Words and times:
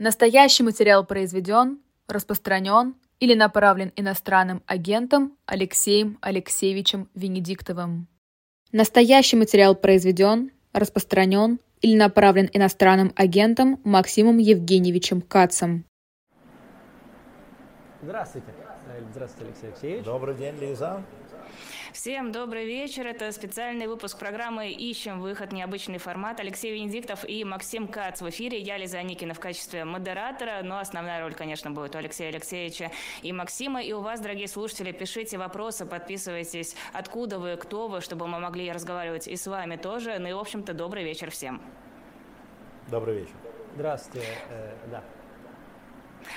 Настоящий 0.00 0.62
материал 0.62 1.04
произведен, 1.04 1.80
распространен 2.06 2.94
или 3.18 3.34
направлен 3.34 3.92
иностранным 3.96 4.62
агентом 4.64 5.36
Алексеем 5.44 6.18
Алексеевичем 6.20 7.08
Венедиктовым. 7.16 8.06
Настоящий 8.70 9.34
материал 9.34 9.74
произведен, 9.74 10.52
распространен 10.72 11.58
или 11.80 11.96
направлен 11.96 12.48
иностранным 12.52 13.12
агентом 13.16 13.80
Максимом 13.82 14.38
Евгеньевичем 14.38 15.20
Кацем. 15.20 15.84
Здравствуйте. 18.00 18.54
Здравствуйте, 19.10 19.46
Алексей 19.46 19.66
Алексеевич. 19.66 20.04
Добрый 20.04 20.36
день, 20.36 20.54
Лиза. 20.60 21.02
Всем 21.92 22.32
добрый 22.32 22.66
вечер. 22.66 23.06
Это 23.06 23.32
специальный 23.32 23.86
выпуск 23.86 24.18
программы 24.18 24.70
«Ищем 24.70 25.20
выход. 25.20 25.52
Необычный 25.52 25.96
формат». 25.96 26.38
Алексей 26.38 26.74
Венедиктов 26.74 27.26
и 27.26 27.44
Максим 27.44 27.88
Кац 27.88 28.20
в 28.20 28.28
эфире. 28.28 28.58
Я 28.58 28.76
Лиза 28.76 29.02
Никина 29.02 29.32
в 29.32 29.40
качестве 29.40 29.86
модератора, 29.86 30.60
но 30.62 30.80
основная 30.80 31.22
роль, 31.22 31.34
конечно, 31.34 31.70
будет 31.70 31.94
у 31.94 31.98
Алексея 31.98 32.28
Алексеевича 32.28 32.90
и 33.22 33.32
Максима. 33.32 33.82
И 33.82 33.94
у 33.94 34.00
вас, 34.00 34.20
дорогие 34.20 34.48
слушатели, 34.48 34.92
пишите 34.92 35.38
вопросы, 35.38 35.86
подписывайтесь, 35.86 36.76
откуда 36.92 37.38
вы, 37.38 37.56
кто 37.56 37.88
вы, 37.88 38.02
чтобы 38.02 38.26
мы 38.26 38.38
могли 38.38 38.70
разговаривать 38.70 39.26
и 39.26 39.36
с 39.36 39.46
вами 39.46 39.76
тоже. 39.76 40.18
Ну 40.18 40.28
и, 40.28 40.32
в 40.34 40.38
общем-то, 40.38 40.74
добрый 40.74 41.04
вечер 41.04 41.30
всем. 41.30 41.62
Добрый 42.88 43.20
вечер. 43.20 43.34
Здравствуйте. 43.74 44.26
Э, 44.50 44.74
да. 44.90 45.02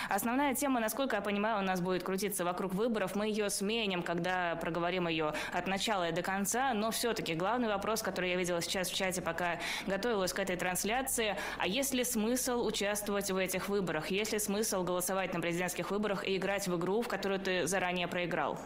Основная 0.09 0.55
тема, 0.55 0.79
насколько 0.79 1.15
я 1.15 1.21
понимаю, 1.21 1.59
у 1.59 1.65
нас 1.65 1.81
будет 1.81 2.03
крутиться 2.03 2.45
вокруг 2.45 2.73
выборов. 2.73 3.15
Мы 3.15 3.27
ее 3.27 3.49
сменим, 3.49 4.03
когда 4.03 4.55
проговорим 4.55 5.07
ее 5.07 5.33
от 5.51 5.67
начала 5.67 6.09
и 6.09 6.11
до 6.11 6.21
конца. 6.21 6.73
Но 6.73 6.91
все-таки 6.91 7.35
главный 7.35 7.67
вопрос, 7.67 8.01
который 8.01 8.31
я 8.31 8.35
видела 8.35 8.61
сейчас 8.61 8.89
в 8.89 8.95
чате, 8.95 9.21
пока 9.21 9.59
готовилась 9.87 10.33
к 10.33 10.39
этой 10.39 10.55
трансляции, 10.55 11.35
а 11.57 11.67
есть 11.67 11.93
ли 11.93 12.03
смысл 12.03 12.65
участвовать 12.65 13.31
в 13.31 13.37
этих 13.37 13.69
выборах? 13.69 14.11
Есть 14.11 14.33
ли 14.33 14.39
смысл 14.39 14.83
голосовать 14.83 15.33
на 15.33 15.41
президентских 15.41 15.91
выборах 15.91 16.27
и 16.27 16.37
играть 16.37 16.67
в 16.67 16.77
игру, 16.77 17.01
в 17.01 17.07
которую 17.07 17.39
ты 17.39 17.67
заранее 17.67 18.07
проиграл? 18.07 18.59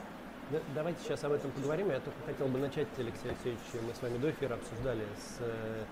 Да, 0.51 0.59
давайте 0.75 0.99
сейчас 1.03 1.23
об 1.23 1.31
этом 1.31 1.49
поговорим. 1.51 1.89
Я 1.89 1.99
только 1.99 2.19
хотел 2.25 2.47
бы 2.47 2.59
начать, 2.59 2.87
Алексей 2.97 3.29
Алексеевич, 3.29 3.59
мы 3.73 3.93
с 3.93 4.01
вами 4.01 4.17
до 4.19 4.29
эфира 4.29 4.53
обсуждали 4.53 5.03
с 5.17 5.37
э, 5.39 5.83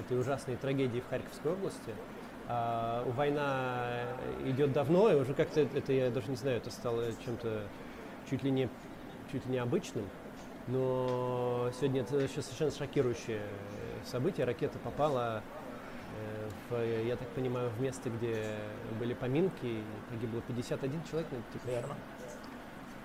этой 0.00 0.18
ужасной 0.18 0.56
трагедией 0.56 1.00
в 1.00 1.08
Харьковской 1.08 1.52
области. 1.52 1.94
А, 2.48 3.04
война 3.16 4.02
идет 4.44 4.72
давно, 4.72 5.10
и 5.10 5.14
уже 5.14 5.34
как-то 5.34 5.60
это, 5.60 5.92
я 5.92 6.10
даже 6.10 6.28
не 6.28 6.36
знаю, 6.36 6.56
это 6.56 6.70
стало 6.70 7.04
чем-то 7.24 7.62
чуть 8.28 8.42
ли 8.42 8.50
не, 8.50 8.68
чуть 9.30 9.44
ли 9.46 9.52
не 9.52 9.58
обычным. 9.58 10.04
Но 10.66 11.70
сегодня 11.78 12.02
это 12.02 12.26
сейчас 12.28 12.46
совершенно 12.46 12.72
шокирующее 12.72 13.42
событие. 14.04 14.46
Ракета 14.46 14.78
попала, 14.78 15.42
э, 16.16 16.48
в, 16.68 17.06
я 17.06 17.16
так 17.16 17.28
понимаю, 17.28 17.70
в 17.70 17.80
место, 17.80 18.10
где 18.10 18.56
были 18.98 19.14
поминки, 19.14 19.64
и 19.64 19.84
погибло 20.10 20.40
51 20.42 21.02
человек. 21.10 21.28
Ну, 21.32 21.38
типа, 21.52 21.66
Верно. 21.68 21.94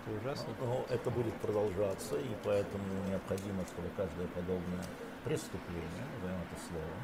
Это 0.06 0.20
ужасно. 0.22 0.54
Но 0.62 0.86
это 0.90 1.10
будет 1.10 1.34
продолжаться, 1.36 2.18
и 2.18 2.36
поэтому 2.44 2.84
необходимо, 3.10 3.64
чтобы 3.66 3.90
каждое 3.98 4.28
подобное 4.28 4.86
преступление, 5.24 6.06
назовем 6.22 6.42
это 6.46 6.62
словом, 6.70 7.02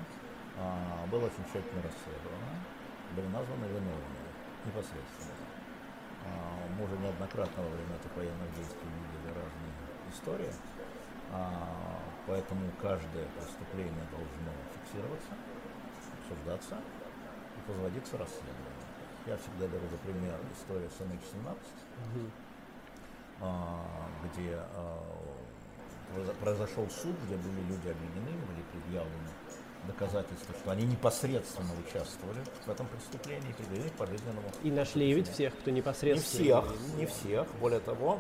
а, 0.60 1.08
было 1.08 1.26
очень 1.26 1.44
тщательно 1.46 1.82
расследовано, 1.82 2.21
были 3.16 3.28
названы 3.28 3.66
виновные 3.66 4.32
непосредственно. 4.66 5.36
А, 6.26 6.30
мы 6.78 6.86
уже 6.86 6.98
неоднократно 6.98 7.64
во 7.64 7.70
время 7.70 7.96
этих 7.98 8.16
военных 8.16 8.50
действий 8.56 8.88
видели 8.88 9.34
разные 9.34 9.74
истории, 10.14 10.54
а, 11.32 12.00
поэтому 12.28 12.72
каждое 12.82 13.26
преступление 13.40 14.06
должно 14.12 14.52
фиксироваться, 14.76 15.34
обсуждаться 16.22 16.78
и 17.58 17.72
возводиться 17.72 18.18
расследование. 18.18 18.86
Я 19.26 19.38
всегда 19.38 19.68
беру 19.68 19.88
за 19.90 19.98
пример 19.98 20.40
историю 20.58 20.90
с 20.90 21.00
MH17, 21.02 21.58
угу. 22.10 22.26
где 24.26 24.60
произошел 26.40 26.90
суд, 26.90 27.16
где 27.26 27.36
были 27.38 27.62
люди 27.70 27.88
обвинены, 27.88 28.32
были 28.48 28.64
предъявлены 28.72 29.31
доказательства, 29.92 30.56
что 30.60 30.72
они 30.72 30.86
непосредственно 30.86 31.72
участвовали 31.86 32.40
в 32.66 32.70
этом 32.70 32.88
преступлении, 32.88 33.54
привели 33.54 33.90
к 33.90 33.94
пожизненному. 33.94 34.50
И 34.64 34.72
нашли 34.72 35.14
ведь 35.14 35.30
всех, 35.30 35.54
кто 35.58 35.72
непосредственно. 35.72 36.44
Не 36.44 36.62
всех, 36.62 36.98
не 36.98 37.06
всех. 37.06 37.48
Более 37.60 37.80
того, 37.80 38.20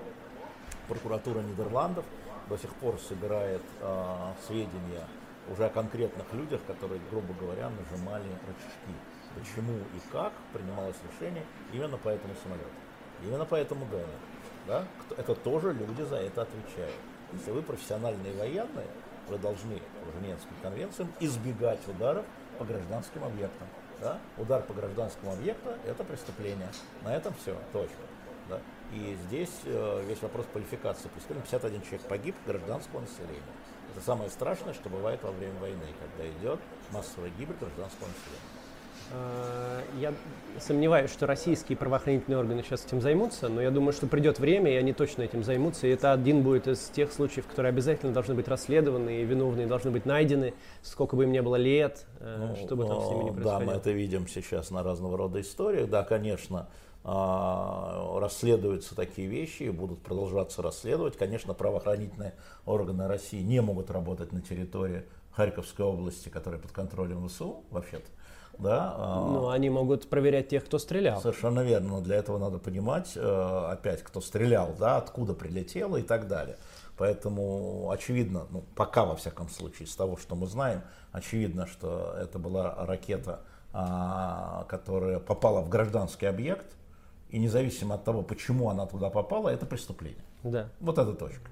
прокуратура 0.87 1.39
Нидерландов 1.39 2.05
до 2.49 2.57
сих 2.57 2.73
пор 2.75 2.99
собирает 2.99 3.61
э, 3.79 4.33
сведения 4.47 5.07
уже 5.49 5.65
о 5.65 5.69
конкретных 5.69 6.31
людях, 6.33 6.61
которые, 6.67 7.01
грубо 7.09 7.33
говоря, 7.39 7.69
нажимали 7.69 8.27
рычажки. 8.47 8.95
Почему 9.35 9.77
и 9.77 10.11
как 10.11 10.33
принималось 10.53 10.97
решение 11.09 11.45
именно 11.71 11.97
по 11.97 12.09
этому 12.09 12.33
самолету. 12.43 12.69
Именно 13.23 13.45
по 13.45 13.55
этому 13.55 13.85
ДНР. 13.85 14.05
Да? 14.67 14.85
Это 15.17 15.35
тоже 15.35 15.73
люди 15.73 16.01
за 16.03 16.17
это 16.17 16.41
отвечают. 16.41 16.95
Если 17.33 17.51
вы 17.51 17.61
профессиональные 17.61 18.33
военные, 18.35 18.87
вы 19.31 19.37
должны 19.39 19.81
по 20.05 20.11
Женевским 20.19 20.55
конвенциям 20.61 21.11
избегать 21.19 21.79
ударов 21.87 22.25
по 22.59 22.65
гражданским 22.65 23.23
объектам. 23.23 23.67
Да? 23.99 24.19
Удар 24.37 24.61
по 24.61 24.73
гражданскому 24.73 25.33
объекту– 25.33 25.69
это 25.85 26.03
преступление. 26.03 26.69
На 27.03 27.15
этом 27.15 27.33
все, 27.41 27.55
точка. 27.71 27.97
Да? 28.49 28.59
И 28.91 29.17
здесь 29.27 29.61
э, 29.65 30.03
весь 30.05 30.21
вопрос 30.21 30.45
квалификации 30.51 31.07
преступления. 31.07 31.43
51 31.43 31.81
человек 31.83 32.01
погиб 32.07 32.35
гражданского 32.45 33.01
населения. 33.01 33.41
Это 33.95 34.03
самое 34.05 34.29
страшное, 34.29 34.73
что 34.73 34.89
бывает 34.89 35.21
во 35.23 35.31
время 35.31 35.59
войны, 35.59 35.85
когда 35.99 36.29
идет 36.29 36.59
массовая 36.91 37.29
гибель 37.31 37.55
гражданского 37.59 38.07
населения. 38.07 38.50
Э, 39.11 39.81
я 39.99 40.13
сомневаюсь, 40.59 41.11
что 41.11 41.25
российские 41.25 41.77
правоохранительные 41.77 42.37
органы 42.37 42.63
сейчас 42.63 42.85
этим 42.85 43.01
займутся, 43.01 43.49
но 43.49 43.61
я 43.61 43.71
думаю, 43.71 43.93
что 43.93 44.07
придет 44.07 44.39
время, 44.39 44.71
и 44.71 44.75
они 44.75 44.93
точно 44.93 45.23
этим 45.23 45.43
займутся. 45.43 45.87
И 45.87 45.89
это 45.89 46.13
один 46.13 46.43
будет 46.43 46.67
из 46.67 46.79
тех 46.89 47.11
случаев, 47.11 47.47
которые 47.47 47.69
обязательно 47.69 48.13
должны 48.13 48.35
быть 48.35 48.47
расследованы, 48.47 49.21
и 49.21 49.25
виновные 49.25 49.67
должны 49.67 49.91
быть 49.91 50.05
найдены, 50.05 50.53
сколько 50.81 51.15
бы 51.15 51.23
им 51.23 51.31
ни 51.31 51.39
было 51.39 51.55
лет, 51.55 52.05
э, 52.19 52.47
ну, 52.49 52.55
что 52.55 52.75
бы 52.75 52.85
там 52.85 53.01
с 53.01 53.09
ними 53.09 53.23
ни 53.23 53.29
происходило. 53.31 53.59
Да, 53.59 53.65
мы 53.65 53.73
это 53.73 53.91
видим 53.91 54.27
сейчас 54.27 54.71
на 54.71 54.83
разного 54.83 55.17
рода 55.17 55.41
историях. 55.41 55.89
Да, 55.89 56.03
конечно, 56.03 56.69
а, 57.03 58.19
расследуются 58.19 58.95
такие 58.95 59.27
вещи 59.27 59.63
и 59.63 59.69
будут 59.69 60.01
продолжаться 60.01 60.61
расследовать. 60.61 61.17
Конечно, 61.17 61.53
правоохранительные 61.53 62.35
органы 62.65 63.07
России 63.07 63.41
не 63.41 63.61
могут 63.61 63.89
работать 63.89 64.31
на 64.31 64.41
территории 64.41 65.03
Харьковской 65.31 65.85
области, 65.85 66.29
которая 66.29 66.61
под 66.61 66.71
контролем 66.71 67.27
ВСУ, 67.27 67.63
вообще-то. 67.71 68.05
Да? 68.57 68.93
А, 68.97 69.27
ну, 69.27 69.49
они 69.49 69.69
могут 69.69 70.09
проверять 70.09 70.49
тех, 70.49 70.65
кто 70.65 70.77
стрелял. 70.79 71.19
Совершенно 71.21 71.61
верно, 71.61 71.89
но 71.89 72.01
для 72.01 72.17
этого 72.17 72.37
надо 72.37 72.59
понимать, 72.59 73.13
э, 73.15 73.67
опять, 73.71 74.03
кто 74.03 74.21
стрелял, 74.21 74.75
да, 74.77 74.97
откуда 74.97 75.33
прилетело 75.33 75.97
и 75.97 76.03
так 76.03 76.27
далее. 76.27 76.57
Поэтому 76.97 77.89
очевидно, 77.89 78.45
ну, 78.51 78.63
пока 78.75 79.05
во 79.05 79.15
всяком 79.15 79.49
случае, 79.49 79.87
из 79.87 79.95
того, 79.95 80.17
что 80.17 80.35
мы 80.35 80.45
знаем, 80.45 80.81
очевидно, 81.11 81.65
что 81.65 82.15
это 82.19 82.37
была 82.37 82.85
ракета, 82.85 83.39
а, 83.73 84.65
которая 84.69 85.19
попала 85.19 85.61
в 85.61 85.69
гражданский 85.69 86.27
объект, 86.27 86.75
и 87.29 87.39
независимо 87.39 87.95
от 87.95 88.03
того, 88.03 88.21
почему 88.21 88.69
она 88.69 88.85
туда 88.85 89.09
попала, 89.09 89.49
это 89.49 89.65
преступление. 89.65 90.23
Да. 90.43 90.69
Вот 90.79 90.97
эта 90.97 91.13
точка. 91.13 91.49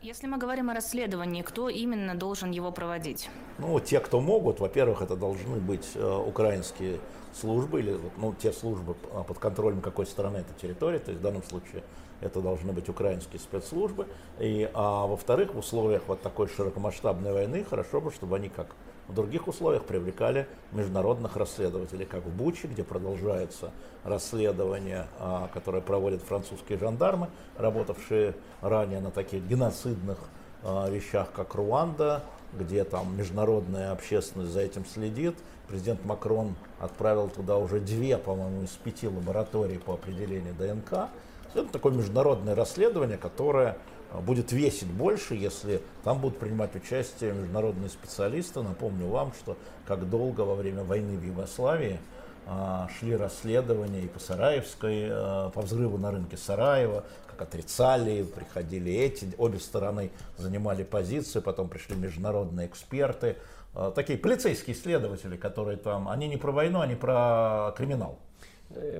Если 0.00 0.28
мы 0.28 0.38
говорим 0.38 0.70
о 0.70 0.74
расследовании, 0.74 1.42
кто 1.42 1.68
именно 1.68 2.14
должен 2.14 2.52
его 2.52 2.70
проводить? 2.70 3.28
Ну, 3.58 3.80
те, 3.80 3.98
кто 3.98 4.20
могут, 4.20 4.60
во-первых, 4.60 5.02
это 5.02 5.16
должны 5.16 5.56
быть 5.56 5.90
э, 5.96 6.22
украинские 6.24 7.00
службы 7.34 7.80
или 7.80 7.98
ну, 8.16 8.32
те 8.32 8.52
службы 8.52 8.94
а, 9.12 9.24
под 9.24 9.40
контролем 9.40 9.80
какой 9.80 10.06
страны 10.06 10.38
эта 10.38 10.54
территория, 10.54 11.00
то 11.00 11.10
есть 11.10 11.20
в 11.20 11.22
данном 11.24 11.42
случае 11.42 11.82
это 12.20 12.40
должны 12.40 12.72
быть 12.72 12.88
украинские 12.88 13.40
спецслужбы. 13.40 14.06
И, 14.38 14.70
а 14.72 15.06
во-вторых, 15.08 15.54
в 15.54 15.58
условиях 15.58 16.02
вот 16.06 16.22
такой 16.22 16.46
широкомасштабной 16.46 17.32
войны 17.32 17.64
хорошо 17.68 18.00
бы, 18.00 18.12
чтобы 18.12 18.36
они 18.36 18.50
как 18.50 18.68
в 19.08 19.14
других 19.14 19.48
условиях 19.48 19.84
привлекали 19.84 20.46
международных 20.72 21.36
расследователей, 21.36 22.04
как 22.04 22.24
в 22.24 22.30
Буче, 22.30 22.68
где 22.68 22.84
продолжается 22.84 23.72
расследование, 24.04 25.06
а, 25.18 25.48
которое 25.52 25.80
проводят 25.80 26.22
французские 26.22 26.78
жандармы, 26.78 27.28
работавшие 27.56 28.34
ранее 28.60 29.00
на 29.00 29.10
таких 29.10 29.42
геноцидных 29.44 30.18
а, 30.62 30.88
вещах, 30.90 31.32
как 31.32 31.54
Руанда, 31.54 32.22
где 32.52 32.84
там 32.84 33.16
международная 33.16 33.92
общественность 33.92 34.52
за 34.52 34.60
этим 34.60 34.84
следит. 34.84 35.36
Президент 35.68 36.04
Макрон 36.04 36.54
отправил 36.78 37.28
туда 37.28 37.56
уже 37.56 37.80
две, 37.80 38.18
по-моему, 38.18 38.62
из 38.62 38.70
пяти 38.70 39.08
лабораторий 39.08 39.78
по 39.78 39.94
определению 39.94 40.54
ДНК. 40.54 41.08
Это 41.54 41.66
такое 41.72 41.92
международное 41.92 42.54
расследование, 42.54 43.16
которое 43.16 43.78
будет 44.12 44.52
весить 44.52 44.90
больше, 44.90 45.34
если 45.34 45.82
там 46.04 46.20
будут 46.20 46.38
принимать 46.38 46.74
участие 46.74 47.32
международные 47.32 47.90
специалисты. 47.90 48.62
Напомню 48.62 49.08
вам, 49.08 49.32
что 49.32 49.56
как 49.86 50.08
долго 50.08 50.42
во 50.42 50.54
время 50.54 50.84
войны 50.84 51.16
в 51.18 51.24
Югославии 51.24 52.00
а, 52.46 52.88
шли 52.98 53.14
расследования 53.14 54.00
и 54.00 54.08
по 54.08 54.18
Сараевской, 54.18 55.08
а, 55.10 55.50
по 55.50 55.60
взрыву 55.60 55.98
на 55.98 56.10
рынке 56.10 56.38
Сараева, 56.38 57.04
как 57.26 57.42
отрицали, 57.42 58.22
приходили 58.22 58.90
эти, 58.92 59.28
обе 59.36 59.58
стороны 59.58 60.10
занимали 60.38 60.82
позиции, 60.82 61.40
потом 61.40 61.68
пришли 61.68 61.94
международные 61.94 62.66
эксперты, 62.66 63.36
э, 63.74 63.92
такие 63.94 64.18
полицейские 64.18 64.74
следователи, 64.74 65.36
которые 65.36 65.76
там, 65.76 66.08
они 66.08 66.26
не 66.26 66.36
про 66.36 66.50
войну, 66.50 66.80
они 66.80 66.94
про 66.94 67.74
криминал. 67.76 68.18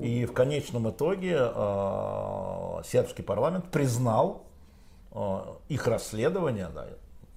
И 0.01 0.25
в 0.25 0.33
конечном 0.33 0.91
итоге 0.91 1.37
э, 1.39 2.83
сербский 2.87 3.23
парламент 3.23 3.71
признал 3.71 4.45
э, 4.45 4.48
их 5.69 5.87
расследование, 5.87 6.69
да, 6.75 6.89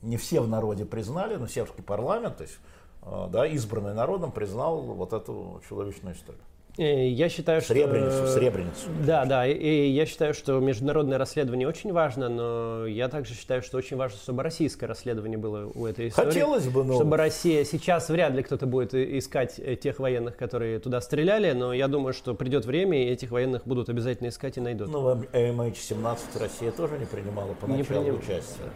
не 0.01 0.17
все 0.17 0.41
в 0.41 0.47
народе 0.47 0.85
признали, 0.85 1.35
но 1.35 1.47
сербский 1.47 1.81
парламент, 1.81 2.37
то 2.37 2.43
есть 2.43 2.59
э, 3.03 3.27
да, 3.29 3.45
избранный 3.47 3.93
народом, 3.93 4.31
признал 4.31 4.81
вот 4.81 5.13
эту 5.13 5.61
чудовищную 5.67 6.15
историю. 6.15 6.43
Э, 6.77 7.07
я 7.07 7.29
считаю, 7.29 7.61
что... 7.61 7.73
Сребреницу, 7.73 8.27
Сребреницу. 8.27 8.87
Да, 9.05 9.25
да, 9.25 9.47
и 9.47 9.89
я 9.89 10.05
считаю, 10.05 10.33
что 10.33 10.59
международное 10.59 11.17
расследование 11.17 11.67
очень 11.67 11.91
важно, 11.91 12.29
но 12.29 12.85
я 12.85 13.09
также 13.09 13.33
считаю, 13.33 13.61
что 13.61 13.77
очень 13.77 13.97
важно, 13.97 14.17
чтобы 14.17 14.43
российское 14.43 14.85
расследование 14.85 15.37
было 15.37 15.69
у 15.73 15.85
этой 15.85 16.09
истории. 16.09 16.27
Хотелось 16.27 16.67
бы, 16.67 16.83
но... 16.83 16.95
Чтобы 16.95 17.17
Россия... 17.17 17.63
Сейчас 17.63 18.09
вряд 18.09 18.33
ли 18.33 18.43
кто-то 18.43 18.65
будет 18.65 18.93
искать 18.93 19.59
тех 19.81 19.99
военных, 19.99 20.37
которые 20.37 20.79
туда 20.79 21.01
стреляли, 21.01 21.51
но 21.51 21.73
я 21.73 21.87
думаю, 21.87 22.13
что 22.13 22.33
придет 22.33 22.65
время, 22.65 23.03
и 23.03 23.09
этих 23.09 23.31
военных 23.31 23.65
будут 23.65 23.89
обязательно 23.89 24.29
искать 24.29 24.57
и 24.57 24.61
найдут. 24.61 24.89
Ну, 24.89 25.15
в 25.15 25.23
MH17 25.33 26.17
Россия 26.39 26.71
тоже 26.71 26.97
не 26.97 27.05
принимала 27.05 27.53
поначалу 27.59 27.77
не 27.77 27.83
приним... 27.83 28.15
участие. 28.15 28.69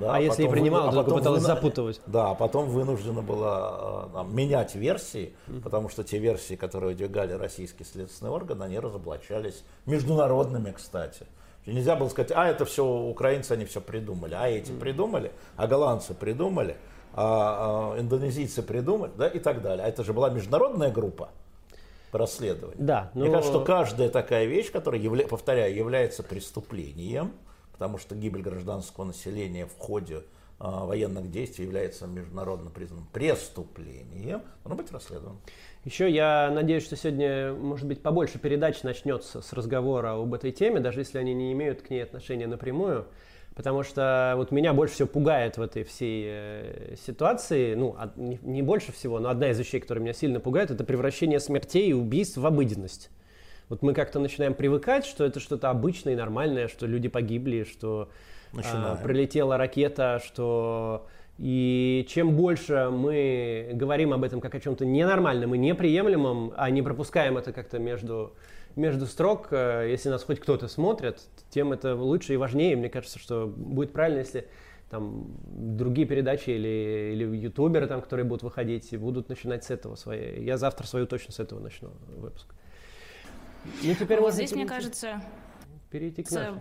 Да, 0.00 0.14
а 0.14 0.20
если 0.20 0.44
и 0.44 0.48
принимала, 0.48 0.90
вы, 0.90 1.00
а 1.00 1.04
только 1.04 1.18
пыталась 1.18 1.42
вы, 1.42 1.46
запутывать. 1.46 2.00
Да, 2.06 2.30
а 2.30 2.34
потом 2.34 2.68
вынуждена 2.68 3.22
была 3.22 4.06
э, 4.08 4.14
там, 4.14 4.34
менять 4.34 4.74
версии, 4.74 5.34
mm-hmm. 5.46 5.60
потому 5.62 5.88
что 5.88 6.02
те 6.02 6.18
версии, 6.18 6.54
которые 6.54 6.90
выдвигали 6.90 7.34
российские 7.34 7.86
следственные 7.86 8.32
органы, 8.32 8.64
они 8.64 8.78
разоблачались 8.78 9.62
международными, 9.86 10.72
кстати. 10.72 11.26
Нельзя 11.66 11.94
было 11.94 12.08
сказать, 12.08 12.32
а 12.34 12.48
это 12.48 12.64
все 12.64 12.84
украинцы, 12.84 13.52
они 13.52 13.66
все 13.66 13.80
придумали, 13.80 14.34
а 14.34 14.48
эти 14.48 14.70
mm-hmm. 14.70 14.80
придумали, 14.80 15.32
а 15.56 15.66
голландцы 15.66 16.14
придумали, 16.14 16.76
а, 17.12 17.94
а 17.94 18.00
индонезийцы 18.00 18.62
придумали, 18.62 19.12
да, 19.16 19.28
и 19.28 19.38
так 19.38 19.62
далее. 19.62 19.84
А 19.84 19.88
это 19.88 20.02
же 20.02 20.12
была 20.12 20.30
международная 20.30 20.90
группа 20.90 21.28
по 22.10 22.18
расследованию. 22.18 22.76
Да, 22.78 23.10
но... 23.14 23.22
Мне 23.22 23.30
кажется, 23.30 23.52
что 23.52 23.64
каждая 23.64 24.08
такая 24.08 24.46
вещь, 24.46 24.72
которая, 24.72 25.00
явля... 25.00 25.26
повторяю, 25.26 25.74
является 25.74 26.22
преступлением, 26.22 27.32
потому 27.80 27.96
что 27.96 28.14
гибель 28.14 28.42
гражданского 28.42 29.06
населения 29.06 29.64
в 29.64 29.74
ходе 29.78 30.20
а, 30.58 30.84
военных 30.84 31.30
действий 31.30 31.64
является 31.64 32.06
международно 32.06 32.68
признанным 32.68 33.06
преступлением, 33.10 34.42
должно 34.62 34.82
быть 34.82 34.92
расследовано. 34.92 35.38
Еще 35.86 36.10
я 36.10 36.50
надеюсь, 36.52 36.84
что 36.84 36.96
сегодня, 36.96 37.54
может 37.54 37.88
быть, 37.88 38.02
побольше 38.02 38.38
передач 38.38 38.82
начнется 38.82 39.40
с 39.40 39.54
разговора 39.54 40.12
об 40.22 40.34
этой 40.34 40.52
теме, 40.52 40.80
даже 40.80 41.00
если 41.00 41.16
они 41.16 41.32
не 41.32 41.52
имеют 41.52 41.80
к 41.80 41.88
ней 41.88 42.02
отношения 42.02 42.46
напрямую. 42.46 43.06
Потому 43.54 43.82
что 43.82 44.34
вот 44.36 44.50
меня 44.50 44.74
больше 44.74 44.96
всего 44.96 45.08
пугает 45.08 45.56
в 45.56 45.62
этой 45.62 45.84
всей 45.84 46.24
э, 46.26 46.96
ситуации, 47.06 47.74
ну, 47.74 47.96
не 48.16 48.60
больше 48.60 48.92
всего, 48.92 49.20
но 49.20 49.30
одна 49.30 49.52
из 49.52 49.58
вещей, 49.58 49.80
которая 49.80 50.04
меня 50.04 50.12
сильно 50.12 50.38
пугает, 50.38 50.70
это 50.70 50.84
превращение 50.84 51.40
смертей 51.40 51.88
и 51.88 51.92
убийств 51.94 52.36
в 52.36 52.44
обыденность. 52.44 53.10
Вот 53.70 53.82
мы 53.82 53.94
как-то 53.94 54.18
начинаем 54.18 54.54
привыкать, 54.54 55.06
что 55.06 55.24
это 55.24 55.38
что-то 55.38 55.70
обычное 55.70 56.14
и 56.14 56.16
нормальное, 56.16 56.66
что 56.66 56.86
люди 56.86 57.08
погибли, 57.08 57.62
что 57.62 58.10
а, 58.52 58.96
прилетела 58.96 59.56
ракета, 59.56 60.20
что 60.24 61.06
и 61.38 62.04
чем 62.08 62.34
больше 62.34 62.90
мы 62.90 63.70
говорим 63.74 64.12
об 64.12 64.24
этом 64.24 64.40
как 64.40 64.56
о 64.56 64.60
чем-то 64.60 64.84
ненормальном 64.84 65.54
и 65.54 65.58
неприемлемом, 65.58 66.52
а 66.56 66.68
не 66.68 66.82
пропускаем 66.82 67.38
это 67.38 67.52
как-то 67.52 67.78
между, 67.78 68.34
между 68.74 69.06
строк, 69.06 69.48
э, 69.52 69.86
если 69.88 70.08
нас 70.08 70.24
хоть 70.24 70.40
кто-то 70.40 70.66
смотрит, 70.66 71.20
тем 71.50 71.72
это 71.72 71.94
лучше 71.94 72.34
и 72.34 72.36
важнее. 72.36 72.74
Мне 72.74 72.90
кажется, 72.90 73.20
что 73.20 73.46
будет 73.46 73.92
правильно, 73.92 74.18
если 74.18 74.48
там 74.90 75.28
другие 75.46 76.08
передачи 76.08 76.50
или, 76.50 77.12
или 77.14 77.36
ютуберы, 77.36 77.86
там, 77.86 78.02
которые 78.02 78.26
будут 78.26 78.42
выходить, 78.42 78.92
будут 78.98 79.28
начинать 79.28 79.62
с 79.62 79.70
этого 79.70 79.94
свои. 79.94 80.42
Я 80.42 80.56
завтра 80.56 80.88
свою 80.88 81.06
точно 81.06 81.32
с 81.32 81.38
этого 81.38 81.60
начну 81.60 81.90
выпуск. 82.16 82.52
Ну, 83.82 83.94
теперь 83.94 84.20
вот 84.20 84.34
здесь, 84.34 84.52
мне 84.52 84.66
кажется, 84.66 85.22
перейти 85.90 86.22
к 86.22 86.30
нашей. 86.30 86.60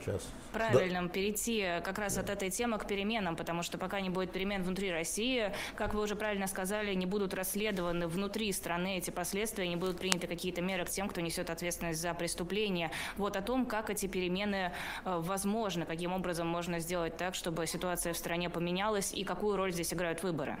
Сейчас. 0.00 0.28
Правильным 0.52 1.08
да. 1.08 1.12
перейти 1.12 1.66
как 1.82 1.98
раз 1.98 2.18
от 2.18 2.30
этой 2.30 2.50
темы 2.50 2.78
к 2.78 2.86
переменам, 2.86 3.36
потому 3.36 3.62
что 3.62 3.78
пока 3.78 4.00
не 4.00 4.10
будет 4.10 4.32
перемен 4.32 4.62
внутри 4.62 4.90
России, 4.90 5.52
как 5.74 5.92
вы 5.92 6.02
уже 6.02 6.16
правильно 6.16 6.46
сказали, 6.46 6.94
не 6.94 7.06
будут 7.06 7.34
расследованы 7.34 8.06
внутри 8.06 8.52
страны 8.52 8.98
эти 8.98 9.10
последствия, 9.10 9.68
не 9.68 9.76
будут 9.76 9.98
приняты 9.98 10.26
какие-то 10.26 10.62
меры 10.62 10.84
к 10.84 10.90
тем, 10.90 11.08
кто 11.08 11.20
несет 11.20 11.50
ответственность 11.50 12.00
за 12.00 12.14
преступление. 12.14 12.90
Вот 13.16 13.36
о 13.36 13.42
том, 13.42 13.66
как 13.66 13.90
эти 13.90 14.06
перемены 14.06 14.72
э, 15.04 15.18
возможны, 15.18 15.84
каким 15.84 16.12
образом 16.12 16.46
можно 16.46 16.78
сделать 16.78 17.16
так, 17.16 17.34
чтобы 17.34 17.66
ситуация 17.66 18.12
в 18.12 18.16
стране 18.16 18.48
поменялась 18.48 19.12
и 19.12 19.24
какую 19.24 19.56
роль 19.56 19.72
здесь 19.72 19.92
играют 19.92 20.22
выборы. 20.22 20.58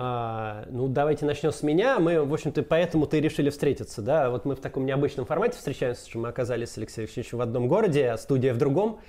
А, 0.00 0.64
ну, 0.70 0.86
давайте 0.86 1.26
начнем 1.26 1.50
с 1.50 1.62
меня. 1.62 1.98
Мы, 1.98 2.24
в 2.24 2.32
общем-то, 2.32 2.62
поэтому-то 2.62 3.16
и 3.16 3.20
решили 3.20 3.50
встретиться, 3.50 4.00
да. 4.00 4.30
Вот 4.30 4.44
мы 4.44 4.54
в 4.54 4.60
таком 4.60 4.86
необычном 4.86 5.26
формате 5.26 5.58
встречаемся, 5.58 6.08
что 6.08 6.20
мы 6.20 6.28
оказались 6.28 6.70
с 6.70 6.78
Алексеем 6.78 7.06
Алексеевичем 7.06 7.38
в 7.38 7.40
одном 7.40 7.66
городе, 7.66 8.10
а 8.10 8.16
студия 8.16 8.54
в 8.54 8.58
другом. 8.58 9.00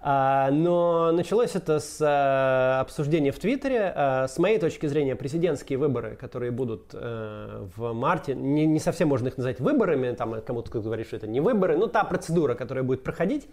А, 0.00 0.52
но 0.52 1.10
началось 1.10 1.56
это 1.56 1.80
с 1.80 1.98
а, 2.00 2.80
обсуждения 2.80 3.32
в 3.32 3.38
Твиттере. 3.40 3.92
А, 3.94 4.28
с 4.28 4.38
моей 4.38 4.60
точки 4.60 4.86
зрения, 4.86 5.16
президентские 5.16 5.76
выборы, 5.76 6.14
которые 6.14 6.52
будут 6.52 6.90
а, 6.94 7.68
в 7.76 7.92
марте, 7.92 8.36
не, 8.36 8.64
не 8.64 8.78
совсем 8.78 9.08
можно 9.08 9.26
их 9.26 9.38
назвать 9.38 9.58
выборами, 9.58 10.12
там 10.12 10.40
кому-то 10.42 10.78
говорит, 10.80 11.08
что 11.08 11.16
это 11.16 11.26
не 11.26 11.40
выборы, 11.40 11.76
но 11.76 11.88
та 11.88 12.04
процедура, 12.04 12.54
которая 12.54 12.84
будет 12.84 13.02
проходить, 13.02 13.48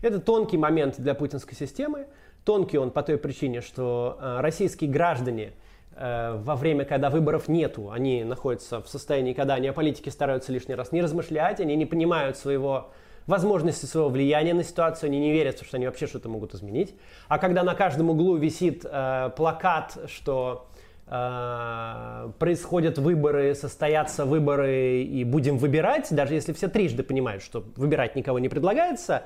это 0.00 0.20
тонкий 0.20 0.56
момент 0.56 0.94
для 0.98 1.12
путинской 1.12 1.54
системы. 1.54 2.06
Тонкий 2.46 2.78
он 2.78 2.92
по 2.92 3.02
той 3.02 3.18
причине, 3.18 3.60
что 3.60 4.16
а, 4.18 4.40
российские 4.40 4.88
граждане– 4.88 5.52
Э, 5.62 5.69
во 5.96 6.56
время, 6.56 6.84
когда 6.84 7.10
выборов 7.10 7.48
нету, 7.48 7.90
они 7.90 8.24
находятся 8.24 8.80
в 8.80 8.88
состоянии, 8.88 9.32
когда 9.32 9.54
они 9.54 9.68
о 9.68 9.72
политике 9.72 10.10
стараются 10.10 10.52
лишний 10.52 10.74
раз 10.74 10.92
не 10.92 11.02
размышлять, 11.02 11.60
они 11.60 11.76
не 11.76 11.84
понимают 11.84 12.36
своего 12.36 12.90
возможности 13.26 13.86
своего 13.86 14.10
влияния 14.10 14.52
на 14.52 14.64
ситуацию, 14.64 15.08
они 15.08 15.20
не 15.20 15.32
верят, 15.32 15.62
что 15.62 15.76
они 15.76 15.86
вообще 15.86 16.06
что-то 16.06 16.28
могут 16.28 16.54
изменить. 16.54 16.94
А 17.28 17.38
когда 17.38 17.62
на 17.62 17.74
каждом 17.74 18.10
углу 18.10 18.36
висит 18.36 18.84
э, 18.84 19.30
плакат, 19.36 19.96
что 20.06 20.68
э, 21.06 22.30
происходят 22.38 22.98
выборы, 22.98 23.54
состоятся 23.54 24.24
выборы 24.24 25.02
и 25.02 25.24
будем 25.24 25.58
выбирать, 25.58 26.08
даже 26.10 26.34
если 26.34 26.52
все 26.52 26.68
трижды 26.68 27.02
понимают, 27.02 27.42
что 27.42 27.64
выбирать 27.76 28.16
никого 28.16 28.38
не 28.38 28.48
предлагается, 28.48 29.24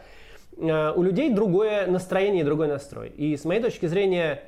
э, 0.57 0.93
у 0.95 1.03
людей 1.03 1.31
другое 1.33 1.87
настроение 1.87 2.43
и 2.43 2.45
другой 2.45 2.69
настрой. 2.69 3.09
И 3.09 3.37
с 3.37 3.45
моей 3.45 3.63
точки 3.63 3.87
зрения, 3.87 4.43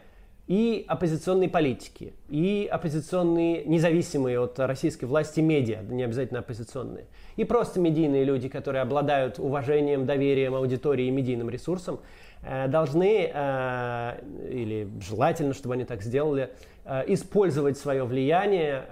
и 0.47 0.85
оппозиционные 0.87 1.49
политики, 1.49 2.15
и 2.29 2.69
оппозиционные, 2.71 3.65
независимые 3.65 4.39
от 4.39 4.59
российской 4.61 5.07
власти 5.07 5.41
медиа, 5.41 5.83
не 5.83 6.05
обязательно 6.05 6.41
оппозиционные, 6.41 7.07
и 7.37 7.45
просто 7.45 7.81
медийные 7.81 8.25
люди, 8.25 8.49
которые 8.49 8.83
обладают 8.83 9.41
уважением, 9.41 10.07
доверием 10.07 10.55
аудитории 10.55 11.07
и 11.07 11.11
медийным 11.11 11.51
ресурсом, 11.51 11.99
э, 12.43 12.69
должны, 12.69 13.31
э, 13.33 14.21
или 14.49 14.89
желательно, 15.01 15.53
чтобы 15.53 15.75
они 15.75 15.85
так 15.85 16.03
сделали, 16.03 16.51
э, 16.85 17.03
использовать 17.09 17.77
свое 17.77 18.05
влияние 18.05 18.85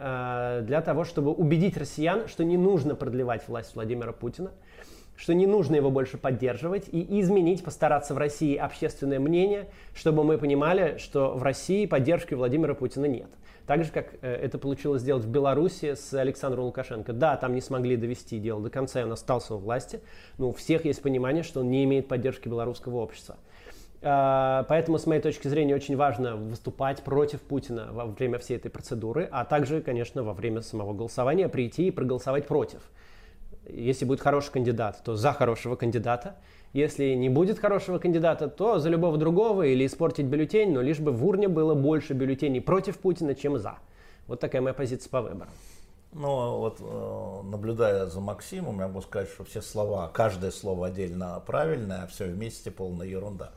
для 0.62 0.80
того, 0.80 1.04
чтобы 1.04 1.30
убедить 1.30 1.76
россиян, 1.76 2.26
что 2.26 2.42
не 2.42 2.56
нужно 2.56 2.96
продлевать 2.96 3.46
власть 3.46 3.76
Владимира 3.76 4.12
Путина, 4.12 4.50
что 5.16 5.34
не 5.34 5.46
нужно 5.46 5.76
его 5.76 5.90
больше 5.90 6.18
поддерживать 6.18 6.88
и 6.90 7.20
изменить, 7.20 7.64
постараться 7.64 8.14
в 8.14 8.18
России 8.18 8.56
общественное 8.56 9.20
мнение, 9.20 9.68
чтобы 9.94 10.24
мы 10.24 10.38
понимали, 10.38 10.96
что 10.98 11.34
в 11.34 11.42
России 11.42 11.86
поддержки 11.86 12.34
Владимира 12.34 12.74
Путина 12.74 13.06
нет. 13.06 13.28
Так 13.66 13.84
же, 13.84 13.90
как 13.92 14.14
э, 14.20 14.34
это 14.34 14.58
получилось 14.58 15.02
сделать 15.02 15.24
в 15.24 15.30
Беларуси 15.30 15.94
с 15.94 16.12
Александром 16.12 16.64
Лукашенко. 16.66 17.12
Да, 17.12 17.36
там 17.36 17.54
не 17.54 17.60
смогли 17.60 17.96
довести 17.96 18.38
дело 18.38 18.60
до 18.60 18.68
конца, 18.68 19.00
и 19.00 19.04
он 19.04 19.12
остался 19.12 19.54
у 19.54 19.58
власти, 19.58 20.00
но 20.36 20.50
у 20.50 20.52
всех 20.52 20.84
есть 20.84 21.00
понимание, 21.00 21.42
что 21.42 21.60
он 21.60 21.70
не 21.70 21.84
имеет 21.84 22.06
поддержки 22.06 22.48
белорусского 22.48 22.96
общества. 22.96 23.36
А, 24.02 24.64
поэтому, 24.68 24.98
с 24.98 25.06
моей 25.06 25.22
точки 25.22 25.48
зрения, 25.48 25.74
очень 25.74 25.96
важно 25.96 26.36
выступать 26.36 27.02
против 27.02 27.40
Путина 27.40 27.88
во 27.90 28.04
время 28.04 28.38
всей 28.38 28.58
этой 28.58 28.70
процедуры, 28.70 29.26
а 29.32 29.46
также, 29.46 29.80
конечно, 29.80 30.22
во 30.22 30.34
время 30.34 30.60
самого 30.60 30.92
голосования 30.92 31.48
прийти 31.48 31.88
и 31.88 31.90
проголосовать 31.90 32.46
против. 32.46 32.82
Если 33.68 34.04
будет 34.04 34.20
хороший 34.20 34.52
кандидат, 34.52 35.02
то 35.04 35.16
за 35.16 35.32
хорошего 35.32 35.76
кандидата. 35.76 36.36
Если 36.72 37.14
не 37.14 37.28
будет 37.28 37.58
хорошего 37.58 37.98
кандидата, 37.98 38.48
то 38.48 38.78
за 38.78 38.88
любого 38.88 39.16
другого 39.16 39.62
или 39.62 39.86
испортить 39.86 40.26
бюллетень, 40.26 40.72
но 40.72 40.80
лишь 40.80 40.98
бы 40.98 41.12
в 41.12 41.24
урне 41.24 41.48
было 41.48 41.74
больше 41.74 42.14
бюллетеней 42.14 42.60
против 42.60 42.98
Путина, 42.98 43.34
чем 43.34 43.58
за. 43.58 43.78
Вот 44.26 44.40
такая 44.40 44.60
моя 44.60 44.74
позиция 44.74 45.10
по 45.10 45.22
выборам. 45.22 45.50
Ну, 46.12 46.58
вот 46.58 46.78
э, 46.80 47.40
наблюдая 47.48 48.06
за 48.06 48.20
Максимом, 48.20 48.78
я 48.78 48.86
могу 48.86 49.02
сказать, 49.02 49.28
что 49.28 49.44
все 49.44 49.60
слова, 49.60 50.08
каждое 50.08 50.52
слово 50.52 50.86
отдельно 50.86 51.42
правильное, 51.44 52.04
а 52.04 52.06
все 52.06 52.26
вместе 52.26 52.70
полная 52.70 53.06
ерунда. 53.06 53.50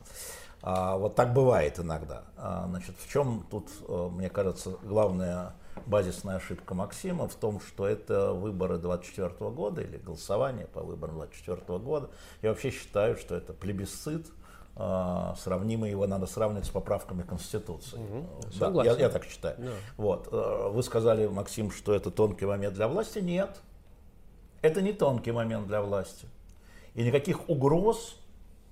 А, 0.64 0.98
вот 0.98 1.16
так 1.16 1.34
бывает 1.34 1.80
иногда. 1.80 2.24
А, 2.36 2.66
значит, 2.68 2.96
в 2.98 3.12
чем 3.12 3.46
тут, 3.52 3.70
э, 3.88 4.10
мне 4.12 4.30
кажется, 4.30 4.72
главная 4.84 5.54
базисная 5.88 6.36
ошибка 6.36 6.76
Максима 6.76 7.28
в 7.28 7.36
том, 7.36 7.60
что 7.62 7.88
это 7.88 8.34
выборы 8.34 8.78
24 8.78 9.30
года 9.52 9.82
или 9.82 9.98
голосование 9.98 10.68
по 10.68 10.82
выборам 10.82 11.16
24 11.16 11.80
года. 11.80 12.10
Я 12.42 12.50
вообще 12.50 12.72
считаю, 12.72 13.16
что 13.16 13.36
это 13.36 13.54
плебисцит 13.54 14.28
э, 14.76 15.34
сравнимый, 15.40 15.90
его 15.90 16.06
надо 16.06 16.28
сравнивать 16.28 16.66
с 16.66 16.70
поправками 16.70 17.24
Конституции. 17.24 17.98
Угу. 17.98 18.28
Да, 18.60 18.84
я, 18.84 18.94
я 18.94 19.10
так 19.10 19.24
считаю. 19.26 19.56
Да. 19.58 19.72
Вот. 19.96 20.28
Э, 20.32 20.70
вы 20.70 20.84
сказали, 20.84 21.28
Максим, 21.28 21.72
что 21.72 21.94
это 21.94 22.12
тонкий 22.12 22.46
момент 22.46 22.76
для 22.76 22.88
власти. 22.88 23.20
Нет. 23.20 23.62
Это 24.62 24.82
не 24.82 24.94
тонкий 24.94 25.32
момент 25.32 25.68
для 25.68 25.82
власти. 25.82 26.28
И 26.94 27.04
никаких 27.04 27.50
угроз 27.50 28.18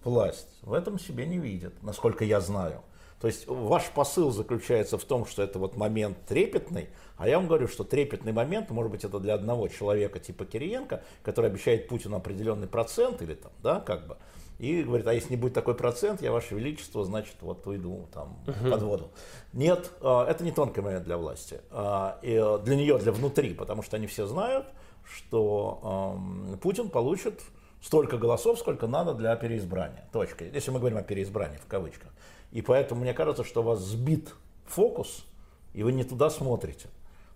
власть 0.03 0.60
в 0.62 0.74
этом 0.74 1.00
себе 1.00 1.25
не 1.25 1.38
видит, 1.38 1.81
насколько 1.81 2.25
я 2.25 2.41
знаю. 2.41 2.81
То 3.25 3.29
есть 3.29 3.48
ваш 3.48 3.89
посыл 3.89 4.29
заключается 4.29 5.00
в 5.00 5.03
том, 5.03 5.25
что 5.25 5.41
это 5.41 5.58
вот 5.58 5.77
момент 5.77 6.15
трепетный, 6.27 6.89
а 7.17 7.27
я 7.27 7.39
вам 7.39 7.48
говорю, 7.48 7.67
что 7.67 7.84
трепетный 7.84 8.34
момент, 8.34 8.70
может 8.70 8.91
быть, 8.91 9.03
это 9.03 9.20
для 9.20 9.34
одного 9.34 9.67
человека 9.67 10.20
типа 10.20 10.46
Кириенко, 10.46 11.01
который 11.24 11.50
обещает 11.50 11.88
Путину 11.88 12.17
определенный 12.17 12.67
процент 12.67 13.24
или 13.24 13.34
там, 13.34 13.51
да, 13.63 13.79
как 13.79 14.05
бы, 14.05 14.17
и 14.60 14.84
говорит, 14.84 15.08
а 15.08 15.13
если 15.15 15.32
не 15.32 15.38
будет 15.38 15.55
такой 15.55 15.74
процент, 15.74 16.22
я, 16.22 16.32
Ваше 16.32 16.53
Величество, 16.53 17.03
значит, 17.03 17.34
вот 17.41 17.65
уйду 17.65 18.08
там 18.13 18.38
uh-huh. 18.46 18.70
под 18.70 18.82
воду. 18.84 19.12
Нет, 19.53 19.89
а, 20.01 20.29
это 20.29 20.44
не 20.44 20.51
тонкий 20.51 20.82
момент 20.82 21.05
для 21.05 21.17
власти. 21.17 21.62
А, 21.72 22.20
и 22.22 22.34
э, 22.34 22.60
для 22.63 22.75
нее, 22.75 23.00
для 23.00 23.12
внутри, 23.12 23.55
потому 23.55 23.82
что 23.82 23.96
они 23.96 24.05
все 24.05 24.27
знают, 24.27 24.67
что 25.03 26.20
Путин 26.62 26.91
получит 26.91 27.41
столько 27.82 28.17
голосов, 28.17 28.60
сколько 28.60 28.86
надо 28.86 29.15
для 29.15 29.36
переизбрания. 29.36 30.08
Точка. 30.12 30.46
Если 30.46 30.70
мы 30.70 30.77
говорим 30.77 31.00
о 31.00 31.03
переизбрании 31.03 31.58
в 31.58 31.67
кавычках. 31.67 32.12
И 32.55 32.62
поэтому 32.62 33.01
мне 33.01 33.13
кажется, 33.13 33.43
что 33.43 33.59
у 33.59 33.65
вас 33.65 33.81
сбит 33.81 34.33
фокус, 34.65 35.25
и 35.74 35.83
вы 35.83 35.91
не 35.91 36.05
туда 36.05 36.29
смотрите. 36.29 36.88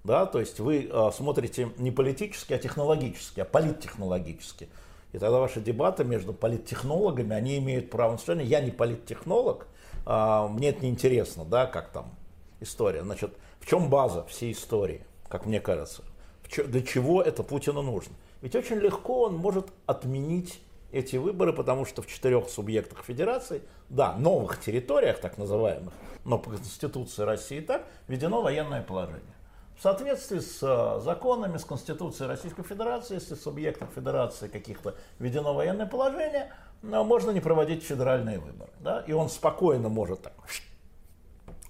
Да, 0.05 0.25
то 0.25 0.39
есть 0.39 0.61
вы 0.61 0.89
э, 0.89 1.11
смотрите 1.13 1.73
не 1.75 1.91
политически, 1.91 2.53
а 2.53 2.57
технологически, 2.57 3.41
а 3.41 3.45
политтехнологически. 3.45 4.69
И 5.11 5.17
тогда 5.17 5.39
ваши 5.39 5.59
дебаты 5.59 6.05
между 6.05 6.31
политтехнологами, 6.31 7.35
они 7.35 7.57
имеют 7.57 7.89
право 7.89 8.13
на 8.13 8.17
существование. 8.17 8.49
Я 8.49 8.61
не 8.61 8.71
политтехнолог, 8.71 9.67
э, 10.05 10.47
мне 10.51 10.69
это 10.69 10.85
не 10.85 10.89
интересно, 10.89 11.43
да, 11.43 11.65
как 11.65 11.89
там 11.89 12.15
история. 12.61 13.03
Значит, 13.03 13.33
в 13.59 13.67
чем 13.67 13.89
база 13.89 14.23
всей 14.23 14.53
истории, 14.53 15.01
как 15.27 15.45
мне 15.45 15.59
кажется? 15.59 16.01
Для 16.65 16.81
чего 16.81 17.21
это 17.21 17.43
Путину 17.43 17.81
нужно? 17.81 18.15
Ведь 18.41 18.55
очень 18.55 18.77
легко 18.77 19.23
он 19.23 19.35
может 19.35 19.67
отменить 19.85 20.61
эти 20.91 21.17
выборы, 21.17 21.53
потому 21.53 21.85
что 21.85 22.01
в 22.01 22.07
четырех 22.07 22.49
субъектах 22.49 23.03
федерации, 23.03 23.61
да, 23.89 24.15
новых 24.15 24.59
территориях, 24.59 25.19
так 25.19 25.37
называемых, 25.37 25.93
но 26.25 26.37
по 26.37 26.51
Конституции 26.51 27.23
России 27.23 27.61
так, 27.61 27.85
введено 28.07 28.41
военное 28.41 28.81
положение. 28.81 29.35
В 29.77 29.81
соответствии 29.81 30.39
с 30.39 30.59
э, 30.61 31.01
законами, 31.01 31.57
с 31.57 31.63
Конституцией 31.63 32.27
Российской 32.27 32.63
Федерации, 32.63 33.13
если 33.13 33.35
в 33.35 33.39
субъектах 33.39 33.89
Федерации 33.95 34.49
каких-то 34.49 34.95
введено 35.19 35.53
военное 35.53 35.85
положение, 35.85 36.51
э, 36.83 36.87
можно 37.03 37.31
не 37.31 37.39
проводить 37.39 37.83
федеральные 37.83 38.39
выборы. 38.39 38.71
Да? 38.81 39.05
И 39.07 39.13
он 39.13 39.29
спокойно 39.29 39.87
может 39.87 40.21
так 40.23 40.33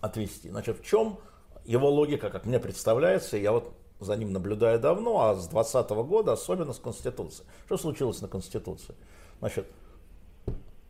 отвести. 0.01 0.49
Значит, 0.49 0.79
в 0.79 0.83
чем 0.83 1.19
его 1.65 1.87
логика, 1.87 2.31
как 2.31 2.47
мне 2.47 2.57
представляется, 2.59 3.37
я 3.37 3.51
вот 3.51 3.71
за 3.99 4.15
ним 4.15 4.31
наблюдаю 4.31 4.79
давно, 4.79 5.21
а 5.21 5.35
с 5.35 5.47
2020 5.47 5.89
года 6.07 6.33
особенно 6.33 6.73
с 6.73 6.79
Конституцией. 6.79 7.47
Что 7.65 7.77
случилось 7.77 8.21
на 8.21 8.27
Конституции? 8.27 8.95
Значит, 9.39 9.65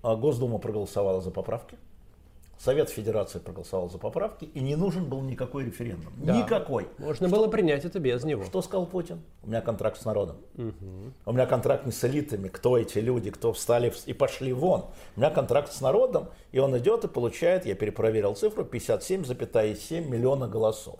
а 0.01 0.15
Госдума 0.15 0.59
проголосовала 0.59 1.21
за 1.21 1.31
поправки, 1.31 1.77
Совет 2.59 2.89
Федерации 2.89 3.39
проголосовал 3.39 3.89
за 3.89 3.97
поправки, 3.97 4.43
и 4.43 4.59
не 4.59 4.75
нужен 4.75 5.05
был 5.05 5.21
никакой 5.21 5.63
референдум. 5.63 6.11
Да. 6.17 6.35
Никакой. 6.35 6.89
Можно 6.97 7.29
Что? 7.29 7.37
было 7.37 7.47
принять 7.47 7.85
это 7.85 7.99
без 7.99 8.25
него. 8.25 8.43
Что 8.43 8.61
сказал 8.61 8.85
Путин? 8.85 9.21
У 9.43 9.47
меня 9.47 9.61
контракт 9.61 10.01
с 10.01 10.03
народом. 10.03 10.37
Угу. 10.57 10.73
У 11.25 11.31
меня 11.31 11.45
контракт 11.45 11.85
не 11.85 11.93
с 11.93 12.03
элитами, 12.03 12.49
кто 12.49 12.77
эти 12.77 12.97
люди, 12.97 13.31
кто 13.31 13.53
встали 13.53 13.93
и 14.05 14.11
пошли 14.11 14.51
вон. 14.51 14.85
У 15.15 15.19
меня 15.21 15.29
контракт 15.29 15.71
с 15.71 15.79
народом, 15.79 16.27
и 16.51 16.59
он 16.59 16.77
идет 16.77 17.05
и 17.05 17.07
получает, 17.07 17.65
я 17.65 17.75
перепроверил 17.75 18.35
цифру, 18.35 18.65
57,7 18.65 20.05
миллиона 20.05 20.49
голосов 20.49 20.99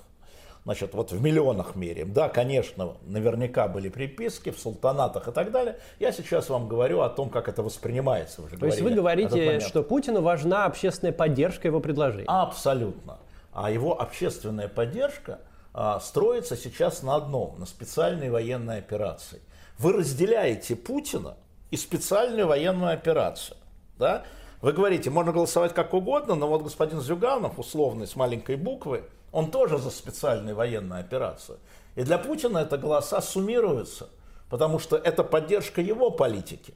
значит, 0.64 0.94
вот 0.94 1.12
в 1.12 1.22
миллионах 1.22 1.76
меряем. 1.76 2.14
Да, 2.14 2.30
конечно, 2.30 2.94
наверняка 3.04 3.68
были 3.68 3.90
приписки 3.90 4.52
в 4.52 4.60
султанатах 4.60 5.28
и 5.28 5.32
так 5.32 5.52
далее. 5.52 5.78
Я 6.00 6.12
сейчас 6.12 6.50
вам 6.50 6.68
говорю 6.68 7.02
о 7.02 7.10
том, 7.10 7.30
как 7.30 7.48
это 7.48 7.64
воспринимается. 7.64 8.42
Вы 8.42 8.58
То 8.58 8.66
есть 8.66 8.82
вы 8.82 8.92
говорите, 8.92 9.60
что 9.60 9.84
Путину 9.84 10.22
важна 10.22 10.66
общественная 10.66 11.14
поддержка 11.14 11.68
его 11.68 11.80
предложений? 11.80 12.26
Абсолютно. 12.28 13.20
А 13.52 13.72
его 13.72 14.00
общественная 14.00 14.68
поддержка 14.68 15.40
а, 15.74 16.00
строится 16.00 16.56
сейчас 16.56 17.04
на 17.04 17.16
одном, 17.16 17.56
на 17.60 17.66
специальной 17.66 18.30
военной 18.30 18.78
операции. 18.78 19.42
Вы 19.78 19.94
разделяете 19.94 20.76
Путина 20.76 21.36
и 21.72 21.78
специальную 21.78 22.48
военную 22.48 22.94
операцию. 22.94 23.58
Да? 23.98 24.24
Вы 24.62 24.74
говорите, 24.74 25.10
можно 25.10 25.32
голосовать 25.32 25.74
как 25.74 25.94
угодно, 25.94 26.36
но 26.36 26.48
вот 26.48 26.64
господин 26.64 27.00
Зюганов, 27.00 27.60
условный, 27.60 28.08
с 28.08 28.16
маленькой 28.16 28.58
буквы, 28.58 29.04
он 29.32 29.52
тоже 29.52 29.78
за 29.78 29.90
специальную 29.90 30.56
военную 30.56 31.00
операцию. 31.00 31.60
И 31.96 32.04
для 32.04 32.18
Путина 32.18 32.60
это 32.60 32.78
голоса 32.78 33.22
суммируются, 33.22 34.10
потому 34.50 34.80
что 34.80 34.96
это 34.96 35.24
поддержка 35.24 35.82
его 35.82 36.12
политики. 36.12 36.74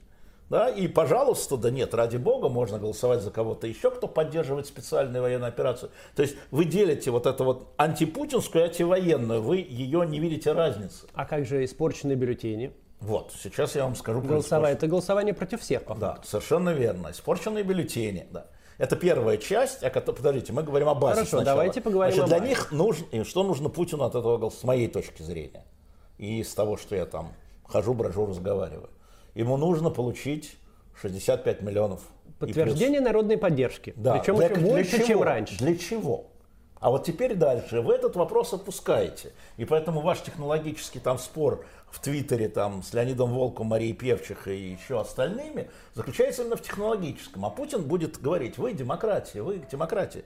Да? 0.49 0.69
И, 0.69 0.87
пожалуйста, 0.87 1.57
да 1.57 1.71
нет, 1.71 1.93
ради 1.93 2.17
бога, 2.17 2.49
можно 2.49 2.77
голосовать 2.77 3.21
за 3.21 3.31
кого-то 3.31 3.65
еще, 3.65 3.89
кто 3.89 4.07
поддерживает 4.07 4.67
специальную 4.67 5.21
военную 5.23 5.49
операцию. 5.49 5.89
То 6.15 6.21
есть 6.21 6.35
вы 6.51 6.65
делите 6.65 7.11
вот 7.11 7.25
эту 7.25 7.43
вот 7.43 7.73
антипутинскую 7.77 8.63
и 8.63 8.67
антивоенную, 8.67 9.41
вы 9.41 9.57
ее 9.57 10.05
не 10.05 10.19
видите 10.19 10.51
разницы. 10.51 11.07
А 11.13 11.25
как 11.25 11.45
же 11.45 11.63
испорченные 11.63 12.15
бюллетени? 12.15 12.71
Вот, 12.99 13.33
сейчас 13.41 13.75
я 13.75 13.83
вам 13.83 13.95
скажу. 13.95 14.21
Голосование, 14.21 14.77
это 14.77 14.87
голосование 14.87 15.33
против 15.33 15.61
всех, 15.61 15.83
походу. 15.83 16.01
Да, 16.01 16.19
совершенно 16.23 16.69
верно. 16.69 17.11
Испорченные 17.11 17.63
бюллетени, 17.63 18.27
да. 18.31 18.45
Это 18.83 18.97
первая 18.97 19.37
часть, 19.37 19.81
о 19.81 19.89
которой, 19.89 20.17
подождите, 20.17 20.51
мы 20.51 20.61
говорим 20.61 20.89
о 20.89 20.93
базе 20.93 21.21
Хорошо, 21.21 21.37
сначала. 21.37 21.45
давайте 21.45 21.79
поговорим 21.79 22.17
Значит, 22.17 22.33
о 22.33 22.37
для 22.37 22.47
них 22.49 22.71
нужно, 22.73 23.23
что 23.23 23.43
нужно 23.43 23.69
Путину 23.69 24.03
от 24.03 24.13
этого 24.13 24.37
голоса, 24.37 24.57
с 24.57 24.63
моей 24.63 24.89
точки 24.89 25.21
зрения, 25.21 25.63
и 26.17 26.41
из 26.41 26.53
того, 26.53 26.75
что 26.75 26.93
я 26.93 27.05
там 27.05 27.31
хожу, 27.65 27.93
брожу, 27.93 28.25
разговариваю. 28.25 28.89
Ему 29.35 29.55
нужно 29.55 29.89
получить 29.89 30.57
65 30.99 31.61
миллионов. 31.61 32.01
Подтверждение 32.39 32.99
народной 32.99 33.37
поддержки. 33.37 33.93
Да. 33.95 34.17
Причем 34.17 34.35
для, 34.35 34.47
еще 34.47 34.59
больше, 34.59 34.97
чего? 34.97 35.07
чем 35.07 35.23
раньше. 35.23 35.57
Для 35.59 35.77
чего? 35.77 36.25
А 36.83 36.89
вот 36.89 37.05
теперь 37.05 37.35
дальше. 37.35 37.79
Вы 37.79 37.93
этот 37.93 38.17
вопрос 38.17 38.51
опускаете. 38.51 39.31
И 39.55 39.63
поэтому 39.63 40.01
ваш 40.01 40.19
технологический 40.19 40.99
там 40.99 41.17
спор 41.17 41.63
в 41.89 42.01
Твиттере 42.01 42.49
там, 42.49 42.83
с 42.83 42.93
Леонидом 42.93 43.31
Волком, 43.31 43.67
Марией 43.67 43.93
Певчих 43.93 44.49
и 44.49 44.71
еще 44.71 44.99
остальными 44.99 45.69
заключается 45.93 46.41
именно 46.41 46.57
в 46.57 46.61
технологическом. 46.61 47.45
А 47.45 47.49
Путин 47.49 47.83
будет 47.83 48.21
говорить, 48.21 48.57
вы 48.57 48.73
демократия, 48.73 49.41
вы 49.41 49.65
демократия. 49.71 50.25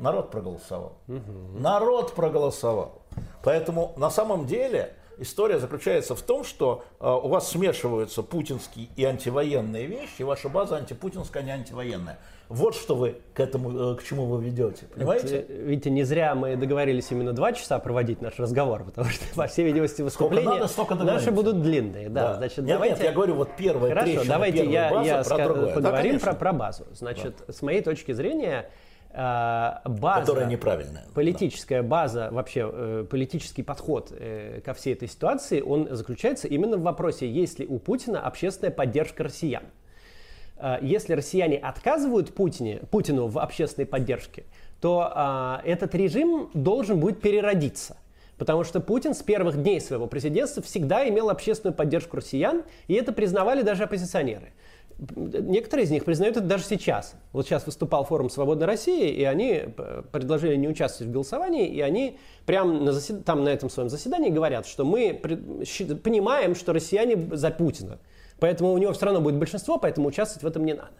Народ 0.00 0.32
проголосовал. 0.32 0.94
Угу. 1.06 1.60
Народ 1.60 2.16
проголосовал. 2.16 3.02
Поэтому 3.44 3.94
на 3.96 4.10
самом 4.10 4.48
деле 4.48 4.92
история 5.18 5.60
заключается 5.60 6.16
в 6.16 6.22
том, 6.22 6.42
что 6.42 6.84
э, 6.98 7.08
у 7.08 7.28
вас 7.28 7.48
смешиваются 7.48 8.24
путинские 8.24 8.88
и 8.96 9.04
антивоенные 9.04 9.86
вещи, 9.86 10.22
и 10.22 10.24
ваша 10.24 10.48
база 10.48 10.78
антипутинская, 10.78 11.44
а 11.44 11.46
не 11.46 11.52
антивоенная. 11.52 12.18
Вот 12.48 12.74
что 12.74 12.94
вы 12.94 13.16
к 13.32 13.40
этому, 13.40 13.92
э, 13.92 13.96
к 13.96 14.02
чему 14.04 14.26
вы 14.26 14.42
ведете, 14.42 14.86
понимаете? 14.94 15.38
Это, 15.38 15.52
видите, 15.52 15.90
не 15.90 16.02
зря 16.04 16.34
мы 16.34 16.56
договорились 16.56 17.10
именно 17.10 17.32
два 17.32 17.52
часа 17.52 17.78
проводить 17.78 18.20
наш 18.20 18.38
разговор, 18.38 18.84
потому 18.84 19.08
что, 19.08 19.24
по 19.34 19.46
всей 19.46 19.64
видимости, 19.64 20.02
выступления 20.02 20.66
надо, 20.88 21.04
наши 21.04 21.30
будут 21.30 21.62
длинные. 21.62 22.08
Да, 22.08 22.28
да. 22.28 22.34
Значит, 22.36 22.58
нет, 22.58 22.68
давайте... 22.68 22.96
нет, 22.96 23.04
я 23.04 23.12
говорю, 23.12 23.34
вот 23.34 23.50
первое, 23.56 23.90
Хорошо, 23.90 24.22
давайте 24.26 24.70
я, 24.70 24.90
база, 24.90 25.08
я 25.08 25.22
про 25.22 25.48
другое. 25.48 25.74
поговорим 25.74 26.18
да, 26.18 26.20
про, 26.20 26.34
про 26.34 26.52
базу. 26.52 26.86
Значит, 26.92 27.34
да. 27.46 27.52
с 27.52 27.62
моей 27.62 27.82
точки 27.82 28.12
зрения, 28.12 28.70
Э, 29.16 29.76
база, 29.84 30.20
которая 30.22 30.46
неправильная. 30.46 31.04
Политическая 31.14 31.82
да. 31.82 31.88
база, 31.88 32.28
вообще 32.32 32.68
э, 32.72 33.06
политический 33.08 33.62
подход 33.62 34.10
э, 34.10 34.60
ко 34.64 34.74
всей 34.74 34.92
этой 34.92 35.08
ситуации, 35.08 35.60
он 35.60 35.88
заключается 35.94 36.48
именно 36.48 36.76
в 36.76 36.82
вопросе, 36.82 37.30
есть 37.30 37.60
ли 37.60 37.66
у 37.66 37.78
Путина 37.78 38.20
общественная 38.20 38.72
поддержка 38.72 39.22
россиян. 39.22 39.62
Если 40.82 41.12
россияне 41.14 41.58
отказывают 41.58 42.34
Путине, 42.34 42.80
Путину 42.90 43.26
в 43.26 43.38
общественной 43.38 43.86
поддержке, 43.86 44.44
то 44.80 45.60
этот 45.64 45.94
режим 45.94 46.50
должен 46.54 47.00
будет 47.00 47.20
переродиться. 47.20 47.96
Потому 48.36 48.64
что 48.64 48.80
Путин 48.80 49.14
с 49.14 49.22
первых 49.22 49.62
дней 49.62 49.80
своего 49.80 50.06
президентства 50.06 50.62
всегда 50.62 51.08
имел 51.08 51.30
общественную 51.30 51.74
поддержку 51.74 52.16
россиян, 52.16 52.64
и 52.88 52.94
это 52.94 53.12
признавали 53.12 53.62
даже 53.62 53.84
оппозиционеры. 53.84 54.52
Некоторые 54.98 55.86
из 55.86 55.90
них 55.90 56.04
признают 56.04 56.36
это 56.36 56.46
даже 56.46 56.64
сейчас. 56.64 57.14
Вот 57.32 57.46
сейчас 57.46 57.66
выступал 57.66 58.04
форум 58.04 58.30
«Свободной 58.30 58.66
России», 58.66 59.08
и 59.08 59.24
они 59.24 59.64
предложили 60.12 60.54
не 60.56 60.68
участвовать 60.68 61.10
в 61.10 61.12
голосовании, 61.12 61.68
и 61.68 61.80
они 61.80 62.18
прямо 62.46 62.72
на 62.72 62.92
засед... 62.92 63.24
там 63.24 63.42
на 63.42 63.48
этом 63.48 63.70
своем 63.70 63.88
заседании 63.88 64.30
говорят, 64.30 64.66
что 64.66 64.84
мы 64.84 65.14
понимаем, 65.14 66.54
что 66.54 66.72
россияне 66.72 67.16
за 67.36 67.50
Путина, 67.50 67.98
поэтому 68.44 68.74
у 68.74 68.76
него 68.76 68.92
все 68.92 69.06
равно 69.06 69.22
будет 69.22 69.36
большинство, 69.36 69.78
поэтому 69.78 70.08
участвовать 70.08 70.42
в 70.42 70.46
этом 70.46 70.66
не 70.66 70.74
надо. 70.74 70.90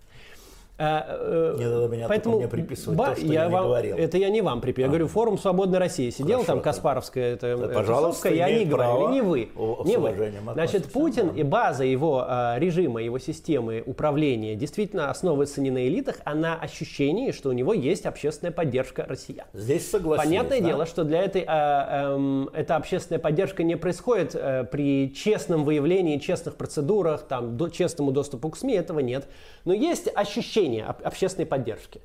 А, 0.77 1.55
не 1.57 1.65
надо 1.67 1.87
меня 1.87 2.09
поэтому 2.09 2.39
мне 2.39 2.49
приписывать 2.49 2.99
ба- 2.99 3.11
то, 3.11 3.17
что 3.17 3.27
я, 3.27 3.45
я 3.45 3.49
вам, 3.49 3.67
говорил. 3.67 3.97
Это 3.97 4.19
я 4.19 4.29
не 4.29 4.43
вам 4.43 4.61
приписываю. 4.61 4.87
Я 4.87 4.89
говорю, 4.89 5.07
форум 5.07 5.39
«Свободной 5.39 5.79
России». 5.79 6.11
Сидел 6.11 6.41
Хорошо, 6.41 6.47
там 6.47 6.61
Каспаровская 6.63 7.35
это, 7.35 7.47
это, 7.47 7.69
пожалуйста, 7.69 8.29
и 8.29 8.41
они 8.41 8.65
говорили, 8.65 9.13
не 9.13 9.21
вы. 9.23 9.49
Не 9.85 9.97
вы. 9.99 10.33
Значит, 10.53 10.87
Путин 10.87 11.29
и 11.29 11.45
база 11.45 11.85
его 11.85 12.25
а, 12.27 12.59
режима, 12.59 13.01
его 13.01 13.21
системы 13.21 13.85
управления 13.87 14.57
действительно 14.57 15.11
основывается 15.11 15.61
не 15.61 15.71
на 15.71 15.87
элитах, 15.87 16.17
а 16.25 16.35
на 16.35 16.57
ощущении, 16.57 17.31
что 17.31 17.51
у 17.51 17.53
него 17.53 17.73
есть 17.73 18.05
общественная 18.05 18.53
поддержка 18.53 19.07
россиян. 19.09 19.47
Здесь 19.53 19.89
согласен. 19.89 20.25
Понятное 20.25 20.61
да? 20.61 20.67
дело, 20.67 20.87
что 20.87 21.05
для 21.05 21.23
этой 21.23 21.45
а, 21.47 22.17
а, 22.17 22.47
эта 22.53 22.75
общественная 22.75 23.21
поддержка 23.21 23.63
не 23.63 23.77
происходит 23.77 24.35
а, 24.35 24.65
при 24.65 25.15
честном 25.15 25.63
выявлении, 25.65 26.19
честных 26.19 26.57
процедурах, 26.57 27.23
там, 27.29 27.57
до, 27.57 27.69
честному 27.69 28.11
доступу 28.11 28.51
к 28.51 28.57
СМИ, 28.57 28.75
этого 28.75 28.99
нет. 28.99 29.29
Но 29.65 29.73
есть 29.73 30.09
ощущение 30.13 30.64
общественной 31.05 31.47
поддержки. 31.47 32.01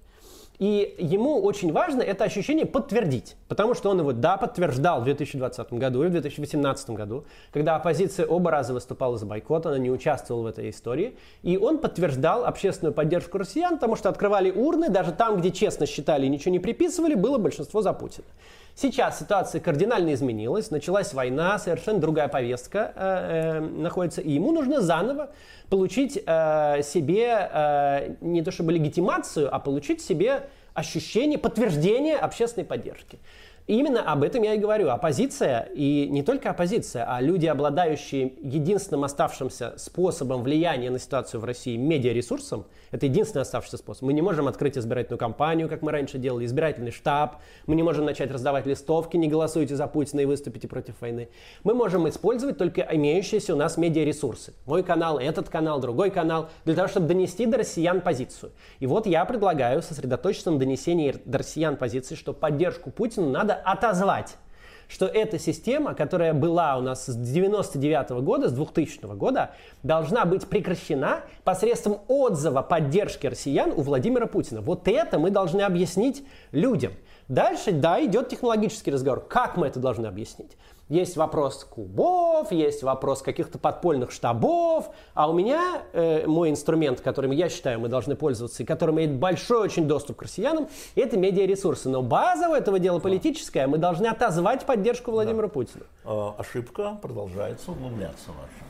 И 0.59 0.93
ему 0.99 1.41
очень 1.41 1.71
важно 1.71 2.01
это 2.01 2.25
ощущение 2.25 2.65
подтвердить, 2.65 3.37
потому 3.47 3.73
что 3.73 3.89
он 3.89 3.99
его, 3.99 4.11
да, 4.11 4.35
подтверждал 4.35 4.99
в 4.99 5.05
2020 5.05 5.71
году 5.73 6.03
и 6.03 6.07
в 6.07 6.11
2018 6.11 6.89
году, 6.89 7.23
когда 7.53 7.77
оппозиция 7.77 8.25
оба 8.25 8.51
раза 8.51 8.73
выступала 8.73 9.17
за 9.17 9.25
бойкот, 9.25 9.67
она 9.67 9.77
не 9.77 9.89
участвовала 9.89 10.43
в 10.43 10.47
этой 10.47 10.69
истории, 10.69 11.15
и 11.43 11.55
он 11.55 11.77
подтверждал 11.77 12.43
общественную 12.43 12.93
поддержку 12.93 13.37
россиян, 13.37 13.75
потому 13.75 13.95
что 13.95 14.09
открывали 14.09 14.51
урны, 14.51 14.89
даже 14.89 15.13
там, 15.13 15.37
где 15.37 15.51
честно 15.51 15.85
считали 15.85 16.25
и 16.25 16.29
ничего 16.29 16.51
не 16.51 16.59
приписывали, 16.59 17.13
было 17.13 17.37
большинство 17.37 17.81
за 17.81 17.93
Путина. 17.93 18.27
Сейчас 18.81 19.19
ситуация 19.19 19.59
кардинально 19.59 20.13
изменилась, 20.13 20.71
началась 20.71 21.13
война, 21.13 21.59
совершенно 21.59 21.99
другая 21.99 22.29
повестка 22.29 22.93
э, 22.95 23.57
э, 23.57 23.59
находится, 23.59 24.21
и 24.21 24.31
ему 24.31 24.53
нужно 24.53 24.79
заново 24.79 25.31
получить 25.69 26.17
э, 26.25 26.81
себе 26.81 27.49
э, 27.51 28.15
не 28.21 28.41
то 28.41 28.51
чтобы 28.51 28.71
легитимацию, 28.71 29.53
а 29.53 29.59
получить 29.59 29.99
себе 30.01 30.47
ощущение, 30.73 31.37
подтверждение 31.37 32.15
общественной 32.15 32.65
поддержки. 32.65 33.19
Именно 33.69 34.01
об 34.01 34.23
этом 34.23 34.41
я 34.41 34.55
и 34.55 34.57
говорю. 34.57 34.89
Оппозиция, 34.89 35.69
и 35.75 36.07
не 36.09 36.23
только 36.23 36.49
оппозиция, 36.49 37.05
а 37.07 37.21
люди, 37.21 37.45
обладающие 37.45 38.33
единственным 38.41 39.03
оставшимся 39.03 39.75
способом 39.77 40.41
влияния 40.41 40.89
на 40.89 40.97
ситуацию 40.97 41.39
в 41.39 41.45
России, 41.45 41.77
медиаресурсом, 41.77 42.65
это 42.89 43.05
единственный 43.05 43.43
оставшийся 43.43 43.77
способ. 43.77 44.01
Мы 44.01 44.13
не 44.13 44.23
можем 44.23 44.47
открыть 44.47 44.75
избирательную 44.75 45.19
кампанию, 45.19 45.69
как 45.69 45.83
мы 45.83 45.91
раньше 45.91 46.17
делали, 46.17 46.45
избирательный 46.45 46.89
штаб, 46.89 47.43
мы 47.67 47.75
не 47.75 47.83
можем 47.83 48.05
начать 48.05 48.31
раздавать 48.31 48.65
листовки, 48.65 49.17
не 49.17 49.27
голосуйте 49.27 49.75
за 49.75 49.85
Путина 49.85 50.21
и 50.21 50.25
выступите 50.25 50.67
против 50.67 50.99
войны. 50.99 51.29
Мы 51.63 51.75
можем 51.75 52.09
использовать 52.09 52.57
только 52.57 52.81
имеющиеся 52.81 53.53
у 53.53 53.55
нас 53.55 53.77
медиаресурсы. 53.77 54.55
Мой 54.65 54.81
канал, 54.81 55.19
этот 55.19 55.49
канал, 55.49 55.79
другой 55.79 56.09
канал, 56.09 56.49
для 56.65 56.73
того, 56.73 56.87
чтобы 56.87 57.05
донести 57.05 57.45
до 57.45 57.59
россиян 57.59 58.01
позицию. 58.01 58.51
И 58.79 58.87
вот 58.87 59.05
я 59.05 59.23
предлагаю 59.25 59.83
сосредоточиться 59.83 60.49
на 60.49 60.57
донесении 60.57 61.13
до 61.23 61.37
россиян 61.37 61.77
позиции, 61.77 62.15
что 62.15 62.33
поддержку 62.33 62.89
Путину 62.89 63.29
надо 63.29 63.58
отозвать 63.63 64.37
что 64.89 65.05
эта 65.05 65.37
система, 65.37 65.93
которая 65.93 66.33
была 66.33 66.75
у 66.77 66.81
нас 66.81 67.05
с 67.05 67.15
99 67.15 68.09
года, 68.23 68.49
с 68.49 68.51
2000 68.51 69.15
года, 69.15 69.51
должна 69.83 70.25
быть 70.25 70.47
прекращена 70.47 71.21
посредством 71.43 71.99
отзыва 72.07 72.63
поддержки 72.63 73.27
россиян 73.27 73.71
у 73.71 73.81
Владимира 73.81 74.25
Путина. 74.25 74.61
Вот 74.61 74.87
это 74.87 75.19
мы 75.19 75.29
должны 75.29 75.61
объяснить 75.61 76.25
людям. 76.51 76.93
Дальше, 77.27 77.71
да, 77.71 78.03
идет 78.03 78.29
технологический 78.29 78.89
разговор. 78.89 79.21
Как 79.21 79.55
мы 79.55 79.67
это 79.67 79.79
должны 79.79 80.07
объяснить? 80.07 80.57
Есть 80.89 81.17
вопрос 81.17 81.63
кубов, 81.65 82.51
есть 82.51 82.81
вопрос 82.81 83.21
каких-то 83.21 83.59
подпольных 83.59 84.11
штабов, 84.11 84.89
а 85.13 85.29
у 85.29 85.33
меня 85.33 85.83
э, 85.93 86.25
мой 86.25 86.49
инструмент, 86.49 86.99
которым 86.99 87.29
я 87.29 87.47
считаю 87.47 87.79
мы 87.79 87.89
должны 87.89 88.15
пользоваться, 88.15 88.63
и 88.63 88.65
который 88.65 88.95
имеет 88.95 89.13
большой 89.13 89.59
очень 89.59 89.87
доступ 89.87 90.17
к 90.17 90.23
россиянам, 90.23 90.67
это 90.95 91.15
медиаресурсы. 91.15 91.89
Но 91.89 92.01
базово 92.01 92.57
этого 92.57 92.79
дела 92.79 92.97
политическое, 92.97 93.67
мы 93.67 93.77
должны 93.77 94.07
отозвать 94.07 94.65
поддержку 94.65 95.11
Владимира 95.11 95.47
да. 95.47 95.53
Путина. 95.53 95.83
Э, 96.05 96.31
ошибка 96.39 96.97
продолжается 96.99 97.71
углубляться 97.71 98.29
ваша. 98.29 98.65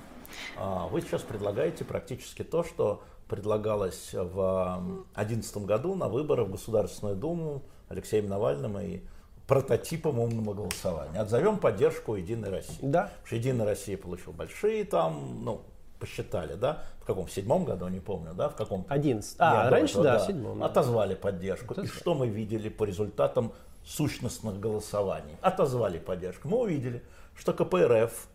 А, 0.57 0.87
вы 0.87 0.99
сейчас 0.99 1.21
предлагаете 1.21 1.85
практически 1.85 2.43
то, 2.43 2.63
что 2.65 3.01
предлагалось 3.29 4.09
в 4.13 4.83
2011 5.15 5.57
году 5.65 5.95
на 5.95 6.09
выборы 6.09 6.43
в 6.43 6.51
Государственную 6.51 7.15
Думу 7.15 7.61
Алексеем 7.87 8.27
Навальным 8.27 8.77
и 8.79 9.01
прототипом 9.49 10.19
умного 10.19 10.53
голосования. 10.53 11.19
Отзовем 11.19 11.57
поддержку 11.57 12.15
Единой 12.15 12.49
России. 12.49 12.77
Да. 12.81 13.05
Потому 13.05 13.25
что 13.25 13.35
Единая 13.35 13.65
Россия 13.65 13.97
получила 13.97 14.31
большие 14.31 14.85
там, 14.85 15.43
ну, 15.43 15.63
посчитали, 15.99 16.53
да, 16.53 16.83
в 17.01 17.05
каком, 17.05 17.25
в 17.25 17.31
седьмом 17.31 17.65
году, 17.65 17.87
не 17.87 17.99
помню, 17.99 18.33
да, 18.35 18.49
в 18.49 18.55
каком? 18.55 18.85
Одиннадцать. 18.87 19.35
А, 19.39 19.69
раньше, 19.71 19.95
да, 19.95 20.03
да, 20.03 20.19
в 20.19 20.27
седьмом. 20.27 20.59
Да. 20.59 20.67
Отозвали 20.67 21.15
поддержку. 21.15 21.73
Отозвали. 21.73 21.87
И 21.87 21.99
что 21.99 22.13
мы 22.13 22.27
видели 22.27 22.69
по 22.69 22.83
результатам 22.83 23.51
сущностных 23.83 24.59
голосований? 24.59 25.35
Отозвали 25.41 25.97
поддержку. 25.97 26.47
Мы 26.47 26.59
увидели, 26.59 27.01
что 27.35 27.51
КПРФ, 27.51 28.27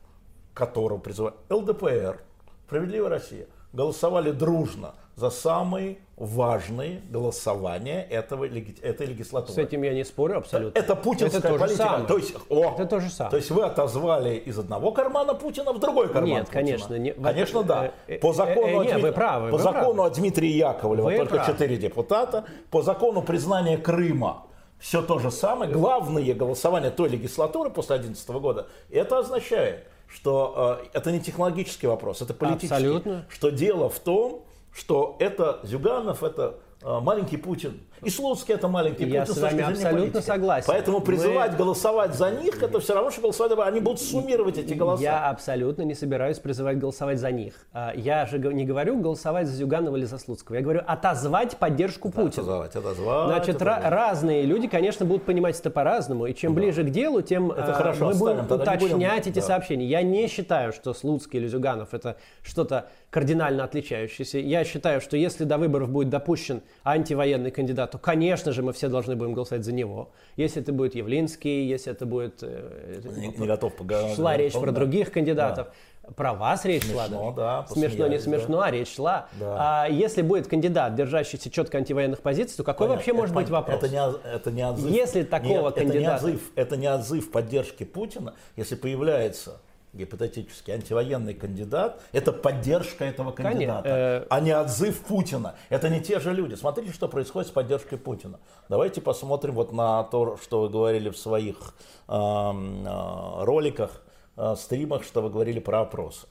которого 0.53 0.99
призывают 0.99 1.37
ЛДПР, 1.49 2.21
Справедливая 2.67 3.11
Россия, 3.11 3.47
голосовали 3.75 4.31
дружно 4.31 4.95
за 5.17 5.31
самые 5.31 5.99
важные 6.17 7.03
голосования 7.11 8.03
этого, 8.03 8.45
этой 8.47 9.07
легислатуры. 9.07 9.53
С 9.53 9.59
этим 9.59 9.83
я 9.83 9.93
не 9.93 10.05
спорю 10.05 10.39
абсолютно. 10.39 10.79
Это 10.79 10.95
путинская 10.97 11.41
это 11.41 11.59
политика. 11.59 11.83
Самое. 11.85 12.07
То 12.07 12.17
есть, 12.17 12.35
о, 12.49 12.73
это 12.73 12.87
то 12.87 13.01
же 13.01 13.11
самое. 13.11 13.31
То 13.31 13.37
есть 13.37 13.51
вы 13.51 13.63
отозвали 13.63 14.37
из 14.37 14.59
одного 14.59 14.93
кармана 14.93 15.35
Путина 15.35 15.73
в 15.73 15.81
другой 15.81 16.09
карман 16.09 16.31
Нет, 16.31 16.47
Путина. 16.47 16.63
конечно. 16.63 16.95
Не, 16.95 17.13
конечно, 17.13 17.63
да. 17.63 17.93
Э, 18.07 18.19
по 18.19 18.33
закону, 18.33 18.83
э, 18.83 18.85
э, 18.85 18.85
нет, 18.85 18.93
Дмит... 18.95 19.03
вы 19.03 19.13
правы, 19.13 19.51
по 19.51 19.57
вы 19.57 19.63
закону 19.63 19.95
правы. 19.95 20.11
о 20.11 20.11
Дмитрии 20.11 20.51
Яковлеве 20.51 21.03
вы 21.03 21.17
только 21.17 21.37
правы. 21.37 21.53
4 21.53 21.77
депутата. 21.77 22.45
По 22.71 22.83
закону 22.83 23.23
признания 23.23 23.77
Крыма 23.77 24.47
все 24.79 25.03
то 25.03 25.19
же 25.19 25.31
самое. 25.31 25.71
Главные 25.71 26.35
голосования 26.35 26.91
той 26.91 27.09
легислатуры 27.09 27.71
после 27.71 27.97
2011 27.97 28.29
года, 28.41 28.67
это 28.91 29.19
означает, 29.19 29.87
что 30.15 30.81
э, 30.81 30.87
это 30.93 31.11
не 31.11 31.21
технологический 31.21 31.89
вопрос, 31.89 32.23
это 32.23 32.35
политический. 32.35 32.73
Абсолютно. 32.73 33.27
Что 33.29 33.51
дело 33.51 33.89
в 33.89 33.99
том, 33.99 34.45
что 34.73 35.17
это 35.19 35.61
Зюганов, 35.65 36.23
это 36.23 36.61
э, 36.83 37.01
маленький 37.01 37.37
Путин. 37.37 37.81
И 38.05 38.11
Слуцкий 38.11 38.55
это 38.55 38.69
маленький 38.69 39.09
Я 39.09 39.27
с 39.27 39.37
вами 39.37 39.63
абсолютно 39.63 40.21
согласен. 40.21 40.67
Поэтому 40.69 41.01
призывать 41.01 41.53
Вы... 41.53 41.59
голосовать 41.59 42.15
за 42.15 42.31
них, 42.31 42.63
это 42.63 42.81
все 42.81 42.95
равно, 42.95 43.11
что 43.11 43.23
голосовать, 43.23 43.59
они 43.67 43.81
будут 43.81 44.01
суммировать 44.01 44.59
эти 44.59 44.75
голоса. 44.75 45.03
Я 45.03 45.29
абсолютно 45.31 45.83
не 45.83 45.95
собираюсь 45.95 46.39
призывать 46.39 46.79
голосовать 46.79 47.19
за 47.19 47.31
них. 47.31 47.55
А, 47.73 47.93
я 47.95 48.27
же 48.27 48.39
не 48.39 48.65
говорю 48.65 48.99
голосовать 49.01 49.47
за 49.47 49.55
Зюганова 49.55 49.97
или 49.97 50.05
за 50.05 50.19
Слуцкого. 50.19 50.57
Я 50.57 50.63
говорю 50.63 50.83
отозвать 50.87 51.57
поддержку 51.57 52.09
да, 52.09 52.23
Путина. 52.23 52.43
Отозвать, 52.43 52.77
отозвать. 52.77 53.27
Значит, 53.29 53.57
отозвать. 53.57 53.85
разные 53.85 54.43
люди, 54.43 54.69
конечно, 54.69 55.07
будут 55.07 55.25
понимать 55.25 55.59
это 55.59 55.71
по-разному. 55.71 56.27
И 56.27 56.35
чем 56.35 56.55
да. 56.55 56.61
ближе 56.61 56.85
к 56.85 56.91
делу, 56.91 57.23
тем 57.23 57.51
это 57.51 57.73
а, 57.73 57.75
хорошо, 57.75 58.07
мы 58.07 58.15
будем 58.15 58.45
уточнять 58.45 58.81
будем... 58.81 59.33
эти 59.33 59.41
да. 59.41 59.43
сообщения. 59.43 59.87
Я 59.87 60.03
не 60.03 60.29
считаю, 60.29 60.73
что 60.73 60.93
Слуцкий 60.93 61.39
или 61.39 61.47
Зюганов 61.47 61.95
это 61.95 62.17
что-то 62.43 62.89
кардинально 63.11 63.65
отличающееся. 63.65 64.39
Я 64.39 64.65
считаю, 64.65 65.01
что 65.01 65.17
если 65.17 65.45
до 65.45 65.57
выборов 65.57 65.89
будет 65.89 66.09
допущен 66.11 66.63
антивоенный 66.83 67.51
кандидат, 67.51 67.94
то, 67.95 67.99
конечно 67.99 68.51
же, 68.51 68.65
мы 68.65 68.73
все 68.73 68.89
должны 68.89 69.15
будем 69.15 69.35
голосовать 69.35 69.65
за 69.65 69.73
него. 69.73 70.11
Если 70.35 70.61
это 70.61 70.73
будет 70.73 70.97
Явлинский, 70.97 71.65
если 71.65 71.93
это 71.93 72.07
будет... 72.07 72.41
Э, 72.43 73.01
не, 73.17 73.29
не 73.29 73.47
готов 73.47 73.77
поговорить. 73.77 74.17
Шла 74.17 74.37
речь 74.37 74.53
про 74.53 74.73
да. 74.73 74.73
других 74.73 75.13
кандидатов. 75.13 75.69
Да. 76.03 76.13
Про 76.15 76.35
вас 76.35 76.65
речь 76.65 76.83
смешно, 76.83 77.07
шла, 77.07 77.31
да. 77.31 77.63
да 77.63 77.67
смешно, 77.73 78.09
не 78.09 78.19
смешно, 78.19 78.57
да. 78.59 78.65
а 78.65 78.71
речь 78.73 78.93
шла. 78.93 79.29
Да. 79.39 79.85
А 79.85 79.89
если 79.89 80.23
будет 80.23 80.49
кандидат, 80.49 80.97
держащийся 80.97 81.51
четко 81.51 81.79
антивоенных 81.79 82.21
позиций, 82.21 82.57
то 82.57 82.65
какой 82.65 82.89
Понятно. 82.89 82.97
вообще 82.97 83.11
это, 83.13 83.21
может 83.21 83.35
быть 83.37 83.49
вопрос? 83.49 83.79
Это 83.79 83.89
не, 83.89 84.29
это 84.29 84.51
не 84.51 84.67
отзыв. 84.69 84.91
Если 84.91 85.23
такого 85.23 85.67
Нет, 85.67 85.75
кандидата... 85.75 86.17
Это 86.17 86.27
не, 86.27 86.33
отзыв, 86.33 86.51
это 86.57 86.77
не 86.77 86.89
отзыв 86.89 87.31
поддержки 87.31 87.85
Путина, 87.85 88.35
если 88.57 88.75
появляется 88.75 89.61
гипотетически 89.95 90.71
антивоенный 90.71 91.35
кандидат, 91.35 92.03
это 92.13 92.33
поддержка 92.33 93.05
этого 93.05 93.33
кандидата, 93.33 93.83
Конечно, 93.83 94.25
э... 94.25 94.27
а 94.29 94.41
не 94.41 94.57
отзыв 94.57 95.01
Путина. 95.03 95.55
Это 95.69 95.89
не 95.89 96.01
те 96.01 96.21
же 96.21 96.33
люди. 96.33 96.55
Смотрите, 96.55 96.93
что 96.93 97.09
происходит 97.09 97.49
с 97.49 97.53
поддержкой 97.53 97.97
Путина. 97.97 98.41
Давайте 98.69 99.01
посмотрим 99.01 99.55
вот 99.55 99.73
на 99.73 100.05
то, 100.05 100.37
что 100.37 100.63
вы 100.63 100.69
говорили 100.69 101.11
в 101.11 101.17
своих 101.17 101.75
э, 102.09 102.13
э, 102.13 103.45
роликах, 103.45 104.03
э, 104.37 104.55
стримах, 104.57 105.05
что 105.05 105.23
вы 105.23 105.31
говорили 105.31 105.61
про 105.61 105.83
опросы. 105.83 106.27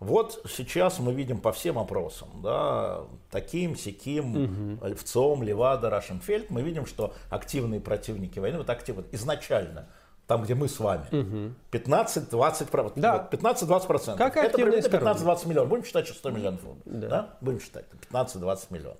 Вот 0.00 0.44
сейчас 0.48 0.98
мы 0.98 1.12
видим 1.12 1.38
по 1.38 1.52
всем 1.52 1.78
опросам, 1.78 2.28
да, 2.42 3.02
таким, 3.30 3.76
сяким, 3.76 4.76
угу. 4.80 4.86
Львцом, 4.88 5.44
Левада, 5.44 5.90
Рашенфельд, 5.90 6.50
мы 6.50 6.62
видим, 6.62 6.86
что 6.86 7.14
активные 7.30 7.80
противники 7.80 8.40
войны, 8.40 8.58
вот 8.58 8.70
активно, 8.70 9.04
изначально– 9.12 9.86
там, 10.32 10.44
где 10.44 10.54
мы 10.54 10.66
с 10.66 10.80
вами, 10.80 11.04
угу. 11.12 11.54
15-20%. 11.72 12.92
Да. 12.96 13.28
15-20%. 13.30 14.16
Как 14.16 14.34
это 14.38 14.56
примерно 14.56 14.78
15-20 14.78 15.46
миллионов. 15.48 15.68
Будем 15.68 15.84
считать, 15.84 16.06
что 16.06 16.14
100 16.14 16.30
миллионов. 16.30 16.60
Да. 16.86 17.08
да? 17.08 17.36
Будем 17.42 17.60
считать. 17.60 17.84
15-20 18.10 18.58
миллионов. 18.70 18.98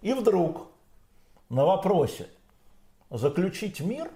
И 0.00 0.12
вдруг 0.12 0.68
на 1.48 1.64
вопросе 1.64 2.28
заключить 3.10 3.80
мир, 3.80 4.12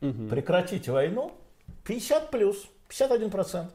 угу. 0.00 0.28
прекратить 0.28 0.88
войну, 0.88 1.32
50 1.82 2.30
плюс, 2.30 2.68
51%. 2.88 3.66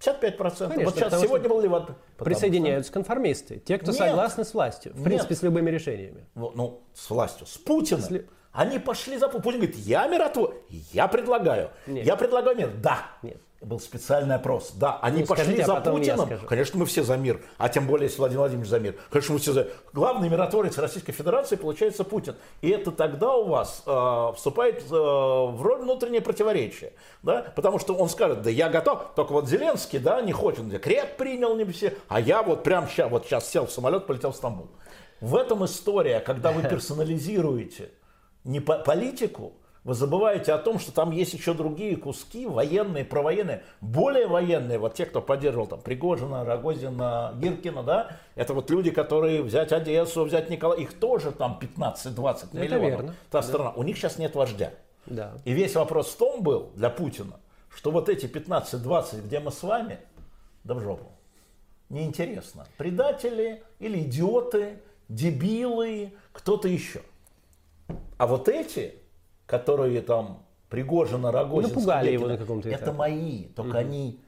55%. 0.00 0.68
Конечно, 0.68 0.84
вот 0.84 0.94
сейчас 0.96 1.20
сегодня 1.20 1.46
что 1.46 1.48
был 1.48 1.60
Ливан. 1.62 1.86
Присоединяются 2.18 2.92
конформисты, 2.92 3.58
те, 3.58 3.78
кто 3.78 3.90
Нет. 3.90 3.96
согласны 3.96 4.44
с 4.44 4.52
властью, 4.52 4.92
в 4.92 4.96
Нет. 4.96 5.04
принципе, 5.04 5.34
с 5.34 5.42
любыми 5.42 5.70
решениями. 5.70 6.26
Вот, 6.34 6.54
ну, 6.54 6.82
с 6.92 7.08
властью, 7.08 7.46
с 7.46 7.56
Путиным. 7.56 8.02
С 8.02 8.10
Они 8.52 8.78
пошли 8.78 9.18
за 9.18 9.28
Путин. 9.28 9.42
Путин 9.42 9.60
говорит, 9.60 9.76
я 9.76 10.06
миротвор, 10.06 10.54
я 10.92 11.06
предлагаю. 11.08 11.70
Нет. 11.86 12.06
Я 12.06 12.16
предлагаю 12.16 12.56
мир. 12.56 12.70
Да. 12.82 13.06
Нет. 13.22 13.38
Был 13.60 13.80
специальный 13.80 14.36
опрос. 14.36 14.70
Да, 14.76 15.00
они 15.02 15.22
Ну, 15.22 15.26
пошли 15.26 15.44
скажите, 15.44 15.62
а 15.64 15.66
за 15.66 15.72
я 15.74 15.80
Путиным. 15.80 16.46
Конечно, 16.46 16.78
мы 16.78 16.86
все 16.86 17.02
за 17.02 17.16
мир. 17.16 17.42
А 17.56 17.68
тем 17.68 17.88
более, 17.88 18.06
если 18.06 18.18
Владимир 18.18 18.40
Владимирович 18.40 18.70
за 18.70 18.78
мир. 18.78 18.94
Конечно, 19.10 19.32
мы 19.32 19.40
все 19.40 19.52
за... 19.52 19.68
Главный 19.92 20.28
миротворец 20.28 20.78
Российской 20.78 21.10
Федерации 21.10 21.56
получается 21.56 22.04
Путин. 22.04 22.36
И 22.60 22.68
это 22.68 22.92
тогда 22.92 23.34
у 23.34 23.48
вас 23.48 23.82
э, 23.84 24.32
вступает 24.36 24.84
э, 24.88 24.94
в 24.94 25.60
роль 25.60 25.80
внутреннее 25.80 26.20
противоречие. 26.20 26.92
Да? 27.24 27.52
Потому 27.56 27.80
что 27.80 27.94
он 27.94 28.08
скажет, 28.08 28.42
да 28.42 28.50
я 28.50 28.68
готов, 28.68 29.14
только 29.16 29.32
вот 29.32 29.48
Зеленский, 29.48 29.98
да, 29.98 30.22
не 30.22 30.32
хочет. 30.32 30.68
Декрет 30.68 31.16
принял, 31.16 31.56
не 31.56 31.64
все. 31.64 31.94
А 32.06 32.20
я 32.20 32.44
вот 32.44 32.62
прям 32.62 32.86
сейчас, 32.88 33.10
вот 33.10 33.26
сейчас 33.26 33.50
сел 33.50 33.66
в 33.66 33.72
самолет, 33.72 34.06
полетел 34.06 34.30
в 34.30 34.36
Стамбул. 34.36 34.68
В 35.20 35.34
этом 35.34 35.64
история, 35.64 36.20
когда 36.20 36.52
вы 36.52 36.62
персонализируете 36.62 37.90
не 38.48 38.60
по- 38.60 38.78
политику, 38.78 39.52
вы 39.84 39.94
забываете 39.94 40.52
о 40.52 40.58
том, 40.58 40.78
что 40.78 40.90
там 40.90 41.10
есть 41.12 41.34
еще 41.34 41.52
другие 41.54 41.96
куски, 41.96 42.46
военные, 42.46 43.04
провоенные, 43.04 43.62
более 43.80 44.26
военные, 44.26 44.78
вот 44.78 44.94
те, 44.94 45.04
кто 45.06 45.20
поддерживал 45.20 45.66
там 45.66 45.80
Пригожина, 45.80 46.44
Рогозина, 46.44 47.34
Гиркина, 47.36 47.82
да, 47.82 48.16
это 48.34 48.54
вот 48.54 48.70
люди, 48.70 48.90
которые 48.90 49.42
взять 49.42 49.70
Одессу, 49.72 50.24
взять 50.24 50.48
Николая, 50.50 50.80
их 50.80 50.94
тоже 50.98 51.30
там 51.30 51.58
15-20 51.60 52.48
Это 52.52 52.58
миллионов. 52.58 52.82
верно. 52.82 53.14
Та 53.30 53.42
страна, 53.42 53.70
у 53.76 53.82
них 53.82 53.96
сейчас 53.98 54.18
нет 54.18 54.34
вождя. 54.34 54.72
Да. 55.06 55.32
И 55.44 55.52
весь 55.52 55.74
вопрос 55.74 56.08
в 56.08 56.16
том 56.16 56.42
был 56.42 56.70
для 56.74 56.88
Путина, 56.90 57.36
что 57.74 57.90
вот 57.90 58.08
эти 58.08 58.26
15-20, 58.26 59.26
где 59.26 59.40
мы 59.40 59.52
с 59.52 59.62
вами, 59.62 59.98
да 60.64 60.74
в 60.74 60.80
жопу. 60.80 61.12
Неинтересно. 61.90 62.66
Предатели 62.78 63.62
или 63.78 64.00
идиоты, 64.00 64.80
дебилы, 65.08 66.12
кто-то 66.32 66.68
еще. 66.68 67.00
А 68.16 68.26
вот 68.26 68.48
эти, 68.48 68.94
которые 69.46 70.00
там 70.02 70.42
Пригожина, 70.68 71.32
Рогозин, 71.32 71.70
Напугали 71.70 72.10
его 72.12 72.24
Скобелькина, 72.24 72.32
на 72.32 72.38
каком-то 72.38 72.68
Это 72.68 72.84
этапе. 72.84 72.96
мои, 72.96 73.44
только 73.56 73.78
они 73.78 74.20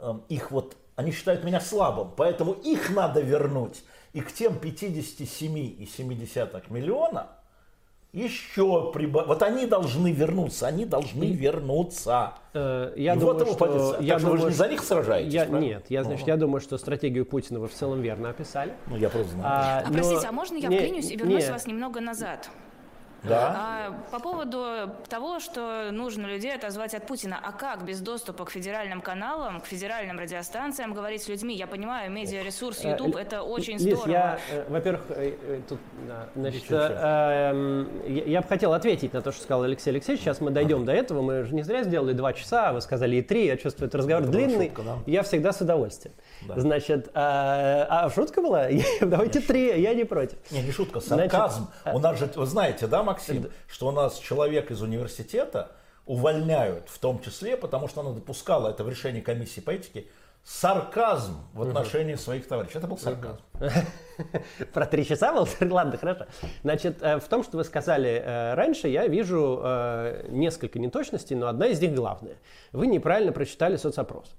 эм, 0.00 0.22
их 0.28 0.50
вот, 0.50 0.76
они 0.96 1.12
считают 1.12 1.44
меня 1.44 1.60
слабым, 1.60 2.10
поэтому 2.16 2.52
их 2.52 2.90
надо 2.94 3.20
вернуть. 3.20 3.82
И 4.12 4.20
к 4.20 4.32
тем 4.32 4.54
57,7 4.54 6.72
миллиона 6.72 7.26
еще 8.12 8.90
приба... 8.92 9.24
Вот 9.24 9.42
они 9.42 9.66
должны 9.66 10.12
вернуться, 10.12 10.66
они 10.66 10.84
должны 10.86 11.24
вернуться. 11.32 12.32
Э, 12.54 12.92
Я 12.96 13.14
И 13.14 13.18
думаю, 13.18 13.34
вот 13.34 13.42
его 13.46 13.54
что... 13.56 13.66
позиция. 13.66 14.00
Я 14.00 14.12
Так 14.14 14.20
что 14.20 14.30
вы 14.30 14.36
же 14.36 14.40
думаю, 14.42 14.50
не 14.52 14.56
за 14.56 14.68
них 14.68 14.82
сражаетесь, 14.82 15.34
Я, 15.34 15.44
правильно? 15.44 15.64
нет, 15.66 15.86
я, 15.90 16.04
значит, 16.04 16.26
я 16.26 16.36
думаю, 16.36 16.60
что 16.60 16.78
стратегию 16.78 17.26
Путина 17.26 17.60
вы 17.60 17.68
в 17.68 17.74
целом 17.74 18.00
верно 18.00 18.30
описали. 18.30 18.72
Ну, 18.86 18.96
я 18.96 19.10
просто 19.10 19.32
знаю. 19.32 19.46
А, 19.46 19.82
А 19.84 19.88
но- 19.88 19.92
простите, 19.94 20.26
а 20.26 20.32
можно 20.32 20.56
я 20.56 20.68
не- 20.68 20.78
вклинюсь 20.78 21.10
и 21.10 21.16
вернусь 21.16 21.44
не, 21.46 21.52
вас 21.52 21.66
немного 21.66 22.00
назад? 22.00 22.48
Да? 23.22 23.54
А, 23.56 23.92
по 24.10 24.20
поводу 24.20 24.90
того, 25.08 25.40
что 25.40 25.90
нужно 25.90 26.26
людей 26.26 26.54
отозвать 26.54 26.94
от 26.94 27.06
Путина. 27.06 27.38
А 27.42 27.52
как 27.52 27.84
без 27.84 28.00
доступа 28.00 28.44
к 28.44 28.50
федеральным 28.50 29.00
каналам, 29.00 29.60
к 29.60 29.66
федеральным 29.66 30.18
радиостанциям 30.18 30.94
говорить 30.94 31.22
с 31.22 31.28
людьми? 31.28 31.54
Я 31.56 31.66
понимаю, 31.66 32.10
медиаресурс 32.10 32.84
Э, 32.84 32.90
YouTube 32.92 33.16
это 33.16 33.42
очень 33.42 33.74
Лиз, 33.78 33.82
здорово. 33.98 34.10
я, 34.10 34.38
э, 34.50 34.64
во-первых, 34.68 35.02
э, 35.10 35.34
э, 35.42 35.60
тут, 35.68 35.80
значит, 36.36 36.62
Ничего, 36.62 36.78
ничего. 36.78 36.94
э, 36.98 37.50
эм, 37.50 37.88
я, 38.06 38.40
бы 38.40 38.48
хотел 38.48 38.72
ответить 38.72 39.12
на 39.12 39.20
то, 39.22 39.32
что 39.32 39.42
сказал 39.42 39.62
Алексей 39.64 39.90
Алексеевич. 39.90 40.22
Сейчас 40.24 40.40
мы 40.40 40.50
дойдем 40.50 40.84
до 40.84 40.92
этого. 40.92 41.22
Мы 41.22 41.44
же 41.44 41.54
не 41.54 41.62
зря 41.62 41.82
сделали 41.82 42.12
два 42.12 42.32
часа, 42.32 42.68
а 42.68 42.72
вы 42.72 42.80
сказали 42.80 43.16
и 43.16 43.22
три. 43.22 43.46
Я 43.46 43.56
чувствую, 43.56 43.88
это 43.88 43.98
разговор 43.98 44.22
Это 44.22 44.32
длинный. 44.32 44.66
шутка, 44.68 44.82
да? 44.82 44.96
Я 45.06 45.22
всегда 45.22 45.52
с 45.52 45.60
удовольствием. 45.60 46.14
Да. 46.42 46.58
Значит, 46.60 47.08
э, 47.08 47.10
а 47.14 48.08
шутка 48.14 48.40
была? 48.42 48.66
Давайте 49.00 49.40
три, 49.40 49.80
я 49.80 49.94
не 49.94 50.04
против. 50.04 50.38
Не, 50.50 50.62
не 50.62 50.70
шутка, 50.72 51.00
Значит, 51.00 51.32
сарказм. 51.32 51.68
у 51.92 51.98
нас 51.98 52.18
же, 52.18 52.30
вы 52.36 52.46
знаете, 52.46 52.86
да, 52.86 53.02
Максим, 53.08 53.50
что 53.66 53.88
у 53.88 53.90
нас 53.90 54.18
человек 54.18 54.70
из 54.70 54.82
университета 54.82 55.72
увольняют, 56.06 56.88
в 56.88 56.98
том 56.98 57.20
числе, 57.20 57.56
потому 57.56 57.88
что 57.88 58.00
она 58.00 58.12
допускала 58.12 58.68
это 58.68 58.84
в 58.84 58.88
решении 58.88 59.20
комиссии 59.20 59.60
по 59.60 59.70
этике, 59.70 60.06
сарказм 60.44 61.36
в 61.52 61.62
отношении 61.62 62.14
своих 62.14 62.48
товарищей. 62.48 62.78
Это 62.78 62.86
был 62.86 62.98
сарказм. 62.98 63.40
Про 64.72 64.86
три 64.86 65.06
часа 65.06 65.32
был? 65.32 65.46
Ладно, 65.70 65.98
хорошо. 65.98 66.26
Значит, 66.62 67.02
э, 67.02 67.18
в 67.18 67.28
том, 67.28 67.44
что 67.44 67.58
вы 67.58 67.64
сказали 67.64 68.22
э, 68.24 68.54
раньше, 68.54 68.88
я 68.88 69.06
вижу 69.06 69.60
э, 69.62 70.26
несколько 70.30 70.78
неточностей, 70.78 71.36
но 71.36 71.48
одна 71.48 71.66
из 71.66 71.80
них 71.80 71.94
главная. 71.94 72.36
Вы 72.72 72.86
неправильно 72.86 73.32
прочитали 73.32 73.76
соцопрос. 73.76 74.34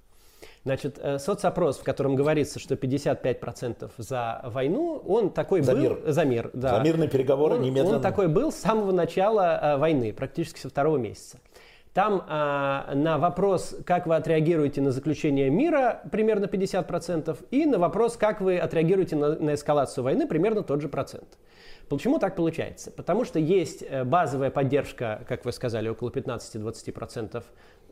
Значит, 0.69 0.99
э, 1.01 1.17
соцопрос, 1.17 1.79
в 1.79 1.84
котором 1.84 2.13
говорится, 2.13 2.60
что 2.60 2.75
55% 2.75 3.89
за 3.97 4.39
войну, 4.43 5.01
он 5.08 5.32
такой 5.32 5.63
За 5.63 5.71
был... 5.73 5.82
мир. 5.82 5.99
За 6.05 6.25
мир, 6.25 6.51
да. 6.53 6.77
За 6.77 6.84
мирные 6.84 7.10
переговоры 7.10 7.55
он, 7.55 7.63
немедленно. 7.63 7.95
Он 7.95 8.01
такой 8.03 8.27
был 8.27 8.51
с 8.51 8.58
самого 8.58 8.91
начала 8.91 9.60
э, 9.60 9.77
войны, 9.77 10.13
практически 10.13 10.60
со 10.60 10.69
второго 10.69 10.97
месяца. 10.97 11.39
Там 11.93 12.23
а, 12.27 12.93
на 12.93 13.17
вопрос, 13.17 13.75
как 13.84 14.05
вы 14.05 14.15
отреагируете 14.15 14.79
на 14.79 14.91
заключение 14.91 15.49
мира, 15.49 16.03
примерно 16.12 16.45
50%, 16.45 17.36
и 17.49 17.65
на 17.65 17.79
вопрос, 17.79 18.15
как 18.15 18.39
вы 18.39 18.60
отреагируете 18.60 19.15
на, 19.15 19.39
на 19.39 19.55
эскалацию 19.55 20.03
войны, 20.03 20.27
примерно 20.27 20.62
тот 20.62 20.82
же 20.82 20.88
процент. 20.88 21.39
Почему 21.89 22.19
так 22.19 22.36
получается? 22.36 22.91
Потому 22.91 23.25
что 23.25 23.39
есть 23.39 23.82
э, 23.82 24.03
базовая 24.03 24.51
поддержка, 24.51 25.25
как 25.27 25.45
вы 25.45 25.51
сказали, 25.51 25.89
около 25.89 26.12
15-20% 26.12 27.43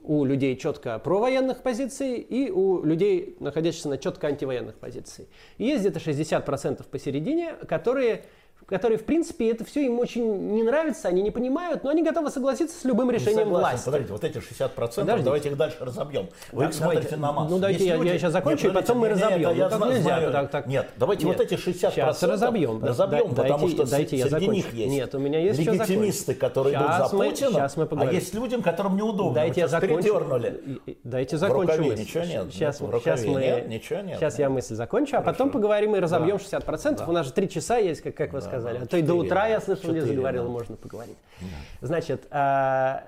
у 0.04 0.26
людей 0.26 0.56
четко 0.58 1.00
провоенных 1.00 1.64
позиций 1.64 2.18
и 2.18 2.50
у 2.50 2.84
людей, 2.84 3.36
находящихся 3.40 3.90
на 3.90 3.98
четко 3.98 4.28
антивоенных 4.28 4.76
позиций. 4.76 5.28
Есть 5.58 5.82
где-то 5.82 6.00
60% 6.00 6.86
посередине, 6.90 7.54
которые 7.68 8.26
которые, 8.68 8.98
в 8.98 9.06
принципе, 9.06 9.50
это 9.52 9.64
все 9.64 9.86
им 9.86 9.98
очень 10.00 10.52
не 10.54 10.62
нравится, 10.62 11.08
они 11.08 11.22
не 11.22 11.32
понимают, 11.32 11.84
но 11.84 11.90
они 11.90 12.04
готовы 12.04 12.30
согласиться 12.30 12.78
с 12.80 12.84
любым 12.84 13.10
решением 13.10 13.46
согласен. 13.46 13.60
власти. 13.70 13.86
Подождите, 13.86 14.12
вот 14.14 14.24
эти 14.26 14.38
60%, 14.38 14.70
Подождите. 14.76 15.24
давайте 15.24 15.50
их 15.50 15.58
дальше 15.58 15.78
разобьем. 15.80 16.28
Вы 16.52 16.66
Да, 16.66 16.72
смотрите 16.74 17.04
давайте. 17.04 17.16
на 17.18 17.32
массу. 17.32 17.50
Ну, 17.52 17.60
давайте 17.60 17.86
я- 17.86 17.96
я 17.96 18.18
сейчас 18.20 18.34
закончу, 18.34 18.68
и 18.68 18.70
подождите, 18.70 18.88
потом 18.88 18.98
мы 19.02 19.10
разобьем. 19.10 19.40
это 19.40 19.50
Ну, 19.50 19.56
я 19.56 19.70
так 19.70 19.78
знаю, 19.78 19.92
нельзя, 19.94 20.04
знаю. 20.04 20.32
так- 20.32 20.52
так. 20.52 20.68
Нет, 20.68 20.90
давайте 20.98 21.26
Нет. 21.26 21.38
вот 21.38 21.46
эти 21.46 21.56
60% 21.56 21.92
Сейчас 22.18 22.24
разобьем. 22.24 22.84
Разобьем, 22.84 23.30
да, 23.34 23.44
потому 23.44 23.60
дайте- 23.68 23.76
что 23.84 23.90
дайте 23.90 24.18
я 24.18 24.24
среди 24.26 24.32
закончу. 24.34 24.52
них 24.52 24.74
есть 24.74 24.92
Нет, 24.94 25.16
у 25.16 25.20
меня 25.20 25.40
есть 25.40 25.60
легитимисты, 25.60 26.34
которые 26.34 26.76
Сейчас 26.78 26.98
идут 27.00 27.10
за 27.12 27.16
мы- 27.18 27.30
Путиным, 27.30 27.54
сейчас 27.54 27.78
мы 27.78 27.88
а 27.90 28.12
есть 28.12 28.34
людям, 28.34 28.62
которым 28.62 28.98
неудобно. 28.98 29.34
Дайте 29.36 29.62
я 29.62 29.68
закончу. 29.70 29.96
передернули. 29.96 30.62
И- 30.86 30.92
и- 30.92 30.98
Дайте 31.06 31.38
В 31.38 31.40
закончу 31.40 31.62
рукаве 31.62 31.90
мысль. 31.90 32.02
ничего 32.02 32.24
нет. 32.24 32.30
Сейчас, 32.30 32.42
Нет, 32.42 32.50
в 32.50 32.54
сейчас 32.54 32.82
рукаве 32.82 33.30
мы, 33.30 33.40
нет, 33.42 33.68
ничего 33.70 34.00
нет. 34.02 34.20
Сейчас 34.20 34.34
Нет. 34.34 34.40
я 34.40 34.50
мысль 34.50 34.76
закончу, 34.76 35.16
а 35.18 35.22
потом 35.22 35.52
поговорим 35.52 35.96
и 35.96 36.00
разобьем 36.00 36.38
60%. 36.38 37.08
У 37.08 37.12
нас 37.14 37.26
же 37.28 37.32
три 37.32 37.48
часа 37.50 37.78
есть, 37.78 38.02
как 38.02 38.34
вы 38.34 38.42
сказали. 38.42 38.57
Да, 38.62 38.80
а 38.84 38.86
то 38.86 38.98
и 38.98 39.02
до 39.02 39.15
утра, 39.15 39.48
я 39.48 39.60
да. 39.60 39.65
слышал, 39.65 39.91
Лиза 39.91 40.13
говорила, 40.13 40.46
да. 40.46 40.52
можно 40.52 40.76
поговорить. 40.76 41.17
Значит, 41.82 42.28
а, 42.32 43.04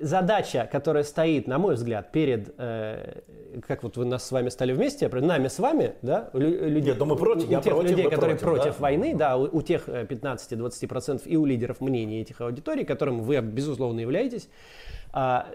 задача, 0.00 0.68
которая 0.70 1.04
стоит, 1.04 1.46
на 1.46 1.58
мой 1.58 1.74
взгляд, 1.74 2.10
перед, 2.10 2.54
э, 2.56 3.20
как 3.66 3.82
вот 3.82 3.96
вы 3.96 4.06
нас 4.06 4.26
с 4.26 4.32
вами 4.32 4.48
стали 4.48 4.72
вместе, 4.72 5.08
нами 5.08 5.48
с 5.48 5.58
вами, 5.58 5.94
да, 6.00 6.30
лю- 6.32 6.68
людей, 6.68 6.92
Нет, 6.92 6.98
ну 6.98 7.04
мы 7.04 7.16
против, 7.16 7.48
у 7.48 7.50
я 7.50 7.60
тех 7.60 7.74
против, 7.74 7.90
людей, 7.90 8.08
которые 8.08 8.38
против, 8.38 8.62
против 8.62 8.78
да? 8.78 8.82
войны, 8.82 9.14
да, 9.14 9.36
у, 9.36 9.58
у 9.58 9.62
тех 9.62 9.88
э, 9.88 10.06
15-20% 10.06 11.22
и 11.26 11.36
у 11.36 11.44
лидеров 11.44 11.80
мнений 11.80 12.22
этих 12.22 12.40
аудиторий, 12.40 12.84
которым 12.84 13.20
вы, 13.22 13.40
безусловно, 13.40 14.00
являетесь, 14.00 14.48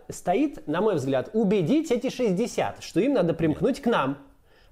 стоит, 0.10 0.68
на 0.68 0.82
мой 0.82 0.96
взгляд, 0.96 1.30
убедить 1.34 1.92
эти 1.92 2.10
60, 2.10 2.84
что 2.84 3.00
им 3.00 3.14
надо 3.14 3.36
примкнуть 3.36 3.82
к 3.82 3.86
нам, 3.86 4.18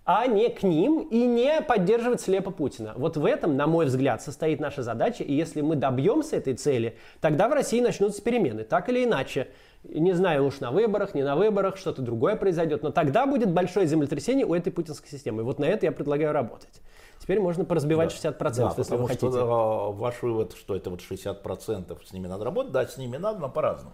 а 0.04 0.26
не 0.26 0.50
к 0.50 0.64
ним 0.64 1.08
и 1.12 1.26
не 1.26 1.62
поддерживать 1.62 2.22
слепо 2.22 2.52
Путина. 2.52 2.94
Вот 2.96 3.18
в 3.18 3.26
этом, 3.26 3.56
на 3.56 3.68
мой 3.68 3.86
взгляд, 3.86 4.22
состоит 4.22 4.60
наша 4.60 4.82
задача. 4.82 5.24
И 5.24 5.34
если 5.34 5.62
мы 5.62 5.76
добьемся 5.76 6.38
этой 6.38 6.56
цели, 6.56 6.98
тогда 7.20 7.48
в 7.48 7.54
России 7.54 7.82
начнутся 7.82 8.22
перемены. 8.22 8.64
Так 8.64 8.90
или 8.90 9.04
иначе. 9.04 9.48
Не 9.84 10.14
знаю 10.14 10.46
уж 10.46 10.60
на 10.60 10.72
выборах, 10.72 11.16
не 11.16 11.24
на 11.24 11.36
выборах, 11.36 11.78
что-то 11.78 12.02
другое 12.02 12.36
произойдет. 12.36 12.84
Но 12.84 12.92
тогда 12.92 13.26
будет 13.26 13.52
большое 13.52 13.88
землетрясение 13.88 14.46
у 14.46 14.54
этой 14.54 14.72
путинской 14.72 15.10
системы. 15.10 15.42
И 15.42 15.46
вот 15.46 15.60
на 15.60 15.66
это 15.66 15.86
я 15.86 15.92
предлагаю 15.92 16.34
работать. 16.34 16.82
Теперь 17.20 17.40
можно 17.40 17.66
поразбивать 17.66 18.12
60%, 18.12 18.38
Да, 18.40 18.74
если 18.78 18.96
вы 18.96 19.08
хотите. 19.08 19.28
что 19.30 19.94
э, 19.96 20.00
ваш 20.00 20.22
вывод, 20.24 20.54
что 20.54 20.76
это 20.76 20.90
вот 20.90 21.02
60% 21.02 21.98
с 22.04 22.14
ними 22.14 22.28
надо 22.28 22.44
работать, 22.46 22.72
да, 22.72 22.86
с 22.86 22.98
ними 22.98 23.18
надо, 23.18 23.40
но 23.40 23.50
по-разному. 23.50 23.94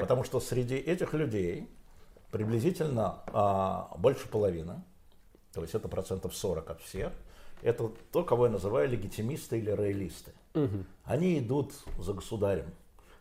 Потому 0.00 0.24
что 0.24 0.40
среди 0.40 0.76
этих 0.76 1.14
людей 1.14 1.68
приблизительно 2.30 3.16
а, 3.32 3.88
больше 3.96 4.28
половины, 4.28 4.82
то 5.56 5.62
есть 5.62 5.74
это 5.74 5.88
процентов 5.88 6.36
40 6.36 6.70
от 6.70 6.80
всех, 6.82 7.12
это 7.62 7.90
то, 8.12 8.22
кого 8.22 8.44
я 8.44 8.52
называю 8.52 8.90
легитимисты 8.90 9.58
или 9.58 9.70
роялисты. 9.70 10.32
Они 11.04 11.38
идут 11.38 11.72
за 11.98 12.12
государем. 12.12 12.66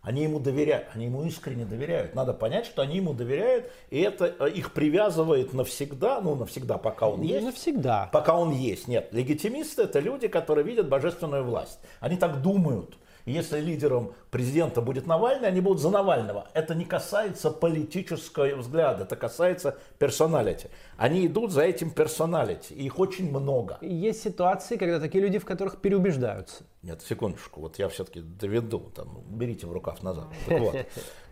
Они 0.01 0.21
ему 0.23 0.39
доверяют, 0.39 0.87
они 0.93 1.05
ему 1.05 1.23
искренне 1.23 1.65
доверяют. 1.65 2.13
Надо 2.13 2.33
понять, 2.33 2.65
что 2.67 2.81
они 2.83 2.97
ему 2.97 3.13
доверяют, 3.13 3.71
и 3.89 3.99
это 4.01 4.35
э, 4.39 4.49
их 4.51 4.71
привязывает 4.73 5.51
навсегда, 5.53 6.21
ну, 6.21 6.35
навсегда, 6.35 6.77
пока 6.77 7.07
он 7.07 7.21
Не 7.21 7.29
есть. 7.29 7.45
навсегда. 7.45 8.09
Пока 8.13 8.37
он 8.37 8.51
есть. 8.51 8.87
Нет, 8.87 9.11
легитимисты 9.13 9.81
это 9.81 9.99
люди, 9.99 10.27
которые 10.27 10.63
видят 10.63 10.89
божественную 10.89 11.43
власть. 11.43 11.79
Они 12.01 12.17
так 12.17 12.43
думают. 12.43 12.95
И 13.25 13.31
если 13.31 13.59
лидером 13.59 14.13
президента 14.29 14.81
будет 14.81 15.07
Навальный, 15.07 15.47
они 15.47 15.59
будут 15.59 15.81
за 15.81 15.89
Навального. 15.89 16.47
Это 16.53 16.75
не 16.75 16.85
касается 16.85 17.49
политического 17.49 18.55
взгляда, 18.55 19.03
это 19.03 19.15
касается 19.15 19.77
персоналити. 19.97 20.69
Они 20.95 21.25
идут 21.25 21.51
за 21.51 21.63
этим 21.63 21.89
персоналити, 21.89 22.73
и 22.73 22.85
их 22.85 22.99
очень 22.99 23.29
много. 23.29 23.79
Есть 23.81 24.21
ситуации, 24.23 24.77
когда 24.77 24.99
такие 24.99 25.23
люди, 25.23 25.39
в 25.39 25.45
которых 25.45 25.81
переубеждаются. 25.81 26.63
Нет, 26.83 27.01
секундочку, 27.01 27.61
вот 27.61 27.79
я 27.79 27.89
все-таки 27.89 28.21
доведу, 28.21 28.91
там, 28.95 29.23
берите 29.27 29.65
в 29.65 29.73
рукав 29.73 30.03
назад. 30.03 30.27
Так 30.45 30.59
вот, 30.59 30.75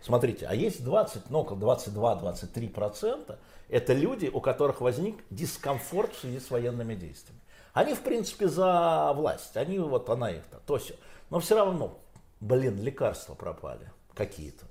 смотрите, 0.02 0.46
а 0.46 0.54
есть 0.54 0.84
20, 0.84 1.30
ну, 1.30 1.40
около 1.40 1.76
22-23 1.76 2.68
процента, 2.70 3.38
это 3.68 3.92
люди, 3.92 4.26
у 4.26 4.40
которых 4.40 4.80
возник 4.80 5.22
дискомфорт 5.30 6.12
в 6.14 6.20
связи 6.20 6.40
с 6.40 6.50
военными 6.50 6.96
действиями. 6.96 7.40
Они, 7.72 7.94
в 7.94 8.00
принципе, 8.00 8.48
за 8.48 9.12
власть, 9.14 9.56
они 9.56 9.78
вот, 9.78 10.08
она 10.08 10.30
их, 10.30 10.44
то, 10.44 10.60
то 10.64 10.78
все. 10.78 10.94
Но 11.30 11.40
все 11.40 11.56
равно, 11.56 11.98
блин, 12.40 12.80
лекарства 12.80 13.34
пропали 13.34 13.90
какие-то. 14.14 14.66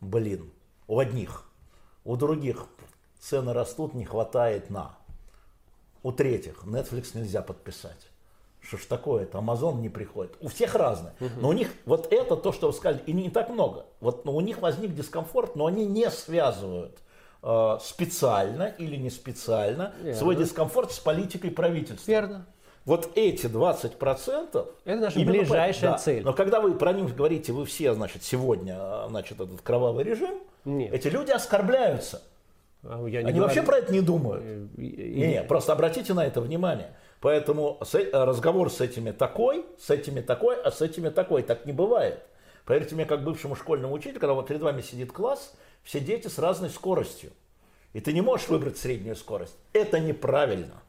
Блин, 0.00 0.50
у 0.86 0.98
одних, 0.98 1.44
у 2.04 2.16
других 2.16 2.66
цены 3.18 3.52
растут, 3.52 3.94
не 3.94 4.04
хватает 4.04 4.70
на. 4.70 4.96
У 6.02 6.12
третьих 6.12 6.64
Netflix 6.64 7.10
нельзя 7.14 7.42
подписать. 7.42 8.08
Что 8.60 8.76
ж 8.76 8.84
такое 8.86 9.22
это? 9.22 9.38
Amazon 9.38 9.80
не 9.80 9.88
приходит. 9.88 10.36
У 10.40 10.48
всех 10.48 10.74
разное. 10.74 11.14
Но 11.36 11.48
у 11.48 11.52
них 11.52 11.72
вот 11.86 12.12
это 12.12 12.36
то, 12.36 12.52
что 12.52 12.68
вы 12.68 12.72
сказали, 12.72 13.02
и 13.06 13.12
не 13.12 13.30
так 13.30 13.48
много. 13.48 13.86
Вот 14.00 14.24
но 14.24 14.34
у 14.34 14.40
них 14.40 14.58
возник 14.58 14.94
дискомфорт, 14.94 15.56
но 15.56 15.66
они 15.66 15.86
не 15.86 16.10
связывают 16.10 16.98
э, 17.42 17.78
специально 17.80 18.64
или 18.64 18.96
не 18.96 19.10
специально 19.10 19.94
Верно. 20.02 20.18
свой 20.18 20.36
дискомфорт 20.36 20.92
с 20.92 20.98
политикой 20.98 21.50
правительства. 21.50 22.10
Верно. 22.10 22.46
Вот 22.88 23.10
эти 23.16 23.46
20% 23.46 24.66
Это 24.86 25.00
наша 25.00 25.20
ближайшая 25.20 25.90
по- 25.92 25.96
да. 25.96 26.02
цель. 26.02 26.24
Но 26.24 26.32
когда 26.32 26.60
вы 26.60 26.72
про 26.72 26.92
них 26.94 27.14
говорите, 27.14 27.52
вы 27.52 27.66
все, 27.66 27.92
значит, 27.92 28.22
сегодня, 28.24 28.76
а, 28.78 29.06
значит, 29.10 29.38
этот 29.40 29.60
кровавый 29.60 30.04
режим, 30.04 30.38
Нет. 30.64 30.94
эти 30.94 31.08
люди 31.08 31.30
оскорбляются. 31.30 32.22
А 32.82 33.06
я 33.06 33.18
Они 33.20 33.32
говорю- 33.32 33.42
вообще 33.42 33.62
про 33.62 33.76
это 33.78 33.92
не 33.92 34.00
думают. 34.00 34.42
Э, 34.42 34.66
и- 34.78 35.14
Не, 35.20 35.26
не, 35.34 35.42
просто 35.42 35.72
обратите 35.74 36.14
на 36.14 36.24
это 36.24 36.40
внимание. 36.40 36.94
Поэтому 37.20 37.78
э- 37.92 38.10
разговор 38.12 38.70
с 38.70 38.80
этими 38.80 39.10
такой, 39.10 39.66
с 39.78 39.90
этими 39.90 40.20
такой, 40.22 40.56
а 40.58 40.70
с 40.70 40.80
этими 40.80 41.10
такой. 41.10 41.42
Так 41.42 41.66
не 41.66 41.72
бывает. 41.72 42.22
Поверьте 42.64 42.94
мне, 42.94 43.04
как 43.04 43.22
бывшему 43.22 43.54
школьному 43.54 43.92
учителю, 43.94 44.20
когда 44.20 44.32
вот 44.32 44.46
перед 44.46 44.62
вами 44.62 44.80
сидит 44.80 45.12
класс, 45.12 45.52
все 45.82 46.00
дети 46.00 46.28
с 46.28 46.38
разной 46.38 46.70
скоростью. 46.70 47.32
И 47.92 48.00
ты 48.00 48.12
не 48.14 48.22
можешь 48.22 48.48
выбрать 48.48 48.78
среднюю 48.78 49.14
скорость. 49.16 49.56
Это 49.74 49.98
неправильно. 50.00 50.80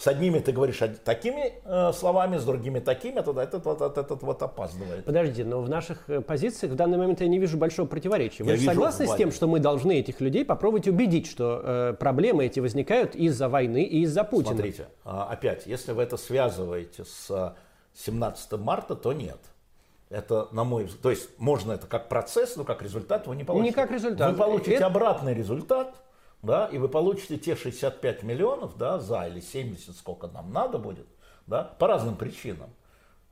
С 0.00 0.06
одними 0.06 0.38
ты 0.38 0.52
говоришь 0.52 0.80
такими 1.04 1.52
э, 1.62 1.92
словами, 1.92 2.38
с 2.38 2.44
другими 2.44 2.78
такими, 2.78 3.20
тогда 3.20 3.42
этот 3.42 3.66
вот, 3.66 3.82
этот, 3.82 3.98
этот 3.98 4.22
вот 4.22 4.42
опаздывает. 4.42 5.04
Подождите, 5.04 5.44
но 5.44 5.60
в 5.60 5.68
наших 5.68 6.08
э, 6.08 6.22
позициях 6.22 6.72
в 6.72 6.74
данный 6.74 6.96
момент 6.96 7.20
я 7.20 7.28
не 7.28 7.38
вижу 7.38 7.58
большого 7.58 7.86
противоречия. 7.86 8.42
Вы 8.42 8.52
Я 8.52 8.56
же 8.56 8.62
вижу, 8.62 8.72
согласны 8.72 9.06
с 9.06 9.14
тем, 9.16 9.30
что 9.30 9.46
мы 9.46 9.60
должны 9.60 10.00
этих 10.00 10.22
людей 10.22 10.46
попробовать 10.46 10.88
убедить, 10.88 11.26
что 11.26 11.60
э, 11.62 11.92
проблемы 12.00 12.46
эти 12.46 12.60
возникают 12.60 13.14
из-за 13.14 13.50
войны 13.50 13.82
и 13.82 14.04
из-за 14.04 14.24
Путина? 14.24 14.54
Смотрите, 14.54 14.86
а, 15.04 15.28
опять, 15.30 15.66
если 15.66 15.92
вы 15.92 16.02
это 16.02 16.16
связываете 16.16 17.04
с 17.04 17.30
а, 17.30 17.56
17 17.92 18.52
марта, 18.52 18.96
то 18.96 19.12
нет. 19.12 19.38
Это, 20.08 20.48
на 20.52 20.64
мой 20.64 20.84
взгляд, 20.84 21.02
то 21.02 21.10
есть 21.10 21.28
можно 21.38 21.72
это 21.72 21.86
как 21.86 22.08
процесс, 22.08 22.56
но 22.56 22.64
как 22.64 22.80
результат 22.80 23.26
вы 23.26 23.36
не 23.36 23.44
получите. 23.44 23.68
Не 23.68 23.74
как 23.74 23.90
результат. 23.90 24.32
Вы 24.32 24.38
получите 24.38 24.76
Это- 24.76 24.86
обратный 24.86 25.34
результат, 25.34 25.94
да, 26.42 26.66
и 26.66 26.78
вы 26.78 26.88
получите 26.88 27.36
те 27.36 27.56
65 27.56 28.22
миллионов, 28.22 28.76
да, 28.76 28.98
за 28.98 29.26
или 29.26 29.40
70, 29.40 29.96
сколько 29.96 30.26
нам 30.28 30.52
надо 30.52 30.78
будет, 30.78 31.06
да, 31.46 31.64
по 31.78 31.86
разным 31.86 32.16
причинам. 32.16 32.70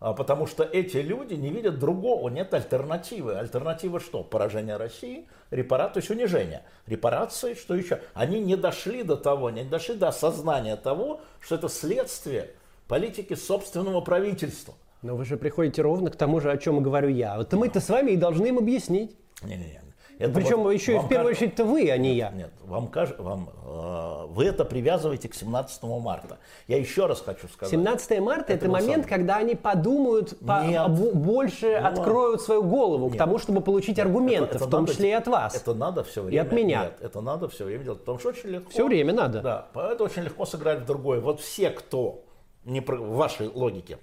А, 0.00 0.12
Потому 0.12 0.46
что 0.46 0.62
эти 0.62 0.98
люди 0.98 1.34
не 1.34 1.50
видят 1.50 1.78
другого, 1.78 2.28
нет 2.28 2.54
альтернативы. 2.54 3.34
Альтернатива 3.36 3.98
что? 3.98 4.22
Поражение 4.22 4.76
России, 4.76 5.26
репарация, 5.50 5.94
то 5.94 5.98
есть 5.98 6.10
унижение. 6.10 6.62
Репарации, 6.86 7.54
что 7.54 7.74
еще? 7.74 8.00
Они 8.14 8.40
не 8.40 8.56
дошли 8.56 9.02
до 9.02 9.16
того, 9.16 9.50
не 9.50 9.64
дошли 9.64 9.96
до 9.96 10.08
осознания 10.08 10.76
того, 10.76 11.20
что 11.40 11.56
это 11.56 11.68
следствие 11.68 12.50
политики 12.86 13.34
собственного 13.34 14.00
правительства. 14.00 14.74
Но 15.02 15.16
вы 15.16 15.24
же 15.24 15.36
приходите 15.36 15.82
ровно 15.82 16.10
к 16.10 16.16
тому 16.16 16.40
же, 16.40 16.50
о 16.50 16.58
чем 16.58 16.82
говорю 16.82 17.08
я. 17.08 17.36
Вот 17.36 17.52
мы-то 17.52 17.80
с 17.80 17.88
вами 17.88 18.12
и 18.12 18.16
должны 18.16 18.48
им 18.48 18.58
объяснить. 18.58 19.16
Не-не-не. 19.42 19.87
Это 20.18 20.32
Причем 20.32 20.64
вот 20.64 20.70
еще 20.72 20.96
и 20.96 20.98
в 20.98 21.06
первую 21.08 21.28
кажется- 21.28 21.44
очередь-то 21.44 21.64
вы, 21.64 21.90
а 21.92 21.96
не 21.96 22.14
я. 22.16 22.30
Нет, 22.30 22.50
вам 22.64 22.88
кажется, 22.88 23.22
вам, 23.22 23.50
э, 23.64 24.26
вы 24.30 24.46
это 24.46 24.64
привязываете 24.64 25.28
к 25.28 25.34
17 25.34 26.00
марта. 26.00 26.38
Я 26.66 26.76
еще 26.78 27.06
раз 27.06 27.20
хочу 27.20 27.46
сказать. 27.46 27.70
17 27.70 28.18
марта 28.20 28.52
это, 28.52 28.66
момент, 28.68 28.86
на 28.88 28.92
самом- 28.94 29.08
когда 29.08 29.36
они 29.36 29.54
подумают, 29.54 30.36
по- 30.40 30.88
больше 30.88 31.72
откроют 31.74 32.42
свою 32.42 32.64
голову 32.64 33.08
к 33.08 33.12
Нет. 33.12 33.18
тому, 33.18 33.38
чтобы 33.38 33.60
получить 33.60 34.00
аргументы, 34.00 34.48
Это- 34.48 34.56
это 34.56 34.66
в 34.66 34.70
том 34.70 34.80
надо- 34.80 34.92
числе 34.92 35.10
и 35.10 35.12
от 35.12 35.28
вас. 35.28 35.54
Это 35.54 35.72
надо 35.74 36.02
все 36.02 36.22
время. 36.22 36.42
от 36.42 36.52
меня. 36.52 36.82
Нет, 36.84 36.94
это 37.00 37.20
надо 37.20 37.48
все 37.48 37.64
время 37.64 37.84
делать, 37.84 38.00
потому 38.00 38.18
что 38.18 38.30
очень 38.30 38.48
легко. 38.48 38.70
Все 38.70 38.84
время 38.86 39.12
надо. 39.12 39.40
Да, 39.40 39.66
это 39.92 40.02
очень 40.02 40.22
легко 40.22 40.46
сыграть 40.46 40.80
в 40.80 40.84
другое. 40.84 41.20
Вот 41.20 41.40
все, 41.40 41.70
кто 41.70 42.24
не 42.64 42.80
в 42.80 43.14
вашей 43.14 43.48
логике, 43.54 43.98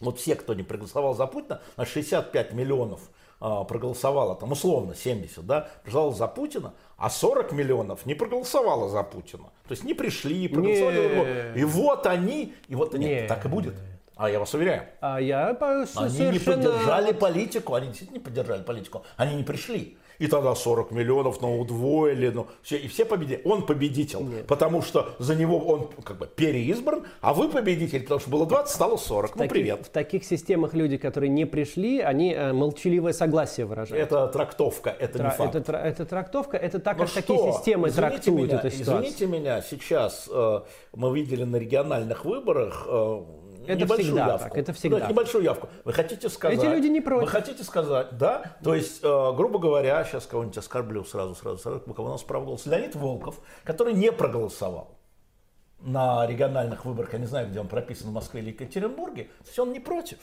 вот 0.00 0.20
все, 0.20 0.36
кто 0.36 0.54
не 0.54 0.62
проголосовал 0.62 1.14
за 1.14 1.26
Путина, 1.26 1.60
на 1.76 1.84
65 1.84 2.52
миллионов 2.52 3.00
проголосовало, 3.42 4.36
там 4.36 4.52
условно 4.52 4.94
70, 4.94 5.44
да, 5.46 5.68
проголосовало 5.82 6.14
за 6.14 6.28
Путина, 6.28 6.74
а 6.96 7.10
40 7.10 7.52
миллионов 7.52 8.06
не 8.06 8.14
проголосовало 8.14 8.88
за 8.88 9.02
Путина. 9.02 9.50
То 9.66 9.72
есть 9.72 9.82
не 9.84 9.94
пришли, 9.94 10.46
проголосовали. 10.48 11.52
И 11.56 11.64
вот 11.64 12.06
они, 12.06 12.54
и 12.68 12.74
вот 12.76 12.94
нет, 12.94 13.00
Нет. 13.10 13.28
так 13.28 13.44
и 13.44 13.48
будет. 13.48 13.74
А 14.14 14.30
я 14.30 14.38
вас 14.38 14.54
уверяю. 14.54 14.82
А 15.00 15.20
я 15.20 15.54
по- 15.54 15.72
Они 15.72 15.80
не 15.82 15.86
совершенно... 16.38 16.56
поддержали 16.56 17.12
политику, 17.12 17.74
они 17.74 17.86
действительно 17.88 18.18
не 18.18 18.22
поддержали 18.22 18.62
политику, 18.62 19.02
они 19.16 19.34
не 19.34 19.42
пришли. 19.42 19.96
И 20.22 20.28
тогда 20.28 20.54
40 20.54 20.92
миллионов, 20.92 21.40
ну, 21.40 21.58
удвоили, 21.60 22.28
ну, 22.28 22.46
все, 22.62 22.76
и 22.76 22.86
все 22.86 23.04
победили. 23.04 23.40
Он 23.44 23.66
победитель, 23.66 24.44
потому 24.46 24.80
что 24.80 25.08
за 25.18 25.34
него 25.34 25.58
он 25.58 25.88
как 26.04 26.16
бы 26.16 26.28
переизбран, 26.28 27.02
а 27.20 27.34
вы 27.34 27.48
победитель, 27.48 28.02
потому 28.02 28.20
что 28.20 28.30
было 28.30 28.46
20, 28.46 28.72
стало 28.72 28.96
40. 28.96 29.32
В 29.32 29.34
Ну, 29.34 29.38
таких, 29.40 29.52
привет. 29.52 29.86
в 29.86 29.88
таких 29.90 30.22
системах 30.24 30.74
люди, 30.74 30.96
которые 30.96 31.28
не 31.30 31.44
пришли, 31.44 31.98
они 31.98 32.32
э, 32.34 32.52
молчаливое 32.52 33.12
согласие 33.12 33.66
выражают. 33.66 34.00
Это 34.06 34.28
трактовка, 34.28 34.90
это 34.96 35.18
Тра- 35.18 35.24
не 35.30 35.36
факт. 35.36 35.54
это, 35.56 35.72
это 35.72 36.04
трактовка, 36.06 36.56
это 36.56 36.78
так, 36.78 36.98
Ну 36.98 37.04
как 37.04 37.12
такие 37.14 37.38
что, 37.40 37.52
системы 37.54 37.88
извините 37.88 38.12
трактуют 38.14 38.48
меня, 38.52 38.58
эту 38.60 38.70
ситуацию. 38.70 39.10
Извините 39.10 39.26
меня, 39.26 39.60
сейчас 39.62 40.28
э, 40.32 40.60
мы 40.94 41.12
видели 41.16 41.42
на 41.42 41.56
региональных 41.56 42.24
выборах 42.24 42.86
э, 42.88 43.22
Это 43.66 43.80
небольшую 43.80 44.06
всегда 44.06 44.26
явку. 44.26 44.48
так, 44.48 44.58
это 44.58 44.72
всегда 44.72 44.98
Да, 45.00 45.08
небольшую 45.08 45.44
явку. 45.44 45.68
Вы 45.84 45.92
хотите 45.92 46.28
сказать... 46.28 46.58
Эти 46.58 46.66
люди 46.66 46.86
не 46.86 47.00
против. 47.00 47.22
Вы 47.24 47.28
хотите 47.28 47.64
сказать, 47.64 48.16
да? 48.18 48.56
То 48.62 48.74
есть, 48.74 49.00
э, 49.02 49.32
грубо 49.34 49.58
говоря, 49.58 50.04
сейчас 50.04 50.26
кого-нибудь 50.26 50.58
оскорблю 50.58 51.04
сразу, 51.04 51.34
сразу, 51.34 51.58
сразу, 51.58 51.82
у 51.86 51.94
кого 51.94 52.08
у 52.08 52.12
нас 52.12 52.22
право 52.22 52.44
голоса. 52.44 52.70
Леонид 52.70 52.94
Волков, 52.94 53.40
который 53.64 53.94
не 53.94 54.12
проголосовал 54.12 54.98
на 55.80 56.26
региональных 56.26 56.84
выборах, 56.84 57.12
я 57.12 57.18
не 57.18 57.26
знаю, 57.26 57.48
где 57.48 57.60
он 57.60 57.68
прописан, 57.68 58.10
в 58.10 58.12
Москве 58.12 58.40
или 58.40 58.50
Екатеринбурге, 58.50 59.24
то 59.24 59.46
есть 59.46 59.58
он 59.58 59.72
не 59.72 59.80
против, 59.80 60.18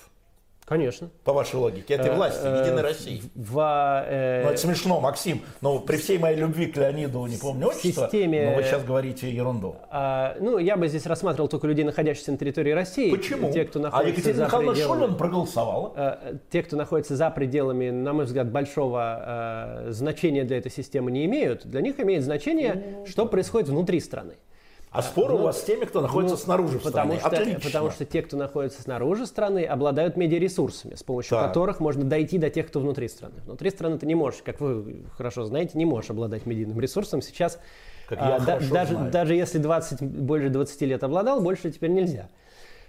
Конечно. 0.70 1.10
по 1.24 1.34
вашей 1.34 1.56
логике, 1.56 1.96
этой 1.96 2.14
власти, 2.14 2.42
Э, 2.44 2.62
Единой 2.64 2.84
России. 2.84 3.24
В, 3.34 4.04
э, 4.08 4.44
Ну, 4.44 4.50
это 4.52 4.58
смешно, 4.60 5.00
Максим. 5.02 5.42
Но 5.62 5.80
при 5.80 5.98
всей 5.98 6.20
моей 6.20 6.38
любви 6.38 6.68
к 6.68 6.78
Леониду, 6.78 7.26
не 7.26 7.38
помню 7.38 7.68
отчество, 7.68 8.06
системе- 8.06 8.52
но 8.52 8.56
вы 8.58 8.64
сейчас 8.64 8.84
говорите 8.84 9.32
ерунду. 9.32 9.76
а, 9.90 10.38
ну, 10.40 10.60
я 10.60 10.78
бы 10.78 10.88
здесь 10.88 11.08
рассматривал 11.08 11.50
только 11.50 11.66
людей, 11.66 11.84
находящихся 11.84 12.32
на 12.32 12.38
территории 12.38 12.72
России. 12.72 13.10
Почему? 13.10 13.52
Те, 13.52 13.66
кто 13.66 13.80
а 13.80 13.82
находится 13.84 14.12
Екатерина 14.12 14.38
за 14.38 14.46
Михайловна 14.46 14.72
пределами... 14.74 15.00
Шульман 15.00 15.18
проголосовала. 15.18 15.94
Э, 15.96 16.34
Те, 16.52 16.62
кто 16.64 16.78
находится 16.78 17.16
за 17.16 17.30
пределами, 17.32 17.90
на 17.90 18.14
мой 18.14 18.26
взгляд, 18.26 18.52
большого 18.52 19.86
э, 19.88 19.92
значения 19.92 20.44
для 20.44 20.60
этой 20.60 20.72
системы 20.72 21.12
не 21.12 21.26
имеют, 21.26 21.66
для 21.66 21.82
них 21.82 22.00
имеет 22.00 22.24
значение, 22.24 23.04
что 23.08 23.26
происходит 23.26 23.70
внутри 23.70 24.00
страны. 24.00 24.36
А 24.92 25.04
спор 25.04 25.32
у 25.34 25.38
вас 25.38 25.60
с 25.62 25.64
теми, 25.66 25.86
кто 25.86 26.02
находится 26.02 26.36
Ну, 26.36 26.42
снаружи 26.42 26.80
потому 26.80 27.14
стране. 27.14 27.20
что, 27.20 27.30
Отлично. 27.30 27.60
потому 27.64 27.92
что 27.92 28.06
те, 28.06 28.22
кто 28.24 28.38
находится 28.38 28.82
снаружи 28.82 29.28
страны, 29.28 29.64
обладают 29.64 30.18
медиаресурсами, 30.18 30.96
с 30.96 31.04
помощью 31.04 31.38
Так. 31.38 31.48
которых 31.50 31.80
можно 31.80 32.04
дойти 32.06 32.40
до 32.40 32.50
тех, 32.50 32.68
кто 32.68 32.80
внутри 32.80 33.08
страны. 33.08 33.36
Внутри 33.46 33.70
страны 33.70 34.00
ты 34.00 34.08
не 34.08 34.16
можешь, 34.16 34.42
как 34.42 34.60
вы 34.60 35.06
хорошо 35.16 35.46
знаете, 35.46 35.78
не 35.78 35.86
можешь 35.86 36.10
обладать 36.10 36.48
медийным 36.48 36.80
ресурсом. 36.80 37.22
Сейчас, 37.22 37.60
Как 38.08 38.18
а, 38.20 38.40
да- 38.40 38.60
даже, 38.60 38.94
знаю. 38.96 39.12
даже 39.12 39.36
если 39.36 39.60
20, 39.60 40.02
больше 40.02 40.50
20 40.50 40.86
лет 40.86 41.04
обладал, 41.04 41.40
больше 41.42 41.70
теперь 41.70 41.92
нельзя. 41.92 42.30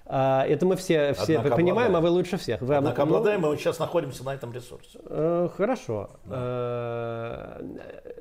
А, 0.06 0.46
это 0.46 0.64
мы 0.64 0.76
все, 0.76 1.12
все 1.12 1.36
Однако 1.36 1.54
понимаем, 1.56 1.94
а 1.94 1.98
обладаем. 1.98 2.14
вы 2.14 2.18
лучше 2.18 2.38
всех. 2.38 2.62
Вы 2.62 2.76
Однако 2.76 3.02
об- 3.02 3.10
ну, 3.10 3.16
обладаем, 3.16 3.42
мы 3.42 3.54
сейчас 3.58 3.78
находимся 3.78 4.24
на 4.24 4.34
этом 4.34 4.52
ресурсе. 4.54 4.98
Э, 5.04 5.48
Хорошо. 5.54 6.08
Э, 6.30 7.60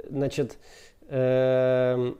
Значит, 0.10 0.58
а, 1.10 2.14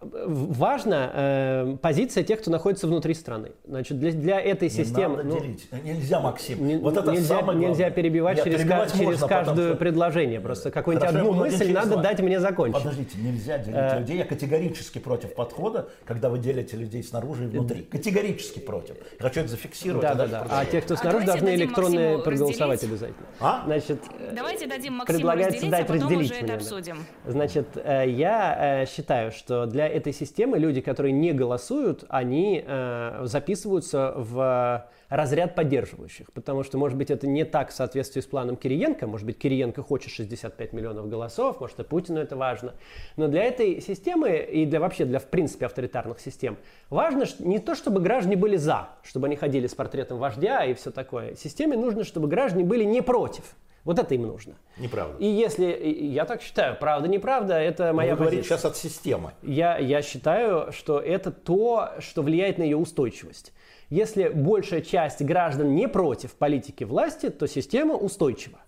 важна 0.00 1.10
э, 1.12 1.76
позиция 1.80 2.24
тех, 2.24 2.40
кто 2.40 2.50
находится 2.50 2.86
внутри 2.86 3.14
страны. 3.14 3.52
Значит, 3.66 3.98
для, 3.98 4.12
для 4.12 4.40
этой 4.40 4.68
Не 4.68 4.74
системы... 4.74 5.16
надо 5.18 5.28
ну, 5.28 5.40
делить. 5.40 5.68
Нельзя, 5.84 6.20
Максим. 6.20 6.66
не- 6.66 6.76
вот 6.76 6.96
это 6.96 7.10
нельзя, 7.12 7.26
самое 7.28 7.44
главное. 7.44 7.68
нельзя 7.68 7.90
перебивать 7.90 8.36
Нет, 8.36 8.44
через, 8.44 8.58
перебивать 8.60 8.92
ка- 8.92 8.98
через 8.98 9.20
каждое 9.20 9.68
что- 9.70 9.76
предложение. 9.76 10.40
Просто 10.40 10.70
какую-нибудь 10.70 11.08
одну 11.08 11.32
мысль 11.32 11.72
надо 11.72 11.96
дать 11.98 12.20
мне 12.20 12.40
закончить. 12.40 12.76
Подождите, 12.82 13.18
нельзя 13.18 13.58
делить 13.58 13.76
Э, 13.76 13.98
людей. 14.00 14.16
Я 14.18 14.24
категорически 14.24 14.98
против 14.98 15.34
подхода, 15.34 15.88
когда 16.04 16.30
вы 16.30 16.38
делите 16.38 16.76
людей 16.76 17.02
снаружи 17.02 17.44
и 17.44 17.46
внутри. 17.48 17.82
Категорически 17.82 18.58
против. 18.60 18.96
Я 19.18 19.22
хочу 19.28 19.40
это 19.40 19.50
зафиксировать. 19.50 20.02
Да, 20.02 20.10
а 20.12 20.14
да, 20.14 20.26
да. 20.26 20.46
А 20.50 20.64
те, 20.64 20.80
кто 20.80 20.94
А 20.94 20.96
снаружи, 20.96 21.26
давайте 21.26 21.44
должны 21.46 21.62
электронные 21.62 22.16
Максиму 22.16 22.24
проголосовать 22.24 22.82
разделить. 22.82 22.92
обязательно. 23.02 23.26
А? 23.40 23.62
Значит, 23.66 24.00
Давайте 24.34 24.66
дадим 24.66 24.94
Максиму 24.94 25.16
предлагается 25.18 25.54
разделить, 25.56 25.74
а 25.74 25.76
дать 25.78 25.86
потом 25.86 26.02
разделить 26.02 26.30
уже 26.30 26.40
это 26.40 26.54
обсудим. 26.54 26.96
Значит, 27.26 27.66
э, 27.76 28.04
я 28.10 28.82
э, 28.82 28.86
считаю, 28.86 29.32
что 29.32 29.65
для 29.66 29.88
этой 29.88 30.12
системы 30.12 30.58
люди, 30.58 30.80
которые 30.80 31.12
не 31.12 31.32
голосуют, 31.32 32.04
они 32.08 32.62
э, 32.66 33.22
записываются 33.24 34.14
в 34.16 34.88
разряд 35.08 35.54
поддерживающих, 35.54 36.32
потому 36.32 36.62
что, 36.64 36.78
может 36.78 36.98
быть, 36.98 37.10
это 37.10 37.26
не 37.26 37.44
так 37.44 37.70
в 37.70 37.72
соответствии 37.72 38.20
с 38.20 38.26
планом 38.26 38.56
Кириенко, 38.56 39.06
может 39.06 39.26
быть, 39.26 39.38
Кириенко 39.38 39.82
хочет 39.82 40.10
65 40.10 40.72
миллионов 40.72 41.08
голосов, 41.08 41.60
может, 41.60 41.78
и 41.78 41.84
Путину 41.84 42.18
это 42.18 42.36
важно, 42.36 42.74
но 43.16 43.28
для 43.28 43.44
этой 43.44 43.80
системы 43.80 44.36
и 44.36 44.66
для 44.66 44.80
вообще 44.80 45.04
для, 45.04 45.18
в 45.18 45.26
принципе, 45.26 45.66
авторитарных 45.66 46.20
систем 46.20 46.56
важно 46.90 47.24
не 47.38 47.58
то, 47.58 47.74
чтобы 47.74 48.00
граждане 48.00 48.36
были 48.36 48.56
за, 48.56 48.88
чтобы 49.02 49.26
они 49.26 49.36
ходили 49.36 49.66
с 49.66 49.74
портретом 49.74 50.18
вождя 50.18 50.64
и 50.64 50.74
все 50.74 50.90
такое. 50.90 51.34
Системе 51.34 51.76
нужно, 51.76 52.04
чтобы 52.04 52.28
граждане 52.28 52.64
были 52.64 52.84
не 52.84 53.02
против. 53.02 53.54
Вот 53.86 54.00
это 54.00 54.16
им 54.16 54.22
нужно. 54.22 54.54
Неправда. 54.78 55.16
И 55.18 55.26
если, 55.26 55.64
я 55.64 56.24
так 56.24 56.42
считаю, 56.42 56.76
правда, 56.76 57.06
неправда, 57.06 57.54
это 57.54 57.92
моя 57.92 58.14
Вы 58.14 58.18
говорите 58.22 58.42
позиция. 58.42 58.56
сейчас 58.58 58.64
от 58.64 58.76
системы. 58.76 59.30
Я, 59.42 59.78
я 59.78 60.02
считаю, 60.02 60.72
что 60.72 60.98
это 60.98 61.30
то, 61.30 61.90
что 62.00 62.22
влияет 62.22 62.58
на 62.58 62.64
ее 62.64 62.76
устойчивость. 62.76 63.52
Если 63.88 64.28
большая 64.28 64.80
часть 64.80 65.22
граждан 65.22 65.76
не 65.76 65.86
против 65.86 66.34
политики 66.34 66.82
власти, 66.82 67.30
то 67.30 67.46
система 67.46 67.94
устойчива. 67.94 68.58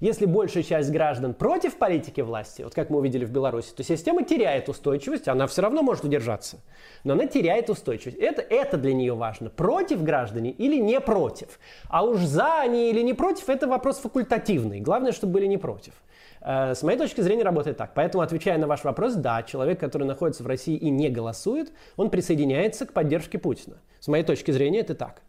Если 0.00 0.26
большая 0.26 0.62
часть 0.62 0.90
граждан 0.90 1.32
против 1.34 1.76
политики 1.76 2.20
власти, 2.20 2.62
вот 2.62 2.74
как 2.74 2.90
мы 2.90 2.98
увидели 2.98 3.24
в 3.24 3.30
Беларуси, 3.30 3.72
то 3.74 3.82
система 3.82 4.24
теряет 4.24 4.68
устойчивость, 4.68 5.28
она 5.28 5.46
все 5.46 5.62
равно 5.62 5.82
может 5.82 6.04
удержаться, 6.04 6.58
но 7.04 7.14
она 7.14 7.26
теряет 7.26 7.70
устойчивость. 7.70 8.18
Это, 8.18 8.42
это 8.42 8.76
для 8.76 8.94
нее 8.94 9.14
важно. 9.14 9.48
Против 9.48 10.02
граждане 10.02 10.50
или 10.50 10.76
не 10.76 11.00
против. 11.00 11.58
А 11.88 12.04
уж 12.04 12.20
за 12.20 12.60
они 12.60 12.90
или 12.90 13.00
не 13.00 13.14
против, 13.14 13.48
это 13.48 13.66
вопрос 13.66 13.98
факультативный. 13.98 14.80
Главное, 14.80 15.12
чтобы 15.12 15.34
были 15.34 15.46
не 15.46 15.56
против. 15.58 15.94
Э, 16.40 16.74
С 16.74 16.82
моей 16.82 16.98
точки 16.98 17.20
зрения 17.20 17.42
работает 17.42 17.76
так. 17.76 17.92
Поэтому, 17.94 18.22
отвечая 18.22 18.58
на 18.58 18.66
ваш 18.66 18.84
вопрос, 18.84 19.14
да, 19.14 19.42
человек, 19.42 19.80
который 19.80 20.06
находится 20.06 20.42
в 20.42 20.46
России 20.46 20.76
и 20.76 20.90
не 20.90 21.08
голосует, 21.08 21.72
он 21.96 22.10
присоединяется 22.10 22.86
к 22.86 22.92
поддержке 22.92 23.38
Путина. 23.38 23.76
С 24.00 24.08
моей 24.08 24.24
точки 24.24 24.50
зрения 24.50 24.80
это 24.80 24.94
так. 24.94 25.22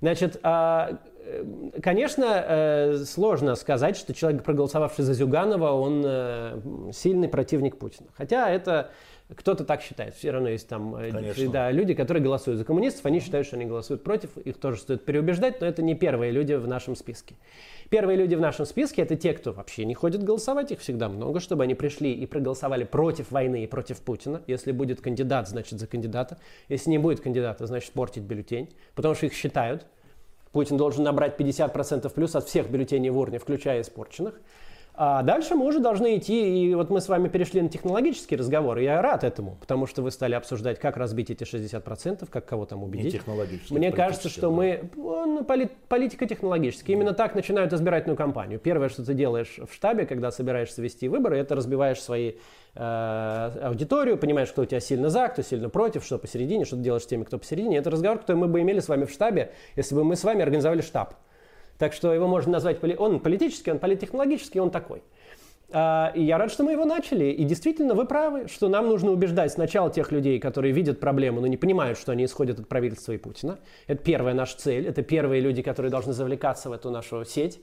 Значит, 0.00 0.38
а, 0.42 0.98
конечно, 1.82 2.44
э, 2.46 2.96
сложно 3.04 3.54
сказать, 3.54 3.96
что 3.96 4.14
человек, 4.14 4.42
проголосовавший 4.42 5.04
за 5.04 5.14
Зюганова, 5.14 5.72
он 5.72 6.02
э, 6.04 6.60
сильный 6.92 7.28
противник 7.28 7.76
Путина. 7.78 8.08
Хотя 8.16 8.50
это 8.50 8.90
кто-то 9.34 9.64
так 9.64 9.80
считает. 9.80 10.14
Все 10.14 10.30
равно 10.30 10.50
есть 10.50 10.68
там 10.68 10.94
э, 10.96 11.10
Конечно. 11.10 11.50
да, 11.50 11.70
люди, 11.70 11.94
которые 11.94 12.22
голосуют 12.22 12.58
за 12.58 12.64
коммунистов, 12.64 13.06
они 13.06 13.20
считают, 13.20 13.46
что 13.46 13.56
они 13.56 13.64
голосуют 13.64 14.04
против. 14.04 14.36
Их 14.38 14.58
тоже 14.58 14.78
стоит 14.78 15.04
переубеждать, 15.04 15.60
но 15.60 15.66
это 15.66 15.82
не 15.82 15.94
первые 15.94 16.30
люди 16.30 16.52
в 16.52 16.68
нашем 16.68 16.94
списке. 16.94 17.34
Первые 17.88 18.18
люди 18.18 18.34
в 18.34 18.40
нашем 18.40 18.66
списке 18.66 19.02
это 19.02 19.16
те, 19.16 19.32
кто 19.32 19.52
вообще 19.52 19.84
не 19.84 19.94
ходит 19.94 20.22
голосовать, 20.22 20.72
их 20.72 20.80
всегда 20.80 21.08
много, 21.08 21.40
чтобы 21.40 21.64
они 21.64 21.74
пришли 21.74 22.12
и 22.12 22.26
проголосовали 22.26 22.84
против 22.84 23.30
войны 23.30 23.64
и 23.64 23.66
против 23.66 24.00
Путина. 24.00 24.42
Если 24.46 24.72
будет 24.72 25.00
кандидат, 25.00 25.48
значит 25.48 25.78
за 25.78 25.86
кандидата. 25.86 26.38
Если 26.68 26.90
не 26.90 26.98
будет 26.98 27.20
кандидата, 27.20 27.66
значит 27.66 27.92
портить 27.92 28.22
бюллетень, 28.22 28.70
потому 28.94 29.14
что 29.14 29.26
их 29.26 29.32
считают. 29.32 29.86
Путин 30.54 30.76
должен 30.76 31.02
набрать 31.02 31.36
50% 31.36 32.08
плюс 32.10 32.36
от 32.36 32.46
всех 32.46 32.70
бюллетеней 32.70 33.10
в 33.10 33.18
урне, 33.18 33.40
включая 33.40 33.80
испорченных. 33.80 34.40
А 34.96 35.22
дальше 35.22 35.56
мы 35.56 35.66
уже 35.66 35.80
должны 35.80 36.16
идти, 36.18 36.68
и 36.68 36.74
вот 36.76 36.88
мы 36.88 37.00
с 37.00 37.08
вами 37.08 37.26
перешли 37.26 37.60
на 37.60 37.68
технологический 37.68 38.36
разговор, 38.36 38.78
и 38.78 38.84
я 38.84 39.02
рад 39.02 39.24
этому, 39.24 39.56
потому 39.60 39.88
что 39.88 40.02
вы 40.02 40.12
стали 40.12 40.34
обсуждать, 40.34 40.78
как 40.78 40.96
разбить 40.96 41.30
эти 41.30 41.42
60%, 41.42 42.28
как 42.30 42.46
кого 42.46 42.64
там 42.64 42.78
Не 42.78 42.84
убедить. 42.84 43.12
технологически. 43.14 43.72
Мне 43.72 43.90
кажется, 43.90 44.28
что 44.28 44.50
да. 44.50 44.50
мы 44.50 44.90
ну, 44.94 45.42
поли- 45.42 45.70
политико-технологически. 45.88 46.92
Именно 46.92 47.12
так 47.12 47.34
начинают 47.34 47.72
избирательную 47.72 48.16
кампанию. 48.16 48.60
Первое, 48.60 48.88
что 48.88 49.04
ты 49.04 49.14
делаешь 49.14 49.58
в 49.68 49.74
штабе, 49.74 50.06
когда 50.06 50.30
собираешься 50.30 50.80
вести 50.80 51.08
выборы, 51.08 51.38
это 51.38 51.56
разбиваешь 51.56 52.00
свои 52.00 52.34
э, 52.76 53.50
аудиторию, 53.64 54.16
понимаешь, 54.16 54.50
кто 54.50 54.62
у 54.62 54.64
тебя 54.64 54.78
сильно 54.78 55.08
за, 55.08 55.26
кто 55.26 55.42
сильно 55.42 55.70
против, 55.70 56.04
что 56.04 56.18
посередине, 56.18 56.64
что 56.64 56.76
ты 56.76 56.82
делаешь 56.82 57.02
с 57.02 57.06
теми, 57.06 57.24
кто 57.24 57.38
посередине. 57.38 57.78
Это 57.78 57.90
разговор, 57.90 58.20
который 58.20 58.36
мы 58.36 58.46
бы 58.46 58.60
имели 58.60 58.78
с 58.78 58.88
вами 58.88 59.06
в 59.06 59.10
штабе, 59.10 59.50
если 59.74 59.96
бы 59.96 60.04
мы 60.04 60.14
с 60.14 60.22
вами 60.22 60.42
организовали 60.42 60.82
штаб. 60.82 61.14
Так 61.78 61.92
что 61.92 62.12
его 62.14 62.26
можно 62.28 62.52
назвать, 62.52 62.80
поли- 62.80 62.96
он 62.96 63.20
политический, 63.20 63.70
он 63.72 63.78
политтехнологический, 63.78 64.60
он 64.60 64.70
такой. 64.70 65.02
А, 65.72 66.12
И 66.14 66.22
я 66.22 66.38
рад, 66.38 66.52
что 66.52 66.62
мы 66.62 66.72
его 66.72 66.84
начали. 66.84 67.26
И 67.26 67.42
действительно, 67.44 67.94
вы 67.94 68.04
правы, 68.06 68.46
что 68.48 68.68
нам 68.68 68.88
нужно 68.88 69.10
убеждать 69.10 69.50
сначала 69.52 69.90
тех 69.90 70.12
людей, 70.12 70.38
которые 70.38 70.72
видят 70.72 71.00
проблему, 71.00 71.40
но 71.40 71.46
не 71.48 71.56
понимают, 71.56 71.98
что 71.98 72.12
они 72.12 72.24
исходят 72.26 72.60
от 72.60 72.68
правительства 72.68 73.12
и 73.12 73.18
Путина. 73.18 73.58
Это 73.88 74.02
первая 74.04 74.34
наша 74.34 74.56
цель. 74.56 74.86
Это 74.86 75.02
первые 75.02 75.40
люди, 75.40 75.62
которые 75.62 75.90
должны 75.90 76.12
завлекаться 76.12 76.68
в 76.70 76.72
эту 76.72 76.90
нашу 76.90 77.24
сеть 77.24 77.60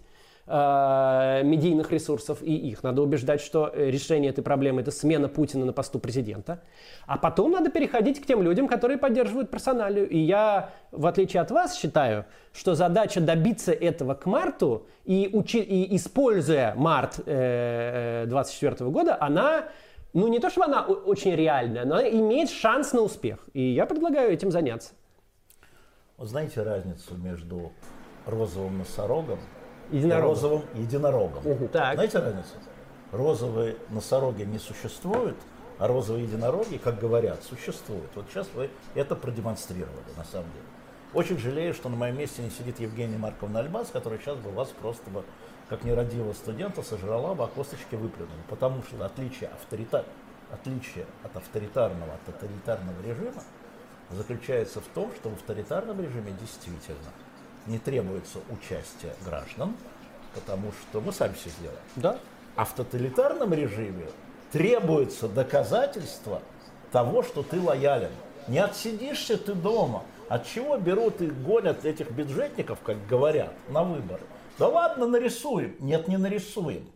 э, 0.51 1.43
медийных 1.43 1.91
ресурсов, 1.91 2.41
и 2.41 2.53
их 2.53 2.83
надо 2.83 3.01
убеждать, 3.01 3.39
что 3.39 3.71
э, 3.73 3.89
решение 3.89 4.31
этой 4.31 4.43
проблемы– 4.43 4.81
это 4.83 4.91
смена 4.91 5.29
Путина 5.29 5.65
на 5.65 5.73
посту 5.73 5.99
президента. 5.99 6.61
А 7.07 7.17
потом 7.17 7.51
надо 7.51 7.69
переходить 7.69 8.21
к 8.21 8.25
тем 8.25 8.41
людям, 8.41 8.67
которые 8.67 8.97
поддерживают 8.97 9.49
персоналию. 9.49 10.09
И 10.09 10.17
я, 10.17 10.71
в 10.91 11.05
отличие 11.07 11.41
от 11.41 11.51
вас, 11.51 11.77
считаю, 11.77 12.25
что 12.51 12.75
задача 12.75 13.21
добиться 13.21 13.71
этого 13.71 14.13
к 14.13 14.25
марту 14.25 14.85
и, 15.05 15.29
учи- 15.31 15.63
и 15.63 15.95
используя 15.95 16.73
март 16.75 17.15
2024 17.25 18.89
года, 18.89 19.17
она 19.19 19.69
ну 20.13 20.27
не 20.27 20.39
то, 20.39 20.49
чтобы 20.49 20.65
она 20.65 20.83
очень 20.83 21.35
реальная, 21.35 21.85
но 21.85 21.95
она 21.95 22.09
имеет 22.09 22.49
шанс 22.49 22.91
на 22.91 23.01
успех. 23.01 23.39
И 23.53 23.61
я 23.61 23.85
предлагаю 23.85 24.31
этим 24.31 24.51
заняться. 24.51 24.91
Вот 26.17 26.27
знаете 26.27 26.61
разницу 26.61 27.15
между 27.15 27.71
розовым 28.25 28.79
носорогом 28.79 29.39
Единорогом. 29.91 30.29
розовым 30.29 30.63
единорогом? 30.75 31.43
Мгм, 31.43 31.67
так. 31.67 31.95
Знаете 31.95 32.19
разницу? 32.19 32.49
Розовые 33.11 33.75
носороги 33.89 34.43
не 34.43 34.57
существуют, 34.57 35.37
а 35.79 35.87
розовые 35.87 36.23
единороги, 36.25 36.77
как 36.77 36.99
говорят, 36.99 37.43
существуют. 37.43 38.09
Вот 38.15 38.25
сейчас 38.29 38.47
вы 38.55 38.69
это 38.95 39.15
продемонстрировали, 39.15 40.11
на 40.15 40.23
самом 40.23 40.47
деле. 40.51 40.65
Очень 41.13 41.37
жалею, 41.37 41.73
что 41.73 41.89
на 41.89 41.97
моем 41.97 42.17
месте 42.17 42.41
не 42.41 42.49
сидит 42.49 42.79
Евгения 42.79 43.17
Марковна 43.17 43.59
Альбас, 43.59 43.89
которая 43.91 44.17
сейчас 44.19 44.37
бы 44.37 44.49
вас 44.51 44.69
просто 44.69 45.09
бы, 45.09 45.23
как 45.67 45.83
нерадивого 45.83 46.31
студента, 46.33 46.83
сожрала 46.83 47.33
бы, 47.33 47.43
а 47.43 47.47
косточки 47.47 47.95
выплюнула. 47.95 48.37
Потому 48.49 48.81
что 48.83 49.03
отличие, 49.05 49.49
авторита... 49.49 50.05
отличие 50.51 51.05
от 51.23 51.35
авторитарного, 51.35 52.13
от 52.13 52.21
тоталитарного 52.25 53.01
режима 53.03 53.43
заключается 54.11 54.79
в 54.79 54.87
том, 54.87 55.11
что 55.15 55.29
в 55.29 55.33
авторитарном 55.33 55.99
режиме 55.99 56.31
действительно 56.39 56.97
не 57.67 57.77
требуется 57.79 58.39
участие 58.49 59.13
граждан, 59.25 59.75
потому 60.33 60.71
что 60.71 61.01
мы 61.01 61.11
сами 61.11 61.33
все 61.33 61.49
сделаем. 61.49 61.79
Да? 61.95 62.17
А 62.55 62.65
в 62.65 62.73
тоталитарном 62.73 63.53
режиме 63.53 64.07
требуется 64.51 65.27
доказательство 65.27 66.41
того, 66.91 67.23
что 67.23 67.43
ты 67.43 67.59
лоялен. 67.59 68.11
Не 68.47 68.59
отсидишься 68.59 69.37
ты 69.37 69.53
дома. 69.53 70.03
От 70.27 70.47
чего 70.47 70.77
берут 70.77 71.21
и 71.21 71.27
гонят 71.27 71.85
этих 71.85 72.11
бюджетников, 72.11 72.79
как 72.81 73.05
говорят, 73.07 73.53
на 73.69 73.83
выборы? 73.83 74.23
Да 74.57 74.67
ладно, 74.67 75.07
нарисуем. 75.07 75.75
Нет, 75.79 76.07
не 76.07 76.17
нарисуем. 76.17 76.89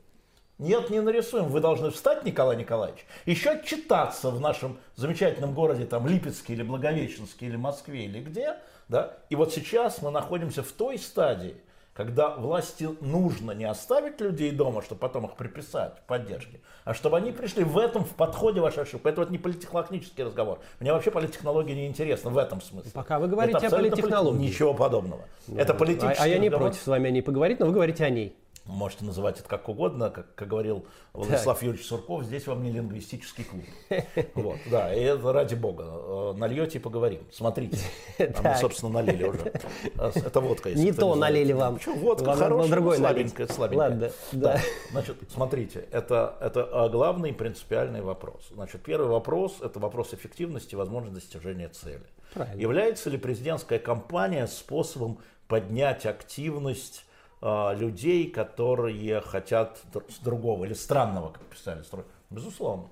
Нет, 0.57 0.89
не 0.89 1.01
нарисуем. 1.01 1.47
Вы 1.47 1.59
должны 1.59 1.91
встать, 1.91 2.23
Николай 2.23 2.55
Николаевич, 2.55 3.05
еще 3.25 3.51
отчитаться 3.51 4.29
в 4.29 4.39
нашем 4.39 4.79
замечательном 4.95 5.53
городе, 5.53 5.85
там, 5.85 6.07
Липецке 6.07 6.53
или 6.53 6.63
Благовещенске 6.63 7.47
или 7.47 7.57
Москве 7.57 8.05
или 8.05 8.21
где, 8.21 8.55
да? 8.87 9.13
И 9.29 9.35
вот 9.35 9.53
сейчас 9.53 10.01
мы 10.01 10.11
находимся 10.11 10.63
в 10.63 10.71
той 10.71 10.97
стадии, 10.97 11.55
когда 11.93 12.35
власти 12.35 12.89
нужно 12.99 13.51
не 13.51 13.63
оставить 13.63 14.19
людей 14.19 14.51
дома, 14.51 14.81
чтобы 14.81 14.99
потом 14.99 15.25
их 15.27 15.35
приписать 15.37 15.93
поддержке, 16.07 16.59
а 16.83 16.93
чтобы 16.93 17.15
они 17.17 17.31
пришли 17.31 17.63
в 17.63 17.77
этом, 17.77 18.03
в 18.03 18.15
подходе 18.15 18.59
вашей 18.59 18.83
ошибки. 18.83 19.07
Это 19.07 19.25
не 19.27 19.37
политтехнологический 19.37 20.23
разговор. 20.25 20.59
Мне 20.81 20.91
вообще 20.91 21.09
политтехнология 21.09 21.73
не 21.73 21.87
интересна 21.87 22.29
в 22.31 22.37
этом 22.37 22.59
смысле. 22.61 22.91
Пока 22.93 23.17
вы 23.17 23.27
говорите 23.27 23.57
Это 23.57 23.67
о 23.67 23.77
политтехнологии. 23.79 24.39
полит- 24.39 24.49
Ничего 24.51 24.73
подобного. 24.73 25.21
это 25.55 25.71
А, 25.71 25.75
политический 25.75 26.21
а 26.23 26.27
я 26.27 26.37
не 26.37 26.49
разговор. 26.49 26.67
против 26.71 26.83
с 26.83 26.87
вами 26.87 27.07
о 27.07 27.11
ней 27.11 27.21
поговорить, 27.21 27.59
но 27.61 27.65
вы 27.67 27.71
говорите 27.71 28.03
о 28.03 28.09
ней. 28.09 28.35
Можете 28.65 29.05
называть 29.05 29.39
это 29.39 29.47
как 29.47 29.69
угодно, 29.69 30.09
как, 30.09 30.33
как 30.33 30.47
говорил 30.47 30.87
Владислав 31.13 31.57
так. 31.57 31.63
Юрьевич 31.63 31.85
Сурков, 31.85 32.23
здесь 32.23 32.47
вам 32.47 32.63
не 32.63 32.71
лингвистический 32.71 33.43
клуб. 33.43 33.63
Вот, 34.33 34.57
да, 34.71 34.93
и 34.93 35.01
это 35.01 35.31
ради 35.31 35.53
бога. 35.53 35.83
Э, 35.85 36.33
нальете 36.35 36.79
и 36.79 36.81
поговорим. 36.81 37.21
Смотрите, 37.31 37.77
а 38.19 38.41
мы, 38.41 38.55
собственно, 38.59 38.91
налили 38.91 39.23
уже. 39.23 39.53
Э, 39.97 40.11
это 40.15 40.39
водка. 40.41 40.73
Не 40.73 40.91
то 40.91 41.13
налили 41.15 41.53
вам. 41.53 41.75
Почему? 41.75 41.95
Водка 41.97 42.33
хорошая, 42.33 42.71
другой 42.71 42.97
слабенькая, 42.97 43.47
слабенькая. 43.47 43.89
Ладно, 43.89 44.11
да. 44.31 44.59
Значит, 44.91 45.17
смотрите, 45.31 45.87
это, 45.91 46.35
это 46.41 46.61
э, 46.61 46.89
главный 46.89 47.33
принципиальный 47.33 48.01
вопрос. 48.01 48.49
Значит, 48.51 48.81
первый 48.81 49.07
вопрос– 49.07 49.57
это 49.61 49.79
вопрос 49.79 50.13
эффективности 50.13 50.73
и 50.73 50.75
возможности 50.75 51.15
достижения 51.15 51.69
цели. 51.69 52.01
Правильно. 52.33 52.59
Является 52.59 53.09
ли 53.11 53.17
президентская 53.17 53.79
кампания 53.79 54.47
способом 54.47 55.19
поднять 55.47 56.05
активность 56.05 57.03
а, 57.03 57.14
людей, 57.41 58.29
которые 58.29 59.21
хотят 59.21 59.81
другого 60.23 60.65
или 60.65 60.73
странного, 60.73 61.31
как 61.31 61.43
писали. 61.43 61.83
Безусловно. 62.29 62.87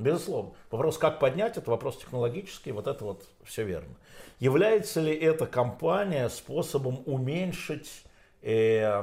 Безусловно. 0.00 0.52
Вопрос, 0.70 0.96
как 0.96 1.18
поднять, 1.18 1.58
это 1.58 1.70
вопрос 1.70 1.98
технологический, 1.98 2.72
вот 2.72 2.86
это 2.86 3.04
вот 3.04 3.24
все 3.44 3.64
верно. 3.64 3.94
Является 4.38 5.00
ли 5.00 5.14
эта 5.14 5.46
компания 5.46 6.28
способом 6.30 7.02
уменьшить 7.04 8.04
э, 8.40 9.02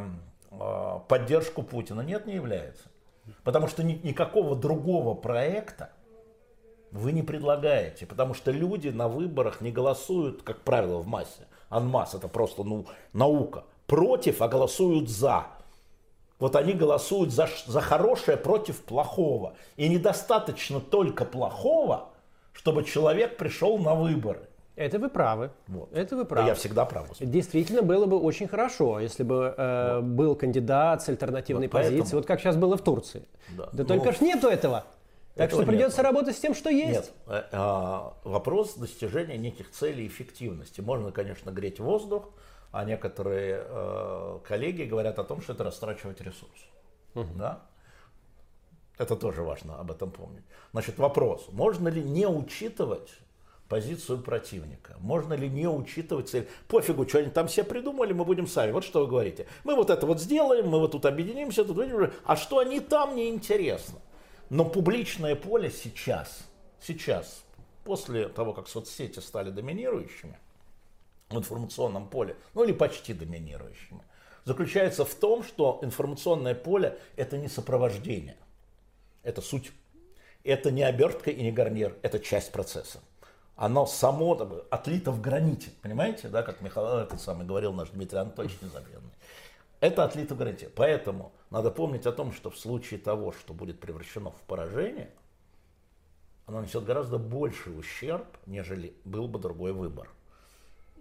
э, 0.50 1.00
поддержку 1.08 1.62
Путина? 1.62 2.02
Нет, 2.02 2.26
не 2.26 2.34
является. 2.34 2.90
Потому 3.44 3.68
что 3.68 3.84
ни, 3.84 3.94
никакого 4.04 4.56
другого 4.56 5.14
проекта 5.14 5.92
вы 6.92 7.12
не 7.12 7.22
предлагаете, 7.22 8.08
потому 8.08 8.34
что 8.34 8.50
люди 8.52 8.90
на 8.90 9.08
выборах 9.08 9.62
не 9.62 9.72
голосуют, 9.72 10.42
как 10.42 10.62
правило, 10.62 10.98
в 10.98 11.08
массе. 11.08 11.46
Анмасс 11.70 12.16
это 12.16 12.28
просто 12.28 12.64
ну, 12.64 12.88
наука 13.14 13.66
против, 13.88 14.42
а 14.42 14.48
голосуют 14.48 15.10
за. 15.10 15.48
Вот 16.40 16.56
они 16.56 16.74
голосуют 16.74 17.32
за, 17.32 17.50
за 17.66 17.82
хорошее 17.82 18.38
против 18.38 18.84
плохого. 18.84 19.56
И 19.76 19.90
недостаточно 19.90 20.80
только 20.80 21.26
плохого, 21.26 22.10
чтобы 22.54 22.84
человек 22.84 23.38
пришел 23.38 23.80
на 23.80 23.96
выборы. 23.96 24.48
Это 24.76 25.00
вы 25.00 25.10
правы. 25.10 25.50
Вот. 25.68 25.92
Это 25.92 26.16
вы 26.16 26.24
правы. 26.24 26.44
Да 26.44 26.50
я 26.50 26.54
всегда 26.54 26.86
прав. 26.86 27.08
Действительно, 27.20 27.82
было 27.82 28.06
бы 28.06 28.20
очень 28.20 28.48
хорошо, 28.48 29.00
если 29.00 29.24
бы 29.24 29.56
э, 29.58 29.96
вот. 29.96 30.04
был 30.04 30.36
кандидат 30.36 31.02
с 31.02 31.10
альтернативной 31.10 31.66
вот 31.66 31.72
позицией, 31.72 32.02
поэтому... 32.02 32.20
вот 32.20 32.28
как 32.28 32.40
сейчас 32.40 32.56
было 32.56 32.78
в 32.78 32.84
Турции. 32.84 33.24
Да, 33.58 33.70
да 33.74 33.84
ну, 33.84 33.86
только 33.86 34.12
ж 34.12 34.22
нету 34.22 34.48
этого. 34.48 34.84
Так 35.34 35.50
что 35.52 35.64
придется 35.64 35.98
нет. 35.98 36.06
работать 36.06 36.36
с 36.36 36.40
тем, 36.40 36.54
что 36.54 36.70
есть. 36.70 37.12
Нет. 37.28 37.48
А, 37.52 38.14
вопрос 38.24 38.76
достижения 38.76 39.38
неких 39.38 39.72
целей 39.72 40.06
эффективности. 40.06 40.82
Можно, 40.82 41.12
конечно, 41.12 41.50
греть 41.50 41.80
воздух, 41.80 42.30
а 42.72 42.84
некоторые 42.86 43.64
э, 43.66 44.40
коллеги 44.44 44.84
говорят 44.84 45.20
о 45.20 45.24
том, 45.24 45.42
что 45.42 45.54
это 45.54 45.64
растрачивать 45.64 46.22
ресурс. 46.22 46.66
Угу. 47.16 47.34
Да? 47.36 47.64
Это 48.98 49.16
тоже 49.16 49.44
важно 49.44 49.80
об 49.80 49.92
этом 49.92 50.12
помнить. 50.12 50.44
Значит, 50.72 50.98
вопрос, 50.98 51.48
можно 51.52 51.88
ли 51.88 52.04
не 52.04 52.28
учитывать 52.28 53.12
позицию 53.70 54.20
противника? 54.20 54.96
Можно 55.00 55.34
ли 55.34 55.50
не 55.50 55.68
учитывать 55.68 56.30
цель? 56.30 56.48
Пофигу, 56.68 57.08
что 57.08 57.20
они 57.20 57.30
там 57.30 57.48
все 57.48 57.64
придумали, 57.64 58.14
мы 58.14 58.26
будем 58.26 58.48
сами. 58.48 58.72
Вот 58.72 58.84
что 58.84 59.02
вы 59.02 59.08
говорите. 59.08 59.46
Мы 59.64 59.76
вот 59.76 59.90
это 59.90 60.06
вот 60.06 60.20
сделаем, 60.20 60.68
мы 60.68 60.80
вот 60.80 60.92
тут 60.94 61.06
объединимся, 61.06 61.64
тут 61.64 61.78
а 62.26 62.36
что 62.36 62.60
они 62.60 62.80
там, 62.80 63.16
неинтересно. 63.16 64.00
Но 64.50 64.66
публичное 64.66 65.36
поле 65.36 65.70
сейчас, 65.70 66.40
сейчас, 66.82 67.44
после 67.84 68.30
того, 68.30 68.54
как 68.54 68.68
соцсети 68.68 69.20
стали 69.20 69.52
доминирующими, 69.52 70.40
в 71.30 71.38
информационном 71.38 72.10
поле, 72.10 72.36
ну 72.54 72.64
или 72.64 72.72
почти 72.72 73.14
доминирующими, 73.14 74.02
заключается 74.46 75.06
в 75.06 75.14
том, 75.14 75.44
что 75.44 75.80
информационное 75.82 76.56
поле– 76.56 76.98
это 77.16 77.38
не 77.38 77.48
сопровождение, 77.48 78.38
это 79.24 79.42
суть. 79.42 79.72
Это 80.44 80.72
не 80.72 80.84
обертка 80.84 81.30
и 81.30 81.44
не 81.44 81.52
гарнир, 81.52 81.98
это 82.04 82.20
часть 82.20 82.54
процесса. 82.54 83.00
Оно 83.58 83.86
само 83.86 84.34
отлито 84.70 85.12
в 85.12 85.20
граните, 85.20 85.72
понимаете, 85.82 86.30
да, 86.30 86.44
как 86.44 86.62
Михаил 86.62 87.00
этот 87.00 87.20
самый 87.20 87.46
говорил 87.46 87.74
наш 87.74 87.90
Дмитрий 87.90 88.20
Анатольевич 88.20 88.62
Незабвенный. 88.62 89.12
Это 89.80 90.04
отлито 90.04 90.36
в 90.36 90.38
граните. 90.38 90.70
Поэтому 90.70 91.34
надо 91.50 91.72
помнить 91.72 92.06
о 92.06 92.12
том, 92.12 92.32
что 92.32 92.50
в 92.50 92.58
случае 92.58 93.00
того, 93.00 93.32
что 93.32 93.54
будет 93.54 93.80
превращено 93.80 94.32
в 94.32 94.40
поражение, 94.48 95.10
оно 96.46 96.62
несет 96.62 96.86
гораздо 96.86 97.18
больший 97.18 97.78
ущерб, 97.78 98.26
нежели 98.46 98.96
был 99.04 99.28
бы 99.28 99.40
другой 99.40 99.74
выбор. 99.74 100.10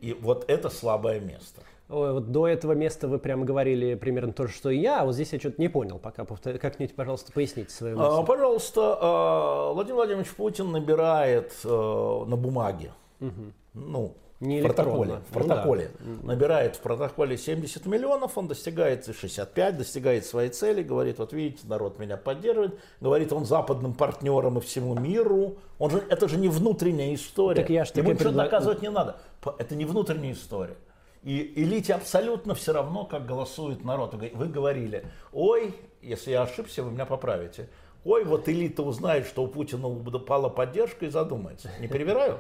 И 0.01 0.13
вот 0.15 0.45
это 0.49 0.69
слабое 0.69 1.21
место. 1.21 1.63
Ой, 1.89 2.13
вот 2.13 2.33
до 2.33 2.49
этого 2.49 2.73
места 2.73 3.07
вы 3.07 3.21
прямо 3.21 3.45
говорили 3.45 3.95
примерно 3.95 4.33
то 4.33 4.49
же, 4.49 4.53
что 4.53 4.71
и 4.71 4.79
я, 4.79 5.03
а 5.03 5.05
вот 5.05 5.15
здесь 5.15 5.33
я 5.33 5.39
что-то 5.39 5.61
не 5.61 5.69
понял 5.69 5.99
пока. 6.01 6.25
Как-нибудь, 6.25 6.97
пожалуйста, 6.97 7.33
поясните 7.33 7.71
свою 7.71 7.97
мысль. 7.97 8.11
А, 8.11 8.23
пожалуйста, 8.25 8.99
а, 9.01 9.73
Владимир 9.73 9.97
Владимирович 9.97 10.31
Путин 10.35 10.73
набирает 10.73 11.53
а, 11.65 12.25
на 12.25 12.37
бумаге, 12.37 12.91
угу. 13.21 13.53
ну, 13.75 14.15
не 14.41 14.61
в 14.61 14.65
протоколе, 14.65 15.21
в 15.31 15.33
протоколе 15.33 15.91
ну, 15.99 16.17
да. 16.17 16.27
набирает 16.27 16.77
в 16.77 16.81
протоколе 16.81 17.39
70 17.39 17.87
миллионов, 17.87 18.37
он 18.37 18.49
достигает 18.49 19.07
65, 19.07 19.79
достигает 19.79 20.27
своей 20.27 20.51
цели, 20.51 20.83
говорит, 20.83 21.19
вот 21.19 21.33
видите, 21.33 21.67
народ 21.67 21.99
меня 21.99 22.19
поддерживает, 22.19 22.79
говорит 23.01 23.33
он 23.33 23.47
западным 23.47 23.95
партнерам 23.95 24.59
и 24.59 24.61
всему 24.61 24.95
миру, 24.95 25.57
он 25.79 25.91
же, 25.91 26.05
это 26.11 26.29
же 26.29 26.37
не 26.37 26.49
внутренняя 26.49 27.15
история, 27.15 27.63
так 27.63 27.71
я 27.71 27.87
ж 27.87 27.93
ему 27.95 28.11
ничего 28.11 28.25
предлаг... 28.25 28.51
доказывать 28.51 28.83
не 28.83 28.91
надо, 28.91 29.17
это 29.59 29.75
не 29.75 29.87
внутренняя 29.87 30.33
история. 30.33 30.77
И 31.23 31.55
элите 31.57 31.95
абсолютно 31.95 32.55
все 32.55 32.73
равно, 32.73 33.05
как 33.05 33.27
голосует 33.27 33.85
народ. 33.85 34.15
Вы 34.15 34.47
говорили, 34.47 35.07
ой, 35.33 35.75
если 36.01 36.31
я 36.31 36.43
ошибся, 36.43 36.85
вы 36.85 36.93
меня 36.93 37.05
поправите. 37.05 37.69
Ой, 38.05 38.23
вот 38.23 38.49
элита 38.49 38.85
узнает, 38.85 39.27
что 39.27 39.43
у 39.43 39.49
Путина 39.49 39.89
упала 39.89 40.49
поддержка 40.49 41.07
и 41.07 41.09
задумается. 41.09 41.69
Не 41.81 41.89
перебираю? 41.89 42.39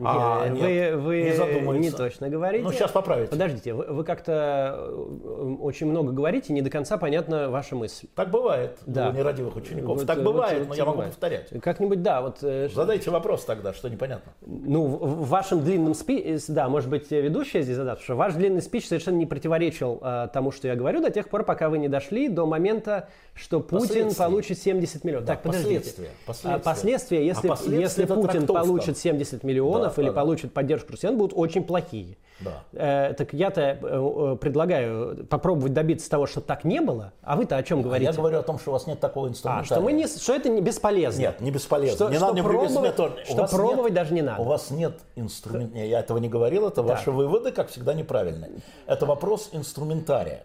А, 0.00 0.46
вы, 0.46 0.70
нет, 0.70 0.94
вы 0.96 1.22
не 1.22 1.32
задумывается. 1.32 1.90
не 1.90 1.96
точно 1.96 2.28
говорите. 2.28 2.64
Ну, 2.64 2.72
сейчас 2.72 2.90
поправите. 2.90 3.30
Подождите, 3.30 3.74
вы, 3.74 3.84
вы 3.86 4.04
как-то 4.04 4.76
э, 4.78 5.56
очень 5.60 5.86
много 5.86 6.12
говорите, 6.12 6.52
не 6.52 6.62
до 6.62 6.70
конца 6.70 6.98
понятна 6.98 7.50
ваша 7.50 7.74
мысль. 7.74 8.06
Так 8.14 8.30
бывает 8.30 8.78
да. 8.86 9.08
у 9.08 9.12
нерадивых 9.12 9.56
учеников. 9.56 9.98
Вот, 9.98 10.06
так 10.06 10.22
бывает, 10.22 10.60
вот, 10.60 10.68
но 10.68 10.74
я 10.74 10.84
могу 10.84 10.96
бывает. 10.96 11.12
повторять. 11.12 11.48
Как-нибудь, 11.60 12.02
да. 12.02 12.22
Вот, 12.22 12.38
э, 12.42 12.68
Задайте 12.72 13.10
вопрос 13.10 13.44
тогда, 13.44 13.72
что 13.72 13.88
непонятно. 13.88 14.32
Ну, 14.46 14.86
в, 14.86 15.24
в 15.24 15.28
вашем 15.28 15.62
длинном 15.64 15.94
спиче, 15.94 16.38
да, 16.48 16.68
может 16.68 16.88
быть, 16.88 17.10
ведущая 17.10 17.62
здесь 17.62 17.76
задаст, 17.76 18.02
что 18.02 18.14
ваш 18.14 18.34
длинный 18.34 18.62
спич 18.62 18.86
совершенно 18.86 19.16
не 19.16 19.26
противоречил 19.26 19.98
э, 20.02 20.28
тому, 20.32 20.52
что 20.52 20.68
я 20.68 20.76
говорю, 20.76 21.02
до 21.02 21.10
тех 21.10 21.28
пор, 21.28 21.44
пока 21.44 21.68
вы 21.68 21.78
не 21.78 21.88
дошли 21.88 22.28
до 22.28 22.46
момента, 22.46 23.08
что 23.34 23.60
Путин 23.60 24.14
получит 24.14 24.58
70 24.58 25.04
миллионов. 25.04 25.26
Да, 25.26 25.34
так, 25.34 25.42
подождите. 25.42 25.78
Последствия. 25.78 26.10
Последствия. 26.26 26.54
А, 26.54 26.58
последствия, 26.58 27.26
если, 27.26 27.46
а 27.46 27.50
последствия 27.50 27.80
если 27.80 28.04
Путин 28.06 28.46
получит 28.46 28.98
70 28.98 29.42
миллионов, 29.44 29.87
да, 29.96 30.02
или 30.02 30.08
да, 30.10 30.14
получат 30.14 30.52
поддержку 30.52 30.92
россиян, 30.92 31.16
будут 31.16 31.36
очень 31.36 31.64
плохие. 31.64 32.16
Да. 32.40 32.62
Э, 32.72 33.14
так 33.14 33.32
я-то 33.32 33.60
э, 33.60 33.76
э, 33.82 34.36
предлагаю 34.40 35.26
попробовать 35.26 35.72
добиться 35.72 36.08
того, 36.08 36.26
чтобы 36.26 36.46
так 36.46 36.64
не 36.64 36.80
было. 36.80 37.12
А 37.22 37.36
вы-то 37.36 37.56
о 37.56 37.62
чем 37.62 37.82
говорите? 37.82 38.10
А 38.10 38.12
я 38.12 38.16
говорю 38.16 38.38
о 38.38 38.42
том, 38.42 38.58
что 38.58 38.70
у 38.70 38.72
вас 38.72 38.86
нет 38.86 39.00
такого 39.00 39.28
инструмента. 39.28 39.62
А, 39.62 39.64
что, 39.64 39.80
мы 39.80 39.92
не, 39.92 40.06
что 40.06 40.34
это 40.34 40.48
не 40.48 40.60
бесполезно. 40.60 41.20
Нет, 41.20 41.40
не 41.40 41.50
бесполезно. 41.50 41.96
Что, 41.96 42.08
не 42.10 42.16
что 42.16 42.26
надо 42.28 42.42
пробовать, 42.42 43.26
что 43.28 43.46
пробовать 43.48 43.92
нет, 43.92 43.94
даже 43.94 44.14
не 44.14 44.22
надо. 44.22 44.40
У 44.40 44.44
вас 44.44 44.70
нет 44.70 44.94
инструмента. 45.16 45.78
Я 45.78 46.00
этого 46.00 46.18
не 46.18 46.28
говорил, 46.28 46.68
это 46.68 46.82
да. 46.82 46.94
ваши 46.94 47.10
выводы, 47.10 47.50
как 47.50 47.68
всегда, 47.68 47.94
неправильные. 47.94 48.50
Это 48.86 49.06
вопрос 49.06 49.50
инструментария. 49.52 50.44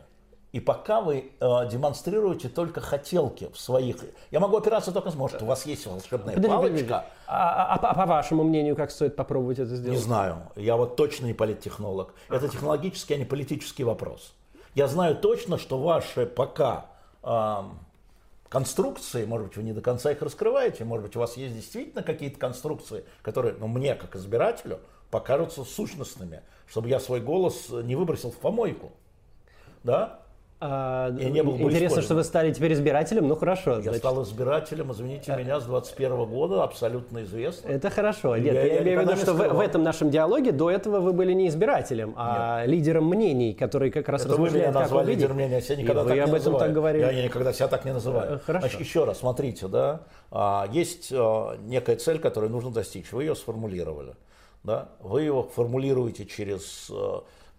И 0.53 0.59
пока 0.59 1.01
вы 1.01 1.31
э, 1.39 1.69
демонстрируете 1.71 2.47
только 2.47 2.79
хотелки 2.79 3.49
в 3.51 3.59
своих... 3.59 3.97
Я 4.29 4.39
могу 4.39 4.55
опираться 4.55 4.91
только. 4.91 5.09
Может, 5.09 5.41
у 5.41 5.47
вас 5.47 5.65
есть 5.65 5.87
волшебная 5.87 6.35
подожди, 6.35 6.47
палочка. 6.47 6.71
Подожди. 6.73 6.93
А, 6.93 7.05
а, 7.27 7.75
а, 7.75 7.89
а 7.89 7.93
по 7.95 8.05
вашему 8.05 8.43
мнению, 8.43 8.75
как 8.75 8.91
стоит 8.91 9.15
попробовать 9.15 9.57
это 9.57 9.75
сделать? 9.75 9.97
Не 9.97 10.03
знаю. 10.03 10.43
Я 10.55 10.77
вот 10.77 10.95
точно 10.95 11.25
не 11.25 11.33
политтехнолог. 11.33 12.13
Это 12.29 12.47
технологический, 12.47 13.15
а 13.15 13.17
не 13.17 13.25
политический 13.25 13.83
вопрос. 13.83 14.35
Я 14.75 14.87
знаю 14.87 15.15
точно, 15.15 15.57
что 15.57 15.79
ваши 15.79 16.27
пока 16.27 16.85
э, 17.23 17.63
конструкции, 18.47 19.25
может 19.25 19.47
быть, 19.47 19.57
вы 19.57 19.63
не 19.63 19.73
до 19.73 19.81
конца 19.81 20.11
их 20.11 20.21
раскрываете, 20.21 20.83
может 20.83 21.07
быть, 21.07 21.15
у 21.15 21.19
вас 21.19 21.35
есть 21.35 21.55
действительно 21.55 22.03
какие-то 22.03 22.37
конструкции, 22.37 23.05
которые, 23.23 23.55
ну, 23.59 23.67
мне, 23.67 23.95
как 23.95 24.15
избирателю, 24.15 24.79
покажутся 25.09 25.63
сущностными, 25.63 26.43
чтобы 26.67 26.89
я 26.89 26.99
свой 26.99 27.21
голос 27.21 27.69
не 27.69 27.95
выбросил 27.95 28.29
в 28.29 28.37
помойку. 28.37 28.91
Да? 29.83 30.19
А, 30.65 31.13
я 31.17 31.29
не 31.29 31.43
был 31.43 31.57
Интересно, 31.57 32.01
что 32.01 32.15
вы 32.15 32.23
стали 32.23 32.53
теперь 32.53 32.71
избирателем, 32.71 33.27
ну 33.27 33.35
хорошо. 33.35 33.75
Я 33.75 33.81
значит. 33.81 33.99
стал 33.99 34.23
избирателем, 34.23 34.93
извините 34.93 35.35
меня, 35.35 35.59
с 35.59 35.65
21 35.65 36.25
года, 36.25 36.63
абсолютно 36.63 37.23
известно. 37.23 37.67
Это 37.67 37.89
хорошо. 37.89 38.37
Нет, 38.37 38.53
я, 38.53 38.63
я, 38.63 38.73
я 38.75 38.83
имею 38.83 38.99
в 38.99 39.01
виду, 39.01 39.17
что 39.17 39.33
в, 39.33 39.39
в 39.39 39.59
этом 39.59 39.83
нашем 39.83 40.09
диалоге 40.09 40.53
до 40.53 40.71
этого 40.71 41.01
вы 41.01 41.11
были 41.11 41.33
не 41.33 41.49
избирателем, 41.49 42.13
а 42.15 42.61
Нет. 42.61 42.69
лидером 42.69 43.09
мнений, 43.09 43.53
который 43.53 43.91
как 43.91 44.07
раз 44.07 44.25
Это 44.25 44.37
вы 44.37 44.51
меня 44.51 44.71
назвали 44.71 45.11
лидером 45.11 45.35
мнений, 45.35 45.61
я 45.67 45.75
никогда 45.75 46.01
и 46.03 46.05
так 46.05 46.15
вы 46.15 46.19
об 46.21 46.27
этом 46.27 46.33
называю. 46.33 46.59
так 46.59 46.73
говорили. 46.73 47.03
Я, 47.03 47.11
я 47.11 47.23
никогда 47.25 47.51
себя 47.51 47.67
так 47.67 47.83
не 47.83 47.91
называю. 47.91 48.35
Э, 48.35 48.39
хорошо. 48.39 48.67
Значит, 48.67 48.79
еще 48.79 49.03
раз, 49.03 49.19
смотрите, 49.19 49.67
да, 49.67 50.03
а, 50.31 50.69
есть 50.71 51.11
а, 51.11 51.57
некая 51.63 51.97
цель, 51.97 52.19
которую 52.19 52.51
нужно 52.51 52.71
достичь, 52.71 53.11
вы 53.11 53.23
ее 53.23 53.35
сформулировали. 53.35 54.15
Да? 54.63 54.87
Вы 55.01 55.23
его 55.23 55.43
формулируете 55.43 56.25
через 56.25 56.89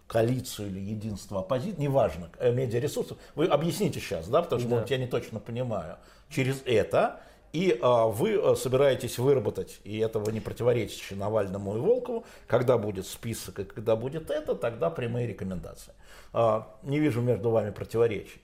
коалицию 0.07 0.69
или 0.69 0.81
единство 0.81 1.41
оппозиции, 1.41 1.81
неважно, 1.81 2.31
э, 2.39 2.53
медиаресурсов, 2.53 3.19
вы 3.35 3.47
объясните 3.47 4.01
сейчас, 4.01 4.29
да, 4.29 4.43
потому 4.43 4.61
что, 4.61 4.69
да. 4.69 4.75
может, 4.77 4.91
я 4.91 4.99
не 4.99 5.07
точно 5.07 5.41
понимаю, 5.41 5.97
через 6.29 6.63
это, 6.67 7.21
и 7.55 7.79
а, 7.81 8.07
вы 8.09 8.35
а, 8.35 8.57
собираетесь 8.57 9.17
выработать, 9.17 9.81
и 9.85 9.99
этого 9.99 10.29
не 10.31 10.41
противоречит 10.41 11.17
Навальному 11.17 11.77
и 11.77 11.79
Волкову, 11.79 12.25
когда 12.49 12.79
будет 12.79 13.07
список 13.07 13.61
и 13.61 13.65
когда 13.65 13.95
будет 13.95 14.29
это, 14.29 14.57
тогда 14.57 14.91
прямые 14.91 15.29
рекомендации. 15.29 15.93
А, 16.33 16.77
не 16.83 16.99
вижу 16.99 17.21
между 17.21 17.51
вами 17.51 17.71
противоречий. 17.71 18.43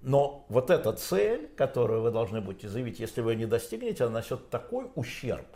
Но 0.00 0.46
вот 0.48 0.70
эта 0.70 0.92
цель, 0.92 1.48
которую 1.56 2.02
вы 2.02 2.12
должны 2.12 2.40
будете 2.40 2.68
заявить, 2.68 3.00
если 3.00 3.20
вы 3.20 3.34
не 3.34 3.46
достигнете, 3.46 4.04
она 4.04 4.20
несет 4.20 4.48
такой 4.48 4.86
ущерб 4.94 5.46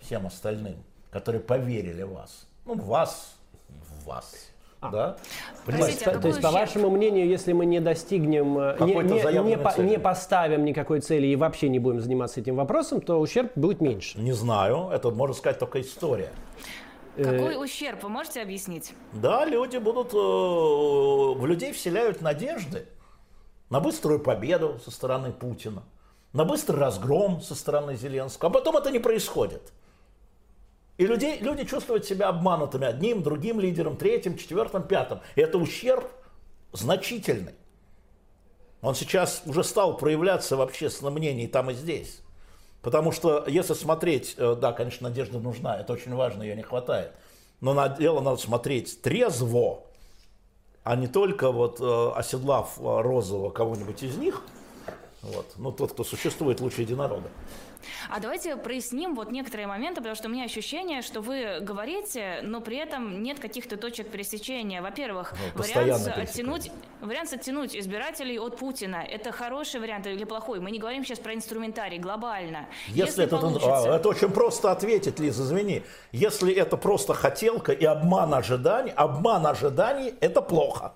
всем 0.00 0.26
остальным, 0.26 0.82
которые 1.10 1.42
поверили 1.42 2.02
в 2.02 2.14
вас. 2.14 2.46
Ну, 2.64 2.76
в 2.76 2.86
вас, 2.86 3.36
в 3.68 4.06
вас. 4.06 4.47
А. 4.80 4.90
Да? 4.90 5.16
Простите, 5.64 6.04
а 6.04 6.18
то 6.20 6.28
есть, 6.28 6.40
по 6.40 6.52
вашему 6.52 6.88
мнению, 6.90 7.26
если 7.26 7.52
мы 7.52 7.66
не 7.66 7.80
достигнем, 7.80 8.56
э, 8.58 8.76
не, 8.80 8.94
не, 8.94 9.42
не, 9.42 9.58
по, 9.58 9.80
не 9.80 9.98
поставим 9.98 10.64
никакой 10.64 11.00
цели 11.00 11.26
и 11.26 11.36
вообще 11.36 11.68
не 11.68 11.80
будем 11.80 12.00
заниматься 12.00 12.40
этим 12.40 12.54
вопросом, 12.54 13.00
то 13.00 13.18
ущерб 13.18 13.50
будет 13.56 13.80
меньше? 13.80 14.20
Не 14.20 14.32
знаю, 14.32 14.90
это 14.92 15.10
можно 15.10 15.34
сказать 15.34 15.58
только 15.58 15.80
история. 15.80 16.30
Какой 17.16 17.54
э, 17.54 17.58
ущерб, 17.58 18.04
вы 18.04 18.08
можете 18.08 18.40
объяснить? 18.40 18.94
Да, 19.12 19.44
люди 19.44 19.78
будут, 19.78 20.14
э, 20.14 20.16
в 20.16 21.44
людей 21.44 21.72
вселяют 21.72 22.20
надежды 22.20 22.86
на 23.70 23.80
быструю 23.80 24.20
победу 24.20 24.78
со 24.84 24.92
стороны 24.92 25.32
Путина, 25.32 25.82
на 26.32 26.44
быстрый 26.44 26.76
разгром 26.76 27.40
со 27.40 27.56
стороны 27.56 27.96
Зеленского, 27.96 28.50
а 28.50 28.54
потом 28.54 28.76
это 28.76 28.92
не 28.92 29.00
происходит. 29.00 29.72
И 30.98 31.06
людей, 31.06 31.38
люди 31.38 31.64
чувствуют 31.64 32.04
себя 32.04 32.28
обманутыми 32.28 32.86
одним, 32.86 33.22
другим 33.22 33.60
лидером, 33.60 33.96
третьим, 33.96 34.36
четвертым, 34.36 34.82
пятым. 34.82 35.20
И 35.36 35.40
это 35.40 35.56
ущерб 35.56 36.04
значительный. 36.72 37.54
Он 38.82 38.94
сейчас 38.94 39.42
уже 39.46 39.62
стал 39.62 39.96
проявляться 39.96 40.56
в 40.56 40.60
общественном 40.60 41.14
мнении 41.14 41.46
там 41.46 41.70
и 41.70 41.74
здесь. 41.74 42.20
Потому 42.82 43.12
что 43.12 43.44
если 43.46 43.74
смотреть, 43.74 44.34
э, 44.36 44.56
да, 44.60 44.72
конечно, 44.72 45.08
надежда 45.08 45.38
нужна, 45.38 45.78
это 45.78 45.92
очень 45.92 46.14
важно, 46.14 46.42
ее 46.42 46.56
не 46.56 46.62
хватает. 46.62 47.12
Но 47.60 47.74
на 47.74 47.88
дело 47.88 48.20
надо 48.20 48.36
смотреть 48.36 49.00
трезво, 49.00 49.84
а 50.84 50.96
не 50.96 51.06
только 51.06 51.50
вот 51.52 51.80
э, 51.80 52.12
оседлав 52.14 52.78
э, 52.78 53.00
розового 53.02 53.50
кого-нибудь 53.50 54.02
из 54.02 54.16
них, 54.16 54.42
вот, 55.22 55.46
ну 55.56 55.72
тот, 55.72 55.92
кто 55.92 56.04
существует 56.04 56.60
лучше 56.60 56.82
единорога. 56.82 57.28
А 58.10 58.20
давайте 58.20 58.56
проясним 58.56 59.14
вот 59.14 59.30
некоторые 59.30 59.66
моменты, 59.66 59.96
потому 59.96 60.14
что 60.14 60.28
у 60.28 60.30
меня 60.30 60.44
ощущение, 60.44 61.02
что 61.02 61.20
вы 61.20 61.58
говорите, 61.60 62.40
но 62.42 62.60
при 62.60 62.76
этом 62.76 63.22
нет 63.22 63.38
каких-то 63.38 63.76
точек 63.76 64.10
пересечения. 64.10 64.82
Во-первых, 64.82 65.34
ну, 65.54 65.62
вариант 65.62 66.08
оттянуть, 66.08 66.70
вариант 67.00 67.32
оттянуть 67.32 67.76
избирателей 67.76 68.38
от 68.38 68.56
Путина– 68.56 68.96
это 69.08 69.32
хороший 69.32 69.80
вариант 69.80 70.06
или 70.06 70.24
плохой? 70.24 70.60
Мы 70.60 70.70
не 70.70 70.78
говорим 70.78 71.04
сейчас 71.04 71.18
про 71.18 71.34
инструментарий, 71.34 71.98
глобально. 71.98 72.66
Если, 72.88 73.02
Если 73.02 73.24
это, 73.24 73.38
получится... 73.38 73.92
а, 73.92 73.96
это 73.96 74.08
очень 74.08 74.30
просто 74.30 74.72
ответить, 74.72 75.18
Лиза, 75.18 75.42
извини. 75.42 75.82
Если 76.12 76.52
это 76.52 76.76
просто 76.76 77.14
хотелка 77.14 77.72
и 77.72 77.84
обман 77.84 78.34
ожиданий, 78.34 78.92
обман 78.96 79.46
ожиданий– 79.46 80.14
это 80.20 80.42
плохо. 80.42 80.92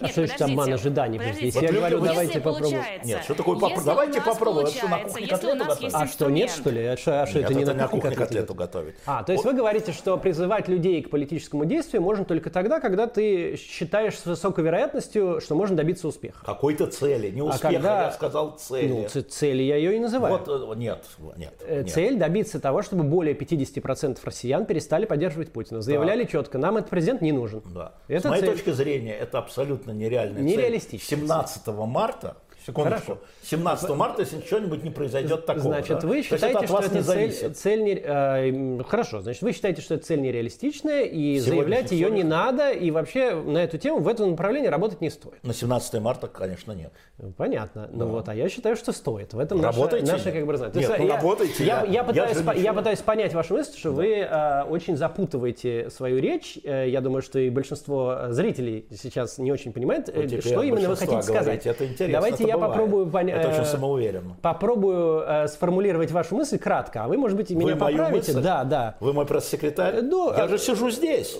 А 0.00 0.08
что 0.08 0.26
значит 0.26 0.42
обман 0.42 0.72
ожиданий? 0.72 1.20
Если 1.40 1.64
я 1.64 1.72
говорю, 1.72 2.00
давайте 2.00 2.40
попробуем. 2.40 2.82
Нет, 3.04 3.22
что 3.24 3.34
такое 3.34 3.54
попробуем? 3.56 3.84
Давайте 3.84 4.20
попробуем. 4.20 4.66
Это 4.66 4.76
что, 4.76 4.88
на 4.88 4.98
кухне 4.98 5.26
котлету 5.26 5.64
готовить? 5.64 5.94
А 5.94 6.06
что, 6.06 6.30
нет, 6.30 6.50
что 6.50 6.70
ли? 6.70 6.84
А 6.84 6.96
что, 6.96 7.22
а 7.22 7.26
что 7.26 7.38
это 7.40 7.54
не 7.54 7.64
на 7.64 7.88
кухне 7.88 8.10
котлету 8.10 8.54
готовить? 8.54 8.96
А, 9.06 9.22
то 9.22 9.32
есть 9.32 9.44
вы 9.44 9.52
говорите, 9.52 9.92
что 9.92 10.16
призывать 10.16 10.68
людей 10.68 11.02
к 11.02 11.10
политическому 11.10 11.64
действию 11.64 12.02
можно 12.02 12.24
только 12.24 12.50
тогда, 12.50 12.80
когда 12.80 13.06
ты 13.06 13.56
считаешь 13.56 14.18
с 14.18 14.26
высокой 14.26 14.64
вероятностью, 14.64 15.40
что 15.40 15.54
можно 15.54 15.76
добиться 15.76 16.08
успеха. 16.08 16.44
Какой-то 16.44 16.86
цели, 16.86 17.30
не 17.30 17.40
а 17.40 17.44
успеха, 17.44 17.72
я 17.72 18.12
сказал 18.12 18.56
цели. 18.58 18.88
Ну, 18.88 19.22
цели 19.22 19.62
я 19.62 19.76
ее 19.76 19.96
и 19.96 19.98
называю. 19.98 20.38
Вот, 20.38 20.48
э, 20.48 20.78
нет, 20.78 21.04
нет. 21.36 21.54
Э, 21.60 21.84
цель 21.84 22.18
добиться 22.18 22.60
того, 22.60 22.82
чтобы 22.82 23.04
более 23.04 23.34
50% 23.34 24.18
россиян 24.24 24.66
перестали 24.66 25.06
поддерживать 25.06 25.52
Путина. 25.52 25.80
Заявляли 25.80 26.24
четко, 26.24 26.58
нам 26.58 26.76
этот 26.76 26.90
президент 26.90 27.20
не 27.22 27.32
нужен. 27.32 27.62
Да. 27.66 27.92
С 28.08 28.24
моей 28.24 28.42
точки 28.44 28.70
зрения, 28.70 29.14
это 29.14 29.38
абсолютно 29.38 29.67
абсолютно 29.68 29.90
нереальная 29.92 30.42
Нереалистично. 30.42 31.08
цель. 31.16 31.18
17 31.26 31.66
марта 31.86 32.36
Секундочку. 32.68 33.06
Хорошо. 33.06 33.20
17 33.44 33.90
марта, 33.90 34.22
если 34.22 34.40
что-нибудь 34.40 34.84
не 34.84 34.90
произойдет 34.90 35.46
такого. 35.46 35.64
Значит, 35.64 36.00
да? 36.00 36.06
вы 36.06 36.22
считаете, 36.22 36.66
что 36.66 36.80
это 36.80 37.02
цель, 37.02 37.54
цель 37.54 37.82
не, 37.82 37.94
э, 37.94 38.82
хорошо, 38.84 39.22
значит, 39.22 39.42
вы 39.42 39.52
считаете, 39.52 39.80
что 39.80 39.94
это 39.94 40.04
цель 40.04 40.20
нереалистичная, 40.20 41.04
и 41.04 41.38
заявлять 41.38 41.90
ее 41.92 42.10
не 42.10 42.24
надо, 42.24 42.70
и 42.70 42.90
вообще 42.90 43.34
на 43.34 43.58
эту 43.58 43.78
тему 43.78 44.00
в 44.00 44.08
этом 44.08 44.30
направлении 44.30 44.68
работать 44.68 45.00
не 45.00 45.08
стоит. 45.08 45.42
На 45.42 45.54
17 45.54 46.00
марта, 46.00 46.26
конечно, 46.26 46.72
нет. 46.72 46.92
Понятно. 47.36 47.88
Ну 47.90 47.98
да. 47.98 48.04
Ну 48.04 48.10
вот, 48.12 48.28
а 48.28 48.34
я 48.34 48.48
считаю, 48.48 48.76
что 48.76 48.92
стоит. 48.92 49.32
В 49.32 49.38
этом 49.38 49.62
работайте. 49.62 50.04
наша, 50.04 50.24
наша 50.24 50.32
как 50.32 50.46
бы 50.46 50.56
знать. 50.56 50.74
Нет, 50.74 50.94
ну, 50.98 51.06
я, 51.06 51.14
работайте. 51.16 51.64
Я, 51.64 51.84
я, 51.84 51.92
я, 51.92 52.04
пытаюсь, 52.04 52.38
по, 52.38 52.56
я 52.56 52.72
пытаюсь 52.74 53.00
понять 53.00 53.34
вашу 53.34 53.54
мысль, 53.54 53.76
что 53.78 53.90
да. 53.90 53.96
вы 53.96 54.06
э, 54.18 54.62
очень 54.64 54.96
запутываете 54.96 55.88
свою 55.90 56.18
речь. 56.18 56.58
Э, 56.64 56.88
я 56.88 57.00
думаю, 57.00 57.22
что 57.22 57.38
и 57.38 57.48
большинство 57.48 58.26
зрителей 58.28 58.86
сейчас 58.94 59.38
не 59.38 59.50
очень 59.50 59.72
понимает, 59.72 60.10
вот 60.14 60.32
э, 60.32 60.40
что 60.40 60.62
именно 60.62 60.90
вы 60.90 60.96
хотите 60.96 61.22
сказать. 61.22 61.66
Это 61.66 61.84
интересно. 61.86 62.12
Давайте 62.12 62.44
это 62.44 62.48
я 62.48 62.57
бывает. 62.58 62.72
попробую 62.74 63.06
понять. 63.06 63.44
Это 63.44 63.48
очень 63.48 63.64
самоуверенно. 63.64 64.36
Попробую 64.42 65.24
э, 65.26 65.48
сформулировать 65.48 66.10
вашу 66.10 66.36
мысль 66.36 66.58
кратко, 66.58 67.04
а 67.04 67.08
вы, 67.08 67.16
может 67.16 67.36
быть, 67.36 67.50
меня 67.50 67.74
вы 67.74 67.76
поправите. 67.76 68.32
Мысль? 68.32 68.42
Да, 68.42 68.64
да. 68.64 68.96
Вы 69.00 69.12
мой 69.12 69.26
пресс-секретарь? 69.26 70.02
Ну, 70.02 70.32
я 70.36 70.48
же 70.48 70.58
сижу 70.58 70.90
здесь. 70.90 71.36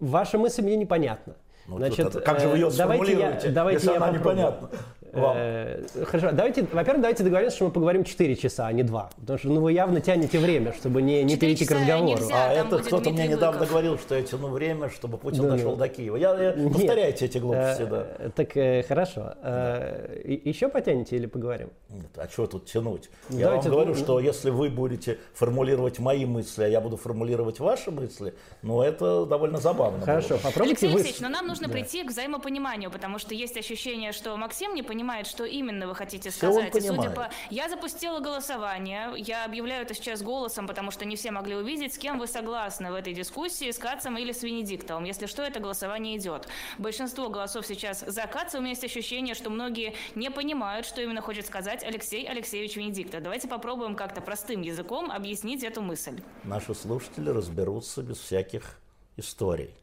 Ваша 0.00 0.38
мысль 0.38 0.62
мне 0.62 0.76
непонятна. 0.76 1.34
Ну, 1.68 1.76
Значит, 1.76 2.06
это, 2.06 2.20
как 2.20 2.40
же 2.40 2.48
вы 2.48 2.56
ее 2.56 2.70
сформулируете, 2.70 3.50
давайте 3.50 3.86
я, 3.86 3.92
если 3.92 4.02
она 4.02 4.10
непонятна? 4.10 4.70
Э, 5.12 5.86
хорошо, 6.04 6.30
давайте, 6.32 6.62
во-первых, 6.62 7.02
давайте 7.02 7.24
договоримся, 7.24 7.56
что 7.56 7.64
мы 7.66 7.70
поговорим 7.70 8.04
4 8.04 8.36
часа, 8.36 8.66
а 8.66 8.72
не 8.72 8.82
2. 8.82 9.10
Потому 9.20 9.38
что 9.38 9.48
ну, 9.48 9.60
вы 9.60 9.72
явно 9.72 10.00
тянете 10.00 10.38
время, 10.38 10.72
чтобы 10.72 11.02
не, 11.02 11.22
не 11.24 11.36
перейти 11.36 11.64
к 11.64 11.70
разговору. 11.70 12.20
Нельзя, 12.20 12.34
а 12.34 12.52
это 12.52 12.78
кто-то 12.78 13.10
мне 13.10 13.26
недавно 13.26 13.66
говорил, 13.66 13.98
что 13.98 14.14
я 14.14 14.22
тяну 14.22 14.48
время, 14.48 14.90
чтобы 14.90 15.18
Путин 15.18 15.44
ну, 15.44 15.50
дошел 15.50 15.76
до 15.76 15.88
Киева. 15.88 16.16
Я, 16.16 16.40
я 16.40 16.54
Нет, 16.54 16.72
повторяйте 16.72 17.24
эти 17.24 17.38
глупости, 17.38 17.84
да. 17.84 18.06
Э, 18.18 18.30
так 18.34 18.56
э, 18.56 18.82
хорошо. 18.82 19.34
Да. 19.42 19.78
Еще 20.24 20.68
потянете 20.68 21.16
или 21.16 21.26
поговорим? 21.26 21.70
Нет, 21.88 22.10
а 22.16 22.28
что 22.28 22.46
тут 22.46 22.66
тянуть? 22.66 23.10
Ну, 23.30 23.38
я 23.38 23.46
давайте, 23.46 23.68
вам 23.68 23.76
говорю, 23.76 23.94
ну, 23.94 24.00
что 24.00 24.20
если 24.20 24.50
вы 24.50 24.68
будете 24.68 25.18
формулировать 25.34 25.98
мои 25.98 26.24
мысли, 26.26 26.64
а 26.64 26.68
я 26.68 26.80
буду 26.80 26.96
формулировать 26.96 27.60
ваши 27.60 27.90
мысли, 27.90 28.34
ну 28.62 28.82
это 28.82 29.24
довольно 29.26 29.58
забавно. 29.58 30.04
Хорошо, 30.04 30.30
было. 30.30 30.38
попробуйте 30.38 30.86
Алексей 30.86 30.88
вы... 30.88 30.94
Алексеевич, 30.94 31.20
но 31.20 31.28
нам 31.28 31.46
нужно 31.46 31.66
да. 31.66 31.72
прийти 31.72 32.04
к 32.04 32.08
взаимопониманию, 32.08 32.90
потому 32.90 33.18
что 33.18 33.34
есть 33.34 33.56
ощущение, 33.56 34.12
что 34.12 34.36
Максим 34.36 34.74
не 34.74 34.82
понимает, 34.82 34.97
что 35.26 35.44
именно 35.44 35.86
вы 35.86 35.94
хотите 35.94 36.30
сказать. 36.30 36.70
Все 36.74 36.90
он 36.90 36.96
судя 36.96 37.10
по... 37.10 37.30
Я 37.50 37.68
запустила 37.68 38.20
голосование, 38.20 39.12
я 39.16 39.44
объявляю 39.44 39.82
это 39.82 39.94
сейчас 39.94 40.22
голосом, 40.22 40.66
потому 40.66 40.90
что 40.90 41.04
не 41.04 41.16
все 41.16 41.30
могли 41.30 41.54
увидеть, 41.54 41.94
с 41.94 41.98
кем 41.98 42.18
вы 42.18 42.26
согласны 42.26 42.90
в 42.90 42.94
этой 42.94 43.14
дискуссии, 43.14 43.70
с 43.70 43.78
Кацем 43.78 44.16
или 44.16 44.32
с 44.32 44.42
Венедиктовым. 44.42 45.04
Если 45.04 45.26
что, 45.26 45.42
это 45.42 45.60
голосование 45.60 46.16
идет. 46.16 46.48
Большинство 46.78 47.28
голосов 47.28 47.66
сейчас 47.66 48.00
за 48.00 48.26
Каца. 48.26 48.58
У 48.58 48.60
меня 48.60 48.70
есть 48.70 48.84
ощущение, 48.84 49.34
что 49.34 49.50
многие 49.50 49.94
не 50.14 50.30
понимают, 50.30 50.86
что 50.86 51.00
именно 51.00 51.20
хочет 51.20 51.46
сказать 51.46 51.84
Алексей 51.84 52.26
Алексеевич 52.26 52.76
Венедиктов. 52.76 53.22
Давайте 53.22 53.48
попробуем 53.48 53.94
как-то 53.94 54.20
простым 54.20 54.62
языком 54.62 55.10
объяснить 55.10 55.64
эту 55.64 55.82
мысль. 55.82 56.20
Наши 56.44 56.74
слушатели 56.74 57.30
разберутся 57.30 58.02
без 58.02 58.18
всяких 58.18 58.78
историй. 59.16 59.74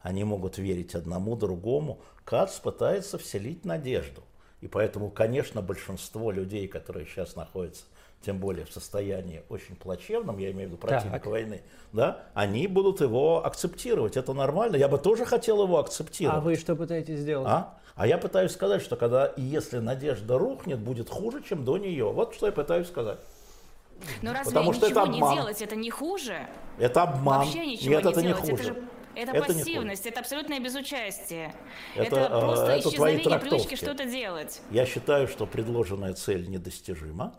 Они 0.00 0.24
могут 0.24 0.58
верить 0.58 0.94
одному, 0.94 1.36
другому. 1.36 2.00
Кац 2.24 2.58
пытается 2.58 3.18
вселить 3.18 3.64
надежду. 3.64 4.22
И 4.62 4.68
поэтому, 4.68 5.10
конечно, 5.10 5.60
большинство 5.60 6.30
людей, 6.30 6.68
которые 6.68 7.04
сейчас 7.04 7.34
находятся, 7.34 7.82
тем 8.24 8.38
более 8.38 8.64
в 8.64 8.72
состоянии 8.72 9.42
очень 9.48 9.74
плачевном, 9.74 10.38
я 10.38 10.52
имею 10.52 10.68
в 10.68 10.72
виду 10.72 10.80
противника 10.80 11.18
так. 11.18 11.26
войны, 11.26 11.62
да, 11.92 12.22
они 12.32 12.68
будут 12.68 13.00
его 13.00 13.44
акцептировать. 13.44 14.16
Это 14.16 14.32
нормально. 14.32 14.76
Я 14.76 14.86
бы 14.86 14.98
тоже 14.98 15.24
хотел 15.24 15.64
его 15.64 15.80
акцептировать. 15.80 16.38
А 16.38 16.40
вы 16.40 16.54
что 16.54 16.76
пытаетесь 16.76 17.18
сделать? 17.18 17.48
А? 17.50 17.76
А 17.96 18.06
я 18.06 18.18
пытаюсь 18.18 18.52
сказать, 18.52 18.82
что 18.82 18.94
когда 18.94 19.26
и 19.26 19.42
если 19.42 19.78
надежда 19.78 20.38
рухнет, 20.38 20.78
будет 20.78 21.10
хуже, 21.10 21.42
чем 21.42 21.64
до 21.64 21.76
нее. 21.76 22.12
Вот 22.12 22.34
что 22.34 22.46
я 22.46 22.52
пытаюсь 22.52 22.86
сказать. 22.86 23.18
Но 24.22 24.32
разве 24.32 24.44
Потому 24.46 24.72
что 24.72 24.86
ничего 24.86 25.00
это 25.00 25.10
обман. 25.10 25.30
не 25.30 25.36
делать, 25.36 25.62
это 25.62 25.76
не 25.76 25.90
хуже? 25.90 26.46
Это 26.78 27.02
обман. 27.02 27.40
Вообще 27.40 27.66
ничего 27.66 27.90
Нет, 27.90 28.04
не 28.04 28.10
это 28.10 28.22
делать. 28.22 28.44
не 28.44 28.50
хуже. 28.50 28.62
Это 28.70 28.74
же 28.80 28.88
это, 29.14 29.32
это 29.32 29.46
пассивность, 29.46 30.06
это 30.06 30.20
абсолютное 30.20 30.60
безучастие. 30.60 31.54
Это, 31.94 32.20
это 32.20 32.40
просто 32.40 32.72
это 32.72 32.88
исчезновение 32.88 33.38
привычки 33.38 33.74
что-то 33.74 34.04
делать. 34.04 34.60
Я 34.70 34.86
считаю, 34.86 35.28
что 35.28 35.46
предложенная 35.46 36.14
цель 36.14 36.48
недостижима. 36.48 37.34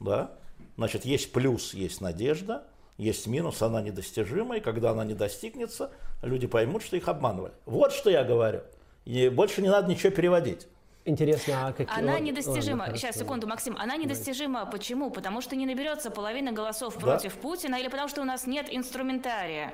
Да? 0.00 0.32
Значит, 0.76 1.04
есть 1.04 1.32
плюс, 1.32 1.74
есть 1.74 2.00
надежда, 2.00 2.64
есть 2.96 3.26
минус, 3.26 3.62
она 3.62 3.80
недостижима, 3.80 4.58
и 4.58 4.60
когда 4.60 4.90
она 4.90 5.04
не 5.04 5.14
достигнется, 5.14 5.92
люди 6.22 6.46
поймут, 6.46 6.82
что 6.82 6.96
их 6.96 7.08
обманывали. 7.08 7.52
Вот 7.66 7.92
что 7.92 8.10
я 8.10 8.24
говорю. 8.24 8.62
И 9.04 9.28
больше 9.28 9.62
не 9.62 9.68
надо 9.68 9.88
ничего 9.88 10.10
переводить. 10.10 10.66
Интересно, 11.08 11.68
а 11.68 11.72
какие... 11.72 11.98
Она 11.98 12.18
недостижима. 12.18 12.82
Ладно, 12.82 12.96
Сейчас, 12.98 13.16
секунду, 13.16 13.46
Максим. 13.46 13.76
Она 13.78 13.96
недостижима. 13.96 14.66
Почему? 14.66 15.10
Потому 15.10 15.40
что 15.40 15.56
не 15.56 15.64
наберется 15.64 16.10
половина 16.10 16.52
голосов 16.52 16.94
да? 16.96 17.00
против 17.00 17.34
Путина 17.34 17.76
или 17.76 17.88
потому 17.88 18.08
что 18.08 18.20
у 18.20 18.24
нас 18.24 18.46
нет 18.46 18.66
инструментария. 18.70 19.72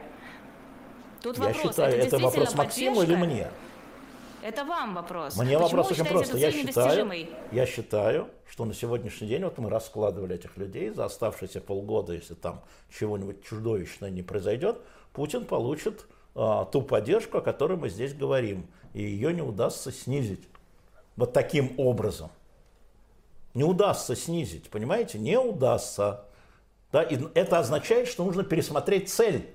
Тут 1.25 1.39
Я 1.39 1.45
вопрос, 1.45 1.62
считаю, 1.62 1.97
это 1.97 2.07
это 2.07 2.18
вопрос 2.18 2.55
Максиму 2.55 3.03
или 3.03 3.14
поддержка? 3.14 3.25
мне? 3.25 3.51
Это 4.43 4.64
вам 4.66 4.95
вопрос. 4.95 5.37
Мне 5.37 5.59
Почему 5.59 5.62
вопрос 5.62 5.91
очень 5.93 6.05
просто. 6.05 6.37
Я 6.37 6.53
считаю, 6.53 7.27
я 7.51 7.66
считаю, 7.66 8.29
что 8.47 8.66
на 8.66 8.75
сегодняшний 8.75 9.29
день, 9.29 9.43
вот 9.43 9.57
мы 9.57 9.70
раскладывали 9.70 10.35
этих 10.35 10.59
людей, 10.59 10.91
за 10.91 11.07
оставшиеся 11.07 11.62
полгода, 11.62 12.12
если 12.12 12.35
там 12.35 12.61
чего-нибудь 12.91 13.43
чудовищное 13.43 14.11
не 14.11 14.20
произойдет, 14.20 14.77
Путин 15.14 15.47
получит 15.47 16.05
а, 16.35 16.66
ту 16.66 16.83
поддержку, 16.83 17.39
о 17.39 17.41
которой 17.41 17.79
мы 17.79 17.89
здесь 17.89 18.12
говорим, 18.12 18.66
и 18.93 19.03
ее 19.03 19.33
не 19.33 19.41
удастся 19.41 19.93
снизить. 19.93 20.47
Вот 21.16 21.33
таким 21.33 21.72
образом. 21.79 22.31
Не 23.55 23.64
удастся 23.64 24.14
снизить, 24.14 24.68
понимаете? 24.68 25.18
Не 25.18 25.39
удастся. 25.39 26.27
Да? 26.93 27.03
И 27.03 27.18
это 27.33 27.61
означает, 27.61 28.09
что 28.09 28.25
нужно 28.25 28.45
пересмотреть 28.45 29.09
цель 29.09 29.49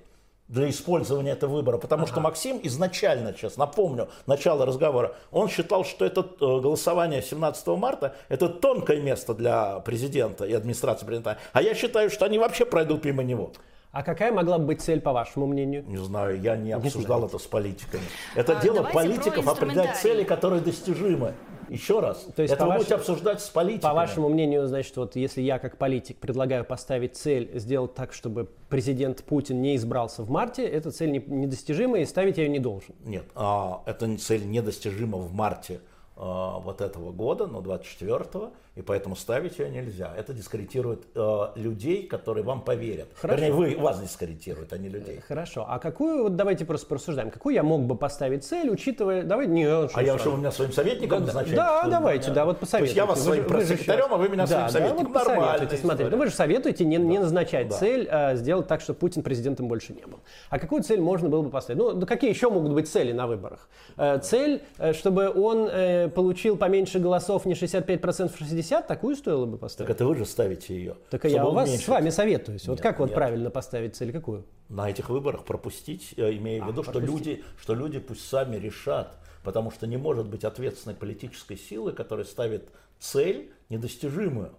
для 0.49 0.69
использования 0.69 1.31
этого 1.31 1.53
выбора. 1.53 1.77
Потому 1.77 2.07
что 2.07 2.19
Максим 2.19 2.59
изначально, 2.63 3.33
сейчас 3.33 3.55
напомню, 3.55 4.09
начало 4.25 4.65
разговора, 4.65 5.15
он 5.31 5.47
считал, 5.47 5.85
что 5.85 6.05
это 6.05 6.21
э, 6.21 6.39
голосование 6.39 7.21
17 7.21 7.67
марта 7.67 8.15
это 8.27 8.49
тонкое 8.49 8.99
место 8.99 9.33
для 9.33 9.79
президента 9.79 10.45
и 10.45 10.53
администрации 10.53 11.05
президента. 11.05 11.37
А 11.53 11.61
я 11.61 11.73
считаю, 11.75 12.09
что 12.09 12.25
они 12.25 12.39
вообще 12.39 12.65
пройдут 12.65 13.05
мимо 13.05 13.23
него. 13.23 13.51
А 13.91 14.03
какая 14.03 14.31
могла 14.31 14.59
бы 14.59 14.65
быть 14.65 14.81
цель, 14.81 15.01
по 15.01 15.13
вашему 15.13 15.47
мнению? 15.47 15.83
Не 15.87 15.97
знаю, 15.97 16.39
я 16.39 16.55
не 16.55 16.71
обсуждал 16.73 17.25
это 17.25 17.39
с 17.39 17.47
политиками. 17.47 18.03
Это 18.35 18.57
А, 18.57 18.61
дело 18.61 18.83
политиков 18.83 19.47
определять 19.47 19.97
цели, 19.97 20.23
которые 20.23 20.61
достижимы. 20.61 21.33
Еще 21.69 21.99
раз, 21.99 22.27
То 22.35 22.41
есть, 22.41 22.53
это 22.53 22.65
вы 22.65 22.73
будете 22.73 22.95
вашему- 22.95 22.99
обсуждать 23.13 23.41
с 23.41 23.49
политиками. 23.49 23.89
По 23.91 23.93
вашему 23.95 24.29
мнению, 24.29 24.67
значит, 24.67 24.95
вот 24.97 25.15
если 25.15 25.41
я 25.41 25.59
как 25.59 25.77
политик 25.77 26.17
предлагаю 26.17 26.65
поставить 26.65 27.15
цель 27.15 27.51
сделать 27.59 27.93
так, 27.93 28.13
чтобы 28.13 28.49
президент 28.69 29.23
Путин 29.23 29.61
не 29.61 29.75
избрался 29.75 30.23
в 30.23 30.29
марте, 30.29 30.65
эта 30.65 30.91
цель 30.91 31.11
не- 31.11 31.23
недостижима 31.25 31.99
и 31.99 32.05
ставить 32.05 32.37
я 32.37 32.43
ее 32.43 32.49
не 32.49 32.59
должен. 32.59 32.95
Нет, 33.05 33.25
а, 33.35 33.81
эта 33.85 34.17
цель 34.17 34.45
недостижима 34.49 35.17
в 35.17 35.33
марте 35.33 35.79
вот 36.19 36.81
этого 36.81 37.11
года, 37.11 37.47
но 37.47 37.61
24-го, 37.61 38.51
и 38.75 38.81
поэтому 38.81 39.15
ставить 39.15 39.59
ее 39.59 39.69
нельзя. 39.69 40.13
Это 40.17 40.33
дискредитирует 40.33 41.05
а, 41.15 41.51
людей, 41.55 42.07
которые 42.07 42.43
вам 42.43 42.61
поверят. 42.61 43.07
Хорошо. 43.15 43.41
Вернее, 43.41 43.53
вы, 43.53 43.75
вас 43.81 43.99
дискредитирует, 44.01 44.71
а 44.73 44.77
не 44.77 44.89
людей. 44.89 45.21
Хорошо. 45.27 45.65
А 45.67 45.79
какую, 45.79 46.23
вот 46.23 46.35
давайте 46.35 46.65
просто 46.65 46.87
порассуждаем, 46.87 47.31
какую 47.31 47.55
я 47.55 47.63
мог 47.63 47.81
бы 47.81 47.95
поставить 47.95 48.43
цель, 48.45 48.69
учитывая, 48.69 49.23
давай, 49.23 49.47
не, 49.47 49.67
ну, 49.67 49.89
А 49.93 50.01
я 50.01 50.11
сразу. 50.13 50.19
что, 50.19 50.31
вы 50.31 50.37
меня 50.39 50.51
своим 50.51 50.71
советником 50.71 51.19
Да, 51.19 51.25
назначаете? 51.25 51.55
да, 51.55 51.81
что 51.81 51.89
давайте, 51.89 52.31
да, 52.31 52.45
вот 52.45 52.59
То 52.59 52.63
есть 52.63 52.71
посоветуйте. 52.71 52.95
я 52.95 53.05
вас 53.05 53.19
Вы 53.19 53.25
своим 53.25 53.43
вы 53.43 53.49
а 53.49 54.17
вы 54.17 54.29
меня 54.29 54.47
своим 54.47 54.61
да, 54.61 54.69
советником. 54.69 55.13
Да, 55.13 55.19
вот 55.19 55.27
Нормально. 55.27 55.51
посоветуйте, 55.53 55.81
смотрите. 55.83 56.11
Ну 56.11 56.17
вы 56.17 56.25
же 56.27 56.31
советуете 56.33 56.85
не, 56.85 56.97
не 56.97 57.19
назначать 57.19 57.69
Да. 57.69 57.75
цель, 57.75 58.07
а 58.09 58.35
сделать 58.35 58.67
так, 58.67 58.81
чтобы 58.81 58.99
Путин 58.99 59.23
президентом 59.23 59.67
больше 59.67 59.93
не 59.93 60.05
был. 60.05 60.19
А 60.49 60.59
какую 60.59 60.83
цель 60.83 61.01
можно 61.01 61.29
было 61.29 61.41
бы 61.41 61.49
поставить? 61.49 61.79
Ну, 61.81 61.93
да 61.93 62.05
какие 62.05 62.29
еще 62.29 62.49
могут 62.49 62.73
быть 62.73 62.89
цели 62.89 63.11
на 63.11 63.27
выборах? 63.27 63.69
Э, 63.97 64.19
цель, 64.19 64.61
э, 64.77 64.93
чтобы 64.93 65.29
он 65.29 65.67
э, 65.71 66.08
получил 66.09 66.57
поменьше 66.57 66.99
голосов, 66.99 67.45
не 67.45 67.53
65%, 67.53 67.99
а 68.03 68.43
60%, 68.43 68.87
такую 68.87 69.15
стоило 69.15 69.45
бы 69.45 69.53
Так 69.53 69.61
поставить? 69.61 69.91
это 69.91 70.05
вы 70.05 70.15
же 70.15 70.25
ставите 70.25 70.75
ее. 70.75 70.95
Так 71.09 71.25
я 71.25 71.45
у 71.45 71.51
вас 71.51 71.69
с 71.69 71.87
вами 71.87 72.09
советуюсь. 72.09 72.67
Вот 72.67 72.75
Нет, 72.75 72.81
как 72.81 72.99
вот 72.99 73.07
нет. 73.07 73.15
правильно 73.15 73.49
поставить 73.49 73.95
цель? 73.95 74.11
Какую? 74.11 74.45
на 74.69 74.87
этих 74.89 75.09
выборах 75.09 75.45
пропустить, 75.45 76.13
э, 76.15 76.33
имея 76.33 76.63
в 76.63 76.67
виду, 76.67 76.83
что 76.83 76.99
люди, 76.99 77.43
что 77.59 77.73
люди 77.73 77.99
пусть 77.99 78.27
сами 78.27 78.55
решат, 78.55 79.17
потому 79.43 79.71
что 79.71 79.87
не 79.87 79.97
может 79.97 80.27
быть 80.27 80.43
ответственной 80.43 80.95
политической 80.95 81.57
силы, 81.57 81.91
которая 81.91 82.25
ставит 82.25 82.69
цель 82.99 83.51
недостижимую. 83.69 84.53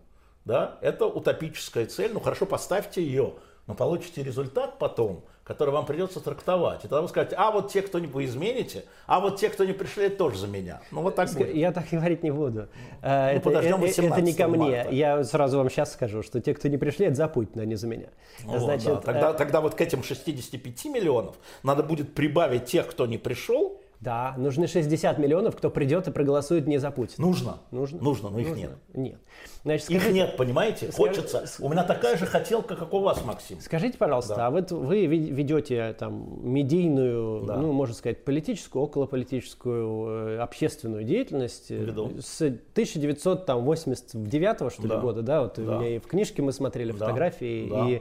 Да? 0.45 0.79
Это 0.83 1.07
утопическая 1.07 1.87
цель, 1.87 2.13
ну 2.13 2.21
хорошо, 2.21 2.45
поставьте 2.45 3.03
ее, 3.03 3.35
но 3.67 3.75
получите 3.75 4.23
результат 4.23 4.79
потом, 4.79 5.25
который 5.51 5.71
вам 5.71 5.85
придется 5.85 6.21
трактовать. 6.21 6.85
И 6.85 6.89
тогда 6.89 7.03
вы 7.03 7.09
скажете, 7.09 7.35
а 7.37 7.51
вот 7.51 7.73
те, 7.73 7.83
кто 7.83 7.99
не 7.99 8.07
вы 8.07 8.25
измените, 8.25 8.85
а 9.07 9.19
вот 9.19 9.41
те, 9.41 9.49
кто 9.49 9.65
не 9.65 9.73
пришли, 9.73 10.05
это 10.05 10.17
тоже 10.17 10.39
за 10.39 10.47
меня. 10.47 10.81
Ну 10.93 11.03
вот 11.03 11.17
так 11.17 11.29
будет. 11.33 11.53
Я 11.53 11.73
так 11.73 11.87
говорить 11.91 12.23
не 12.23 12.31
буду. 12.31 12.69
Э, 13.03 13.31
это, 13.31 13.41
подождем 13.41 13.83
э, 13.83 13.89
э, 13.89 13.91
это 13.91 14.21
не 14.21 14.33
ко 14.33 14.47
18 14.47 14.49
мне. 14.49 14.77
марта. 14.77 14.95
Я 14.95 15.25
сразу 15.25 15.59
вам 15.59 15.69
сейчас 15.69 15.93
скажу, 15.93 16.23
что 16.23 16.41
те, 16.41 16.55
кто 16.55 16.69
не 16.69 16.79
пришли, 16.79 17.07
это 17.07 17.17
за 17.17 17.27
Путина, 17.27 17.65
а 17.65 17.67
не 17.67 17.75
за 17.75 17.89
меня. 17.89 18.07
Ну 18.45 18.53
вот, 18.53 18.61
Значит, 18.61 18.87
да. 18.87 18.99
э, 18.99 19.03
тогда, 19.03 19.33
тогда 19.33 19.61
вот 19.61 19.75
к 19.75 19.81
этим 19.81 20.05
65 20.05 20.85
миллионов 20.85 21.35
надо 21.65 21.83
будет 21.83 22.15
прибавить 22.15 22.67
тех, 22.67 22.87
кто 22.87 23.07
не 23.07 23.19
пришел, 23.19 23.81
Да, 24.01 24.35
нужны 24.39 24.67
60 24.67 25.19
миллионов, 25.19 25.57
кто 25.57 25.69
придет 25.69 26.09
и 26.09 26.11
проголосует 26.11 26.67
не 26.67 26.79
за 26.79 26.91
Путина. 26.91 27.27
нужно. 27.27 27.59
Нужно? 27.71 28.01
Нужно, 28.03 28.31
но 28.31 28.39
их 28.39 28.49
Нужно? 28.49 28.61
нет. 28.63 28.71
Нет. 28.95 29.19
Значит, 29.63 29.91
Их 29.91 30.01
скажите, 30.01 30.15
нет, 30.21 30.37
понимаете? 30.39 30.91
Хочется. 30.91 31.45
У 31.61 31.69
меня 31.69 31.85
такая 31.85 32.17
же 32.17 32.25
хотелка, 32.25 32.77
как 32.77 32.95
у 32.95 33.01
вас, 33.01 33.23
Максим. 33.27 33.61
скажите, 33.61 33.99
пожалуйста, 33.99 34.37
Да. 34.37 34.47
а 34.47 34.51
вот 34.51 34.73
вы 34.73 35.05
ведете 35.05 35.95
там 35.99 36.41
медийную, 36.51 37.45
Да. 37.45 37.57
ну, 37.59 37.73
можно 37.73 37.95
сказать, 37.95 38.25
политическую, 38.25 38.83
околополитическую, 38.85 40.37
э, 40.37 40.39
общественную 40.39 41.05
деятельность 41.05 41.71
э, 41.71 41.77
Веду. 41.77 42.11
с 42.21 42.41
1989 42.41 44.71
что 44.73 44.83
ли, 44.83 44.89
Да. 44.89 44.99
года, 44.99 45.23
да? 45.23 45.43
Вот 45.43 45.59
у 45.59 45.65
Да. 45.65 45.79
меня 45.79 45.97
и 45.97 45.99
в 45.99 46.07
книжке 46.07 46.43
мы 46.43 46.53
смотрели 46.53 46.93
фотографии, 46.93 47.69
Да. 47.69 47.89
и 47.89 48.01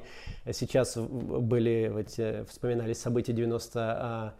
сейчас 0.53 0.97
были, 0.97 1.89
вот, 1.93 2.07
э, 2.17 2.45
вспоминались 2.49 2.99
события 2.99 3.33
90 3.33 4.33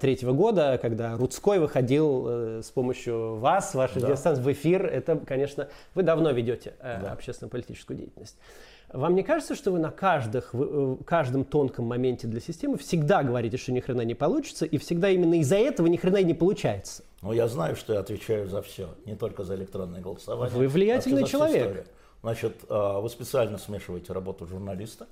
третьего 0.00 0.32
года, 0.32 0.78
когда 0.80 1.16
Рудской 1.16 1.58
выходил 1.58 2.26
э, 2.28 2.62
с 2.62 2.70
помощью 2.70 3.36
вас, 3.36 3.74
вашей 3.74 4.00
Да. 4.00 4.08
радиостанции 4.08 4.42
в 4.42 4.52
эфир. 4.52 4.84
Это, 4.86 5.16
конечно, 5.16 5.68
вы 5.94 6.02
давно 6.02 6.30
ведете 6.30 6.74
э, 6.80 7.00
Да. 7.00 7.12
общественно-политическую 7.12 7.96
деятельность. 7.96 8.36
Вам 8.92 9.14
не 9.14 9.22
кажется, 9.22 9.54
что 9.54 9.70
вы 9.70 9.78
на 9.78 9.90
каждых, 9.90 10.50
э, 10.54 10.96
каждом 11.04 11.44
тонком 11.44 11.84
моменте 11.84 12.26
для 12.26 12.40
системы 12.40 12.78
всегда 12.78 13.22
говорите, 13.22 13.56
что 13.56 13.70
ни 13.70 13.80
хрена 13.80 14.00
не 14.00 14.14
получится, 14.14 14.64
и 14.64 14.78
всегда 14.78 15.10
именно 15.10 15.38
из-за 15.40 15.56
этого 15.56 15.86
ни 15.86 15.96
хрена 15.96 16.16
и 16.16 16.24
не 16.24 16.34
получается? 16.34 17.04
Но 17.22 17.32
я 17.32 17.48
знаю, 17.48 17.76
что 17.76 17.92
я 17.92 18.00
отвечаю 18.00 18.48
за 18.48 18.62
все, 18.62 18.88
не 19.04 19.14
только 19.14 19.44
за 19.44 19.54
электронное 19.56 20.00
голосование. 20.00 20.56
Вы 20.56 20.68
влиятельный 20.68 21.18
а 21.18 21.20
за 21.20 21.26
всю 21.26 21.38
человек. 21.38 21.62
историю. 21.62 21.84
Значит, 22.22 22.54
э, 22.68 23.00
вы 23.00 23.08
специально 23.10 23.58
смешиваете 23.58 24.12
работу 24.12 24.46
журналиста, 24.46 25.06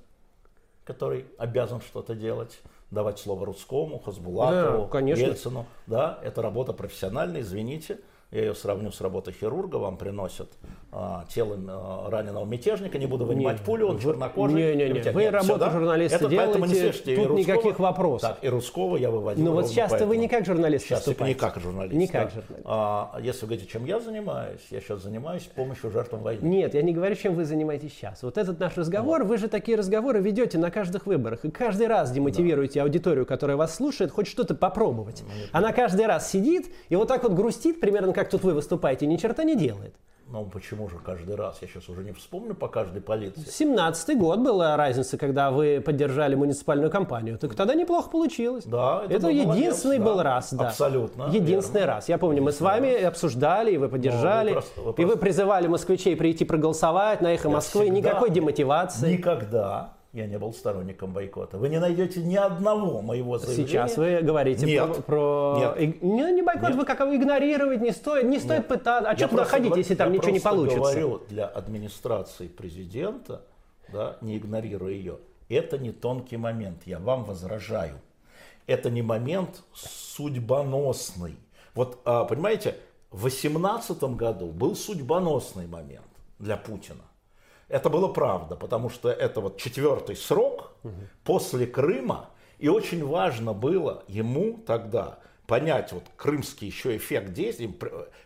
который 0.83 1.25
обязан 1.37 1.79
что-то 1.81 2.15
делать, 2.15 2.59
давать 2.91 3.19
слово 3.19 3.45
Русскому, 3.45 3.99
Хасбулатову, 3.99 4.83
Да, 4.83 4.89
конечно. 4.89 5.23
Ельцину. 5.23 5.65
Да, 5.87 6.19
это 6.23 6.41
работа 6.41 6.73
профессиональная, 6.73 7.41
извините. 7.41 7.99
Я 8.29 8.41
ее 8.41 8.55
сравню 8.55 8.91
с 8.91 8.99
работой 8.99 9.33
хирурга. 9.33 9.77
Вам 9.77 9.95
приносят 9.95 10.49
а, 10.91 11.25
тело 11.33 11.57
а, 11.69 12.09
раненого 12.09 12.43
мятежника, 12.43 12.97
не 12.97 13.05
буду 13.05 13.23
вынимать 13.25 13.59
Не, 13.59 13.65
пулю, 13.65 13.87
он 13.87 13.95
вы- 13.95 14.01
чернокожий. 14.01 14.53
не-не-не, 14.55 14.83
И 14.83 14.87
вытягивает. 14.89 15.15
вы 15.15 15.21
Нет, 15.21 15.31
работу 15.33 15.53
всё, 15.53 15.57
да? 15.65 15.69
журналиста 15.71 16.15
Это 16.17 16.35
поэтому 16.35 16.65
не 16.65 16.73
делаете, 16.73 16.93
слышите 16.97 17.15
тут 17.15 17.27
Русского. 17.27 17.55
никаких 17.55 17.79
вопросов. 17.79 18.29
Так, 18.29 18.43
и 18.43 18.49
Русского 18.49 18.97
я 18.97 19.11
выводил 19.11 19.45
Ну 19.45 19.51
вот 19.53 19.69
сейчас-то 19.69 20.05
вы 20.05 20.17
не 20.17 20.27
как 20.27 20.45
журналист 20.45 20.85
Сейчас 20.85 21.03
только 21.03 21.23
не 21.23 21.29
выступаете. 21.35 21.55
как 21.55 21.63
журналист. 21.63 21.93
Не 21.95 22.07
как 22.07 22.23
да. 22.25 22.29
журналист. 22.41 22.65
А, 22.65 23.17
если 23.21 23.41
вы 23.41 23.47
говорите, 23.47 23.71
чем 23.71 23.85
я 23.85 23.99
занимаюсь, 24.01 24.61
я 24.71 24.81
сейчас 24.81 25.03
занимаюсь 25.03 25.43
помощью 25.43 25.89
жертвам 25.89 26.21
войны. 26.21 26.45
Нет, 26.45 26.73
я 26.73 26.81
не 26.81 26.91
говорю, 26.91 27.15
чем 27.15 27.33
вы 27.33 27.45
занимаетесь 27.45 27.93
сейчас. 27.93 28.23
Вот 28.23 28.37
этот 28.37 28.59
наш 28.59 28.75
разговор, 28.75 29.23
вы 29.23 29.37
же 29.37 29.47
такие 29.47 29.77
разговоры 29.77 30.19
ведете 30.19 30.57
на 30.57 30.69
каждых 30.69 31.05
выборах. 31.05 31.45
И 31.45 31.49
каждый 31.51 31.87
раз 31.87 32.11
демотивируете 32.11 32.81
аудиторию, 32.81 33.25
которая 33.25 33.55
вас 33.55 33.73
слушает, 33.73 34.11
хоть 34.11 34.27
что-то 34.27 34.53
попробовать. 34.53 35.23
Она 35.53 35.71
каждый 35.71 36.07
раз 36.07 36.29
сидит 36.29 36.67
и 36.89 36.95
вот 36.97 37.07
так 37.07 37.23
вот 37.23 37.31
грустит, 37.31 37.79
примерно 37.79 38.16
как 38.17 38.29
тут 38.29 38.43
вы 38.43 38.53
выступаете, 38.55 39.05
ни 39.05 39.15
черта 39.17 39.43
не 39.43 39.55
делает. 39.55 39.93
Ну 40.29 40.43
почему 40.43 40.89
же 40.89 40.97
каждый 40.97 41.35
раз? 41.35 41.59
Я 41.61 41.67
сейчас 41.69 41.87
уже 41.87 42.03
не 42.03 42.11
вспомню 42.11 42.53
по 42.53 42.67
каждой 42.67 43.01
полиции. 43.01 43.45
17-й 43.47 44.15
год 44.15 44.39
была 44.39 44.75
разница, 44.75 45.17
когда 45.17 45.51
вы 45.51 45.79
поддержали 45.85 46.35
муниципальную 46.35 46.89
кампанию. 46.91 47.37
Так 47.37 47.55
тогда 47.55 47.75
неплохо 47.75 48.09
получилось. 48.09 48.65
Да, 48.65 49.03
это 49.05 49.13
это 49.13 49.27
был 49.27 49.29
единственный 49.29 49.99
молодец, 49.99 50.11
был 50.11 50.17
да. 50.17 50.23
раз, 50.23 50.53
да. 50.53 50.67
Абсолютно, 50.67 51.23
Единственный 51.31 51.79
верно. 51.81 51.93
раз. 51.93 52.09
Я 52.09 52.17
помню, 52.17 52.41
мы 52.43 52.51
с 52.51 52.59
вами 52.59 52.93
обсуждали, 53.03 53.71
и 53.71 53.77
вы 53.77 53.87
поддержали, 53.87 54.49
Ну, 54.49 54.55
вы 54.55 54.61
просто- 54.61 54.81
вы 54.81 54.89
и 54.89 54.91
вы 54.91 54.95
просто- 55.05 55.19
призывали 55.19 55.67
москвичей 55.67 56.15
прийти 56.17 56.43
проголосовать 56.43 57.21
на 57.21 57.27
эхо 57.33 57.47
Я 57.47 57.53
Москвы. 57.53 57.87
Никакой 57.87 58.29
демотивации. 58.29 59.13
Никогда 59.13 59.93
я 60.13 60.25
не 60.25 60.39
был 60.39 60.53
сторонником 60.53 61.13
бойкота. 61.13 61.57
Вы 61.57 61.69
не 61.69 61.79
найдете 61.79 62.21
ни 62.21 62.35
одного 62.35 63.01
моего 63.01 63.37
заявления. 63.37 63.67
Сейчас 63.67 63.97
вы 63.97 64.21
говорите 64.21 64.65
Нет. 64.65 65.03
про... 65.05 65.55
про- 65.55 65.75
Нет. 65.77 66.01
Не, 66.01 66.31
не 66.31 66.41
бойкот, 66.41 66.69
Нет. 66.69 66.75
вы 66.77 66.85
как 66.85 66.99
его 67.01 67.15
игнорировать 67.15 67.81
не 67.81 67.91
стоит, 67.91 68.25
не 68.25 68.39
стоит 68.39 68.59
Нет. 68.59 68.67
пытаться. 68.67 69.09
А 69.09 69.11
Я 69.13 69.17
что 69.17 69.27
туда 69.29 69.43
ходить, 69.45 69.75
если 69.75 69.95
там 69.95 70.11
я 70.11 70.17
ничего 70.17 70.31
не 70.31 70.39
получится? 70.39 70.79
говорю 70.79 71.21
для 71.29 71.45
администрации 71.45 72.47
президента, 72.47 73.41
да, 73.91 74.17
не 74.21 74.37
игнорируя 74.37 74.91
ее, 74.93 75.17
это 75.49 75.77
не 75.77 75.91
тонкий 75.91 76.37
момент. 76.37 76.83
Я 76.85 76.99
вам 76.99 77.23
возражаю. 77.23 77.95
Это 78.65 78.89
не 78.89 79.01
момент 79.01 79.61
судьбоносный. 79.73 81.37
Вот, 81.73 81.99
а, 82.05 82.25
понимаете, 82.25 82.75
в 83.11 83.21
2018 83.21 84.03
году 84.15 84.47
был 84.47 84.75
судьбоносный 84.75 85.67
момент 85.67 86.05
для 86.39 86.57
Путина. 86.57 87.01
Это 87.69 87.89
было 87.89 88.07
правда, 88.07 88.55
потому 88.55 88.89
что 88.89 89.09
это 89.09 89.41
вот 89.41 89.57
четвертый 89.57 90.15
срок 90.15 90.73
после 91.23 91.67
Крыма, 91.67 92.29
и 92.59 92.69
очень 92.69 93.05
важно 93.05 93.53
было 93.53 94.03
ему 94.07 94.59
тогда 94.65 95.19
понять 95.47 95.91
вот 95.91 96.03
крымский 96.15 96.67
еще 96.67 96.95
эффект 96.97 97.33
действий. 97.33 97.77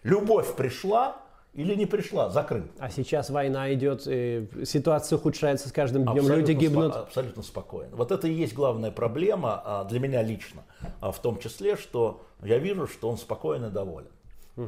Любовь 0.04 0.56
пришла, 0.56 1.18
или 1.54 1.76
не 1.76 1.86
пришла 1.86 2.30
за 2.30 2.44
Крым. 2.44 2.72
А 2.80 2.90
сейчас 2.90 3.30
война 3.30 3.74
идет, 3.74 4.04
и 4.06 4.48
ситуация 4.64 5.18
ухудшается 5.18 5.68
с 5.68 5.72
каждым 5.72 6.04
днем, 6.04 6.14
Абсолютно 6.14 6.40
люди 6.40 6.52
гибнут. 6.54 6.94
спо- 6.94 7.00
абсолютно 7.02 7.44
спокойно. 7.44 7.96
Вот 7.96 8.12
это 8.12 8.28
и 8.28 8.32
есть 8.34 8.54
главная 8.54 8.92
проблема 8.92 9.62
а, 9.66 9.84
для 9.84 10.00
меня 10.00 10.22
лично, 10.24 10.64
а, 11.02 11.12
в 11.12 11.20
том 11.20 11.40
числе, 11.40 11.76
что 11.76 12.22
я 12.42 12.58
вижу, 12.58 12.88
что 12.88 13.10
он 13.10 13.18
спокоен 13.18 13.66
и 13.66 13.70
доволен. 13.70 14.08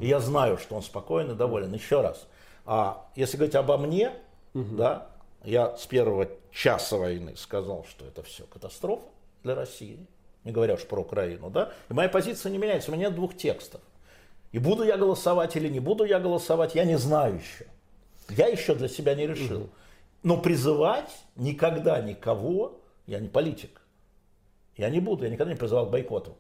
И 0.01 0.07
я 0.07 0.19
знаю, 0.19 0.57
что 0.57 0.75
он 0.75 0.81
спокоен 0.81 1.31
и 1.31 1.35
доволен. 1.35 1.73
Еще 1.73 2.01
раз, 2.01 2.27
а, 2.65 3.05
если 3.15 3.37
говорить 3.37 3.55
обо 3.55 3.77
мне, 3.77 4.11
да, 4.53 5.07
я 5.43 5.75
с 5.75 5.85
первого 5.85 6.29
часа 6.51 6.97
войны 6.97 7.35
сказал, 7.35 7.85
что 7.89 8.05
это 8.05 8.23
все 8.23 8.43
катастрофа 8.45 9.05
для 9.43 9.55
России, 9.55 10.05
не 10.43 10.51
говоря 10.51 10.75
уж 10.75 10.85
про 10.85 11.01
Украину, 11.01 11.49
да, 11.49 11.73
и 11.89 11.93
моя 11.93 12.09
позиция 12.09 12.51
не 12.51 12.57
меняется, 12.57 12.91
у 12.91 12.93
меня 12.93 13.07
нет 13.07 13.15
двух 13.15 13.35
текстов. 13.35 13.81
И 14.51 14.59
буду 14.59 14.83
я 14.83 14.97
голосовать 14.97 15.55
или 15.55 15.67
не 15.67 15.79
буду 15.79 16.03
я 16.03 16.19
голосовать, 16.19 16.75
я 16.75 16.85
не 16.85 16.97
знаю 16.97 17.37
еще. 17.37 17.65
Я 18.29 18.47
еще 18.47 18.75
для 18.75 18.87
себя 18.87 19.15
не 19.15 19.27
решил. 19.27 19.69
Но 20.21 20.37
призывать 20.37 21.11
никогда 21.35 21.99
никого, 21.99 22.79
я 23.07 23.19
не 23.19 23.27
политик. 23.27 23.81
Я 24.77 24.89
не 24.89 24.99
буду, 24.99 25.25
я 25.25 25.29
никогда 25.29 25.51
не 25.51 25.57
призывал 25.57 25.87
к 25.87 25.91
бойкоту. 25.91 26.37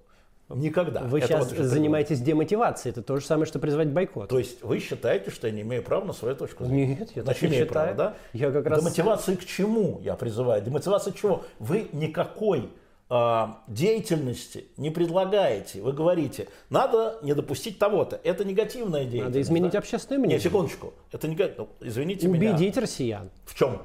Никогда. 0.55 1.01
Вы 1.01 1.19
Это 1.19 1.27
сейчас 1.27 1.51
вот 1.51 1.65
занимаетесь 1.65 2.19
демотивацией, 2.19 2.91
это 2.91 3.01
то 3.01 3.17
же 3.17 3.25
самое, 3.25 3.45
что 3.45 3.59
призвать 3.59 3.89
бойкот. 3.89 4.29
То 4.29 4.39
есть 4.39 4.63
вы 4.63 4.79
считаете, 4.79 5.31
что 5.31 5.47
я 5.47 5.53
не 5.53 5.61
имею 5.61 5.83
права 5.83 6.05
на 6.05 6.13
свою 6.13 6.35
точку 6.35 6.65
зрения? 6.65 6.95
Нет, 6.95 7.09
я 7.15 7.23
так 7.23 7.23
Значит, 7.23 7.41
не 7.43 7.47
имею 7.49 7.65
считаю. 7.65 7.95
право, 7.95 8.11
да? 8.11 8.17
Я 8.33 8.51
как 8.51 8.65
раз- 8.65 8.79
Демотивации 8.79 9.35
к 9.35 9.45
чему 9.45 9.99
я 10.03 10.15
призываю? 10.15 10.61
Демотивация 10.61 11.13
чего? 11.13 11.43
Вы 11.59 11.87
никакой 11.91 12.69
а, 13.09 13.59
деятельности 13.67 14.65
не 14.77 14.89
предлагаете. 14.89 15.81
Вы 15.81 15.93
говорите, 15.93 16.47
надо 16.69 17.19
не 17.21 17.35
допустить 17.35 17.77
того-то. 17.77 18.19
Это 18.23 18.43
негативная 18.43 19.01
деятельность. 19.01 19.25
Надо 19.25 19.41
изменить 19.41 19.71
да? 19.73 19.79
общественное 19.79 20.19
мнение. 20.19 20.37
Нет, 20.37 20.43
секундочку. 20.43 20.93
Это 21.11 21.27
не... 21.27 21.37
ну, 21.57 21.69
извините 21.79 22.27
меня. 22.27 22.51
Убедить 22.51 22.75
россиян 22.77 23.29
В 23.45 23.55
чем? 23.55 23.83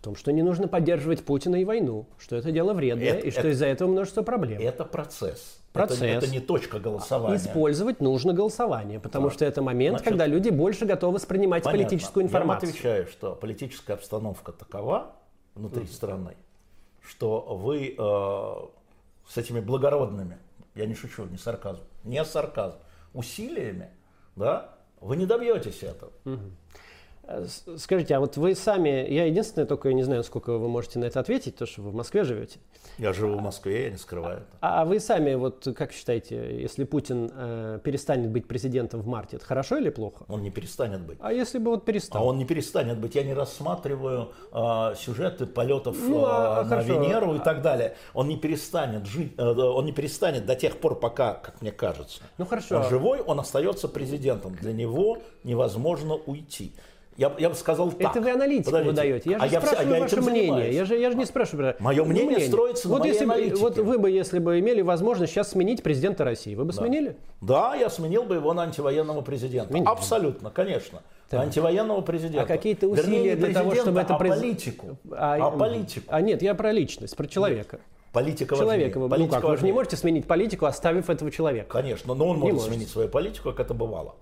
В 0.00 0.02
том, 0.02 0.16
что 0.16 0.32
не 0.32 0.42
нужно 0.42 0.66
поддерживать 0.66 1.22
Путина 1.26 1.56
и 1.56 1.64
войну, 1.66 2.06
что 2.18 2.34
это 2.34 2.50
дело 2.50 2.72
вредное, 2.72 3.06
Это- 3.08 3.26
и 3.26 3.30
что 3.30 3.40
это- 3.40 3.48
из-за 3.50 3.66
этого 3.66 3.90
множество 3.90 4.22
проблем. 4.22 4.58
Это 4.62 4.86
процесс. 4.86 5.60
Процесс. 5.74 5.98
Это, 6.00 6.24
это 6.24 6.26
не 6.28 6.40
точка 6.40 6.78
голосования. 6.80 7.36
Использовать 7.36 8.00
нужно 8.00 8.32
голосование, 8.32 8.98
потому 8.98 9.28
что 9.28 9.44
это 9.44 9.60
момент, 9.60 9.98
Значит, 9.98 10.08
когда 10.08 10.26
люди 10.26 10.48
больше 10.48 10.86
готовы 10.86 11.16
воспринимать 11.16 11.64
Понятно. 11.64 11.84
политическую 11.84 12.24
информацию. 12.24 12.68
Я 12.68 12.72
отвечаю, 12.72 13.06
что 13.08 13.34
политическая 13.34 13.92
обстановка 13.92 14.52
такова 14.52 15.12
внутри 15.54 15.84
страны, 15.86 16.34
что 17.06 17.40
вы 17.62 17.94
э, 17.96 18.54
с 19.28 19.36
этими 19.36 19.60
благородными, 19.60 20.38
я 20.74 20.86
не 20.86 20.94
шучу, 20.94 21.26
не 21.26 21.36
сарказм, 21.36 21.82
не 22.04 22.24
сарказм, 22.24 22.78
усилиями, 23.12 23.90
да, 24.34 24.70
вы 25.02 25.16
не 25.16 25.26
добьетесь 25.26 25.82
этого. 25.82 26.10
С- 26.24 26.38
Скажите, 27.76 28.16
а 28.16 28.20
вот 28.20 28.36
вы 28.36 28.54
сами, 28.54 29.06
я 29.12 29.24
единственное 29.26 29.66
только 29.66 29.92
не 29.92 30.02
знаю, 30.02 30.24
сколько 30.24 30.58
вы 30.58 30.68
можете 30.68 30.98
на 30.98 31.04
это 31.04 31.20
ответить, 31.20 31.56
то 31.56 31.66
что 31.66 31.82
вы 31.82 31.90
в 31.90 31.94
Москве 31.94 32.24
живете. 32.24 32.58
Я 32.98 33.12
живу 33.12 33.36
в 33.38 33.40
Москве, 33.40 33.84
я 33.84 33.90
не 33.90 33.96
скрываю 33.96 34.38
это. 34.38 34.46
А 34.60 34.84
вы 34.84 35.00
сами, 35.00 35.34
вот 35.34 35.66
как 35.76 35.92
считаете, 35.92 36.60
если 36.60 36.84
Путин 36.84 37.30
э, 37.32 37.78
перестанет 37.84 38.30
быть 38.30 38.48
президентом 38.48 39.00
в 39.00 39.06
марте, 39.06 39.36
это 39.36 39.46
хорошо 39.46 39.76
или 39.78 39.90
плохо? 39.90 40.24
Он 40.28 40.42
не 40.42 40.50
перестанет 40.50 41.00
быть. 41.02 41.18
А 41.20 41.32
если 41.32 41.58
бы 41.58 41.70
вот 41.70 41.82
А 41.82 41.86
перестал? 41.86 42.26
он 42.26 42.36
не 42.38 42.44
перестанет 42.44 42.98
быть. 42.98 43.14
Я 43.14 43.22
не 43.22 43.32
рассматриваю 43.32 44.32
а, 44.52 44.94
сюжеты 44.96 45.46
полетов 45.46 45.96
Ну, 46.00 46.24
а, 46.24 46.60
а, 46.60 46.62
на 46.64 46.68
хорошо. 46.68 47.00
Венеру 47.00 47.34
и 47.36 47.38
так 47.38 47.62
далее. 47.62 47.94
Он 48.12 48.28
не 48.28 48.36
перестанет 48.36 49.06
жить, 49.06 49.32
э, 49.38 49.42
он 49.44 49.84
не 49.86 49.92
перестанет 49.92 50.46
до 50.46 50.56
тех 50.56 50.76
пор, 50.78 50.98
пока, 50.98 51.34
как 51.34 51.62
мне 51.62 51.70
кажется, 51.72 52.22
Ну, 52.38 52.44
хорошо. 52.44 52.78
он 52.78 52.88
живой, 52.88 53.20
он 53.20 53.38
остается 53.40 53.88
президентом. 53.88 54.54
Для 54.56 54.72
него 54.72 55.18
невозможно 55.44 56.14
уйти. 56.14 56.72
Я, 57.16 57.32
я 57.38 57.50
бы 57.50 57.54
сказал 57.54 57.90
так. 57.92 58.12
Это 58.16 58.20
вы 58.20 58.30
аналитику 58.30 58.70
Подождите. 58.70 58.90
выдаете. 58.90 59.30
Я 59.30 59.38
же 59.38 59.44
а 59.44 59.46
я, 59.48 59.60
спрашиваю 59.60 59.94
я 59.94 60.00
ваше 60.00 60.16
мнение. 60.20 60.40
занимаюсь. 60.42 60.74
Я 60.74 60.84
же, 60.84 60.98
я 60.98 61.10
же 61.10 61.16
не 61.18 61.26
спрашиваю. 61.26 61.74
про- 61.74 61.84
Мое 61.84 62.04
мнение 62.04 62.40
строится 62.40 62.88
на 62.88 62.92
вот 62.94 63.00
моей 63.00 63.12
если 63.12 63.26
бы- 63.26 63.32
аналитике. 63.34 63.60
Вот 63.60 63.76
вы 63.78 63.98
бы, 63.98 64.10
если 64.10 64.38
бы 64.38 64.58
имели 64.58 64.80
возможность 64.80 65.32
сейчас 65.32 65.50
сменить 65.50 65.82
президента 65.82 66.24
России, 66.24 66.54
вы 66.54 66.64
бы 66.64 66.72
сменили? 66.72 67.16
Да, 67.40 67.74
я 67.74 67.90
сменил 67.90 68.22
бы 68.22 68.36
его 68.36 68.54
на 68.54 68.62
антивоенного 68.62 69.20
президента. 69.22 69.68
Сменили 69.70 69.86
бы. 69.86 69.92
Абсолютно, 69.92 70.50
конечно. 70.50 71.00
На 71.30 71.42
антивоенного 71.42 72.00
президента. 72.00 72.42
А 72.42 72.46
какие-то 72.46 72.86
Вернее, 72.86 73.02
усилия 73.02 73.30
не 73.34 73.36
для 73.36 73.54
того, 73.54 73.74
чтобы 73.74 74.00
это 74.00 74.14
а 74.14 74.18
политику. 74.18 74.96
А, 75.12 75.34
А 75.34 75.50
политику. 75.50 76.06
А 76.08 76.20
нет, 76.22 76.42
я 76.42 76.54
про 76.54 76.72
личность, 76.72 77.16
про 77.16 77.26
человека. 77.26 77.80
Политика 78.12 78.56
Человека. 78.56 78.68
важнее. 78.76 78.94
вы- 78.94 79.00
ну 79.02 79.08
Политика 79.08 79.34
как, 79.36 79.44
вы 79.44 79.48
же 79.50 79.50
не 79.50 79.56
важнее. 79.56 79.74
можете 79.74 79.96
сменить 79.96 80.26
политику, 80.26 80.66
оставив 80.66 81.08
этого 81.10 81.30
человека. 81.30 81.68
Конечно, 81.70 82.14
но 82.14 82.26
он 82.26 82.36
Не 82.36 82.42
может 82.42 82.54
можете. 82.56 82.74
сменить 82.74 82.88
свою 82.88 83.08
политику, 83.08 83.50
как 83.50 83.60
это 83.60 83.72
бывало. 83.74 84.14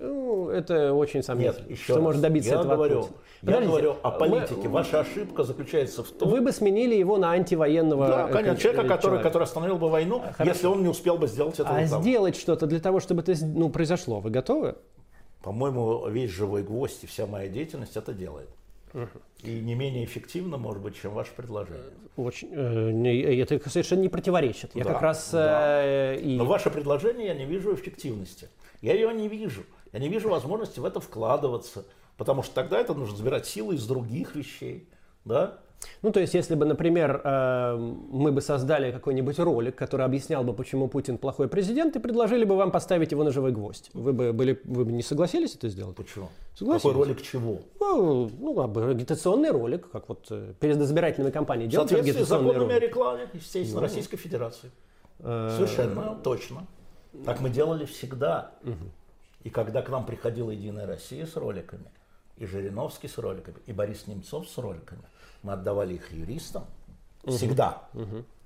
Ну, 0.00 0.48
это 0.48 0.94
очень 0.94 1.24
сомнительно. 1.24 1.58
Нет, 1.60 1.70
еще 1.70 1.82
что 1.84 1.94
раз. 1.94 2.02
может 2.04 2.22
добиться 2.22 2.50
я 2.50 2.56
этого 2.56 2.72
от 2.72 2.78
говорю, 2.78 3.00
Путина. 3.02 3.50
Я 3.56 3.60
говорю 3.60 3.96
о 4.02 4.10
мы- 4.12 4.18
политике. 4.18 4.68
Ваша 4.68 5.00
ошибка 5.00 5.42
заключается 5.42 6.04
в 6.04 6.10
том, 6.10 6.30
Вы 6.30 6.40
бы 6.40 6.52
сменили 6.52 6.94
его 6.94 7.16
на 7.18 7.32
антивоенного 7.32 8.06
да, 8.06 8.28
конечно, 8.28 8.52
э, 8.52 8.56
человека, 8.58 8.82
который, 8.88 9.00
человека. 9.02 9.28
который 9.28 9.42
остановил 9.42 9.76
бы 9.76 9.88
войну, 9.88 10.22
если 10.44 10.68
он 10.68 10.82
не 10.82 10.88
успел 10.88 11.18
бы 11.18 11.26
сделать 11.26 11.54
этого. 11.58 11.76
А 11.76 11.88
там. 11.88 12.00
сделать 12.02 12.36
что-то 12.36 12.66
для 12.66 12.78
того, 12.78 13.00
чтобы 13.00 13.22
это 13.22 13.34
ну, 13.44 13.70
произошло, 13.70 14.20
вы 14.20 14.30
готовы? 14.30 14.76
По-моему, 15.42 16.06
весь 16.08 16.30
живой 16.30 16.62
гвоздь 16.62 17.02
и 17.02 17.06
вся 17.06 17.26
моя 17.26 17.48
деятельность 17.48 17.96
это 17.96 18.12
делает. 18.12 18.48
И 19.42 19.50
не 19.60 19.74
менее 19.74 20.04
эффективно, 20.04 20.56
может 20.58 20.82
быть, 20.82 20.96
чем 21.00 21.12
ваше 21.12 21.30
предложение. 21.36 21.82
Очень, 22.16 22.48
э, 22.52 23.42
это 23.42 23.68
совершенно 23.68 24.00
не 24.00 24.08
противоречит. 24.08 24.74
Я 24.74 24.84
Да, 24.84 24.92
как 24.92 25.02
раз 25.02 25.30
да. 25.32 25.82
э, 25.84 26.20
и 26.20 26.36
Но 26.36 26.44
ваше 26.44 26.70
предложение 26.70 27.26
я 27.26 27.34
не 27.34 27.44
вижу 27.44 27.74
эффективности. 27.74 28.48
Я 28.80 28.94
ее 28.94 29.12
не 29.12 29.28
вижу. 29.28 29.62
Я 29.92 29.98
не 29.98 30.08
вижу 30.08 30.28
возможности 30.28 30.80
в 30.80 30.84
это 30.84 31.00
вкладываться. 31.00 31.84
Потому 32.16 32.42
что 32.42 32.54
тогда 32.54 32.78
это 32.78 32.94
нужно 32.94 33.16
забирать 33.16 33.46
силы 33.46 33.76
из 33.76 33.86
других 33.86 34.34
вещей. 34.34 34.88
Да? 35.24 35.58
Ну, 36.02 36.10
то 36.10 36.18
есть, 36.18 36.34
если 36.34 36.56
бы, 36.56 36.64
например, 36.66 37.20
э, 37.22 37.76
мы 37.76 38.32
бы 38.32 38.40
создали 38.40 38.90
какой-нибудь 38.90 39.38
ролик, 39.38 39.76
который 39.76 40.04
объяснял 40.04 40.42
бы, 40.42 40.52
почему 40.52 40.88
Путин 40.88 41.18
плохой 41.18 41.48
президент, 41.48 41.94
и 41.94 42.00
предложили 42.00 42.44
бы 42.44 42.56
вам 42.56 42.72
поставить 42.72 43.12
его 43.12 43.22
на 43.22 43.30
живой 43.30 43.52
гвоздь, 43.52 43.90
вы 43.94 44.12
бы, 44.12 44.32
были, 44.32 44.60
вы 44.64 44.84
бы 44.84 44.90
не 44.90 45.04
согласились 45.04 45.54
это 45.54 45.68
сделать? 45.68 45.94
Почему? 45.94 46.30
Согласились. 46.56 46.82
Какой 46.82 47.06
ролик 47.06 47.22
чего? 47.22 47.58
Ну, 47.78 48.28
ну, 48.40 48.88
агитационный 48.90 49.50
ролик, 49.50 49.88
как 49.90 50.08
вот 50.08 50.26
э, 50.30 50.54
перед 50.58 50.78
избирательными 50.78 51.30
кампаниями 51.30 51.70
делают 51.70 51.90
соответствии 51.90 52.24
с 52.24 52.26
агитационный 52.26 52.48
законами 52.48 52.72
о 52.72 52.74
ролик. 52.80 52.88
рекламе, 52.88 53.28
естественно, 53.32 53.80
Российской 53.80 54.16
Федерации. 54.16 54.72
Э, 55.20 55.54
Совершенно 55.56 56.16
точно. 56.24 56.66
Так 57.24 57.40
мы 57.40 57.50
делали 57.50 57.84
всегда. 57.84 58.54
И 59.42 59.50
когда 59.50 59.82
к 59.82 59.88
нам 59.88 60.04
приходила 60.04 60.50
Единая 60.50 60.86
Россия 60.86 61.26
с 61.26 61.36
роликами, 61.36 61.90
и 62.36 62.46
Жириновский 62.46 63.08
с 63.08 63.18
роликами, 63.18 63.58
и 63.66 63.72
Борис 63.72 64.06
Немцов 64.06 64.48
с 64.48 64.58
роликами, 64.58 65.02
мы 65.42 65.52
отдавали 65.52 65.94
их 65.94 66.12
юристам 66.12 66.64
всегда. 67.26 67.88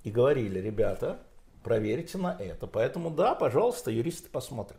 И 0.04 0.10
говорили, 0.10 0.58
ребята, 0.58 1.18
проверьте 1.62 2.18
на 2.18 2.34
это. 2.38 2.66
Поэтому 2.66 3.10
да, 3.10 3.34
пожалуйста, 3.34 3.90
юристы 3.90 4.28
посмотрят. 4.28 4.78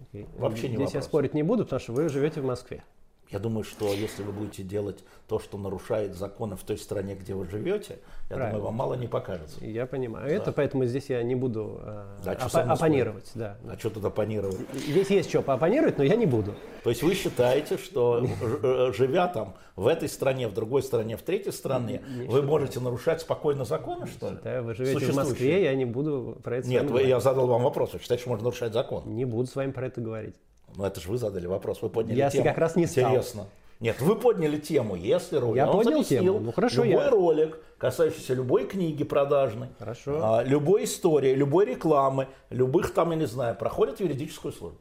Окей. 0.00 0.26
Вообще 0.36 0.68
не 0.68 0.76
Здесь 0.76 0.92
я 0.92 1.00
вопрос. 1.00 1.04
спорить 1.06 1.34
не 1.34 1.42
буду, 1.42 1.64
потому 1.64 1.80
что 1.80 1.92
вы 1.92 2.08
живете 2.08 2.40
в 2.40 2.44
Москве. 2.44 2.84
Я 3.30 3.38
думаю, 3.38 3.62
что 3.62 3.92
если 3.92 4.24
вы 4.24 4.32
будете 4.32 4.64
делать 4.64 5.04
то, 5.28 5.38
что 5.38 5.56
нарушает 5.56 6.16
законы 6.16 6.56
в 6.56 6.64
той 6.64 6.76
стране, 6.76 7.14
где 7.14 7.32
вы 7.34 7.46
живете, 7.48 7.98
я 8.28 8.34
Правильно. 8.36 8.48
думаю, 8.58 8.64
вам 8.64 8.74
мало 8.74 8.94
не 8.94 9.06
покажется. 9.06 9.64
Я 9.64 9.86
понимаю. 9.86 10.28
Это 10.28 10.50
поэтому 10.50 10.84
здесь 10.86 11.08
я 11.10 11.22
не 11.22 11.36
буду 11.36 11.78
э, 11.80 12.04
Да, 12.24 12.48
мной 12.52 12.72
оппонировать. 12.74 13.30
Да. 13.34 13.56
А 13.68 13.78
что 13.78 13.90
тут 13.90 14.04
оппонировать? 14.04 14.58
Здесь 14.74 15.10
есть 15.10 15.28
что 15.28 15.42
пооппонировать, 15.42 15.96
но 15.96 16.02
я 16.04 16.16
не 16.16 16.26
буду. 16.26 16.54
То 16.82 16.90
есть 16.90 17.04
вы 17.04 17.14
считаете, 17.14 17.78
что 17.78 18.26
ж- 18.26 18.30
э, 18.64 18.92
живя 18.96 19.28
там 19.28 19.54
в 19.76 19.86
этой 19.86 20.08
стране, 20.08 20.48
в 20.48 20.52
другой 20.54 20.82
стране, 20.82 21.16
в 21.16 21.22
третьей 21.22 21.52
стране, 21.52 22.02
вы 22.26 22.42
можете 22.42 22.80
нарушать 22.80 23.20
спокойно 23.20 23.64
законы, 23.64 24.08
что 24.08 24.30
ли? 24.30 24.38
Да, 24.42 24.60
вы 24.62 24.74
живете 24.74 25.06
в? 25.06 25.14
Москве, 25.14 25.62
я 25.64 25.74
не 25.76 25.84
буду 25.84 26.36
про 26.42 26.56
это 26.56 26.66
с 26.66 26.70
Нет, 26.70 26.86
говорить. 26.88 27.08
я 27.08 27.20
задал 27.20 27.46
вам 27.46 27.62
вопрос. 27.62 27.92
Вы 27.92 28.00
считаете, 28.00 28.22
что 28.22 28.30
можно 28.30 28.44
нарушать 28.44 28.72
закон? 28.72 29.04
Не 29.14 29.24
буду 29.24 29.46
с 29.46 29.54
вами 29.54 29.70
про 29.70 29.86
это 29.86 30.00
говорить. 30.00 30.34
Ну 30.76 30.84
это 30.84 31.00
же 31.00 31.08
вы 31.10 31.18
задали 31.18 31.46
вопрос, 31.46 31.82
вы 31.82 31.88
подняли 31.88 32.18
Я 32.18 32.30
тему. 32.30 32.44
как 32.44 32.58
раз 32.58 32.76
не 32.76 32.86
стал. 32.86 33.10
Интересно. 33.10 33.46
Нет, 33.80 34.00
вы 34.00 34.14
подняли 34.14 34.58
тему, 34.58 34.94
если 34.94 35.36
ролик. 35.38 35.56
Я 35.56 35.70
Он 35.70 35.82
поднял 35.82 36.04
тему. 36.04 36.38
Ну, 36.40 36.52
хорошо, 36.52 36.84
Любой 36.84 37.04
я- 37.04 37.10
ролик, 37.10 37.58
касающийся 37.78 38.34
любой 38.34 38.66
книги 38.66 39.04
продажной, 39.04 39.68
Хорошо. 39.78 40.20
а, 40.22 40.42
любой 40.42 40.84
истории, 40.84 41.32
любой 41.34 41.64
рекламы, 41.64 42.28
любых 42.50 42.92
там, 42.92 43.10
я 43.12 43.16
не 43.16 43.26
знаю, 43.26 43.54
проходит 43.56 44.00
юридическую 44.00 44.52
службу. 44.52 44.78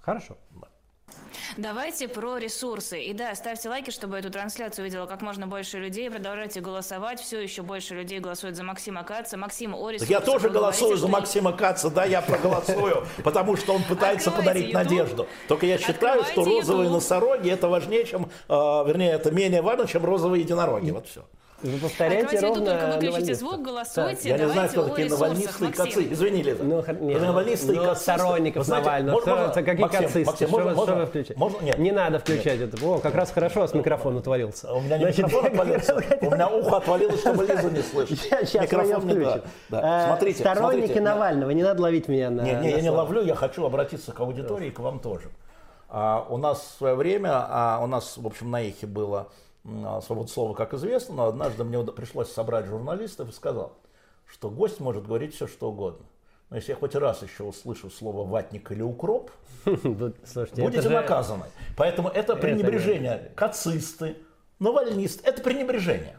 Хорошо. 0.00 0.36
Давайте 1.56 2.08
про 2.08 2.38
ресурсы. 2.38 3.02
И 3.02 3.12
да, 3.12 3.34
ставьте 3.34 3.68
лайки, 3.68 3.90
чтобы 3.90 4.18
эту 4.18 4.30
трансляцию 4.30 4.84
увидело 4.84 5.06
как 5.06 5.22
можно 5.22 5.46
больше 5.46 5.78
людей. 5.78 6.10
Продолжайте 6.10 6.60
голосовать. 6.60 7.20
Все 7.20 7.40
еще 7.40 7.62
больше 7.62 7.94
людей 7.94 8.20
голосуют 8.20 8.56
за 8.56 8.64
Максима 8.64 9.04
Каца. 9.04 9.36
Максим, 9.36 9.74
о 9.74 9.90
ресурсах. 9.90 10.10
я 10.10 10.20
тоже 10.20 10.48
голосую 10.48 10.90
говорите, 10.90 11.06
за 11.06 11.08
Максима 11.08 11.52
Каца, 11.52 11.90
да, 11.90 12.04
я 12.04 12.22
проголосую, 12.22 13.06
потому 13.24 13.56
что 13.56 13.74
он 13.74 13.82
пытается 13.84 14.30
подарить 14.30 14.72
надежду. 14.72 15.26
Только 15.48 15.66
я 15.66 15.78
считаю, 15.78 16.24
что 16.24 16.44
розовые 16.44 16.90
носороги 16.90 17.50
это 17.50 17.68
важнее, 17.68 18.04
чем, 18.04 18.30
э, 18.48 18.54
вернее, 18.54 19.12
это 19.12 19.30
менее 19.30 19.62
важно, 19.62 19.86
чем 19.86 20.04
розовые 20.04 20.42
единороги. 20.42 20.90
Вот 20.90 21.08
все. 21.08 21.24
Вы 21.62 21.78
повторяйте 21.78 22.22
Давайте 22.38 22.46
ровно 22.46 22.66
только 22.66 22.86
выключите 22.86 23.34
звук, 23.34 23.62
голосуйте. 23.62 24.28
Я 24.28 24.38
не 24.38 24.44
знаю, 24.44 24.54
Давайте 24.54 24.72
кто 24.74 24.88
такие 24.88 25.08
навальнисты 25.08 25.64
и 25.64 25.72
кацы. 25.72 26.12
Извини, 26.12 26.42
Лиза. 26.42 26.62
Ну, 26.62 26.84
нет, 27.00 27.22
навальнисты 27.22 27.72
и 27.72 27.76
ну, 27.76 27.84
кацисты. 27.84 28.12
сторонников 28.12 28.68
Навального. 28.68 29.14
можно- 29.14 29.48
какие 29.48 29.76
Максим? 29.76 30.02
Максим, 30.02 30.48
что, 30.48 30.48
можно- 30.48 30.70
что 30.70 30.76
можно- 30.76 30.94
вы 30.96 31.06
включаете? 31.06 31.34
можно- 31.38 31.60
нет. 31.62 31.78
Не 31.78 31.92
надо 31.92 32.18
включать 32.18 32.60
это. 32.60 32.86
О, 32.86 32.98
как 32.98 33.14
раз 33.14 33.30
хорошо 33.30 33.66
с 33.66 33.72
микрофона 33.72 34.18
отвалился. 34.18 34.70
У 34.72 34.80
меня 34.82 34.98
не 34.98 35.04
Значит, 35.04 35.26
микрофон 35.26 35.46
отвалился, 35.52 35.94
у 36.20 36.30
меня 36.30 36.48
ухо 36.48 36.76
отвалилось, 36.76 37.20
чтобы 37.20 37.44
Лизу 37.46 37.70
не 37.70 37.82
слышать. 37.82 38.20
Сейчас 38.20 38.62
Микрофон 38.62 39.06
не 39.06 39.14
включу. 39.14 39.30
да. 39.70 39.80
Да. 39.80 40.02
Э, 40.04 40.06
Смотрите, 40.08 40.40
Сторонники 40.40 40.98
Навального, 40.98 41.50
не 41.52 41.62
надо 41.62 41.82
ловить 41.82 42.08
меня 42.08 42.30
на 42.30 42.42
Не, 42.42 42.50
не, 42.52 42.56
на 42.56 42.64
я 42.66 42.80
не 42.82 42.90
ловлю, 42.90 43.22
я 43.22 43.34
хочу 43.34 43.64
обратиться 43.64 44.12
к 44.12 44.20
аудитории 44.20 44.68
и 44.68 44.70
к 44.70 44.78
вам 44.80 45.00
тоже. 45.00 45.30
А, 45.88 46.26
у 46.28 46.36
нас 46.36 46.58
в 46.60 46.78
свое 46.78 46.94
время, 46.96 47.30
а, 47.32 47.80
у 47.82 47.86
нас, 47.86 48.16
в 48.18 48.26
общем, 48.26 48.50
на 48.50 48.62
эхе 48.62 48.86
было 48.86 49.20
а, 49.20 49.45
свобода 50.02 50.28
слова, 50.28 50.54
как 50.54 50.74
известно, 50.74 51.14
но 51.14 51.26
однажды 51.26 51.64
мне 51.64 51.82
пришлось 51.84 52.32
собрать 52.32 52.66
журналистов 52.66 53.28
и 53.28 53.32
сказал, 53.32 53.76
что 54.26 54.50
гость 54.50 54.80
может 54.80 55.06
говорить 55.06 55.34
все, 55.34 55.46
что 55.46 55.70
угодно. 55.70 56.06
Но 56.50 56.56
если 56.56 56.72
я 56.72 56.76
хоть 56.76 56.94
раз 56.94 57.22
еще 57.22 57.42
услышу 57.42 57.90
слово 57.90 58.24
«ватник» 58.24 58.70
или 58.70 58.82
«укроп», 58.82 59.30
Слушайте, 59.64 60.62
будете 60.62 60.88
наказаны. 60.88 61.46
Поэтому 61.76 62.08
это 62.08 62.36
пренебрежение. 62.36 63.32
Кацисты, 63.34 64.16
навальнисты, 64.60 65.28
это 65.28 65.42
пренебрежение. 65.42 66.16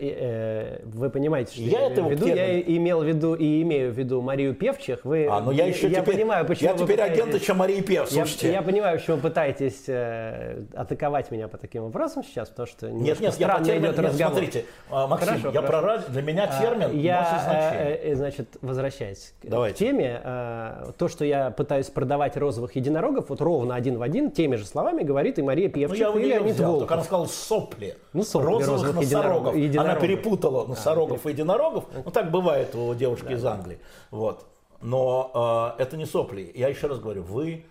Э, 0.00 0.80
Вы 0.84 1.10
понимаете, 1.10 1.52
что 1.52 1.62
Я 1.62 1.80
я, 1.82 1.86
этого 1.92 2.06
имею 2.06 2.16
в 2.16 2.20
виду? 2.20 2.26
термина- 2.26 2.46
Я 2.70 2.76
имел 2.76 3.00
в 3.00 3.04
виду 3.04 3.34
и 3.34 3.62
имею 3.62 3.92
в 3.92 3.98
виду 3.98 4.20
Марию 4.20 4.54
Певчих. 4.54 5.04
Вы, 5.04 5.26
А, 5.30 5.40
ну 5.40 5.52
я 5.52 5.66
еще 5.66 5.88
я 5.88 6.00
теперь, 6.00 6.16
понимаю, 6.16 6.44
почему 6.44 6.70
я 6.70 6.76
теперь 6.76 6.96
пытаетесь- 6.96 7.20
агент 7.22 7.34
еще 7.34 7.54
Марии 7.54 7.80
Пев, 7.80 8.10
Я, 8.10 8.24
слушайте. 8.24 8.52
я 8.52 8.62
понимаю, 8.62 8.98
почему 8.98 9.16
вы 9.16 9.22
пытаетесь 9.22 9.84
э, 9.86 10.64
атаковать 10.74 11.30
меня 11.30 11.46
по 11.48 11.56
таким 11.56 11.84
вопросам 11.84 12.24
сейчас, 12.24 12.48
потому 12.48 12.66
что 12.66 12.90
Нет, 12.90 13.20
нет, 13.20 13.20
я 13.20 13.32
странно 13.32 13.64
термин, 13.64 13.84
идет 13.86 13.96
нет, 13.98 14.06
разговор. 14.06 14.32
смотрите, 14.38 14.64
а, 14.90 15.06
Максим, 15.06 15.28
Хорошо, 15.28 15.48
я 15.48 15.52
хорошо. 15.62 15.66
про 15.68 15.80
раз- 15.80 16.04
для 16.06 16.22
меня 16.22 16.46
термин 16.60 16.88
А, 16.90 16.94
я, 16.94 17.72
э, 17.72 18.10
э, 18.10 18.14
значит, 18.16 18.48
возвращаясь 18.62 19.34
к- 19.40 19.46
Давайте. 19.46 19.74
к 19.76 19.78
теме, 19.78 20.20
э, 20.22 20.92
то, 20.98 21.08
что 21.08 21.24
я 21.24 21.50
пытаюсь 21.50 21.86
продавать 21.86 22.36
розовых 22.36 22.74
единорогов, 22.76 23.28
вот 23.28 23.40
ровно 23.40 23.74
один 23.76 23.98
в 23.98 24.02
один, 24.02 24.30
теми 24.32 24.56
же 24.56 24.66
словами 24.66 25.02
говорит 25.04 25.38
и 25.38 25.42
Мария 25.42 25.68
Ну, 25.68 25.74
Певчих, 25.74 25.98
я 26.00 26.10
у 26.10 26.18
и 26.18 26.22
нее 26.24 26.34
Леонид 26.34 26.54
взял, 26.56 26.66
Волков. 26.66 26.80
только 26.80 26.94
она 26.94 27.04
сказала 27.04 27.26
сопли. 27.26 27.94
Ну, 28.12 28.24
сопли 28.24 28.46
розовых 28.48 28.70
розовых 28.70 28.96
носорогов. 28.96 29.54
Единорогов-. 29.62 29.98
Она 29.98 30.00
перепутала 30.00 30.66
носорогов 30.66 31.26
и 31.26 31.30
единорогов. 31.30 31.84
Ну, 31.92 32.10
так 32.10 32.30
бывает 32.30 32.74
у 32.74 32.94
девушки 32.94 33.32
из 33.32 33.44
Англии. 33.44 33.78
Вот. 34.10 34.46
Но 34.80 35.76
э, 35.78 35.82
это 35.82 35.96
не 35.96 36.06
сопли. 36.06 36.50
Я 36.54 36.68
еще 36.68 36.86
раз 36.86 36.98
говорю, 37.00 37.22
вы 37.22 37.64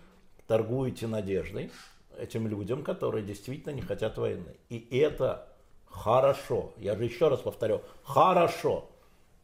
торгуете 0.46 1.06
надеждой 1.06 1.70
этим 2.18 2.46
людям, 2.46 2.82
которые 2.82 3.24
действительно 3.24 3.72
не 3.72 3.82
хотят 3.82 4.18
войны. 4.18 4.56
И 4.68 4.86
это 4.96 5.48
хорошо. 5.86 6.72
Я 6.76 6.96
же 6.96 7.04
еще 7.04 7.28
раз 7.28 7.40
повторю, 7.40 7.82
хорошо. 8.02 8.88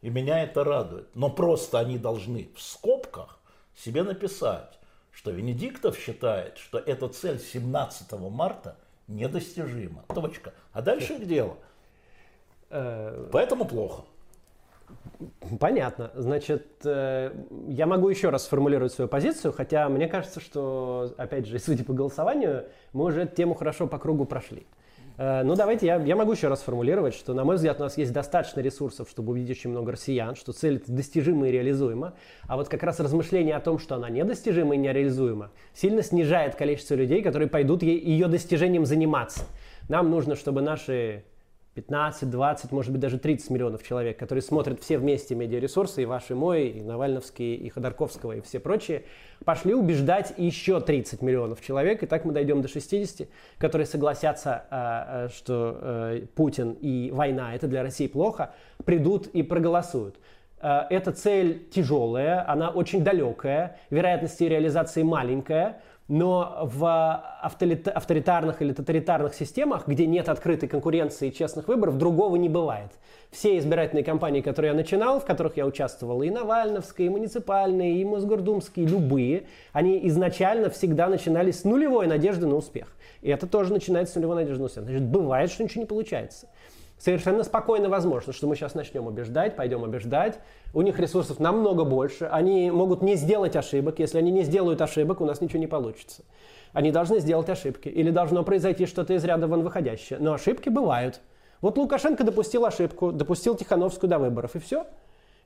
И 0.02 0.10
меня 0.10 0.42
это 0.42 0.62
радует. 0.62 1.08
Но 1.14 1.30
просто 1.30 1.78
они 1.78 1.98
должны 1.98 2.50
в 2.54 2.60
скобках 2.60 3.38
себе 3.74 4.02
написать, 4.02 4.78
что 5.10 5.30
Венедиктов 5.30 5.98
считает, 5.98 6.58
что 6.58 6.78
эта 6.78 7.08
цель 7.08 7.40
17 7.40 8.12
марта 8.30 8.76
недостижима. 9.08 10.04
Точка. 10.08 10.52
А 10.72 10.82
дальше 10.82 11.18
к 11.18 11.24
делу. 11.24 11.56
Э, 12.70 13.28
Поэтому 13.32 13.64
плохо. 13.64 14.02
Понятно. 15.60 16.10
Значит, 16.14 16.66
э, 16.84 17.32
я 17.68 17.86
могу 17.86 18.08
еще 18.08 18.28
раз 18.30 18.44
сформулировать 18.44 18.92
свою 18.92 19.08
позицию, 19.08 19.52
хотя 19.52 19.88
мне 19.88 20.08
кажется, 20.08 20.40
что, 20.40 21.14
опять 21.16 21.46
же, 21.46 21.58
судя 21.60 21.84
по 21.84 21.92
голосованию, 21.92 22.66
мы 22.92 23.04
уже 23.04 23.22
эту 23.22 23.34
тему 23.34 23.54
хорошо 23.54 23.86
по 23.86 23.98
кругу 23.98 24.24
прошли. 24.26 24.66
Э, 25.16 25.42
Ну, 25.42 25.54
давайте, 25.54 25.86
я, 25.86 25.96
я 25.96 26.16
могу 26.16 26.32
еще 26.32 26.48
раз 26.48 26.60
сформулировать, 26.60 27.14
что, 27.14 27.32
на 27.34 27.44
мой 27.44 27.56
взгляд, 27.56 27.80
у 27.80 27.84
нас 27.84 27.96
есть 27.96 28.12
достаточно 28.12 28.60
ресурсов, 28.60 29.08
чтобы 29.08 29.32
увидеть 29.32 29.58
очень 29.58 29.70
много 29.70 29.92
россиян, 29.92 30.34
что 30.34 30.52
цель 30.52 30.82
достижима 30.86 31.48
и 31.48 31.52
реализуема. 31.52 32.14
А 32.46 32.56
вот 32.56 32.68
как 32.68 32.82
раз 32.82 33.00
размышление 33.00 33.56
о 33.56 33.60
том, 33.60 33.78
что 33.78 33.94
она 33.94 34.10
недостижима 34.10 34.74
и 34.74 34.78
нереализуема, 34.78 35.50
сильно 35.72 36.02
снижает 36.02 36.56
количество 36.56 36.94
людей, 36.94 37.22
которые 37.22 37.48
пойдут 37.48 37.82
ей, 37.82 37.98
ее 37.98 38.26
достижением 38.28 38.84
заниматься. 38.84 39.44
Нам 39.88 40.10
нужно, 40.10 40.34
чтобы 40.34 40.62
наши 40.62 41.24
15, 41.76 42.30
20, 42.30 42.72
может 42.72 42.90
быть, 42.90 43.02
даже 43.02 43.18
30 43.18 43.50
миллионов 43.50 43.82
человек, 43.82 44.18
которые 44.18 44.40
смотрят 44.40 44.80
все 44.80 44.96
вместе 44.96 45.34
медиаресурсы, 45.34 46.02
и 46.02 46.06
ваши, 46.06 46.34
мой, 46.34 46.68
и 46.68 46.80
Навальновский, 46.80 47.54
и 47.54 47.68
Ходорковского, 47.68 48.32
и 48.32 48.40
все 48.40 48.60
прочие, 48.60 49.04
пошли 49.44 49.74
убеждать 49.74 50.32
еще 50.38 50.80
30 50.80 51.20
миллионов 51.20 51.60
человек, 51.60 52.02
и 52.02 52.06
так 52.06 52.24
мы 52.24 52.32
дойдем 52.32 52.62
до 52.62 52.68
60, 52.68 53.28
которые 53.58 53.86
согласятся, 53.86 54.64
а, 54.70 55.26
а, 55.26 55.28
что 55.28 55.78
э, 55.78 56.26
Путин 56.34 56.72
и 56.80 57.10
война 57.12 57.54
это 57.54 57.68
для 57.68 57.82
России 57.82 58.06
плохо, 58.06 58.54
придут 58.86 59.26
и 59.26 59.42
проголосуют. 59.42 60.16
Э, 60.62 60.84
Эта 60.88 61.12
цель 61.12 61.68
тяжелая, 61.68 62.50
она 62.50 62.70
очень 62.70 63.04
далекая, 63.04 63.76
вероятность 63.90 64.40
ее 64.40 64.48
реализации 64.48 65.02
маленькая, 65.02 65.82
но 66.08 66.60
в 66.62 66.84
авторита- 67.42 67.90
авторитарных 67.90 68.62
или 68.62 68.72
тоталитарных 68.72 69.34
системах, 69.34 69.88
где 69.88 70.06
нет 70.06 70.28
открытой 70.28 70.68
конкуренции 70.68 71.28
и 71.28 71.32
честных 71.32 71.66
выборов, 71.68 71.98
другого 71.98 72.36
не 72.36 72.48
бывает. 72.48 72.92
Все 73.30 73.58
избирательные 73.58 74.04
кампании, 74.04 74.40
которые 74.40 74.70
я 74.70 74.76
начинал, 74.76 75.18
в 75.18 75.24
которых 75.24 75.56
я 75.56 75.66
участвовал, 75.66 76.22
и 76.22 76.30
Навальновские, 76.30 77.06
и 77.06 77.10
муниципальные, 77.10 78.00
и 78.00 78.04
Мосгордумские, 78.04 78.86
любые, 78.86 79.46
они 79.72 80.06
изначально 80.08 80.70
всегда 80.70 81.08
начинались 81.08 81.60
с 81.60 81.64
нулевой 81.64 82.06
надежды 82.06 82.46
на 82.46 82.54
успех. 82.54 82.96
И 83.22 83.28
это 83.28 83.48
тоже 83.48 83.72
начинается 83.72 84.12
с 84.12 84.16
нулевой 84.16 84.36
надежды 84.36 84.60
на 84.60 84.66
успех. 84.66 84.84
Значит, 84.84 85.02
бывает, 85.02 85.50
что 85.50 85.64
ничего 85.64 85.80
не 85.80 85.86
получается. 85.86 86.48
Совершенно 86.98 87.44
спокойно 87.44 87.88
возможно, 87.88 88.32
что 88.32 88.46
мы 88.46 88.56
сейчас 88.56 88.74
начнем 88.74 89.06
убеждать, 89.06 89.54
пойдем 89.54 89.82
убеждать. 89.82 90.38
У 90.72 90.80
них 90.80 90.98
ресурсов 90.98 91.38
намного 91.38 91.84
больше. 91.84 92.24
Они 92.24 92.70
могут 92.70 93.02
не 93.02 93.16
сделать 93.16 93.54
ошибок. 93.54 93.98
Если 93.98 94.18
они 94.18 94.30
не 94.30 94.44
сделают 94.44 94.80
ошибок, 94.80 95.20
у 95.20 95.26
нас 95.26 95.40
ничего 95.40 95.58
не 95.58 95.66
получится. 95.66 96.22
Они 96.72 96.90
должны 96.90 97.20
сделать 97.20 97.50
ошибки. 97.50 97.88
Или 97.88 98.10
должно 98.10 98.42
произойти 98.44 98.86
что-то 98.86 99.12
из 99.12 99.24
ряда 99.24 99.46
вон 99.46 99.62
выходящее. 99.62 100.18
Но 100.18 100.32
ошибки 100.32 100.70
бывают. 100.70 101.20
Вот 101.60 101.76
Лукашенко 101.76 102.24
допустил 102.24 102.64
ошибку, 102.64 103.12
допустил 103.12 103.54
Тихановскую 103.54 104.08
до 104.08 104.18
выборов, 104.18 104.56
и 104.56 104.58
все. 104.58 104.86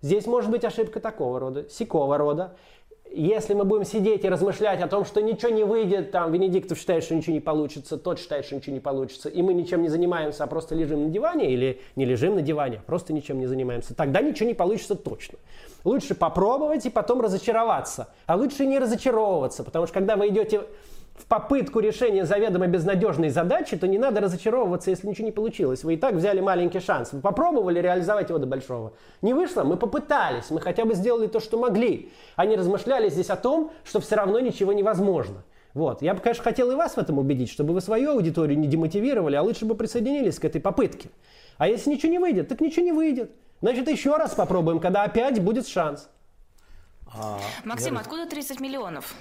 Здесь 0.03 0.27
может 0.27 0.51
быть 0.51 0.65
ошибка 0.65 0.99
такого 0.99 1.39
рода, 1.39 1.69
сякого 1.69 2.17
рода. 2.17 2.55
Если 3.13 3.55
мы 3.55 3.65
будем 3.65 3.85
сидеть 3.85 4.25
и 4.25 4.29
размышлять 4.29 4.81
о 4.81 4.87
том, 4.87 5.05
что 5.05 5.21
ничего 5.21 5.51
не 5.51 5.65
выйдет, 5.65 6.13
там 6.13 6.31
Венедиктов 6.31 6.79
считает, 6.79 7.03
что 7.03 7.17
ничего 7.17 7.33
не 7.33 7.41
получится, 7.41 7.97
тот 7.97 8.21
считает, 8.21 8.45
что 8.45 8.55
ничего 8.55 8.73
не 8.73 8.81
получится, 8.81 9.29
и 9.29 9.43
мы 9.43 9.53
ничем 9.53 9.83
не 9.83 9.89
занимаемся, 9.89 10.45
а 10.45 10.47
просто 10.47 10.77
лежим 10.77 11.05
на 11.07 11.11
диване, 11.11 11.53
или 11.53 11.81
не 11.97 12.05
лежим 12.05 12.37
на 12.37 12.43
диване, 12.43 12.77
а 12.79 12.83
просто 12.87 13.13
ничем 13.13 13.41
не 13.41 13.47
занимаемся, 13.47 13.97
тогда 13.97 14.21
ничего 14.21 14.49
не 14.49 14.55
получится 14.55 14.95
точно. 14.95 15.39
Лучше 15.83 16.15
попробовать 16.15 16.87
и 16.87 16.91
потом 16.91 17.21
разочароваться, 17.21 18.11
а 18.27 18.37
лучше 18.37 18.65
не 18.65 18.79
разочаровываться, 18.79 19.65
потому 19.65 19.87
что 19.87 19.95
когда 19.95 20.15
вы 20.15 20.29
идете 20.29 20.63
в 21.21 21.27
попытку 21.27 21.81
решения 21.81 22.25
заведомо 22.25 22.67
безнадежной 22.67 23.29
задачи, 23.29 23.77
то 23.77 23.87
не 23.87 23.99
надо 23.99 24.21
разочаровываться, 24.21 24.91
если 24.91 25.07
ничего 25.07 25.27
не 25.27 25.33
получилось. 25.33 25.85
Вы 25.85 25.95
и 25.95 25.97
так 25.97 26.15
взяли 26.15 26.41
маленький 26.41 26.81
шанс. 26.81 27.13
Вы 27.13 27.21
попробовали 27.21 27.79
реализовать 27.81 28.31
его 28.31 28.39
до 28.39 28.47
большого. 28.47 28.95
Не 29.21 29.35
вышло, 29.35 29.63
мы 29.63 29.77
попытались, 29.77 30.51
мы 30.51 30.61
хотя 30.61 30.85
бы 30.85 30.95
сделали 30.95 31.27
то, 31.27 31.39
что 31.41 31.59
могли. 31.59 32.11
Они 32.37 32.57
размышляли 32.57 33.11
здесь 33.11 33.29
о 33.31 33.37
том, 33.37 33.73
что 33.85 34.01
все 34.01 34.17
равно 34.17 34.41
ничего 34.41 34.73
невозможно. 34.73 35.45
Вот. 35.75 36.03
Я 36.03 36.15
бы, 36.15 36.21
конечно, 36.21 36.43
хотел 36.43 36.71
и 36.73 36.75
вас 36.75 36.95
в 36.95 36.99
этом 36.99 37.19
убедить, 37.19 37.51
чтобы 37.51 37.75
вы 37.75 37.81
свою 37.81 38.13
аудиторию 38.13 38.59
не 38.59 38.67
демотивировали, 38.67 39.37
а 39.37 39.43
лучше 39.43 39.67
бы 39.67 39.75
присоединились 39.75 40.39
к 40.39 40.45
этой 40.45 40.61
попытке. 40.61 41.11
А 41.59 41.69
если 41.69 41.91
ничего 41.91 42.11
не 42.11 42.19
выйдет, 42.19 42.49
так 42.49 42.61
ничего 42.61 42.85
не 42.85 42.93
выйдет. 42.93 43.31
Значит, 43.61 43.89
еще 43.89 44.17
раз 44.17 44.35
попробуем, 44.35 44.81
когда 44.81 45.05
опять 45.05 45.43
будет 45.43 45.69
шанс. 45.69 46.09
Максим, 47.65 47.99
откуда 47.99 48.27
30 48.27 48.61
миллионов? 48.61 49.15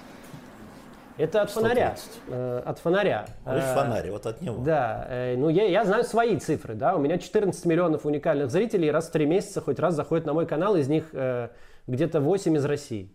Это 1.20 1.42
от 1.42 1.50
фонаря. 1.50 1.94
130. 1.96 2.22
Э, 2.28 2.62
от 2.64 2.78
фонаря. 2.78 3.26
Лишь 3.46 3.62
Э, 3.64 3.74
фонарь, 3.74 4.10
вот 4.10 4.26
от 4.26 4.40
него. 4.40 4.62
Да, 4.64 5.06
э, 5.08 5.36
ну 5.36 5.48
я, 5.48 5.64
я 5.64 5.84
знаю 5.84 6.04
свои 6.04 6.36
цифры, 6.38 6.74
да, 6.74 6.96
у 6.96 6.98
меня 6.98 7.18
14 7.18 7.64
миллионов 7.66 8.06
уникальных 8.06 8.50
зрителей, 8.50 8.90
раз 8.90 9.08
в 9.08 9.12
три 9.12 9.26
месяца 9.26 9.60
хоть 9.60 9.78
раз 9.78 9.94
заходят 9.94 10.24
на 10.26 10.32
мой 10.32 10.46
канал, 10.46 10.76
из 10.76 10.88
них 10.88 11.12
где-то 11.86 12.20
8 12.20 12.56
из 12.56 12.64
России. 12.64 13.10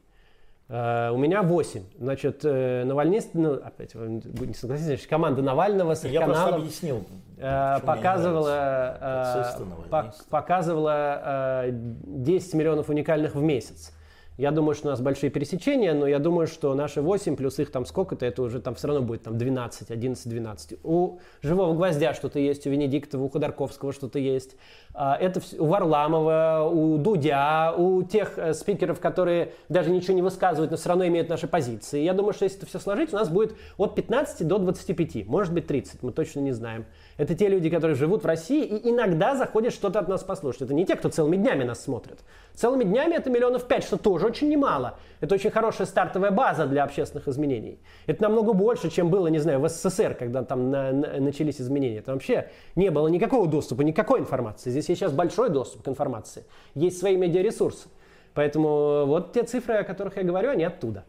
Э, 0.68 1.10
у 1.12 1.18
меня 1.18 1.42
8. 1.42 1.84
Значит, 2.00 2.44
Навальнист, 2.44 3.30
ну, 3.34 3.54
опять, 3.54 3.96
вы 3.96 4.08
не 4.48 4.54
согласитесь, 4.54 4.88
значит, 4.88 5.08
команда 5.08 5.42
Навального 5.42 5.96
с 5.96 6.04
Я 6.06 6.22
каналом 6.22 6.62
объяснил. 6.62 7.04
не 7.38 7.80
показывала, 7.86 8.98
Нацисты, 9.02 9.64
пок- 9.90 10.30
показывала 10.30 11.22
э, 11.66 11.70
10 11.72 12.54
миллионов 12.54 12.90
уникальных 12.90 13.36
в 13.36 13.42
месяц. 13.42 13.92
Я 14.38 14.52
думаю, 14.52 14.76
что 14.76 14.90
у 14.90 14.92
нас 14.92 15.00
большие 15.00 15.30
пересечения, 15.30 15.94
но 15.94 16.08
я 16.08 16.20
думаю, 16.20 16.48
что 16.48 16.76
наши 16.76 17.02
8 17.02 17.38
плюс 17.38 17.58
их 17.60 17.72
там 17.72 17.86
сколько-то, 17.86 18.26
это 18.26 18.42
уже 18.42 18.60
там 18.60 18.76
все 18.76 18.88
равно 18.88 19.02
будет 19.02 19.24
там 19.24 19.38
12, 19.38 19.92
11, 19.92 20.28
12. 20.28 20.80
У 20.84 21.20
Живого 21.42 21.74
Гвоздя 21.74 22.14
что-то 22.14 22.40
есть, 22.40 22.68
у 22.68 22.70
Венедиктова, 22.70 23.24
у 23.24 23.30
Ходорковского 23.30 23.94
что-то 23.94 24.20
есть. 24.20 24.58
А, 24.94 25.16
это 25.16 25.42
у 25.58 25.66
Варламова, 25.66 26.70
у 26.70 26.98
Дудя, 26.98 27.74
у 27.78 28.04
тех 28.04 28.38
э, 28.38 28.54
спикеров, 28.54 29.00
которые 29.00 29.54
даже 29.70 29.90
ничего 29.90 30.14
не 30.14 30.22
высказывают, 30.22 30.70
но 30.70 30.78
все 30.78 30.90
равно 30.90 31.08
имеют 31.08 31.30
наши 31.30 31.48
позиции. 31.48 32.02
Я 32.02 32.14
думаю, 32.14 32.34
что 32.34 32.44
если 32.44 32.58
это 32.58 32.68
все 32.68 32.80
сложить, 32.80 33.14
у 33.14 33.16
нас 33.16 33.30
будет 33.30 33.56
от 33.78 33.96
15 33.96 34.46
до 34.46 34.58
25, 34.58 35.28
может 35.28 35.54
быть 35.54 35.66
30, 35.68 36.04
мы 36.04 36.12
точно 36.12 36.42
не 36.42 36.52
знаем. 36.52 36.86
Это 37.18 37.34
те 37.34 37.48
люди, 37.48 37.70
которые 37.70 37.96
живут 37.96 38.24
в 38.24 38.26
России 38.26 38.66
и 38.66 38.90
иногда 38.90 39.36
заходят 39.36 39.74
что-то 39.74 40.00
от 40.00 40.10
нас 40.10 40.24
послушать. 40.24 40.64
Это 40.64 40.74
не 40.74 40.86
те, 40.86 40.96
кто 40.96 41.08
целыми 41.08 41.38
днями 41.38 41.64
нас 41.64 41.82
смотрит. 41.82 42.20
Целыми 42.54 42.84
днями 42.84 43.14
это 43.14 43.30
миллионов 43.30 43.68
пять, 43.68 43.86
что 43.86 43.98
тоже 43.98 44.26
очень 44.26 44.50
немало. 44.50 45.00
Это 45.22 45.36
очень 45.36 45.50
хорошая 45.50 45.88
стартовая 45.88 46.32
база 46.32 46.66
для 46.66 46.84
общественных 46.84 47.30
изменений. 47.30 47.80
Это 48.06 48.24
намного 48.24 48.52
больше, 48.52 48.90
чем 48.90 49.10
было, 49.10 49.28
не 49.28 49.40
знаю, 49.40 49.62
в 49.62 49.70
СССР, 49.70 50.16
когда 50.16 50.44
там 50.44 50.70
на, 50.70 50.92
на, 50.92 51.20
начались 51.22 51.62
изменения. 51.62 52.02
Там 52.02 52.16
вообще 52.16 52.50
не 52.76 52.92
было 52.92 53.08
никакого 53.08 53.48
доступа, 53.48 53.82
никакой 53.82 54.20
информации. 54.20 54.70
Здесь 54.70 54.90
есть 54.90 55.00
сейчас 55.00 55.14
большой 55.14 55.50
доступ 55.50 55.84
к 55.84 55.88
информации. 55.88 56.44
Есть 56.74 57.00
свои 57.00 57.16
медиаресурсы. 57.16 57.88
Поэтому 58.34 59.06
вот 59.06 59.32
те 59.32 59.44
цифры, 59.44 59.76
о 59.76 59.84
которых 59.86 60.18
я 60.18 60.24
говорю, 60.24 60.50
они 60.50 60.66
оттуда. 60.66 61.06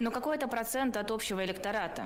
Но 0.00 0.10
какой 0.10 0.36
это 0.36 0.48
процент 0.48 0.98
от 0.98 1.10
общего 1.10 1.42
электората? 1.42 2.02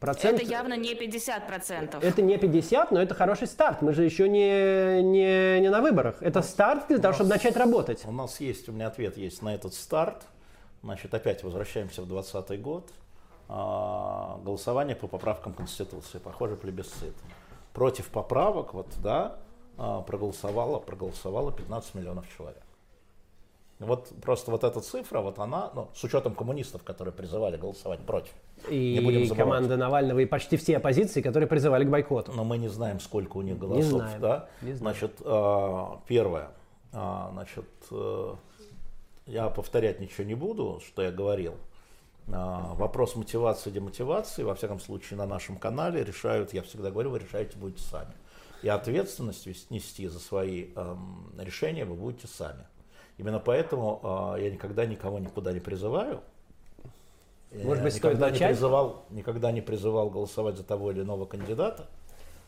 Процент... 0.00 0.40
Это 0.40 0.50
явно 0.50 0.76
не 0.76 0.94
50%. 0.94 2.02
Это 2.02 2.22
не 2.22 2.38
50, 2.38 2.90
но 2.90 3.02
это 3.02 3.14
хороший 3.14 3.46
старт. 3.46 3.82
Мы 3.82 3.92
же 3.92 4.04
еще 4.04 4.28
не, 4.28 5.02
не, 5.02 5.60
не 5.60 5.70
на 5.70 5.80
выборах. 5.80 6.16
Это 6.20 6.42
старт 6.42 6.88
для 6.88 6.98
того, 6.98 7.08
нас, 7.08 7.16
чтобы 7.16 7.30
начать 7.30 7.56
работать. 7.56 8.04
У 8.04 8.12
нас 8.12 8.40
есть, 8.40 8.68
у 8.68 8.72
меня 8.72 8.88
ответ 8.88 9.16
есть 9.16 9.42
на 9.42 9.54
этот 9.54 9.74
старт. 9.74 10.22
Значит, 10.82 11.14
опять 11.14 11.42
возвращаемся 11.42 12.02
в 12.02 12.08
2020 12.08 12.60
год. 12.60 12.90
А, 13.48 14.40
голосование 14.44 14.96
по 14.96 15.06
поправкам 15.06 15.52
Конституции. 15.52 16.18
Похоже, 16.18 16.56
плебисцит. 16.56 17.14
Против 17.72 18.08
поправок, 18.08 18.74
вот, 18.74 18.88
да, 19.02 19.36
а, 19.76 20.02
проголосовало, 20.02 20.78
проголосовало 20.78 21.52
15 21.52 21.94
миллионов 21.94 22.24
человек. 22.36 22.63
Вот 23.84 24.12
просто 24.22 24.50
вот 24.50 24.64
эта 24.64 24.80
цифра, 24.80 25.20
вот 25.20 25.38
она, 25.38 25.70
ну, 25.74 25.88
с 25.94 26.02
учетом 26.04 26.34
коммунистов, 26.34 26.82
которые 26.82 27.12
призывали 27.12 27.56
голосовать 27.56 28.00
против. 28.00 28.32
И 28.68 28.94
не 28.98 29.00
будем 29.00 29.36
команда 29.36 29.76
Навального, 29.76 30.18
и 30.20 30.26
почти 30.26 30.56
все 30.56 30.76
оппозиции, 30.76 31.22
которые 31.22 31.48
призывали 31.48 31.84
к 31.84 31.90
бойкоту. 31.90 32.32
Но 32.32 32.44
мы 32.44 32.58
не 32.58 32.68
знаем, 32.68 33.00
сколько 33.00 33.36
у 33.36 33.42
них 33.42 33.58
голосов. 33.58 33.84
Не 33.84 33.90
знаем, 33.90 34.20
да? 34.20 34.48
не 34.62 34.72
знаем. 34.72 34.96
Значит, 34.96 35.20
а, 35.24 36.00
первое. 36.06 36.50
А, 36.92 37.30
значит, 37.32 37.66
э, 37.90 38.34
я 39.26 39.48
повторять 39.48 40.00
ничего 40.00 40.24
не 40.24 40.34
буду, 40.34 40.80
что 40.86 41.02
я 41.02 41.10
говорил. 41.10 41.54
А, 42.32 42.74
вопрос 42.74 43.16
мотивации 43.16 43.70
и 43.70 43.72
демотивации, 43.72 44.42
во 44.42 44.54
всяком 44.54 44.80
случае, 44.80 45.18
на 45.18 45.26
нашем 45.26 45.56
канале 45.56 46.02
решают, 46.04 46.52
я 46.54 46.62
всегда 46.62 46.90
говорю, 46.90 47.10
вы 47.10 47.18
решаете 47.18 47.58
будете 47.58 47.82
сами. 47.82 48.12
И 48.62 48.68
ответственность 48.68 49.46
нести 49.70 50.08
за 50.08 50.18
свои 50.18 50.68
эм, 50.74 51.30
решения 51.38 51.84
вы 51.84 51.96
будете 51.96 52.26
сами. 52.26 52.64
Именно 53.18 53.38
поэтому 53.38 54.34
э, 54.36 54.42
я 54.42 54.50
никогда 54.50 54.86
никого 54.86 55.18
никуда 55.18 55.52
не 55.52 55.60
призываю. 55.60 56.20
Может 57.52 57.84
быть, 57.84 57.94
никогда 57.94 58.30
не 58.30 58.38
призывал, 58.38 59.04
никогда 59.10 59.52
не 59.52 59.60
призывал 59.60 60.10
голосовать 60.10 60.56
за 60.56 60.64
того 60.64 60.90
или 60.90 61.02
иного 61.02 61.24
кандидата. 61.24 61.86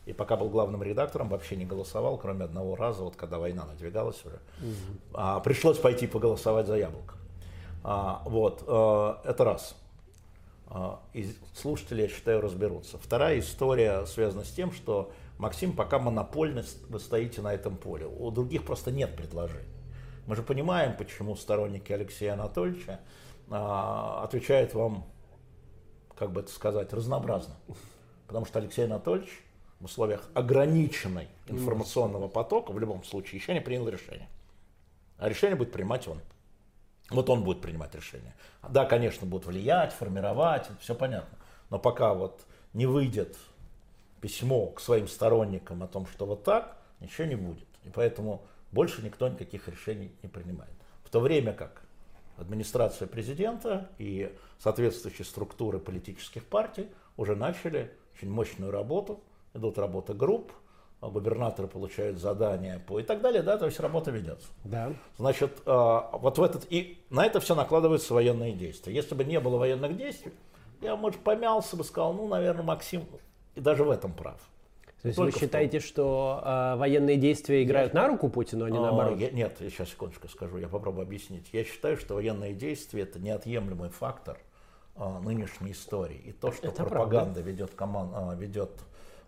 И 0.05 0.13
пока 0.13 0.37
был 0.37 0.49
главным 0.49 0.83
редактором, 0.83 1.29
вообще 1.29 1.57
не 1.57 1.65
голосовал, 1.65 2.17
кроме 2.17 2.45
одного 2.45 2.77
раза, 2.77 3.03
вот 3.03 3.17
когда 3.17 3.39
война 3.39 3.65
надвигалась 3.67 4.25
уже. 4.25 4.37
Угу. 4.61 5.11
А, 5.15 5.41
пришлось 5.41 5.79
пойти 5.79 6.07
поголосовать 6.07 6.67
за 6.67 6.77
яблоко. 6.77 7.15
А, 7.83 8.23
вот, 8.25 8.65
а, 8.69 9.21
это 9.25 9.45
раз. 9.45 9.77
А, 10.69 11.01
и 11.13 11.29
слушатели, 11.55 12.03
я 12.03 12.09
считаю, 12.09 12.41
разберутся. 12.41 12.99
Вторая 12.99 13.41
история 13.41 14.07
связана 14.07 14.45
с 14.45 14.51
тем, 14.51 14.71
что 14.73 15.11
Максим 15.39 15.73
пока 15.73 15.99
монопольно 15.99 16.65
вы 16.89 17.01
стоите 17.01 17.43
на 17.43 17.53
этом 17.53 17.77
поле. 17.77 18.07
У 18.07 18.31
других 18.31 18.65
просто 18.65 18.93
нет 18.93 19.17
предложений. 19.17 19.76
Мы 20.27 20.35
же 20.35 20.43
понимаем, 20.43 20.97
почему 20.97 21.37
сторонники 21.37 21.93
Алексея 21.93 22.35
Анатольевича 22.35 23.01
а, 23.49 24.23
отвечают 24.25 24.75
вам, 24.75 25.07
как 26.17 26.33
бы 26.33 26.41
это 26.41 26.51
сказать, 26.51 26.93
разнообразно. 26.93 27.55
Потому 28.27 28.45
что 28.45 28.59
Алексей 28.59 28.85
Анатольевич 28.85 29.43
в 29.79 29.85
условиях 29.85 30.29
ограниченной 30.35 31.29
информационного 31.47 32.29
потока 32.29 32.73
в 32.73 32.79
любом 32.79 33.05
случае 33.05 33.41
еще 33.41 33.55
не 33.55 33.61
принял 33.61 33.89
решение. 33.89 34.29
А 35.19 35.29
решение 35.29 35.57
будет 35.57 35.73
принимать 35.73 36.09
он. 36.09 36.21
Вот 37.11 37.31
он 37.31 37.45
будет 37.45 37.61
принимать 37.61 37.95
решение. 37.95 38.35
Да, 38.69 38.85
конечно, 38.85 39.27
будут 39.27 39.47
влиять, 39.47 39.93
формировать, 39.93 40.69
все 40.81 40.95
понятно. 40.95 41.39
Но 41.71 41.79
пока 41.79 42.15
вот 42.15 42.45
не 42.73 42.87
выйдет 42.87 43.37
письмо 44.21 44.67
к 44.69 44.81
своим 44.81 45.07
сторонникам 45.07 45.85
о 45.85 45.87
том, 45.87 46.07
что 46.07 46.27
вот 46.27 46.43
так, 46.43 46.77
ничего 46.99 47.29
не 47.29 47.37
будет. 47.37 47.69
И 47.85 47.91
поэтому 47.91 48.45
больше 48.73 49.03
никто 49.03 49.29
никаких 49.29 49.69
решений 49.69 50.13
не 50.23 50.29
принимает. 50.29 50.73
В 51.05 51.11
то 51.11 51.21
время 51.21 51.53
как 51.53 51.83
администрация 52.37 53.09
президента 53.09 53.91
и 53.99 54.35
соответствующие 54.59 55.25
структуры 55.25 55.79
политических 55.79 56.45
партий 56.45 56.89
уже 57.17 57.35
начали 57.35 57.93
очень 58.15 58.31
мощную 58.31 58.71
работу, 58.71 59.21
идут 59.55 59.79
работы 59.79 60.15
групп, 60.15 60.53
а 61.01 61.09
губернаторы 61.09 61.69
получают 61.69 62.19
задания 62.19 62.83
по 62.87 62.99
и 62.99 63.03
так 63.03 63.21
далее, 63.21 63.43
да, 63.43 63.59
то 63.59 63.67
есть 63.67 63.79
работа 63.81 64.11
ведется. 64.11 64.49
Да. 64.65 64.93
Значит, 65.19 65.63
а, 65.67 66.11
вот 66.19 66.39
в 66.39 66.43
этот, 66.43 66.67
и 66.71 66.99
на 67.11 67.25
это 67.25 67.39
все 67.41 67.55
накладываются 67.55 68.15
военные 68.15 68.53
действия. 68.53 68.95
Если 68.95 69.15
бы 69.15 69.25
не 69.25 69.39
было 69.39 69.59
военных 69.59 69.97
действий, 69.97 70.33
я, 70.81 70.97
может, 70.97 71.21
помялся 71.21 71.77
бы, 71.77 71.85
сказал, 71.85 72.15
ну, 72.15 72.27
наверное, 72.29 72.65
Максим 72.65 73.05
и 73.55 73.61
даже 73.61 73.85
в 73.85 73.91
этом 73.91 74.13
прав. 74.13 74.41
То 75.15 75.23
есть 75.23 75.35
вы 75.37 75.41
считаете, 75.41 75.79
что 75.79 76.43
э, 76.45 76.77
военные 76.77 77.17
действия 77.17 77.63
играют 77.63 77.95
я... 77.95 78.03
на 78.03 78.09
руку 78.09 78.29
Путину, 78.29 78.65
а 78.65 78.71
не 78.71 78.79
а, 78.79 78.81
наоборот? 78.81 79.19
Я, 79.19 79.31
нет, 79.31 79.61
я 79.61 79.71
сейчас 79.71 79.91
секундочку 79.91 80.27
скажу, 80.29 80.59
я 80.59 80.69
попробую 80.69 81.05
объяснить. 81.05 81.49
Я 81.53 81.63
считаю, 81.63 81.97
что 81.97 82.15
военные 82.15 82.55
действия 82.55 83.03
это 83.03 83.21
неотъемлемый 83.21 83.91
фактор 83.91 84.39
э, 84.97 85.19
нынешней 85.21 85.73
истории. 85.73 86.19
И 86.19 86.33
то, 86.33 86.51
что 86.51 86.69
это 86.69 86.83
пропаганда 86.83 87.35
правда. 87.35 87.41
ведет, 87.43 87.75
команд, 87.75 88.13
э, 88.17 88.37
ведет 88.37 88.73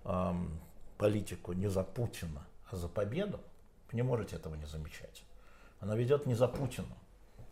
э, 0.05 0.33
политику 0.97 1.53
не 1.53 1.68
за 1.68 1.85
Путина, 1.85 2.45
а 2.70 2.76
за 2.76 2.89
победу, 2.89 3.39
вы 3.91 3.97
не 3.97 4.03
можете 4.03 4.35
этого 4.35 4.57
не 4.57 4.66
замечать. 4.66 5.22
Она 5.79 5.95
ведет 5.95 6.26
не 6.26 6.35
за 6.35 6.49
Путина, 6.49 6.97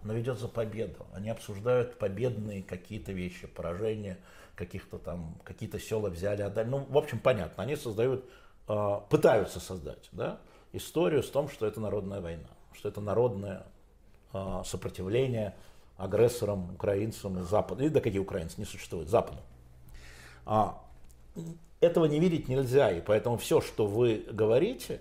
она 0.02 0.14
ведет 0.14 0.40
за 0.40 0.48
победу. 0.48 1.06
Они 1.14 1.30
обсуждают 1.30 1.96
победные 1.98 2.64
какие-то 2.64 3.12
вещи, 3.12 3.46
поражения 3.46 4.18
каких-то 4.56 4.98
там, 4.98 5.36
какие-то 5.44 5.78
села 5.78 6.08
взяли, 6.08 6.42
отдали. 6.42 6.68
Ну, 6.68 6.86
в 6.88 6.98
общем, 6.98 7.18
понятно, 7.18 7.62
они 7.62 7.76
создают, 7.76 8.24
э, 8.68 9.00
пытаются 9.08 9.60
создать 9.60 10.08
да, 10.12 10.40
историю 10.72 11.22
с 11.22 11.30
том, 11.30 11.48
что 11.48 11.66
это 11.66 11.80
народная 11.80 12.20
война, 12.20 12.48
что 12.72 12.88
это 12.88 13.00
народное 13.00 13.64
э, 14.32 14.62
сопротивление 14.64 15.54
агрессорам, 15.96 16.74
украинцам 16.74 17.38
и 17.38 17.42
Западу. 17.42 17.84
И 17.84 17.88
да 17.88 18.00
какие 18.00 18.18
украинцы, 18.18 18.58
не 18.58 18.66
существует, 18.66 19.08
Западу. 19.08 19.38
А, 20.44 20.82
этого 21.80 22.06
не 22.06 22.20
видеть 22.20 22.48
нельзя, 22.48 22.90
и 22.90 23.00
поэтому 23.00 23.36
все, 23.36 23.60
что 23.60 23.86
вы 23.86 24.24
говорите, 24.30 25.00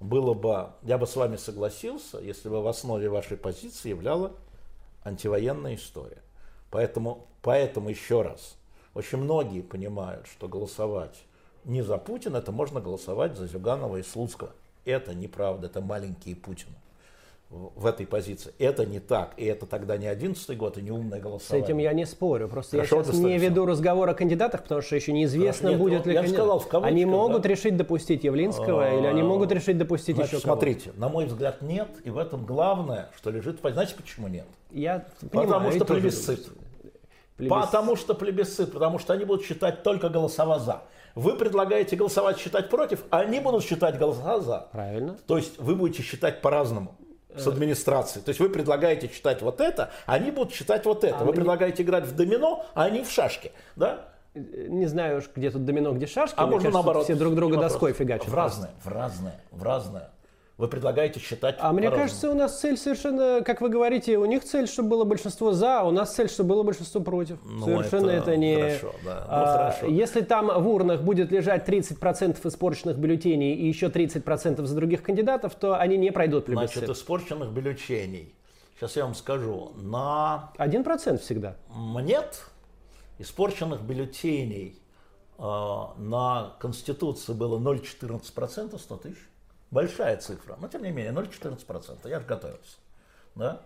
было 0.00 0.34
бы, 0.34 0.70
я 0.82 0.98
бы 0.98 1.06
с 1.06 1.16
вами 1.16 1.36
согласился, 1.36 2.18
если 2.18 2.48
бы 2.48 2.62
в 2.62 2.66
основе 2.66 3.08
вашей 3.08 3.36
позиции 3.36 3.88
являла 3.88 4.32
антивоенная 5.04 5.76
история. 5.76 6.22
Поэтому, 6.70 7.26
поэтому 7.42 7.88
еще 7.88 8.22
раз, 8.22 8.55
очень 8.96 9.18
многие 9.18 9.60
понимают, 9.60 10.26
что 10.26 10.48
голосовать 10.48 11.24
не 11.64 11.82
за 11.82 11.98
Путина, 11.98 12.38
это 12.38 12.50
можно 12.50 12.80
голосовать 12.80 13.36
за 13.36 13.46
Зюганова 13.46 13.98
и 13.98 14.02
Слуцкого. 14.02 14.50
Это 14.84 15.14
неправда, 15.14 15.66
это 15.66 15.80
маленькие 15.80 16.36
Путина 16.36 16.76
в 17.50 17.86
этой 17.86 18.06
позиции. 18.06 18.52
Это 18.58 18.84
не 18.86 18.98
так. 18.98 19.34
И 19.36 19.44
это 19.44 19.66
тогда 19.66 19.96
не 19.96 20.06
11 20.06 20.56
год 20.56 20.78
и 20.78 20.82
не 20.82 20.90
умное 20.90 21.20
голосование. 21.20 21.64
С 21.64 21.68
этим 21.68 21.78
я 21.78 21.92
не 21.92 22.04
спорю. 22.04 22.48
Просто 22.48 22.76
Хорошо, 22.76 22.96
я 22.96 23.02
сейчас 23.02 23.06
достаточно. 23.08 23.28
не 23.28 23.38
веду 23.38 23.66
разговор 23.66 24.08
о 24.08 24.14
кандидатах, 24.14 24.62
потому 24.62 24.82
что 24.82 24.96
еще 24.96 25.12
неизвестно, 25.12 25.68
Нет, 25.68 25.78
будет 25.78 26.06
ли 26.06 26.14
я 26.14 26.20
кандидат. 26.20 26.40
Сказал, 26.40 26.58
в 26.58 26.66
кавычках, 26.66 26.92
они 26.92 27.04
могут 27.04 27.42
да? 27.42 27.48
решить 27.48 27.76
допустить 27.76 28.24
Явлинского, 28.24 28.86
а, 28.86 28.98
или 28.98 29.06
они 29.06 29.22
могут 29.22 29.52
решить 29.52 29.78
допустить 29.78 30.16
значит, 30.16 30.32
еще 30.34 30.42
кого-то. 30.42 30.66
Смотрите, 30.66 30.92
на 30.96 31.08
мой 31.08 31.26
взгляд, 31.26 31.62
нет. 31.62 31.88
И 32.04 32.10
в 32.10 32.18
этом 32.18 32.44
главное, 32.44 33.10
что 33.16 33.30
лежит... 33.30 33.60
Знаете, 33.60 33.94
почему 33.96 34.28
нет? 34.28 34.46
Я 34.72 35.06
понимаю, 35.30 35.48
Потому 35.48 35.72
что 35.72 35.84
плебисцит. 35.84 36.48
Плебисцит. 37.36 37.66
Потому 37.66 37.96
что 37.96 38.14
плебисцит, 38.14 38.72
потому 38.72 38.98
что 38.98 39.12
они 39.12 39.24
будут 39.24 39.44
считать 39.44 39.82
только 39.82 40.08
голосова 40.08 40.58
за. 40.58 40.82
Вы 41.14 41.34
предлагаете 41.34 41.96
голосовать, 41.96 42.38
считать 42.38 42.70
против, 42.70 43.04
а 43.10 43.20
они 43.20 43.40
будут 43.40 43.64
считать 43.64 43.98
голоса 43.98 44.40
за. 44.40 44.68
Правильно. 44.72 45.16
То 45.26 45.36
есть 45.36 45.58
вы 45.58 45.74
будете 45.74 46.02
считать 46.02 46.40
по-разному 46.40 46.96
с 47.34 47.46
администрацией. 47.46 48.24
То 48.24 48.30
есть 48.30 48.40
вы 48.40 48.48
предлагаете 48.48 49.08
читать 49.08 49.42
вот 49.42 49.60
это, 49.60 49.90
а 50.06 50.14
они 50.14 50.30
будут 50.30 50.52
читать 50.52 50.86
вот 50.86 51.04
это. 51.04 51.16
А 51.16 51.20
вы 51.20 51.26
мне... 51.26 51.34
предлагаете 51.36 51.82
играть 51.82 52.04
в 52.04 52.14
домино, 52.14 52.64
а 52.74 52.84
они 52.84 53.02
в 53.02 53.10
шашки. 53.10 53.52
Да? 53.76 54.08
Не 54.34 54.86
знаю 54.86 55.18
уж, 55.18 55.24
где 55.34 55.50
тут 55.50 55.64
домино, 55.64 55.92
где 55.92 56.06
шашки. 56.06 56.34
А 56.36 56.42
можно 56.42 56.58
кажется, 56.58 56.74
наоборот. 56.74 57.04
Все 57.04 57.14
друг 57.14 57.34
друга 57.34 57.56
доской 57.56 57.92
фигачат. 57.92 58.28
В 58.28 58.34
разное, 58.34 58.70
в 58.82 58.88
разное, 58.88 59.40
в 59.50 59.62
разное. 59.62 60.10
Вы 60.58 60.68
предлагаете 60.68 61.20
считать 61.20 61.56
А 61.58 61.70
мне 61.74 61.90
кажется, 61.90 62.30
у 62.30 62.34
нас 62.34 62.58
цель 62.58 62.78
совершенно, 62.78 63.42
как 63.42 63.60
вы 63.60 63.68
говорите, 63.68 64.16
у 64.16 64.24
них 64.24 64.42
цель, 64.42 64.66
чтобы 64.66 64.88
было 64.88 65.04
большинство 65.04 65.52
за, 65.52 65.80
а 65.80 65.84
у 65.84 65.90
нас 65.90 66.14
цель, 66.14 66.30
чтобы 66.30 66.50
было 66.50 66.62
большинство 66.62 67.02
против. 67.02 67.38
Ну, 67.44 67.66
совершенно 67.66 68.10
это, 68.10 68.30
это 68.30 68.36
не... 68.38 68.56
хорошо, 68.56 68.94
да. 69.04 69.14
Ну, 69.14 69.26
А, 69.28 69.70
хорошо. 69.72 69.86
Если 69.88 70.22
там 70.22 70.46
в 70.46 70.66
урнах 70.68 71.02
будет 71.02 71.30
лежать 71.30 71.68
30% 71.68 72.38
испорченных 72.48 72.96
бюллетеней 72.96 73.54
и 73.54 73.68
еще 73.68 73.88
30% 73.88 74.64
за 74.64 74.74
других 74.74 75.02
кандидатов, 75.02 75.54
то 75.56 75.78
они 75.78 75.98
не 75.98 76.10
пройдут 76.10 76.46
Значит, 76.46 76.72
плебисцит. 76.72 76.96
испорченных 76.96 77.50
бюллетеней. 77.50 78.34
Сейчас 78.76 78.96
я 78.96 79.04
вам 79.04 79.14
скажу. 79.14 79.72
На 79.76 80.52
Один 80.56 80.84
процент 80.84 81.20
всегда. 81.20 81.56
нет 81.74 82.46
испорченных 83.18 83.82
бюллетеней 83.82 84.78
э, 85.38 85.42
на 85.42 86.54
Конституции 86.60 87.34
было 87.34 87.58
0,14% 87.58 88.78
100 88.78 88.96
тысяч. 88.96 89.18
Большая 89.70 90.16
цифра, 90.16 90.56
но 90.60 90.68
тем 90.68 90.82
не 90.82 90.90
менее 90.90 91.12
0,14%. 91.12 92.08
Я 92.08 92.20
же 92.20 92.26
готовился. 92.26 92.76
Да? 93.34 93.60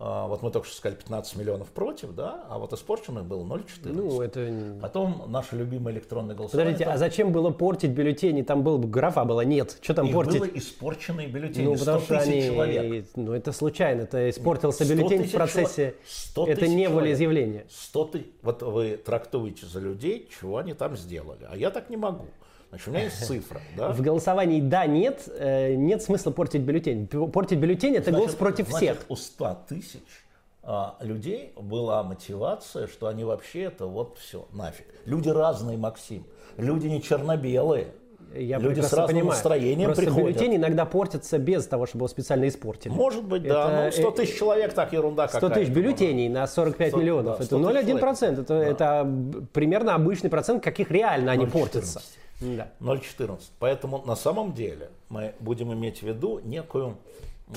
А, 0.00 0.26
вот 0.26 0.42
мы 0.42 0.50
только 0.50 0.66
что 0.66 0.76
сказали 0.76 0.98
15 0.98 1.36
миллионов 1.36 1.68
против, 1.68 2.14
да, 2.16 2.44
а 2.50 2.58
вот 2.58 2.72
испорченных 2.72 3.24
было 3.24 3.44
0,14. 3.44 3.92
Ну, 3.92 4.20
это... 4.20 4.78
Потом 4.82 5.26
наше 5.28 5.54
любимое 5.54 5.94
электронное 5.94 6.34
голосование. 6.34 6.72
Подождите, 6.72 6.84
там- 6.84 6.94
а 6.94 6.98
зачем 6.98 7.30
было 7.30 7.50
портить 7.50 7.92
бюллетени? 7.92 8.42
Там 8.42 8.64
был 8.64 8.78
бы 8.78 8.88
графа 8.88 9.24
была 9.24 9.44
нет. 9.44 9.78
Что 9.80 9.94
там 9.94 10.08
Их 10.08 10.12
портить? 10.12 10.40
было 10.40 10.48
испорченные 10.48 11.28
бюллетени, 11.28 11.66
Ну, 11.66 11.76
100 11.76 11.84
потому 11.84 12.00
что 12.04 12.18
тысяч 12.18 12.28
они, 12.28 12.42
человек. 12.42 13.06
ну, 13.14 13.32
это 13.32 13.52
случайно, 13.52 14.00
это 14.02 14.28
испортился 14.30 14.84
100 14.84 14.94
бюллетень 14.94 15.18
в 15.18 15.22
тысяч 15.22 15.32
процессе, 15.32 15.74
человек. 15.76 15.96
100 16.06 16.46
это 16.48 16.60
тысяч 16.60 16.74
не 16.74 16.88
волеизъявление. 16.88 17.66
100 17.70 18.04
ты... 18.06 18.26
Вот 18.42 18.62
вы 18.62 18.96
трактуете 18.96 19.64
за 19.66 19.78
людей, 19.78 20.28
чего 20.40 20.58
они 20.58 20.74
там 20.74 20.96
сделали. 20.96 21.46
А 21.48 21.56
я 21.56 21.70
так 21.70 21.88
не 21.88 21.96
могу. 21.96 22.26
Значит, 22.74 22.88
у 22.88 22.90
меня 22.90 23.04
есть 23.04 23.24
цифра. 23.24 23.60
Да? 23.76 23.92
В 23.92 24.00
голосовании 24.00 24.60
да, 24.60 24.86
нет, 24.86 25.28
э, 25.28 25.74
нет 25.74 26.02
смысла 26.02 26.32
портить 26.32 26.62
бюллетень. 26.62 27.06
Портить 27.06 27.58
бюллетень 27.58 27.94
это 27.94 28.10
голос 28.10 28.32
Значит, 28.32 28.38
против 28.38 28.68
значит, 28.68 28.96
всех. 28.98 29.06
у 29.08 29.16
100 29.16 29.58
тысяч 29.68 30.02
а, 30.64 30.96
людей 31.00 31.52
была 31.56 32.02
мотивация, 32.02 32.88
что 32.88 33.06
они 33.06 33.22
вообще 33.24 33.64
это 33.64 33.86
вот 33.86 34.18
все, 34.18 34.46
нафиг. 34.52 34.86
Люди 35.04 35.28
разные, 35.28 35.78
Максим. 35.78 36.24
Люди 36.56 36.88
не 36.88 37.00
черно-белые. 37.00 37.88
Я 38.34 38.58
Люди 38.58 38.80
с 38.80 38.92
разным 38.92 39.06
понимаю. 39.06 39.26
настроением 39.26 39.88
Просто 39.88 40.04
приходят. 40.06 40.28
бюллетени 40.36 40.56
иногда 40.56 40.84
портятся 40.86 41.38
без 41.38 41.66
того, 41.68 41.86
чтобы 41.86 42.00
его 42.00 42.08
специально 42.08 42.48
испортили. 42.48 42.92
Может 42.92 43.24
быть, 43.24 43.44
да. 43.44 43.88
Это, 43.88 43.96
ну, 43.96 44.02
100 44.02 44.08
э, 44.08 44.16
тысяч 44.16 44.38
человек, 44.38 44.72
так 44.72 44.92
ерунда 44.92 45.28
100 45.28 45.38
какая-то. 45.38 45.60
тысяч 45.60 45.72
бюллетеней 45.72 46.28
на 46.28 46.46
45 46.48 46.88
100, 46.88 46.98
миллионов. 46.98 47.38
да, 47.38 47.44
это 47.44 47.44
100 47.44 47.70
тысяч 47.70 48.02
0,1%. 48.02 48.40
Это, 48.40 48.54
это 48.54 49.04
б- 49.04 49.46
примерно 49.52 49.94
обычный 49.94 50.30
процент, 50.30 50.64
каких 50.64 50.90
реально 50.90 51.30
они 51.30 51.44
0,14. 51.44 51.50
портятся. 51.52 52.02
Да. 52.40 52.68
0,14. 52.80 53.38
Поэтому 53.58 54.02
на 54.04 54.16
самом 54.16 54.52
деле 54.52 54.90
мы 55.08 55.34
будем 55.40 55.72
иметь 55.72 56.00
в 56.00 56.02
виду 56.02 56.40
некую 56.44 56.96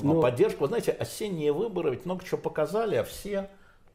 ну, 0.02 0.14
Ну, 0.14 0.22
поддержку. 0.22 0.62
Вы 0.62 0.68
знаете, 0.68 0.92
осенние 0.92 1.52
выборы 1.52 1.90
ведь 1.90 2.04
много 2.04 2.24
чего 2.24 2.38
показали, 2.38 2.96
а 2.96 3.04
все 3.04 3.48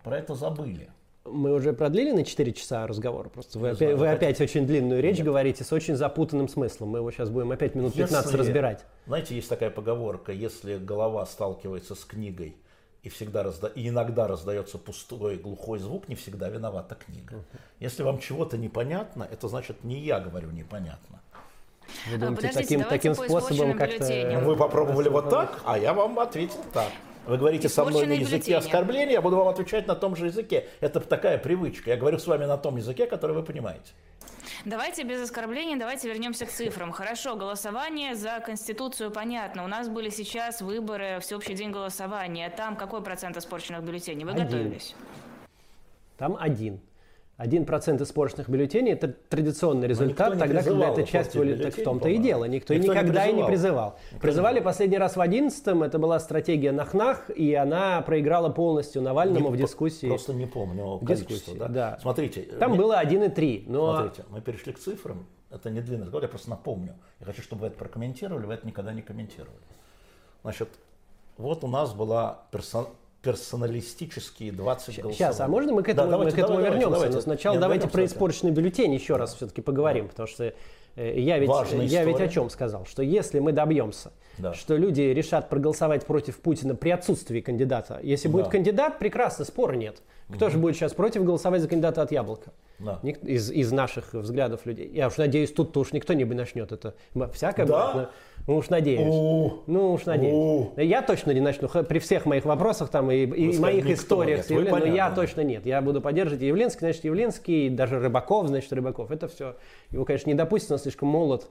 про 0.04 0.18
это 0.18 0.36
забыли. 0.36 0.90
Мы 1.26 1.54
уже 1.54 1.72
продлили 1.72 2.12
на 2.12 2.26
4 2.26 2.52
часа 2.52 2.86
разговор. 2.86 3.30
Просто 3.30 3.58
вы, 3.58 3.74
знаю, 3.74 3.96
вы 3.96 4.10
опять 4.10 4.42
очень 4.42 4.68
длинную 4.68 5.02
речь 5.02 5.22
говорите 5.22 5.64
с 5.64 5.72
очень 5.72 5.96
запутанным 5.96 6.50
смыслом. 6.50 6.90
Мы 6.90 7.00
его 7.00 7.12
сейчас 7.12 7.30
будем 7.30 7.52
опять 7.52 7.76
минут 7.76 7.94
15 7.94 8.26
Если- 8.26 8.38
разбирать. 8.38 8.86
Знаете, 9.08 9.36
есть 9.36 9.48
такая 9.48 9.70
поговорка, 9.70 10.34
если 10.34 10.78
голова 10.78 11.26
сталкивается 11.26 11.96
с 11.96 12.04
книгой 12.04 12.58
и 13.04 13.10
всегда 13.10 13.43
разда... 13.43 13.68
и 13.68 13.89
иногда 13.89 14.28
раздается 14.28 14.78
пустой 14.78 15.38
глухой 15.38 15.80
звук, 15.80 16.08
не 16.08 16.16
всегда 16.16 16.49
виновата 16.49 16.95
книга. 16.95 17.43
Если 17.80 18.01
вам 18.01 18.20
чего-то 18.20 18.58
непонятно, 18.58 19.28
это 19.30 19.47
значит 19.49 19.84
не 19.84 19.99
я 19.99 20.20
говорю 20.20 20.51
непонятно. 20.51 21.22
Вы 22.10 22.16
А, 22.16 22.18
думаете, 22.18 22.47
подождите, 22.47 22.64
таким, 22.64 22.84
таким 22.84 23.16
по 23.16 23.24
способом 23.26 23.78
как-то... 23.78 24.39
Вы 24.43 24.56
попробовали 24.56 25.10
вот 25.10 25.30
так, 25.30 25.62
а 25.66 25.78
я 25.78 25.93
вам 25.93 26.18
ответил 26.20 26.64
так. 26.74 26.91
Вы 27.26 27.38
говорите 27.38 27.70
со 27.70 27.86
мной 27.86 28.06
на 28.06 28.14
языке 28.14 28.30
бюллетени. 28.30 28.56
оскорбления, 28.56 29.14
я 29.14 29.22
буду 29.22 29.38
вам 29.38 29.48
отвечать 29.48 29.88
на 29.88 29.96
том 29.96 30.16
же 30.16 30.26
языке. 30.26 30.68
Это 30.82 31.00
такая 31.00 31.38
привычка. 31.38 31.92
Я 31.92 31.98
говорю 31.98 32.20
с 32.20 32.28
вами 32.28 32.46
на 32.46 32.58
том 32.58 32.76
языке, 32.76 33.06
который 33.06 33.36
вы 33.36 33.44
понимаете. 33.44 33.94
Давайте 34.66 35.04
без 35.04 35.22
оскорблений, 35.22 35.78
давайте 35.78 36.10
вернемся 36.10 36.46
к 36.46 36.50
цифрам. 36.50 36.92
Хорошо, 36.92 37.36
голосование 37.36 38.16
за 38.16 38.42
Конституцию 38.46 39.12
понятно. 39.12 39.64
У 39.64 39.68
нас 39.68 39.88
были 39.88 40.10
сейчас 40.10 40.62
выборы, 40.62 41.20
всеобщий 41.22 41.54
день 41.54 41.72
голосования. 41.72 42.50
Там 42.50 42.76
какой 42.76 43.02
процент 43.02 43.38
испорченных 43.38 43.84
бюллетеней? 43.84 44.26
Вы 44.26 44.32
Один. 44.32 44.46
готовились? 44.46 44.96
Там 46.18 46.38
один. 46.40 46.80
Один 47.36 47.66
процент 47.66 48.00
испорченных 48.00 48.48
бюллетеней– 48.48 48.92
это 48.94 49.08
традиционный 49.08 49.88
результат, 49.88 50.36
не 50.36 50.40
тогда, 50.40 50.62
когда 50.62 50.90
это 50.90 51.04
часть... 51.04 51.32
Так 51.34 51.74
в 51.76 51.84
том-то 51.84 52.08
и 52.08 52.18
дело. 52.18 52.46
Никто, 52.46 52.76
Никто 52.76 52.94
не 52.94 52.98
никогда 53.00 53.26
и 53.26 53.34
не 53.34 53.44
призывал. 53.44 53.96
Никто 54.04 54.16
не 54.16 54.20
Призывали 54.22 54.54
призывал. 54.58 54.72
последний 54.72 54.98
раз 55.00 55.16
в 55.16 55.22
11 55.22 55.68
это 55.82 55.98
была 55.98 56.20
стратегия 56.20 56.72
Нахнах, 56.72 57.32
и 57.32 57.56
она 57.56 58.02
проиграла 58.02 58.50
полностью 58.50 59.02
Навальному 59.02 59.50
в 59.50 59.56
Не- 59.56 59.64
дискуссии. 59.64 60.06
Просто 60.08 60.34
не 60.36 60.46
помню 60.46 60.98
В 60.98 61.06
количество. 61.06 61.34
дискуссии, 61.36 61.58
Да? 61.58 61.68
да. 61.70 61.98
Смотрите. 62.02 62.42
Там 62.44 62.72
мне- 62.72 62.80
было 62.80 63.00
1,3, 63.00 63.64
но... 63.68 63.96
Смотрите, 63.98 64.26
мы 64.30 64.42
перешли 64.42 64.72
к 64.72 64.78
цифрам. 64.80 65.26
Это 65.50 65.72
не 65.72 65.82
длинный 65.82 66.04
разговор, 66.04 66.24
я 66.24 66.30
просто 66.30 66.52
напомню. 66.52 66.94
Я 67.20 67.26
хочу, 67.26 67.42
чтобы 67.42 67.62
вы 67.62 67.68
это 67.68 67.78
прокомментировали, 67.78 68.46
вы 68.46 68.54
это 68.54 68.68
никогда 68.68 68.94
не 68.94 69.02
комментировали. 69.02 69.58
Значит, 70.44 70.70
вот 71.38 71.64
у 71.64 71.68
нас 71.68 71.94
была 71.94 72.42
персон- 72.52 72.90
персоналистические 73.24 74.52
20 74.52 74.88
голосований. 74.88 75.16
Сейчас, 75.16 75.40
а 75.40 75.48
можно 75.48 75.74
мы 75.74 75.84
к 75.84 75.90
этому, 75.90 76.08
Да, 76.08 76.12
давайте, 76.18 76.36
мы 76.36 76.42
к 76.42 76.44
этому 76.46 76.58
давайте, 76.58 76.70
вернемся? 76.76 76.94
давайте. 76.96 77.16
Но 77.16 77.22
сначала 77.22 77.54
Нет, 77.54 77.62
давайте 77.62 77.88
про 77.88 78.06
испорченный 78.06 78.52
бюллетень 78.52 78.94
еще 78.94 79.16
раз 79.16 79.36
все-таки 79.36 79.62
поговорим, 79.62 80.10
потому 80.10 80.28
что 80.28 80.54
э, 80.96 81.20
я 81.20 81.40
ведь, 81.40 81.50
Важная 81.50 81.86
я 81.86 82.04
ведь 82.04 82.20
о 82.20 82.28
чем 82.28 82.50
сказал, 82.50 82.86
что 82.86 83.02
если 83.02 83.40
мы 83.40 83.52
добьемся, 83.52 84.12
Да. 84.38 84.54
что 84.54 84.76
люди 84.76 85.02
решат 85.02 85.50
проголосовать 85.50 86.06
против 86.06 86.40
Путина 86.40 86.76
при 86.76 86.90
отсутствии 86.90 87.40
кандидата, 87.42 88.00
если 88.04 88.28
будет 88.28 88.46
Да. 88.46 88.52
кандидат, 88.52 89.00
прекрасно, 89.00 89.46
спора 89.46 89.74
нет. 89.74 90.02
Кто 90.34 90.50
же 90.50 90.58
будет 90.58 90.76
сейчас 90.76 90.94
против 90.94 91.24
голосовать 91.24 91.62
за 91.62 91.68
кандидата 91.68 92.02
от 92.02 92.12
Яблока? 92.12 92.52
Да. 92.80 93.00
Ник- 93.04 93.24
из, 93.24 93.52
из 93.52 93.72
наших 93.72 94.14
взглядов 94.14 94.66
людей. 94.66 94.90
Я 94.92 95.08
уж 95.08 95.18
надеюсь, 95.18 95.52
тут-то 95.52 95.80
уж 95.82 95.92
никто 95.94 96.14
не 96.14 96.26
начнет 96.26 96.72
это. 96.72 96.96
Всякое 97.34 97.66
Да? 97.68 97.94
будет, 97.94 97.96
но- 98.04 98.10
ну 98.48 98.58
уж 98.58 98.70
надеюсь. 98.70 99.08
О. 99.10 99.64
Ну 99.68 99.94
уж 99.94 100.06
надеюсь. 100.06 100.34
О. 100.36 100.74
Я 100.82 101.02
точно 101.02 101.32
не 101.32 101.39
начну. 101.41 101.68
При 101.70 102.00
всех 102.00 102.26
моих 102.26 102.46
вопросах 102.46 102.89
там 102.89 103.10
и, 103.12 103.26
и 103.26 103.58
моих 103.58 103.86
историях 103.88 104.46
с 104.46 104.50
Явлен- 104.50 104.66
но 104.66 104.72
понятно. 104.72 104.96
я 104.96 105.12
точно 105.12 105.41
нет. 105.41 105.66
Я 105.66 105.82
буду 105.82 106.02
поддерживать 106.02 106.41
Явленский, 106.44 106.80
значит 106.80 107.04
Явленский, 107.06 107.70
даже 107.70 108.00
Рыбаков, 108.00 108.48
значит 108.48 108.72
Рыбаков. 108.74 109.12
Это 109.12 109.28
все. 109.28 109.56
Его, 109.91 110.06
конечно, 110.06 110.30
не 110.30 110.36
допустят, 110.36 110.72
он 110.72 110.80
слишком 110.80 111.08
молод 111.10 111.48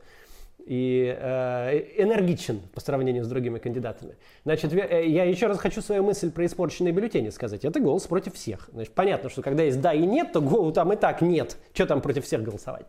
и 0.64 1.12
э, 1.18 1.84
энергичен 1.96 2.60
по 2.72 2.80
сравнению 2.80 3.24
с 3.24 3.28
другими 3.28 3.58
кандидатами. 3.58 4.14
Значит, 4.44 4.72
э, 4.72 5.08
я 5.08 5.24
еще 5.24 5.46
раз 5.48 5.58
хочу 5.58 5.82
свою 5.82 6.04
мысль 6.04 6.30
про 6.30 6.46
испорченные 6.46 6.92
бюллетени 6.92 7.30
сказать. 7.30 7.64
Это 7.64 7.80
голос 7.80 8.06
против 8.06 8.34
всех. 8.34 8.68
Значит, 8.72 8.92
понятно, 8.94 9.28
что 9.28 9.42
когда 9.42 9.64
есть 9.64 9.80
да 9.80 9.92
и 9.92 10.06
нет, 10.06 10.32
то 10.32 10.40
го- 10.40 10.70
там 10.70 10.92
и 10.92 10.96
так 10.96 11.20
нет. 11.20 11.56
Что 11.72 11.86
там 11.86 12.00
против 12.00 12.24
всех 12.26 12.42
голосовать? 12.42 12.86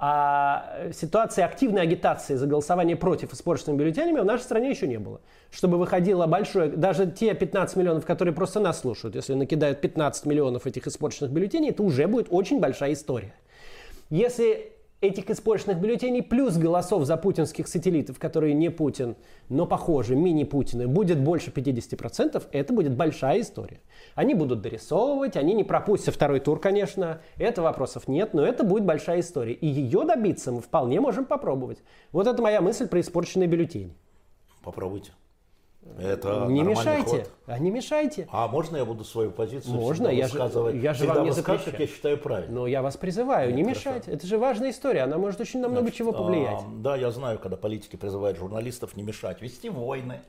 А 0.00 0.74
э, 0.76 0.92
ситуации 0.92 1.42
активной 1.42 1.82
агитации 1.82 2.36
за 2.36 2.46
голосование 2.46 2.94
против 2.94 3.32
испорченными 3.32 3.78
бюллетенями 3.78 4.20
в 4.20 4.24
нашей 4.24 4.42
стране 4.42 4.70
еще 4.70 4.86
не 4.86 4.98
было. 4.98 5.20
Чтобы 5.50 5.76
выходило 5.76 6.26
большое, 6.26 6.68
даже 6.68 7.10
те 7.10 7.34
15 7.34 7.76
миллионов, 7.76 8.06
которые 8.06 8.32
просто 8.32 8.60
нас 8.60 8.80
слушают, 8.80 9.16
если 9.16 9.34
накидают 9.34 9.80
15 9.80 10.24
миллионов 10.26 10.66
этих 10.66 10.86
испорченных 10.86 11.32
бюллетеней, 11.32 11.70
это 11.70 11.82
уже 11.82 12.06
будет 12.06 12.28
очень 12.30 12.60
большая 12.60 12.92
история. 12.92 13.34
Если 14.08 14.72
этих 15.00 15.30
испорченных 15.30 15.80
бюллетеней 15.80 16.22
плюс 16.22 16.56
голосов 16.56 17.04
за 17.04 17.16
путинских 17.16 17.68
сателлитов, 17.68 18.18
которые 18.18 18.54
не 18.54 18.70
Путин, 18.70 19.16
но 19.48 19.66
похожи, 19.66 20.16
мини-Путины, 20.16 20.88
будет 20.88 21.20
больше 21.20 21.50
50%, 21.50 22.42
это 22.50 22.72
будет 22.72 22.94
большая 22.96 23.40
история. 23.40 23.80
Они 24.14 24.34
будут 24.34 24.60
дорисовывать, 24.60 25.36
они 25.36 25.54
не 25.54 25.64
пропустят 25.64 26.14
второй 26.14 26.40
тур, 26.40 26.58
конечно, 26.58 27.20
это 27.36 27.62
вопросов 27.62 28.08
нет, 28.08 28.34
но 28.34 28.44
это 28.44 28.64
будет 28.64 28.84
большая 28.84 29.20
история. 29.20 29.52
И 29.52 29.66
ее 29.66 30.04
добиться 30.04 30.50
мы 30.50 30.60
вполне 30.60 31.00
можем 31.00 31.24
попробовать. 31.24 31.78
Вот 32.12 32.26
это 32.26 32.42
моя 32.42 32.60
мысль 32.60 32.88
про 32.88 33.00
испорченные 33.00 33.48
бюллетени. 33.48 33.94
Попробуйте. 34.62 35.12
Это 35.98 36.46
не 36.48 36.62
мешайте, 36.62 37.10
ход. 37.24 37.30
а 37.46 37.58
не 37.58 37.70
мешайте. 37.70 38.28
А 38.30 38.46
можно 38.48 38.76
я 38.76 38.84
буду 38.84 39.04
свою 39.04 39.30
позицию 39.30 39.74
Можно, 39.74 40.08
я 40.08 40.26
же- 40.26 40.32
высказывать? 40.32 40.74
я 40.76 40.92
же 40.92 40.98
всегда 40.98 41.14
вам 41.14 41.24
не 41.24 41.30
высказывать, 41.30 41.64
как 41.64 41.72
запрещаю. 41.72 41.88
я 41.88 41.94
считаю 41.94 42.18
правильно. 42.18 42.54
Но 42.60 42.66
я 42.66 42.82
вас 42.82 42.96
призываю, 42.96 43.54
не 43.54 43.62
хорошо. 43.64 43.90
мешать. 43.90 44.08
Это 44.08 44.26
же 44.26 44.38
важная 44.38 44.70
история, 44.70 45.02
она 45.02 45.18
может 45.18 45.40
очень 45.40 45.60
на 45.60 45.68
много 45.68 45.82
Значит, 45.82 45.98
чего 45.98 46.12
повлиять. 46.12 46.60
а, 46.60 46.64
да, 46.76 46.96
я 46.96 47.10
знаю, 47.10 47.38
когда 47.38 47.56
политики 47.56 47.96
призывают 47.96 48.36
журналистов 48.38 48.96
не 48.96 49.02
мешать, 49.02 49.40
вести 49.42 49.70
войны, 49.70 50.20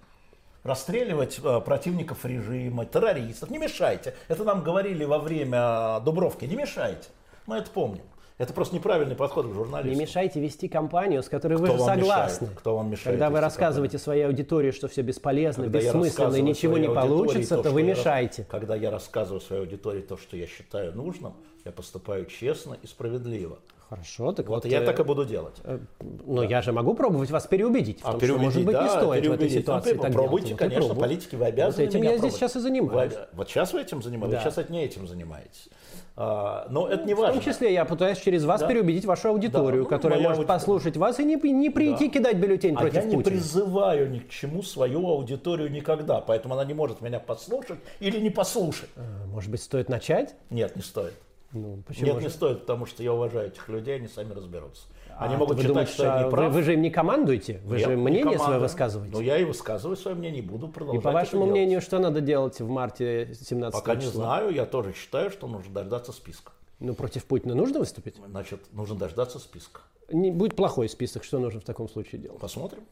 расстреливать 0.64 1.40
а, 1.44 1.60
противников 1.60 2.26
режима, 2.26 2.86
террористов. 2.86 3.50
Не 3.50 3.58
мешайте. 3.58 4.14
Это 4.28 4.44
нам 4.44 4.64
говорили 4.64 5.06
во 5.06 5.20
время 5.20 6.00
Дубровки. 6.02 6.46
Не 6.46 6.56
мешайте. 6.56 7.10
Мы 7.46 7.58
это 7.58 7.70
помним. 7.72 8.04
Это 8.40 8.54
просто 8.54 8.74
неправильный 8.74 9.18
подход 9.18 9.48
к 9.48 9.54
журналистам. 9.54 9.92
Не 9.92 10.00
мешайте 10.00 10.40
вести 10.40 10.70
кампанию, 10.70 11.22
с 11.22 11.28
которой 11.28 11.58
вы 11.58 11.68
Кто 11.68 11.78
же 11.78 11.84
вам 11.84 12.00
согласны. 12.00 12.44
мешает? 12.46 12.60
Кто 12.60 12.78
вам 12.78 12.90
мешает 12.90 13.06
Когда 13.06 13.30
вы 13.30 13.42
рассказываете 13.42 13.98
своей 13.98 14.24
аудитории, 14.24 14.72
что 14.72 14.88
все 14.88 15.02
бесполезно, 15.02 15.64
Когда 15.64 15.80
я 15.80 15.92
бессмысленно 15.92 16.36
и 16.38 16.42
ничего 16.42 16.78
не 16.78 16.88
получится, 16.88 17.58
то, 17.58 17.64
что 17.64 17.72
вы 17.72 17.82
я 17.82 17.88
мешаете. 17.88 18.46
Когда 18.50 18.78
я 18.78 18.92
рассказываю 18.92 19.42
своей 19.42 19.62
аудитории 19.62 20.00
то, 20.00 20.16
что 20.16 20.38
я 20.38 20.48
считаю 20.48 20.96
нужным, 20.96 21.34
я 21.66 21.74
поступаю 21.74 22.26
честно 22.28 22.78
и 22.82 22.88
справедливо. 22.88 23.60
Хорошо, 23.90 24.32
так 24.34 24.48
Вот 24.48 24.64
вот. 24.66 24.72
я 24.72 24.82
э, 24.82 24.86
так 24.86 25.00
и 25.00 25.04
буду 25.04 25.26
делать. 25.26 25.56
э, 25.64 25.80
Но 26.28 26.44
я 26.44 26.62
же 26.62 26.72
могу 26.72 26.94
пробовать 26.94 27.32
вас 27.32 27.48
переубедить. 27.48 28.02
в 28.02 28.06
А 28.08 28.12
том, 28.12 28.22
что, 28.22 28.38
может 28.38 28.64
быть, 28.64 28.74
да, 28.76 28.84
не 28.84 28.90
стоит 28.90 29.02
в 29.08 29.12
этой 29.12 29.22
переубедить. 29.22 29.56
Ну, 29.56 29.62
ситуации 29.62 29.94
так 29.94 30.02
Попробуйте, 30.02 30.48
делать. 30.50 30.60
Конечно, 30.60 30.86
пробую. 30.86 31.02
политики, 31.02 31.36
вы 31.36 31.46
обязаны 31.46 31.86
Вот 31.86 31.90
этим 31.90 32.04
я 32.04 32.10
здесь 32.10 32.20
пробовать. 32.20 32.36
сейчас 32.36 32.56
и 32.56 32.60
занимаюсь. 32.60 33.14
Вы- 33.14 33.20
вот 33.34 33.50
сейчас 33.50 33.74
вы 33.74 33.82
этим 33.82 34.04
занимаетесь, 34.04 34.38
Да. 34.44 34.44
вы 34.46 34.52
сейчас 34.52 34.70
не 34.70 34.84
этим 34.86 35.08
занимаетесь. 35.08 35.70
А, 36.16 36.68
но 36.70 36.88
это 36.88 37.04
не 37.08 37.14
В 37.16 37.18
важно. 37.18 37.42
том 37.42 37.52
числе 37.52 37.74
я 37.74 37.84
пытаюсь 37.86 38.18
через 38.20 38.44
вас 38.46 38.62
Да. 38.62 38.68
переубедить 38.68 39.06
вашу 39.06 39.30
аудиторию, 39.30 39.84
Да, 39.86 39.90
ну, 39.90 39.96
которая 39.96 40.20
моя 40.20 40.30
может 40.30 40.40
аудитория. 40.42 40.60
послушать 40.60 40.98
вас 40.98 41.20
и 41.20 41.24
не, 41.24 41.36
не 41.52 41.70
прийти 41.72 42.08
Да. 42.10 42.14
кидать 42.14 42.38
бюллетень 42.38 42.76
А 42.76 42.80
против 42.82 42.96
я 42.96 43.02
не 43.06 43.16
Путина. 43.16 43.24
призываю 43.38 44.12
ни 44.12 44.20
к 44.20 44.30
чему 44.30 44.62
свою 44.62 45.08
аудиторию 45.08 45.72
никогда, 45.72 46.20
поэтому 46.22 46.54
она 46.54 46.66
не 46.66 46.74
может 46.76 47.02
меня 47.02 47.20
послушать 47.20 47.80
или 48.02 48.20
не 48.20 48.30
послушать. 48.30 48.90
А, 48.98 49.02
Может 49.28 49.50
быть, 49.50 49.62
стоит 49.64 49.90
начать? 49.90 50.36
Нет, 50.52 50.76
не 50.76 50.82
стоит. 50.84 51.14
Ну, 51.52 51.82
почему 51.88 52.06
Нет, 52.08 52.16
же? 52.18 52.22
не 52.24 52.30
стоит, 52.30 52.62
потому 52.62 52.86
что 52.86 53.02
я 53.02 53.12
уважаю 53.14 53.48
этих 53.48 53.68
людей, 53.70 53.96
они 53.96 54.08
сами 54.08 54.34
разберутся. 54.34 54.84
Они 55.18 55.34
А, 55.34 55.38
могут 55.38 55.56
вы 55.58 55.62
считать, 55.64 55.68
думаете, 55.74 55.92
что 55.94 56.04
я 56.06 56.18
не 56.20 56.24
вы, 56.26 56.30
прав. 56.32 56.54
вы 56.54 56.62
же 56.62 56.74
им 56.74 56.82
не 56.82 56.92
командуете? 56.92 57.60
Вы 57.66 57.78
Нет, 57.78 57.88
же 57.90 57.96
не 57.96 58.02
мнение 58.04 58.38
свое 58.38 58.60
высказываете? 58.60 59.16
Ну, 59.16 59.22
я 59.22 59.38
и 59.38 59.44
высказываю 59.44 59.98
свое 59.98 60.16
мнение, 60.16 60.44
и 60.44 60.46
буду 60.46 60.68
И 60.68 60.72
продолжать 60.72 61.04
по 61.04 61.08
это 61.10 61.14
вашему 61.16 61.46
делать. 61.46 61.52
мнению, 61.52 61.82
что 61.82 62.00
надо 62.00 62.22
делать 62.22 62.60
в 62.60 62.70
марте 62.70 63.34
17 63.34 63.80
Пока 63.80 63.96
не 63.96 64.02
числа? 64.02 64.24
знаю, 64.26 64.52
я 64.52 64.66
тоже 64.66 64.94
считаю, 64.94 65.32
что 65.32 65.48
нужно 65.48 65.74
дождаться 65.74 66.12
списка. 66.12 66.52
Ну, 66.80 66.94
против 66.94 67.26
Путина 67.26 67.56
нужно 67.56 67.80
выступить? 67.80 68.16
Значит, 68.26 68.62
нужно 68.72 68.96
дождаться 68.96 69.40
списка. 69.40 69.82
Не, 70.12 70.32
будет 70.32 70.56
плохой 70.56 70.88
список, 70.88 71.24
что 71.24 71.40
нужно 71.40 71.60
в 71.60 71.66
таком 71.66 71.90
случае 71.90 72.22
делать? 72.22 72.40
Посмотрим. 72.40 72.84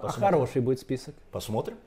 А 0.00 0.08
хороший 0.08 0.60
будет 0.62 0.80
список? 0.80 1.14
Посмотрим. 1.30 1.78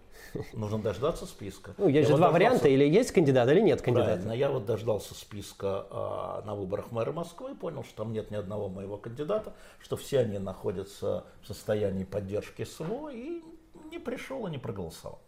Нужно 0.53 0.79
дождаться 0.79 1.25
списка. 1.25 1.75
Ну, 1.77 1.87
есть 1.87 1.95
Я 1.95 2.03
же 2.03 2.11
вот 2.11 2.17
два 2.17 2.27
дождался- 2.27 2.33
варианта, 2.33 2.67
или 2.67 2.85
есть 2.85 3.11
кандидат, 3.11 3.49
или 3.49 3.61
нет 3.61 3.81
кандидата. 3.81 4.11
Правильно. 4.11 4.31
Я 4.31 4.49
вот 4.49 4.65
дождался 4.65 5.13
списка 5.13 5.85
а, 5.89 6.41
на 6.45 6.55
выборах 6.55 6.91
мэра 6.91 7.11
Москвы 7.11 7.55
понял, 7.55 7.83
что 7.83 7.95
там 8.03 8.13
нет 8.13 8.31
ни 8.31 8.35
одного 8.35 8.69
моего 8.69 8.97
кандидата, 8.97 9.53
что 9.79 9.97
все 9.97 10.19
они 10.19 10.39
находятся 10.39 11.25
в 11.41 11.47
состоянии 11.47 12.03
поддержки 12.05 12.63
СВО 12.63 13.09
и 13.09 13.43
не 13.91 13.99
пришел 13.99 14.47
и 14.47 14.51
не 14.51 14.57
проголосовал. 14.57 15.19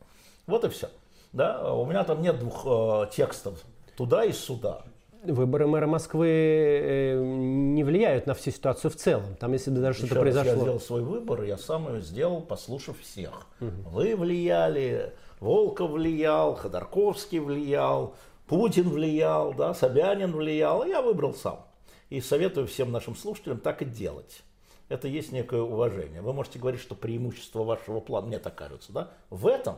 Вот 0.46 0.64
и 0.66 0.70
все. 0.70 0.90
Да? 1.34 1.74
У 1.74 1.86
меня 1.86 2.04
там 2.04 2.22
нет 2.22 2.40
двух 2.40 2.66
э, 2.66 3.10
текстов 3.12 3.60
туда 3.96 4.24
и 4.24 4.32
сюда. 4.32 4.84
Выборы 5.24 5.68
мэра 5.68 5.88
Москвы 5.88 6.28
э, 6.30 7.20
не 7.20 7.84
влияют 7.84 8.28
на 8.28 8.34
всю 8.34 8.52
ситуацию 8.52 8.92
в 8.92 8.96
целом. 8.96 9.36
Там, 9.40 9.54
если 9.54 9.72
бы 9.72 9.80
даже 9.80 10.00
что-то 10.00 10.24
раз, 10.24 10.36
Я 10.36 10.42
произошло. 10.42 10.62
сделал 10.62 10.80
свой 10.80 11.02
выбор, 11.02 11.44
я 11.44 11.58
сам 11.58 11.88
его 11.88 12.00
сделал, 12.00 12.42
послушав 12.42 13.00
всех. 13.00 13.48
Вы 13.60 14.16
влияли, 14.16 15.14
Волков 15.40 15.92
влиял, 15.92 16.56
Ходорковский 16.56 17.40
влиял, 17.40 18.16
Путин 18.48 18.90
влиял, 18.90 19.54
да, 19.54 19.74
Собянин 19.74 20.32
влиял, 20.34 20.86
я 20.86 21.02
выбрал 21.02 21.34
сам. 21.34 21.66
И 22.10 22.22
советую 22.22 22.68
всем 22.68 22.92
нашим 22.92 23.16
слушателям 23.16 23.60
так 23.60 23.82
и 23.82 23.86
делать. 23.86 24.44
Это 24.88 25.08
есть 25.10 25.34
некое 25.34 25.62
уважение. 25.62 26.22
Вы 26.22 26.32
можете 26.32 26.60
говорить, 26.60 26.80
что 26.80 26.96
преимущество 26.96 27.64
вашего 27.64 28.00
плана, 28.00 28.28
мне 28.28 28.40
так 28.40 28.56
кажется, 28.56 28.94
да, 28.94 29.12
в 29.30 29.48
этом, 29.48 29.78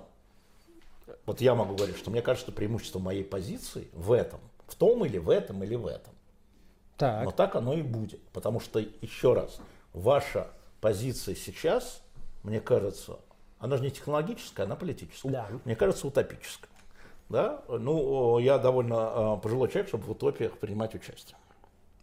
вот 1.26 1.42
я 1.42 1.56
могу 1.56 1.76
говорить, 1.76 1.98
что 1.98 2.12
мне 2.12 2.22
кажется, 2.22 2.48
что 2.48 2.56
преимущество 2.56 3.00
моей 3.00 3.24
позиции 3.24 3.88
в 3.94 4.12
этом, 4.12 4.40
в 4.70 4.76
том 4.76 5.06
или 5.06 5.18
в 5.18 5.30
этом 5.30 5.64
или 5.64 5.76
в 5.76 5.88
этом. 5.88 6.14
Так. 6.98 7.24
Но 7.24 7.32
так 7.32 7.56
оно 7.56 7.74
и 7.74 7.82
будет. 7.82 8.22
Потому 8.30 8.60
что, 8.60 8.80
еще 8.80 9.34
раз, 9.34 9.60
ваша 9.94 10.48
позиция 10.82 11.36
сейчас, 11.36 12.02
мне 12.44 12.60
кажется, 12.60 13.20
она 13.60 13.78
же 13.78 13.84
не 13.84 13.92
технологическая, 13.92 14.64
она 14.64 14.76
политическая. 14.76 15.30
Да. 15.30 15.48
Мне 15.66 15.76
кажется, 15.76 16.08
утопическая. 16.08 16.70
Да? 17.30 17.62
Ну, 17.68 18.40
я 18.40 18.58
довольно 18.58 19.38
э, 19.38 19.42
пожилой 19.42 19.70
человек, 19.70 19.88
чтобы 19.88 20.06
в 20.06 20.12
утопиях 20.12 20.58
принимать 20.58 20.96
участие. 20.96 21.38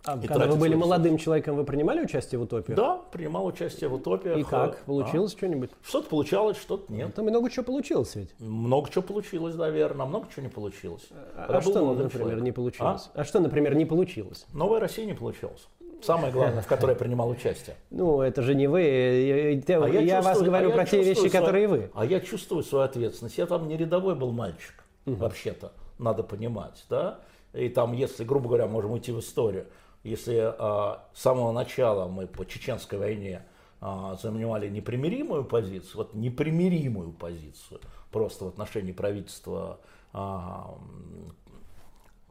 А 0.06 0.16
и 0.22 0.26
когда 0.28 0.46
вы 0.46 0.56
были 0.56 0.74
молодым 0.76 1.18
человеком, 1.18 1.56
вы 1.56 1.64
принимали 1.64 2.00
участие 2.00 2.38
в 2.38 2.42
утопии? 2.42 2.74
Да, 2.74 3.00
принимал 3.10 3.44
участие 3.46 3.88
в 3.90 3.94
утопиях. 3.94 4.38
И 4.38 4.44
как? 4.44 4.74
Э, 4.74 4.78
Получилось 4.86 5.32
что-нибудь? 5.32 5.70
а. 5.72 5.86
Что-то 5.88 6.08
получалось, 6.08 6.56
что-то 6.58 6.92
нет. 6.92 7.12
Там 7.14 7.26
много 7.26 7.50
чего 7.50 7.64
получилось 7.64 8.14
ведь. 8.14 8.30
Много 8.38 8.88
чего 8.90 9.02
получилось, 9.02 9.56
наверное, 9.56 10.06
а 10.06 10.08
много 10.08 10.26
чего 10.32 10.42
не 10.44 10.48
получилось. 10.48 11.08
А, 11.34 11.46
Когда 11.46 11.60
был 11.60 11.70
что, 11.72 11.80
например, 11.94 12.10
человеком. 12.12 12.44
не 12.44 12.52
получилось? 12.52 13.10
А? 13.14 13.20
А? 13.20 13.24
что, 13.24 13.40
например, 13.40 13.74
не 13.74 13.84
получилось? 13.84 14.46
Новая 14.52 14.78
Россия 14.80 15.06
не 15.06 15.14
получилось. 15.14 15.66
Самое 16.02 16.32
главное, 16.32 16.62
в 16.62 16.66
которой 16.66 16.90
я 16.90 16.96
принимал 16.96 17.28
участие. 17.28 17.74
Ну, 17.90 18.20
это 18.20 18.42
же 18.42 18.54
не 18.54 18.68
вы. 18.68 18.82
Я, 18.82 19.50
я- 19.50 19.82
А 19.82 19.88
я 19.88 20.16
вас 20.22 20.26
чувствую- 20.26 20.46
говорю 20.50 20.66
а 20.68 20.70
я 20.70 20.76
про 20.76 20.84
те 20.86 21.02
вещи, 21.02 21.18
свою- 21.18 21.32
которые 21.32 21.66
вы. 21.66 21.90
А 21.94 22.04
я 22.04 22.20
чувствую 22.20 22.62
свою 22.62 22.84
ответственность. 22.84 23.38
Я 23.38 23.46
там 23.46 23.66
не 23.66 23.76
рядовой 23.76 24.14
был 24.14 24.30
мальчик, 24.30 24.84
вообще-то, 25.04 25.72
надо 25.98 26.22
понимать, 26.22 26.84
да. 26.90 27.18
И 27.54 27.68
там, 27.70 27.92
если, 27.94 28.22
грубо 28.24 28.48
говоря, 28.48 28.66
можем 28.66 28.92
уйти 28.92 29.10
в 29.12 29.18
историю, 29.20 29.66
если 30.02 30.38
а, 30.40 31.04
с 31.14 31.22
самого 31.22 31.52
начала 31.52 32.06
мы 32.06 32.26
по 32.26 32.44
чеченской 32.44 32.98
войне 32.98 33.42
а, 33.80 34.16
занимали 34.16 34.68
непримиримую 34.68 35.44
позицию, 35.44 35.96
вот 35.96 36.14
непримиримую 36.14 37.12
позицию 37.12 37.80
просто 38.10 38.46
в 38.46 38.48
отношении 38.48 38.92
правительства 38.92 39.80
а, 40.12 40.78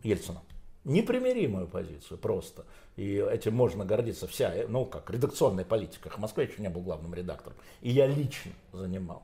Ельцина. 0.03 0.41
Непримиримую 0.83 1.67
позицию 1.67 2.19
просто. 2.19 2.65
И 2.95 3.15
этим 3.15 3.55
можно 3.55 3.85
гордиться 3.85 4.27
вся, 4.27 4.53
э, 4.53 4.67
ну 4.67 4.85
как, 4.85 5.09
редакционная 5.09 5.65
политика. 5.65 6.09
В 6.09 6.17
Москве 6.19 6.45
еще 6.45 6.61
не 6.61 6.69
был 6.69 6.81
главным 6.81 7.13
редактором. 7.13 7.57
И 7.81 7.89
я 7.89 8.05
лично 8.07 8.51
занимал. 8.71 9.23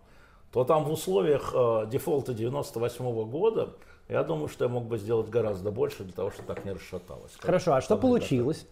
То 0.51 0.63
там 0.63 0.83
в 0.83 0.91
условиях 0.91 1.53
э, 1.55 1.87
дефолта 1.89 2.33
98 2.33 3.29
года, 3.29 3.75
я 4.11 4.23
думаю, 4.23 4.49
что 4.49 4.65
я 4.65 4.69
мог 4.69 4.87
бы 4.87 4.97
сделать 4.97 5.29
гораздо 5.29 5.71
больше 5.71 6.03
для 6.03 6.11
того, 6.11 6.31
чтобы 6.31 6.53
так 6.53 6.65
не 6.65 6.73
расшаталось. 6.73 7.31
Хорошо, 7.39 7.75
а 7.75 7.81
что 7.81 7.95
получилось? 7.97 8.67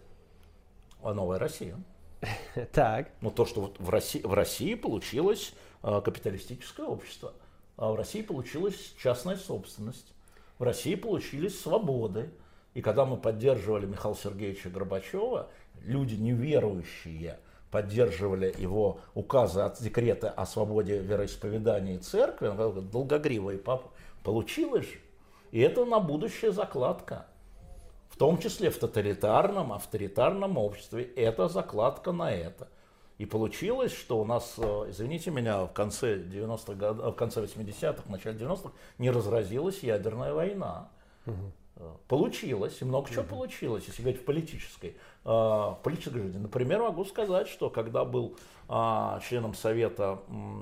А 1.02 1.14
новая 1.14 1.38
Россия. 1.38 1.76
Так. 2.72 3.08
Ну, 3.22 3.30
то, 3.30 3.46
что 3.46 3.62
вот 3.62 3.80
в 3.80 3.88
России, 3.88 4.20
в 4.20 4.34
России 4.34 4.74
получилось 4.74 5.54
э, 5.82 6.02
капиталистическое 6.04 6.84
общество, 6.84 7.32
а 7.78 7.90
в 7.90 7.94
России 7.94 8.20
получилась 8.20 8.94
частная 9.02 9.36
собственность, 9.36 10.12
в 10.58 10.62
России 10.62 10.94
получились 10.94 11.58
свободы. 11.58 12.28
И 12.74 12.82
когда 12.82 13.06
мы 13.06 13.16
поддерживали 13.16 13.86
Михаила 13.86 14.16
Сергеевича 14.16 14.68
Горбачева, 14.68 15.48
люди 15.80 16.16
неверующие 16.16 17.38
поддерживали 17.70 18.54
его 18.58 19.00
указы 19.14 19.62
от 19.62 19.82
декрета 19.82 20.28
о 20.30 20.44
свободе 20.44 20.98
вероисповедания 20.98 21.94
и 21.94 21.98
церкви, 21.98 22.52
долгогривый 22.92 23.56
папа, 23.56 23.90
получилось 24.22 24.84
же. 24.84 24.98
И 25.50 25.60
это 25.60 25.84
на 25.84 26.00
будущее 26.00 26.52
закладка. 26.52 27.26
В 28.08 28.16
том 28.16 28.38
числе 28.38 28.70
в 28.70 28.78
тоталитарном, 28.78 29.72
авторитарном 29.72 30.58
обществе. 30.58 31.04
Это 31.04 31.48
закладка 31.48 32.12
на 32.12 32.32
это. 32.32 32.68
И 33.18 33.26
получилось, 33.26 33.92
что 33.92 34.18
у 34.18 34.24
нас, 34.24 34.54
э, 34.56 34.86
извините 34.88 35.30
меня, 35.30 35.64
в 35.64 35.72
конце 35.72 36.16
90-х 36.16 36.74
годов, 36.74 37.14
в 37.14 37.16
конце 37.16 37.42
80-х, 37.42 38.02
в 38.06 38.10
начале 38.10 38.38
90-х 38.38 38.72
не 38.98 39.10
разразилась 39.10 39.82
ядерная 39.82 40.32
война. 40.32 40.88
Э, 41.26 41.32
Получилось, 42.08 42.78
и 42.80 42.84
много 42.84 43.10
чего 43.10 43.22
получилось, 43.22 43.84
если 43.86 44.02
говорить 44.02 44.22
в 44.22 44.24
политической, 44.24 44.96
э, 45.24 45.28
в 45.28 45.78
политической 45.82 46.20
жизни. 46.20 46.38
Например, 46.38 46.80
могу 46.80 47.04
сказать, 47.04 47.48
что 47.48 47.70
когда 47.70 48.04
был 48.04 48.36
а, 48.68 49.20
членом 49.28 49.54
Совета 49.54 50.20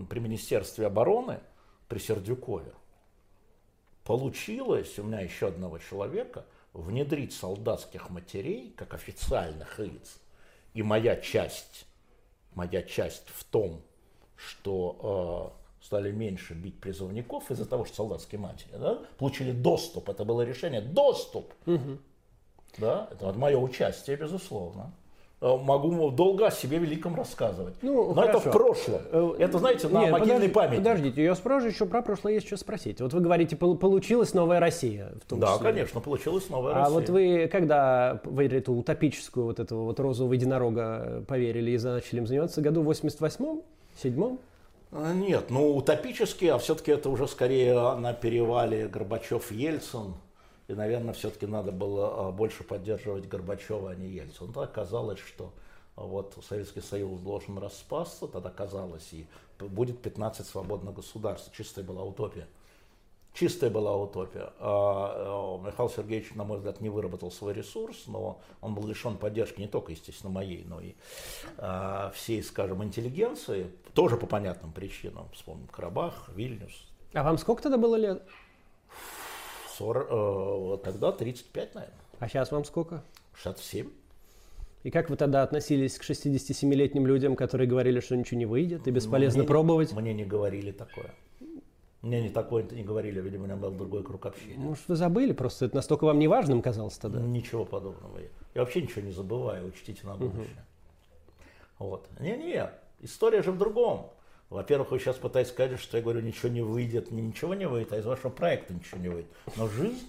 при 0.09 0.19
Министерстве 0.19 0.87
обороны, 0.87 1.41
при 1.89 1.99
Сердюкове, 1.99 2.73
получилось 4.09 4.99
у 4.99 5.03
меня 5.03 5.21
еще 5.21 5.49
одного 5.49 5.79
человека 5.79 6.47
внедрить 6.73 7.35
солдатских 7.35 8.09
матерей 8.09 8.73
как 8.75 8.95
официальных 8.95 9.79
лиц. 9.79 10.19
И 10.73 10.83
моя 10.83 11.15
часть, 11.17 11.85
моя 12.55 12.83
часть 12.83 13.29
в 13.29 13.45
том, 13.45 13.83
что 14.35 15.53
э, 15.83 15.85
стали 15.85 16.11
меньше 16.11 16.55
бить 16.55 16.81
призывников 16.81 17.51
из-за 17.51 17.67
того, 17.67 17.85
что 17.85 17.97
солдатские 17.97 18.41
матери 18.41 18.79
да, 18.79 18.99
получили 19.19 19.53
доступ. 19.53 20.09
Это 20.09 20.25
было 20.25 20.41
решение 20.41 20.81
доступ. 20.81 21.53
Да, 22.79 23.09
это 23.13 23.27
вот 23.27 23.37
мое 23.37 23.59
участие, 23.59 24.17
безусловно. 24.17 24.91
Э, 25.41 25.57
Могу 25.57 26.11
долго 26.11 26.49
о 26.49 26.51
себе 26.51 26.79
великом 26.79 27.15
рассказывать. 27.15 27.75
Ну, 27.81 28.13
Но 28.13 28.25
это 28.25 28.41
в 28.41 28.43
хорошо. 28.43 28.59
прошлом. 28.59 29.01
Э, 29.13 29.35
Это, 29.39 29.59
знаете, 29.59 29.87
на 29.89 30.01
Нет, 30.03 30.11
могильной 30.11 30.35
подожди- 30.35 30.53
памяти. 30.53 30.77
Подождите, 30.79 31.23
я 31.23 31.35
спрошу 31.37 31.67
еще 31.69 31.87
про 31.87 32.03
прошлое 32.03 32.35
есть 32.35 32.47
что 32.49 32.57
спросить. 32.57 33.01
Вот 33.01 33.13
вы 33.13 33.21
говорите, 33.21 33.55
пол- 33.55 33.77
получилась 33.77 34.35
новая 34.35 34.59
Россия. 34.59 35.13
В 35.25 35.29
том 35.29 35.39
Да, 35.39 35.53
числе. 35.55 35.71
конечно, 35.73 36.01
получилась 36.01 36.49
новая 36.51 36.73
А 36.75 36.79
Россия. 36.81 36.95
вот 36.95 37.09
вы 37.11 37.49
когда 37.53 38.21
в 38.25 38.41
эту 38.41 38.73
утопическую 38.73 39.47
вот 39.47 39.61
этого 39.61 39.85
вот 39.85 40.01
розового 40.01 40.33
единорога 40.33 41.23
поверили 41.29 41.71
и 41.71 41.79
начали 41.79 42.19
им 42.19 42.27
заниматься, 42.27 42.61
году 42.61 42.83
в 42.83 42.89
88-м, 42.91 43.63
7 44.03 44.39
А, 44.91 45.13
Нет, 45.13 45.51
ну 45.51 45.77
утопически, 45.77 46.47
а 46.47 46.59
все-таки 46.59 46.91
это 46.91 47.11
уже 47.11 47.29
скорее 47.29 47.75
на 47.97 48.13
перевале 48.13 48.89
Горбачев-Ельцин. 48.89 50.15
И, 50.69 50.75
наверное, 50.75 51.15
все-таки 51.15 51.47
надо 51.47 51.73
было 51.73 52.29
а, 52.29 52.31
больше 52.31 52.63
поддерживать 52.63 53.27
Горбачева, 53.27 53.91
а 53.91 53.95
не 53.95 54.09
Ельцина. 54.09 54.53
Тогда 54.53 54.67
казалось, 54.67 55.19
что 55.19 55.51
а, 55.97 56.05
вот 56.05 56.37
Советский 56.47 56.83
Союз 56.83 57.21
должен 57.21 57.57
распасться, 57.57 58.29
тогда 58.29 58.51
казалось, 58.51 59.09
и 59.13 59.27
будет 59.59 60.03
15 60.03 60.47
свободных 60.47 60.95
государств. 60.95 61.51
Чистая 61.57 61.87
была 61.87 62.03
утопия. 62.05 62.47
чистая 63.33 63.71
была 63.71 63.97
утопия. 63.97 64.53
А, 64.59 65.59
Михаил 65.65 65.89
Сергеевич, 65.89 66.35
на 66.35 66.45
мой 66.45 66.59
взгляд, 66.59 66.83
не 66.83 66.91
выработал 66.91 67.31
свой 67.31 67.55
ресурс, 67.55 68.05
но 68.07 68.39
он 68.61 68.75
был 68.75 68.87
лишен 68.87 69.17
поддержки 69.17 69.63
не 69.63 69.69
только, 69.69 69.93
естественно, 69.93 70.31
моей, 70.31 70.65
но 70.65 70.83
и 70.83 70.95
всей, 72.13 72.43
скажем, 72.43 72.85
интеллигенции, 72.85 73.71
тоже 73.95 74.19
по 74.19 74.27
понятным 74.27 74.73
причинам. 74.73 75.31
Вспомним 75.33 75.69
Карабах, 75.69 76.29
Вильнюс. 76.35 76.89
А 77.15 77.23
вам 77.23 77.39
сколько 77.39 77.63
тогда 77.63 77.79
было 77.79 77.97
лет? 77.97 78.23
40, 79.79 80.09
э, 80.11 80.79
тогда 80.85 81.13
35, 81.13 81.75
наверное. 81.75 81.97
А 82.19 82.29
сейчас 82.29 82.51
вам 82.51 82.65
сколько? 82.65 83.03
67. 83.35 83.89
И 84.85 84.91
как 84.91 85.11
вы 85.11 85.17
тогда 85.17 85.43
относились 85.43 85.99
к 85.99 86.03
67-летним 86.03 87.07
людям, 87.07 87.37
которые 87.37 87.69
говорили, 87.69 88.01
что 88.01 88.17
ничего 88.17 88.39
не 88.39 88.47
выйдет 88.47 88.87
и 88.87 88.91
бесполезно 88.91 89.41
мне, 89.41 89.49
пробовать? 89.49 89.93
Мне 89.93 90.15
не 90.15 90.25
говорили 90.25 90.73
такое. 90.73 91.15
Мне 92.01 92.23
не 92.23 92.29
такое 92.29 92.63
не 92.71 92.85
говорили, 92.85 93.21
видимо, 93.21 93.45
у 93.45 93.47
меня 93.47 93.57
был 93.57 93.73
другой 93.73 94.05
круг 94.05 94.27
общения. 94.27 94.57
Может, 94.57 94.87
вы 94.89 94.95
забыли, 94.95 95.33
просто 95.33 95.67
это 95.67 95.77
настолько 95.77 96.05
вам 96.05 96.19
неважным 96.21 96.63
казалось 96.63 96.97
тогда? 96.97 97.21
Ничего 97.21 97.65
подобного. 97.65 98.19
Я 98.55 98.61
вообще 98.61 98.83
ничего 98.83 99.03
не 99.03 99.11
забываю, 99.11 99.67
учтите 99.67 100.07
на 100.07 100.15
будущее. 100.15 100.65
Угу. 101.79 101.89
Вот. 101.89 102.09
Не-не, 102.21 102.71
история 103.01 103.43
же 103.43 103.51
в 103.51 103.59
другом. 103.59 104.11
Во-первых, 104.51 104.93
вы 104.93 104.99
сейчас 104.99 105.17
пытаетесь 105.17 105.51
сказать, 105.51 105.79
что 105.79 105.99
я 105.99 106.03
говорю, 106.03 106.21
ничего 106.21 106.49
не 106.49 106.63
выйдет, 106.63 107.11
ничего 107.11 107.55
не 107.55 107.69
выйдет, 107.69 107.93
а 107.93 107.99
из 107.99 108.07
вашего 108.07 108.31
проекта 108.31 108.73
ничего 108.73 108.99
не 108.99 109.09
выйдет. 109.09 109.31
Но 109.57 109.69
жизнь 109.69 110.09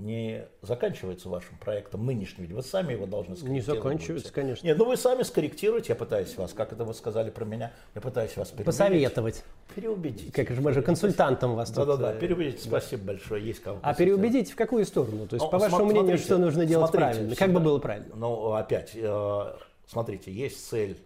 не 0.00 0.46
заканчивается 0.62 1.28
вашим 1.28 1.56
проектом 1.58 2.04
нынешним, 2.06 2.44
ведь 2.44 2.52
вы 2.52 2.62
сами 2.62 2.92
его 2.92 3.06
должны 3.06 3.36
скорректировать. 3.36 3.68
Не 3.68 3.74
заканчивается, 3.74 4.32
конечно. 4.32 4.66
Нет, 4.66 4.78
ну 4.78 4.84
вы 4.86 4.96
сами 4.96 5.22
скорректируете, 5.22 5.92
я 5.92 5.94
пытаюсь 5.94 6.36
вас, 6.36 6.52
как 6.52 6.72
это 6.72 6.84
вы 6.84 6.94
сказали 6.94 7.30
про 7.30 7.44
меня, 7.44 7.72
я 7.94 8.00
пытаюсь 8.00 8.36
вас 8.36 8.48
переубедить. 8.48 8.66
Посоветовать. 8.66 9.44
Переубедить. 9.74 10.32
Как 10.32 10.50
же 10.50 10.60
мы 10.60 10.72
же 10.72 10.82
консультантом 10.82 11.54
вас 11.54 11.70
Да-да-да, 11.70 12.14
переубедить, 12.14 12.62
спасибо 12.62 13.04
большое, 13.04 13.44
есть 13.44 13.60
кого 13.60 13.78
А 13.82 13.94
переубедить 13.94 14.50
в 14.50 14.56
какую 14.56 14.84
сторону? 14.84 15.26
То 15.26 15.36
есть, 15.36 15.44
ну, 15.44 15.50
по 15.50 15.58
вашему 15.58 15.80
смотрите, 15.80 16.00
мнению, 16.00 16.18
что 16.18 16.38
нужно 16.38 16.66
делать 16.66 16.90
смотрите, 16.90 17.12
правильно? 17.12 17.30
Всегда, 17.30 17.44
как 17.46 17.54
бы 17.54 17.60
было 17.60 17.78
правильно? 17.78 18.14
Ну, 18.14 18.52
опять, 18.52 18.92
э, 18.94 19.52
смотрите, 19.86 20.32
есть 20.32 20.66
цель 20.66 20.98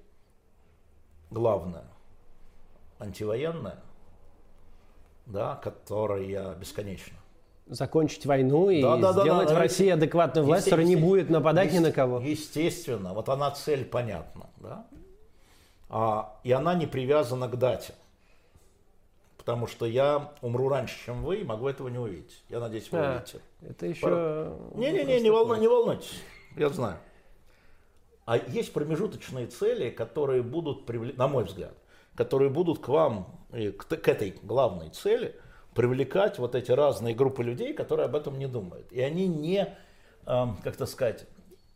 главная, 1.34 1.84
антивоенная, 2.98 3.82
да, 5.26 5.56
которая 5.56 6.54
бесконечна 6.54 7.18
закончить 7.66 8.26
войну 8.26 8.70
и 8.70 8.82
да, 8.82 8.96
да, 8.96 9.12
сделать 9.12 9.48
да, 9.48 9.54
да, 9.54 9.58
в 9.58 9.62
России 9.62 9.88
адекватную 9.88 10.46
власть, 10.46 10.64
которая 10.64 10.86
не 10.86 10.96
будет 10.96 11.30
нападать 11.30 11.72
ни 11.72 11.78
на 11.78 11.92
кого. 11.92 12.20
Естественно, 12.20 13.14
вот 13.14 13.28
она 13.28 13.50
цель 13.50 13.84
понятна, 13.84 14.50
да? 14.58 14.86
А, 15.88 16.38
и 16.42 16.52
она 16.52 16.74
не 16.74 16.86
привязана 16.86 17.48
к 17.48 17.56
дате. 17.56 17.94
Потому 19.36 19.66
что 19.66 19.84
я 19.84 20.32
умру 20.40 20.68
раньше, 20.68 20.96
чем 21.04 21.22
вы, 21.22 21.36
и 21.36 21.44
могу 21.44 21.68
этого 21.68 21.88
не 21.88 21.98
увидеть. 21.98 22.42
Я 22.48 22.60
надеюсь, 22.60 22.90
вы 22.90 22.98
а, 22.98 23.10
увидите. 23.12 23.40
Это 23.62 23.86
еще... 23.86 24.56
Не-не-не, 24.74 25.20
не, 25.20 25.30
волну, 25.30 25.54
не 25.56 25.68
волнуйтесь, 25.68 26.22
я 26.56 26.68
знаю. 26.70 26.98
А 28.26 28.36
есть 28.38 28.72
промежуточные 28.72 29.46
цели, 29.46 29.90
которые 29.90 30.42
будут, 30.42 30.88
на 31.16 31.28
мой 31.28 31.44
взгляд, 31.44 31.74
которые 32.14 32.50
будут 32.50 32.78
к 32.80 32.88
вам, 32.88 33.46
к, 33.50 33.96
к 33.96 34.08
этой 34.08 34.34
главной 34.42 34.90
цели– 34.90 35.36
привлекать 35.74 36.38
вот 36.38 36.54
эти 36.54 36.70
разные 36.70 37.14
группы 37.14 37.42
людей, 37.42 37.74
которые 37.74 38.06
об 38.06 38.14
этом 38.14 38.38
не 38.38 38.46
думают. 38.46 38.90
И 38.92 39.00
они 39.00 39.26
не, 39.26 39.76
эм, 40.26 40.56
как-то 40.62 40.86
сказать, 40.86 41.26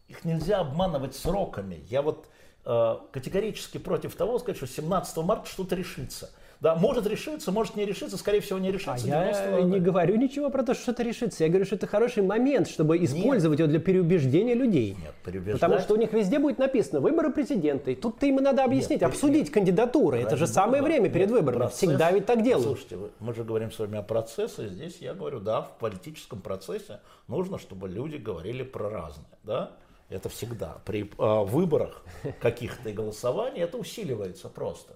их 0.07 0.25
нельзя 0.25 0.61
обманывать 0.61 1.15
сроками. 1.15 1.85
Я 1.89 2.01
вот 2.03 2.29
э, 2.65 2.97
категорически 3.13 3.79
против 3.79 4.15
того, 4.15 4.39
сказать, 4.39 4.57
что 4.57 4.67
17 4.67 5.17
марта 5.19 5.47
что-то 5.49 5.75
решится. 5.75 6.31
Да, 6.61 6.75
может 6.75 7.07
решиться, 7.07 7.53
может 7.53 7.77
не 7.77 7.85
решиться, 7.85 8.17
скорее 8.17 8.41
всего 8.41 8.59
не 8.59 8.73
решится. 8.73 9.07
А 9.07 9.59
я 9.59 9.63
не 9.63 9.79
говорю 9.79 10.17
ничего 10.17 10.51
про 10.51 10.65
то, 10.65 10.75
что 10.75 10.91
это 10.91 11.05
решится. 11.05 11.45
Я 11.45 11.51
говорю, 11.51 11.65
что 11.65 11.77
это 11.77 11.87
хороший 11.87 12.25
момент, 12.25 12.69
чтобы 12.69 12.97
использовать 13.05 13.61
Нет. 13.61 13.69
его 13.69 13.79
для 13.79 13.79
переубеждения 13.79 14.55
людей. 14.55 14.97
Нет, 15.01 15.15
переубеждать. 15.25 15.61
Потому 15.61 15.81
что 15.81 15.95
у 15.95 15.97
них 15.97 16.13
везде 16.13 16.41
будет 16.41 16.59
написано 16.59 17.01
выборы 17.01 17.31
президента. 17.31 17.93
И 17.93 17.95
тут-то 17.95 18.27
им 18.27 18.41
и 18.41 18.43
надо 18.43 18.65
объяснить, 18.65 19.03
Нет, 19.03 19.11
обсудить 19.11 19.45
нет. 19.45 19.51
кандидатуры. 19.55 20.19
Это 20.19 20.37
же 20.37 20.49
самое 20.49 20.83
время 20.83 21.05
нет, 21.05 21.13
перед 21.13 21.31
выборами. 21.31 21.61
Процесс, 21.61 21.79
Всегда 21.79 22.11
ведь 22.11 22.27
так 22.27 22.43
делают. 22.43 22.67
Слушайте, 22.67 22.99
мы 23.21 23.35
же 23.35 23.45
говорим 23.45 23.71
с 23.71 23.79
вами 23.79 23.99
о 23.99 24.03
процессе. 24.03 24.69
Здесь 24.69 24.99
я 25.01 25.15
говорю, 25.15 25.39
да, 25.39 25.63
в 25.63 25.79
политическом 25.79 26.41
процессе 26.41 27.01
нужно, 27.29 27.59
чтобы 27.59 27.89
люди 27.89 28.17
говорили 28.17 28.65
про 28.65 28.91
разное. 28.91 29.27
Да? 29.45 29.71
Это 30.09 30.29
всегда. 30.29 30.79
При 30.85 31.05
э, 31.05 31.45
выборах 31.45 32.03
каких-то 32.41 32.89
и 32.89 32.93
голосований 32.93 33.61
это 33.61 33.77
усиливается 33.77 34.49
просто 34.49 34.95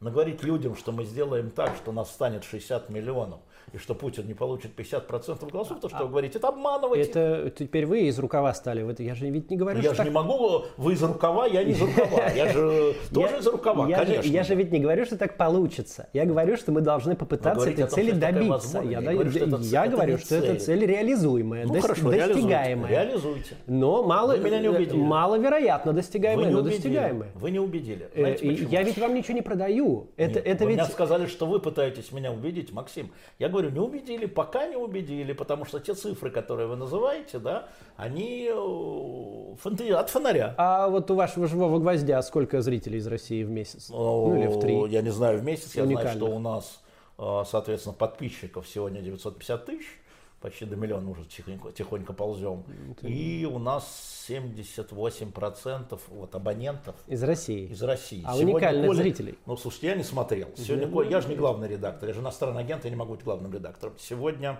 наговорить 0.00 0.42
людям, 0.42 0.76
что 0.76 0.92
мы 0.92 1.04
сделаем 1.04 1.50
так, 1.50 1.76
что 1.76 1.92
нас 1.92 2.10
станет 2.10 2.44
60 2.44 2.88
миллионов, 2.88 3.40
и 3.72 3.78
что 3.78 3.94
Путин 3.94 4.26
не 4.26 4.34
получит 4.34 4.78
50% 4.78 5.50
голосов, 5.50 5.80
то 5.80 5.88
что 5.88 5.98
а, 5.98 6.02
вы 6.04 6.08
говорите, 6.10 6.38
это 6.38 6.48
обманываете. 6.48 7.10
Это 7.10 7.50
теперь 7.50 7.86
вы 7.86 8.02
из 8.02 8.18
рукава 8.18 8.52
стали. 8.54 8.88
Это, 8.90 9.02
я 9.02 9.14
же 9.14 9.28
ведь 9.28 9.50
не 9.50 9.56
говорю, 9.56 9.80
Я 9.80 9.90
же 9.90 9.96
так... 9.96 10.06
не 10.06 10.12
могу, 10.12 10.64
вы 10.76 10.94
из 10.94 11.02
рукава, 11.02 11.46
я 11.46 11.62
не 11.62 11.72
из 11.72 11.80
рукава. 11.80 12.30
Я 12.34 12.52
же 12.52 12.94
тоже 13.12 13.38
из 13.38 13.46
рукава, 13.46 13.86
конечно. 13.88 14.30
Я 14.30 14.42
же 14.42 14.54
ведь 14.54 14.72
не 14.72 14.78
говорю, 14.80 15.04
что 15.04 15.16
так 15.16 15.36
получится. 15.36 16.08
Я 16.12 16.24
говорю, 16.24 16.56
что 16.56 16.72
мы 16.72 16.80
должны 16.80 17.14
попытаться 17.16 17.68
этой 17.70 17.86
цели 17.86 18.12
добиться. 18.12 18.80
Я 18.80 19.00
говорю, 19.00 20.18
что 20.18 20.36
эта 20.36 20.58
цель 20.58 20.84
реализуемая, 20.86 21.66
ну, 21.66 21.74
достигаемая. 21.74 22.90
Реализуйте. 22.90 23.56
Но 23.66 24.02
мало, 24.02 24.36
маловероятно 24.36 25.92
достигаемая, 25.92 26.50
но 26.50 26.62
достигаемая. 26.62 27.30
Вы 27.34 27.50
не 27.50 27.58
убедили. 27.58 28.08
Э, 28.14 28.36
я 28.42 28.82
ведь 28.82 28.98
вам 28.98 29.14
ничего 29.14 29.34
не 29.34 29.42
продаю. 29.42 30.08
Это, 30.16 30.38
это 30.38 30.64
ведь... 30.64 30.78
мне 30.78 30.86
сказали, 30.86 31.26
что 31.26 31.46
вы 31.46 31.60
пытаетесь 31.60 32.12
меня 32.12 32.32
убедить, 32.32 32.72
Максим. 32.72 33.12
Я 33.38 33.48
говорю, 33.50 33.70
не 33.70 33.80
убедили, 33.80 34.26
пока 34.26 34.66
не 34.66 34.76
убедили, 34.76 35.32
потому 35.32 35.64
что 35.64 35.80
те 35.80 35.94
цифры, 35.94 36.30
которые 36.30 36.66
вы 36.68 36.76
называете, 36.76 37.38
да, 37.38 37.68
они 37.96 38.48
э, 38.50 39.56
фанты... 39.60 39.92
от 39.92 40.08
фонаря. 40.10 40.54
А 40.56 40.88
вот 40.88 41.10
у 41.10 41.14
вашего 41.14 41.46
живого 41.46 41.78
гвоздя 41.78 42.22
сколько 42.22 42.62
зрителей 42.62 42.98
из 42.98 43.06
России 43.06 43.42
в 43.42 43.50
месяц? 43.50 43.90
О, 43.90 44.28
ну 44.28 44.40
или 44.40 44.46
в 44.46 44.60
три? 44.60 44.88
Я 44.88 45.02
не 45.02 45.10
знаю 45.10 45.38
в 45.38 45.44
месяц, 45.44 45.74
я 45.74 45.84
знаю, 45.84 46.08
что 46.16 46.26
у 46.26 46.38
нас, 46.38 46.80
э, 47.18 47.42
соответственно, 47.46 47.94
подписчиков 47.94 48.66
сегодня 48.66 49.00
950 49.00 49.66
тысяч 49.66 49.99
почти 50.40 50.64
до 50.64 50.76
миллиона 50.76 51.10
уже 51.10 51.24
тихонько, 51.24 51.70
тихонько 51.72 52.12
ползем. 52.12 52.64
И 53.02 53.46
у 53.50 53.58
нас 53.58 54.26
78% 54.28 56.00
вот 56.08 56.34
абонентов 56.34 56.96
из 57.06 57.22
России. 57.22 57.68
Из 57.68 57.82
России. 57.82 58.22
А 58.26 58.32
Сегодня 58.34 58.54
уникальных 58.54 58.86
Коля, 58.86 58.96
зрителей? 58.96 59.38
Ну, 59.46 59.56
слушайте, 59.56 59.88
я 59.88 59.94
не 59.94 60.02
смотрел. 60.02 60.48
Сегодня 60.56 60.86
я, 60.86 60.92
Коля, 60.92 61.10
я 61.10 61.20
же 61.20 61.28
не 61.28 61.36
главный 61.36 61.68
редактор, 61.68 62.08
я 62.08 62.14
же 62.14 62.20
иностранный 62.20 62.62
агент, 62.62 62.84
я 62.84 62.90
не 62.90 62.96
могу 62.96 63.14
быть 63.14 63.24
главным 63.24 63.52
редактором. 63.52 63.94
Сегодня 63.98 64.58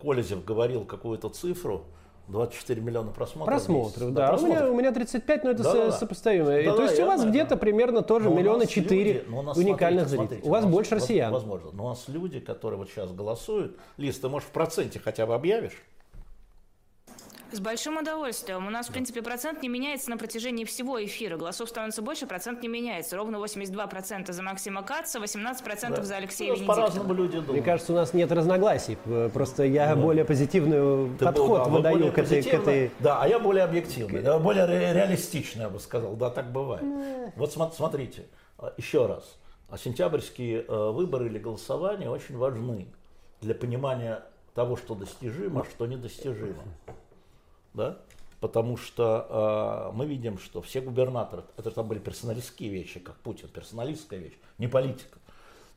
Колезев 0.00 0.44
говорил 0.44 0.84
какую-то 0.84 1.28
цифру, 1.30 1.86
24 2.28 2.80
миллиона 2.80 3.10
просмотров. 3.10 3.54
Просмотров, 3.54 4.12
да. 4.12 4.32
да. 4.32 4.42
У, 4.42 4.46
меня, 4.46 4.70
у 4.70 4.74
меня 4.74 4.92
35, 4.92 5.44
но 5.44 5.50
это 5.50 5.62
да, 5.62 5.70
со, 5.70 5.92
сопоставимо. 5.92 6.46
Да, 6.46 6.72
то 6.72 6.76
да, 6.78 6.84
есть 6.84 7.00
у 7.00 7.06
вас 7.06 7.24
где-то 7.24 7.56
примерно 7.56 8.02
тоже 8.02 8.30
миллиона 8.30 8.66
четыре 8.66 9.24
уникальных 9.28 10.08
смотрите, 10.08 10.08
зрителей. 10.08 10.16
Смотрите, 10.16 10.48
у 10.48 10.50
вас 10.50 10.64
у 10.64 10.68
больше 10.68 10.94
россиян. 10.94 11.32
Возможно. 11.32 11.70
Но 11.72 11.86
у 11.86 11.88
нас 11.90 12.04
люди, 12.08 12.40
которые 12.40 12.78
вот 12.78 12.88
сейчас 12.88 13.12
голосуют, 13.12 13.76
Лиз, 13.98 14.18
ты 14.18 14.28
можешь 14.28 14.48
в 14.48 14.52
проценте 14.52 14.98
хотя 14.98 15.26
бы 15.26 15.34
объявишь? 15.34 15.82
С 17.54 17.60
большим 17.60 17.98
удовольствием. 17.98 18.66
У 18.66 18.70
нас, 18.70 18.88
в 18.88 18.92
принципе, 18.92 19.22
процент 19.22 19.62
не 19.62 19.68
меняется 19.68 20.10
на 20.10 20.16
протяжении 20.16 20.64
всего 20.64 21.02
эфира. 21.04 21.36
Голосов 21.36 21.68
становится 21.68 22.02
больше, 22.02 22.26
процент 22.26 22.60
не 22.62 22.68
меняется. 22.68 23.16
Ровно 23.16 23.36
82% 23.36 24.32
за 24.32 24.42
Максима 24.42 24.82
Каца, 24.82 25.20
18% 25.20 25.94
да. 25.94 26.02
за 26.02 26.16
Алексея 26.16 26.56
ну, 26.56 26.66
По-разному 26.66 27.14
люди 27.14 27.34
думают. 27.34 27.50
Мне 27.52 27.62
кажется, 27.62 27.92
у 27.92 27.94
нас 27.94 28.12
нет 28.12 28.32
разногласий. 28.32 28.98
Просто 29.32 29.62
я 29.62 29.94
да. 29.94 30.02
более 30.02 30.24
позитивный 30.24 31.16
Ты 31.16 31.26
подход 31.26 31.62
да, 31.62 31.70
выдаю 31.70 32.10
к 32.10 32.18
этой, 32.18 32.42
к 32.42 32.46
этой... 32.54 32.90
Да, 32.98 33.22
а 33.22 33.28
я 33.28 33.38
более 33.38 33.62
объективный, 33.62 34.20
да, 34.20 34.40
более 34.40 34.66
реалистичный, 34.66 35.62
я 35.62 35.68
бы 35.68 35.78
сказал. 35.78 36.16
Да, 36.16 36.30
так 36.30 36.50
бывает. 36.50 36.82
Вот 37.36 37.52
смотрите, 37.52 38.24
а, 38.58 38.72
еще 38.76 39.06
раз. 39.06 39.38
А 39.68 39.78
сентябрьские 39.78 40.64
э, 40.66 40.90
выборы 40.90 41.26
или 41.26 41.38
голосования 41.38 42.10
очень 42.10 42.36
важны 42.36 42.88
для 43.40 43.54
понимания 43.54 44.24
того, 44.54 44.76
что 44.76 44.96
достижимо, 44.96 45.60
а 45.60 45.64
что 45.64 45.86
недостижимо 45.86 46.64
да, 47.74 47.98
потому 48.40 48.76
что 48.76 49.90
э, 49.92 49.96
мы 49.96 50.06
видим, 50.06 50.38
что 50.38 50.62
все 50.62 50.80
губернаторы, 50.80 51.44
это 51.56 51.70
там 51.70 51.86
были 51.86 51.98
персоналистские 51.98 52.70
вещи, 52.70 53.00
как 53.00 53.16
Путин, 53.16 53.48
персоналистская 53.48 54.18
вещь, 54.18 54.34
не 54.58 54.68
политика. 54.68 55.18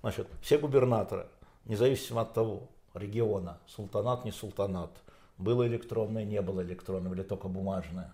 Значит, 0.01 0.27
все 0.41 0.57
губернаторы, 0.57 1.27
независимо 1.65 2.21
от 2.21 2.33
того, 2.33 2.69
региона, 2.93 3.57
султанат, 3.67 4.25
не 4.25 4.31
султанат, 4.31 4.91
было 5.37 5.67
электронное, 5.67 6.23
не 6.23 6.41
было 6.41 6.61
электронного, 6.61 7.13
или 7.13 7.23
только 7.23 7.47
бумажное, 7.47 8.13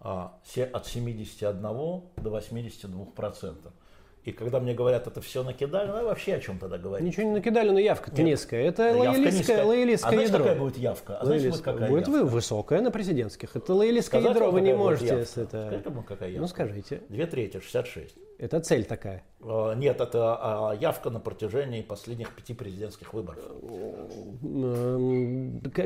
а, 0.00 0.38
все 0.44 0.64
от 0.64 0.86
71 0.86 1.62
до 1.62 2.02
82 2.16 3.04
процентов. 3.06 3.72
И 4.24 4.30
когда 4.30 4.60
мне 4.60 4.72
говорят, 4.72 5.08
это 5.08 5.20
все 5.20 5.42
накидали, 5.42 5.88
ну 5.88 6.04
вообще 6.04 6.34
о 6.34 6.40
чем 6.40 6.58
тогда 6.58 6.78
говорить? 6.78 7.04
Ничего 7.04 7.24
не 7.24 7.32
накидали, 7.32 7.70
но 7.70 7.80
явка-то 7.80 8.22
низкая. 8.22 8.68
Это 8.68 8.96
лоялистское, 8.96 9.64
лоялистское 9.64 10.18
а 10.18 10.22
ядро. 10.22 10.38
какая 10.38 10.58
будет 10.58 10.76
явка? 10.78 11.18
А 11.18 11.26
знаете, 11.26 11.50
будет 11.50 11.60
какая 11.62 11.88
будет 11.88 12.06
явка? 12.06 12.24
высокая 12.26 12.80
на 12.82 12.92
президентских. 12.92 13.56
Это 13.56 13.74
лоялистское 13.74 14.20
ядро, 14.20 14.52
вы 14.52 14.60
не 14.60 14.74
можете... 14.74 15.26
Это... 15.36 15.66
Скажите, 15.66 15.90
какая 16.06 16.28
явка? 16.28 16.40
Ну 16.40 16.46
скажите. 16.46 17.02
Две 17.08 17.26
трети, 17.26 17.58
66. 17.58 18.14
Это 18.42 18.58
цель 18.58 18.84
такая. 18.84 19.22
Э, 19.40 19.74
нет, 19.76 20.00
это 20.00 20.36
а, 20.40 20.72
явка 20.72 21.10
на 21.10 21.20
протяжении 21.20 21.80
последних 21.80 22.34
пяти 22.34 22.54
президентских 22.54 23.14
выборов. 23.14 23.40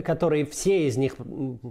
Которые 0.03 0.47
все 0.47 0.89
из 0.89 0.97
них 0.97 1.17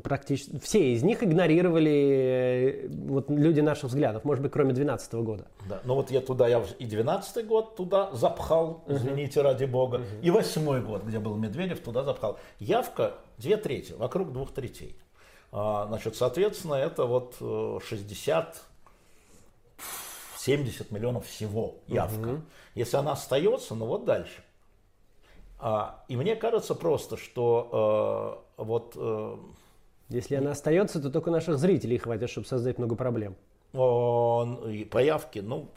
практически 0.03 0.60
все 0.60 0.94
из 0.94 1.02
них 1.02 1.24
игнорировали 1.24 2.86
э, 2.86 2.88
вот, 2.88 3.32
люди 3.32 3.62
наших 3.62 3.86
взглядов, 3.86 4.26
может 4.26 4.44
быть, 4.44 4.52
кроме 4.52 4.74
2012 4.74 5.14
года. 5.26 5.48
Да, 5.68 5.82
ну 5.86 5.95
вот 5.95 6.12
я 6.12 6.22
туда, 6.22 6.48
я 6.48 6.64
и 6.78 6.86
12 6.86 7.48
год 7.48 7.76
туда 7.76 8.12
запхал, 8.14 8.84
извините, 8.88 9.41
ради 9.41 9.66
бога, 9.66 9.98
uh-huh. 9.98 10.22
и 10.22 10.30
восьмой 10.30 10.82
год, 10.82 11.03
где 11.03 11.18
был 11.18 11.36
Медведев, 11.36 11.80
туда 11.80 12.03
запхал. 12.03 12.38
Явка 12.60 13.16
две 13.40 13.57
трети, 13.57 13.94
вокруг 13.94 14.32
двух 14.32 14.53
третей. 14.53 14.95
А, 15.52 15.88
значит, 15.88 16.16
соответственно, 16.16 16.76
это 16.76 17.06
вот 17.06 17.38
60 17.40 18.45
э, 18.45 18.74
70 20.46 20.92
миллионов 20.92 21.26
всего 21.26 21.76
явка. 21.88 22.28
Угу. 22.28 22.42
Если 22.76 22.98
она 22.98 23.14
остается, 23.14 23.74
ну 23.74 23.86
вот 23.86 24.06
дальше. 24.06 24.44
А, 25.58 26.04
и 26.08 26.16
мне 26.16 26.36
кажется 26.36 26.76
просто, 26.76 27.18
что 27.18 28.46
э, 28.58 28.62
вот... 28.62 28.94
Э, 28.96 29.38
Если 30.10 30.36
она 30.36 30.52
остается, 30.52 31.02
то 31.02 31.10
только 31.10 31.32
наших 31.32 31.58
зрителей 31.58 31.98
хватит, 31.98 32.30
чтобы 32.30 32.46
создать 32.46 32.78
много 32.78 32.96
проблем. 32.96 33.36
О, 33.74 34.46
и 34.68 34.86
по 34.86 35.00
явке, 35.00 35.42
ну, 35.42 35.70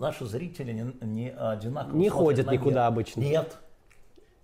наши 0.00 0.24
зрители 0.24 0.72
не, 0.72 0.92
не 1.06 1.30
одинаково. 1.30 1.96
Не 1.96 2.08
ходят 2.08 2.50
никуда 2.50 2.88
обычно. 2.88 3.20
Нет. 3.20 3.56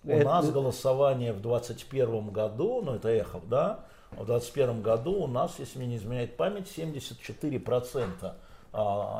У 0.04 0.10
это... 0.10 0.24
нас 0.24 0.50
голосование 0.50 1.32
в 1.32 1.42
2021 1.42 2.30
году, 2.30 2.82
ну 2.82 2.94
это 2.94 3.08
эхо, 3.08 3.40
да, 3.50 3.84
в 4.12 4.24
2021 4.24 4.82
году 4.82 5.24
у 5.24 5.26
нас, 5.26 5.56
если 5.58 5.78
мне 5.78 5.88
не 5.88 5.96
изменяет 5.96 6.36
память, 6.36 6.72
74% 6.74 8.12
а, 8.22 8.36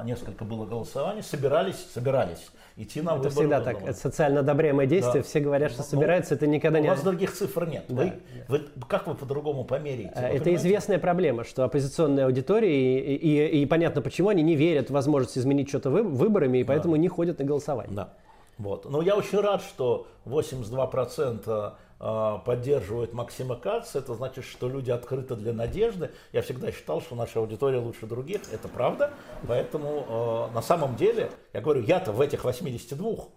несколько 0.04 0.44
было 0.44 0.66
голосований, 0.66 1.22
собирались, 1.22 1.86
собирались 1.92 2.50
идти 2.76 3.00
на 3.00 3.14
выборы. 3.14 3.28
Это 3.28 3.40
всегда 3.40 3.60
так, 3.60 3.82
это 3.82 3.94
социально 3.94 4.40
одобряемое 4.40 4.86
действие, 4.86 5.22
да. 5.22 5.28
все 5.28 5.40
говорят, 5.40 5.72
что 5.72 5.82
собираются, 5.82 6.34
это 6.34 6.46
никогда 6.46 6.78
не... 6.78 6.88
У 6.88 6.90
вас 6.90 7.02
других 7.02 7.32
цифр 7.32 7.66
нет, 7.66 7.84
да. 7.88 8.02
вы, 8.02 8.12
вы, 8.48 8.84
как 8.86 9.06
вы 9.06 9.14
по-другому 9.14 9.64
померяете? 9.64 10.12
Вы 10.14 10.20
это 10.20 10.44
понимаете? 10.44 10.54
известная 10.56 10.98
проблема, 10.98 11.44
что 11.44 11.64
оппозиционные 11.64 12.26
аудитории, 12.26 12.98
и, 13.00 13.14
и, 13.14 13.62
и, 13.62 13.66
понятно 13.66 14.02
почему, 14.02 14.28
они 14.28 14.42
не 14.42 14.56
верят 14.56 14.90
в 14.90 14.92
возможность 14.92 15.38
изменить 15.38 15.68
что-то 15.68 15.90
вы, 15.90 16.02
выборами, 16.02 16.58
и 16.58 16.64
поэтому 16.64 16.96
да. 16.96 17.00
не 17.00 17.08
ходят 17.08 17.38
на 17.38 17.44
голосование. 17.44 17.94
Да. 17.96 18.12
Вот. 18.58 18.88
Но 18.90 19.02
я 19.02 19.16
очень 19.16 19.40
рад, 19.40 19.62
что 19.62 20.06
82% 20.24 21.42
а, 21.46 21.74
поддерживают 21.98 23.14
Максима 23.14 23.56
Кац, 23.56 23.94
это 23.94 24.14
значит, 24.14 24.44
что 24.44 24.68
люди 24.68 24.90
открыты 24.90 25.34
для 25.34 25.52
надежды. 25.52 26.10
Я 26.32 26.42
всегда 26.42 26.70
считал, 26.70 27.00
что 27.00 27.14
наша 27.14 27.38
аудитория 27.38 27.78
лучше 27.78 28.06
других, 28.06 28.42
это 28.52 28.68
правда. 28.68 29.10
Поэтому 29.48 30.48
э, 30.50 30.54
на 30.54 30.62
самом 30.62 30.96
деле, 30.96 31.30
я 31.52 31.60
говорю, 31.60 31.82
я-то 31.82 32.12
в 32.12 32.20
этих 32.20 32.44
82 32.44 33.28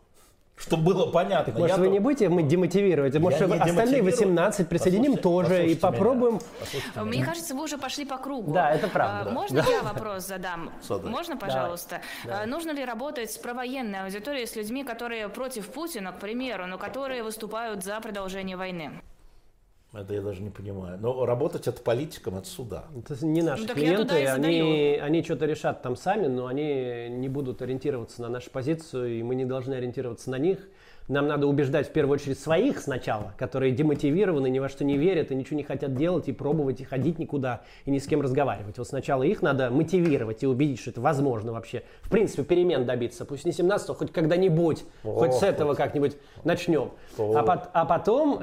чтобы 0.60 0.94
было 0.94 1.06
понятно. 1.12 1.54
Так, 1.54 1.60
может, 1.60 1.78
вы 1.78 1.88
не 1.88 2.00
будете 2.00 2.30
мы 2.30 2.44
демотивировать? 2.44 3.18
Может, 3.18 3.48
не 3.48 3.56
остальные 3.56 4.04
18 4.04 4.68
присоединим 4.68 5.18
тоже 5.18 5.68
и 5.68 5.76
попробуем? 5.76 6.40
Меня. 6.96 7.06
Мне 7.06 7.26
кажется, 7.26 7.56
вы 7.56 7.64
уже 7.64 7.78
пошли 7.78 8.06
по 8.06 8.18
кругу. 8.18 8.52
Да, 8.52 8.70
это 8.72 8.88
правда. 8.88 9.30
А, 9.30 9.34
можно 9.34 9.64
да. 9.64 9.72
я 9.72 9.82
вопрос 9.82 10.28
задам? 10.28 10.72
Содай. 10.82 11.10
Можно, 11.10 11.38
пожалуйста? 11.38 12.02
Да. 12.26 12.42
А, 12.42 12.46
нужно 12.46 12.72
ли 12.72 12.84
работать 12.84 13.32
с 13.32 13.38
провоенной 13.38 14.04
аудиторией, 14.04 14.46
с 14.46 14.56
людьми, 14.56 14.84
которые 14.84 15.30
против 15.30 15.68
Путина, 15.68 16.12
к 16.12 16.20
примеру, 16.20 16.68
но 16.68 16.78
которые 16.78 17.24
выступают 17.24 17.84
за 17.84 18.00
продолжение 18.02 18.58
войны? 18.58 18.92
Это 19.92 20.14
я 20.14 20.22
даже 20.22 20.44
не 20.44 20.52
понимаю. 20.52 21.00
Но 21.02 21.26
работать 21.26 21.68
это 21.68 21.82
политикам, 21.82 22.38
это 22.38 22.48
суда. 22.48 22.86
Это 22.96 23.26
не 23.26 23.42
наши 23.42 23.64
ну, 23.64 23.74
клиенты, 23.74 24.28
они, 24.28 25.00
они 25.02 25.24
что-то 25.24 25.46
решат 25.46 25.82
там 25.82 25.96
сами, 25.96 26.28
но 26.28 26.46
они 26.46 27.10
не 27.10 27.28
будут 27.28 27.64
ориентироваться 27.64 28.22
на 28.22 28.30
нашу 28.30 28.52
позицию, 28.52 29.18
и 29.18 29.24
мы 29.24 29.34
не 29.34 29.46
должны 29.46 29.74
ориентироваться 29.74 30.30
на 30.30 30.38
них. 30.38 30.60
Нам 31.10 31.28
надо 31.28 31.48
убеждать 31.48 31.88
в 31.88 31.92
первую 31.92 32.14
очередь 32.14 32.40
своих 32.40 32.80
сначала, 32.80 33.34
которые 33.36 33.72
демотивированы, 33.72 34.48
ни 34.48 34.60
во 34.60 34.70
что 34.70 34.86
не 34.86 34.96
верят 34.96 35.32
и 35.32 35.36
ничего 35.36 35.58
не 35.58 35.64
хотят 35.64 35.96
делать, 35.96 36.28
и 36.30 36.32
пробовать, 36.32 36.82
и 36.82 36.84
ходить 36.84 37.18
никуда, 37.18 37.62
и 37.86 37.92
ни 37.92 37.98
с 37.98 38.06
кем 38.06 38.22
разговаривать. 38.22 38.78
Вот 38.78 38.88
сначала 38.88 39.24
их 39.24 39.42
надо 39.42 39.72
мотивировать 39.72 40.44
и 40.44 40.48
убедить, 40.48 40.80
что 40.80 40.92
это 40.92 41.02
возможно 41.02 41.52
вообще. 41.52 41.82
В 42.04 42.12
принципе, 42.12 42.44
перемен 42.44 42.86
добиться. 42.86 43.26
Пусть 43.26 43.46
не 43.46 43.52
17 43.52 43.90
хоть 43.98 44.12
когда-нибудь, 44.12 44.84
О, 45.04 45.16
хоть 45.16 45.34
с 45.34 45.42
этого 45.42 45.74
как-нибудь 45.74 46.16
начнем. 46.44 46.92
А, 47.18 47.42
по- 47.42 47.70
а 47.74 47.86
потом... 47.86 48.40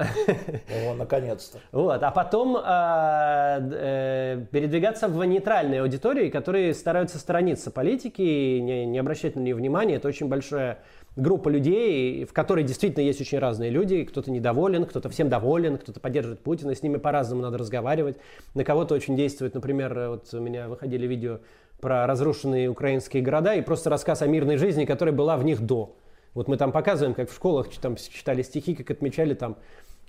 О, 0.87 0.93
наконец-то. 0.95 1.59
Вот, 1.71 2.03
а 2.03 2.11
потом 2.11 2.57
э, 2.57 2.59
э, 2.65 4.45
передвигаться 4.51 5.07
в 5.07 5.23
нейтральные 5.23 5.81
аудитории, 5.81 6.29
которые 6.29 6.73
стараются 6.73 7.17
сторониться 7.17 7.71
политики, 7.71 8.57
не, 8.59 8.85
не 8.85 8.97
обращать 8.97 9.35
на 9.35 9.39
нее 9.39 9.55
внимания. 9.55 9.95
Это 9.95 10.07
очень 10.07 10.27
большое 10.27 10.79
группа 11.17 11.49
людей, 11.49 12.23
в 12.23 12.31
которой 12.31 12.63
действительно 12.63 13.03
есть 13.03 13.19
очень 13.19 13.39
разные 13.39 13.69
люди. 13.69 14.05
Кто-то 14.05 14.31
недоволен, 14.31 14.85
кто-то 14.85 15.09
всем 15.09 15.27
доволен, 15.27 15.77
кто-то 15.77 15.99
поддерживает 15.99 16.39
Путина. 16.39 16.73
С 16.73 16.83
ними 16.83 16.97
по-разному 16.97 17.41
надо 17.41 17.57
разговаривать. 17.57 18.17
На 18.53 18.63
кого-то 18.63 18.95
очень 18.95 19.17
действует, 19.17 19.55
например, 19.55 20.09
вот 20.09 20.33
у 20.33 20.39
меня 20.39 20.69
выходили 20.69 21.05
видео 21.07 21.39
про 21.81 22.07
разрушенные 22.07 22.69
украинские 22.69 23.21
города 23.21 23.53
и 23.53 23.61
просто 23.61 23.89
рассказ 23.89 24.21
о 24.21 24.27
мирной 24.27 24.57
жизни, 24.57 24.85
которая 24.85 25.13
была 25.13 25.37
в 25.37 25.43
них 25.43 25.61
до. 25.61 25.95
Вот 26.33 26.47
мы 26.47 26.57
там 26.57 26.71
показываем, 26.71 27.15
как 27.15 27.29
в 27.29 27.35
школах 27.35 27.67
там 27.81 27.95
читали 27.95 28.43
стихи, 28.43 28.75
как 28.75 28.91
отмечали 28.91 29.33
там 29.33 29.57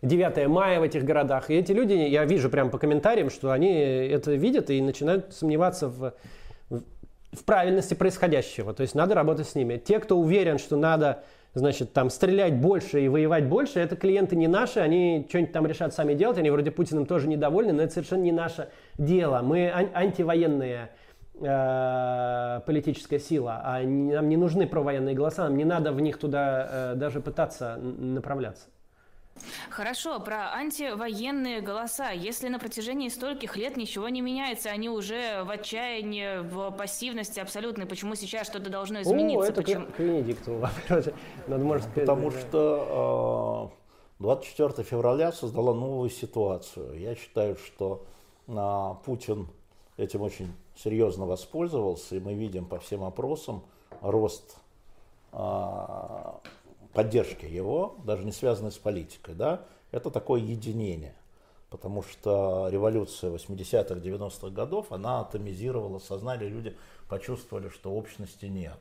9 0.03 0.47
мая 0.49 0.79
в 0.79 0.83
этих 0.83 1.05
городах. 1.05 1.51
И 1.51 1.55
эти 1.55 1.73
люди, 1.73 1.95
я 1.95 2.25
вижу 2.25 2.51
прямо 2.51 2.71
по 2.71 2.79
комментариям, 2.79 3.31
что 3.31 3.51
они 3.51 3.73
это 3.73 4.33
видят 4.33 4.71
и 4.71 4.81
начинают 4.81 5.35
сомневаться 5.35 5.89
в 5.89 6.13
в 7.33 7.45
правильности 7.45 7.95
происходящего. 7.95 8.73
То 8.73 8.83
есть 8.83 8.95
надо 8.95 9.15
работать 9.15 9.49
с 9.49 9.55
ними. 9.55 9.77
Те, 9.77 9.99
кто 10.01 10.19
уверен, 10.19 10.59
что 10.59 10.77
надо 10.77 11.25
значит, 11.55 11.93
там 11.93 12.11
стрелять 12.11 12.61
больше 12.61 13.03
и 13.03 13.09
воевать 13.09 13.47
больше, 13.47 13.81
это 13.81 13.97
клиенты 13.97 14.37
не 14.37 14.49
наши, 14.49 14.81
они 14.81 15.27
что-нибудь 15.29 15.53
там 15.53 15.67
решат 15.67 15.95
сами 15.95 16.15
делать, 16.15 16.39
они 16.39 16.51
вроде 16.51 16.71
Путиным 16.71 17.07
тоже 17.07 17.29
недовольны, 17.29 17.73
но 17.73 17.83
это 17.83 17.93
совершенно 17.93 18.23
не 18.23 18.33
наше 18.33 18.69
дело. 18.97 19.41
Мы 19.43 19.71
ан- 19.71 19.91
антивоенные 19.95 20.91
э, 21.41 22.61
политическая 22.67 23.19
сила, 23.19 23.61
а 23.65 23.83
нам 23.83 24.29
не 24.29 24.37
нужны 24.37 24.67
провоенные 24.67 25.15
голоса, 25.15 25.45
нам 25.45 25.57
не 25.57 25.65
надо 25.65 25.93
в 25.93 26.01
них 26.01 26.19
туда 26.19 26.69
э, 26.71 26.95
даже 26.97 27.21
пытаться 27.21 27.77
направляться. 27.77 28.69
Хорошо, 29.70 30.20
про 30.20 30.52
антивоенные 30.52 31.60
голоса. 31.60 32.10
Если 32.10 32.48
на 32.48 32.59
протяжении 32.59 33.09
стольких 33.09 33.56
лет 33.56 33.77
ничего 33.77 34.09
не 34.09 34.20
меняется, 34.20 34.70
они 34.70 34.89
уже 34.89 35.43
в 35.44 35.51
отчаянии, 35.51 36.40
в 36.40 36.70
пассивности 36.70 37.40
абсолютной, 37.40 37.86
почему 37.86 38.15
сейчас 38.15 38.47
что-то 38.47 38.70
должно 38.70 39.02
измениться? 39.02 39.47
О, 39.47 39.51
это 39.51 39.62
почему? 39.62 39.86
к 39.86 39.98
Венедиктову 39.98 40.66
Надо, 40.89 41.65
может 41.65 41.85
сказать, 41.85 42.06
Потому 42.06 42.31
что 42.31 43.73
24 44.19 44.69
а, 44.69 44.82
февраля 44.82 45.32
создала 45.32 45.74
новую 45.74 46.10
ситуацию. 46.10 46.98
Я 46.98 47.15
считаю, 47.15 47.56
что 47.56 48.05
а, 48.48 48.94
Путин 49.05 49.48
этим 49.97 50.23
очень 50.23 50.52
серьезно 50.77 51.27
воспользовался, 51.27 52.16
и 52.16 52.20
мы 52.20 52.35
видим 52.35 52.65
по 52.65 52.78
всем 52.78 53.05
опросам 53.05 53.62
рост 54.01 54.56
а, 55.32 56.40
поддержки 56.99 57.45
его, 57.45 57.95
даже 58.03 58.25
не 58.25 58.33
связанной 58.33 58.73
с 58.73 58.77
политикой, 58.77 59.37
да, 59.37 59.61
это 59.93 60.11
такое 60.11 60.41
единение. 60.41 61.15
Потому 61.70 62.03
что 62.03 62.66
революция 62.73 63.31
80-х, 63.31 63.95
90-х 63.95 64.49
годов, 64.49 64.91
она 64.91 65.20
атомизировала 65.20 66.01
сознание, 66.01 66.49
люди 66.49 66.77
почувствовали, 67.09 67.69
что 67.69 67.93
общности 67.93 68.47
нет, 68.47 68.81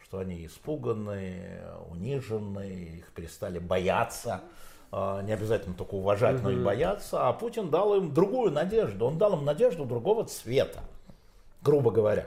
что 0.00 0.20
они 0.20 0.46
испуганы, 0.46 1.60
унижены, 1.90 2.98
их 2.98 3.10
перестали 3.10 3.58
бояться, 3.58 4.42
а, 4.92 5.22
не 5.22 5.32
обязательно 5.32 5.74
только 5.74 5.96
уважать, 5.96 6.40
но 6.44 6.52
и 6.52 6.62
бояться, 6.62 7.26
а 7.26 7.32
Путин 7.32 7.68
дал 7.68 7.96
им 7.96 8.14
другую 8.14 8.52
надежду, 8.52 9.06
он 9.06 9.18
дал 9.18 9.36
им 9.36 9.44
надежду 9.44 9.84
другого 9.86 10.24
цвета, 10.24 10.84
грубо 11.62 11.90
говоря. 11.90 12.26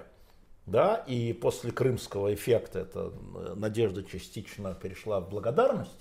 Да, 0.70 0.98
и 1.08 1.34
после 1.34 1.72
крымского 1.72 2.32
эффекта 2.32 2.80
эта 2.80 3.12
э, 3.36 3.54
надежда 3.56 4.04
частично 4.04 4.76
перешла 4.76 5.20
в 5.20 5.28
благодарность, 5.28 6.00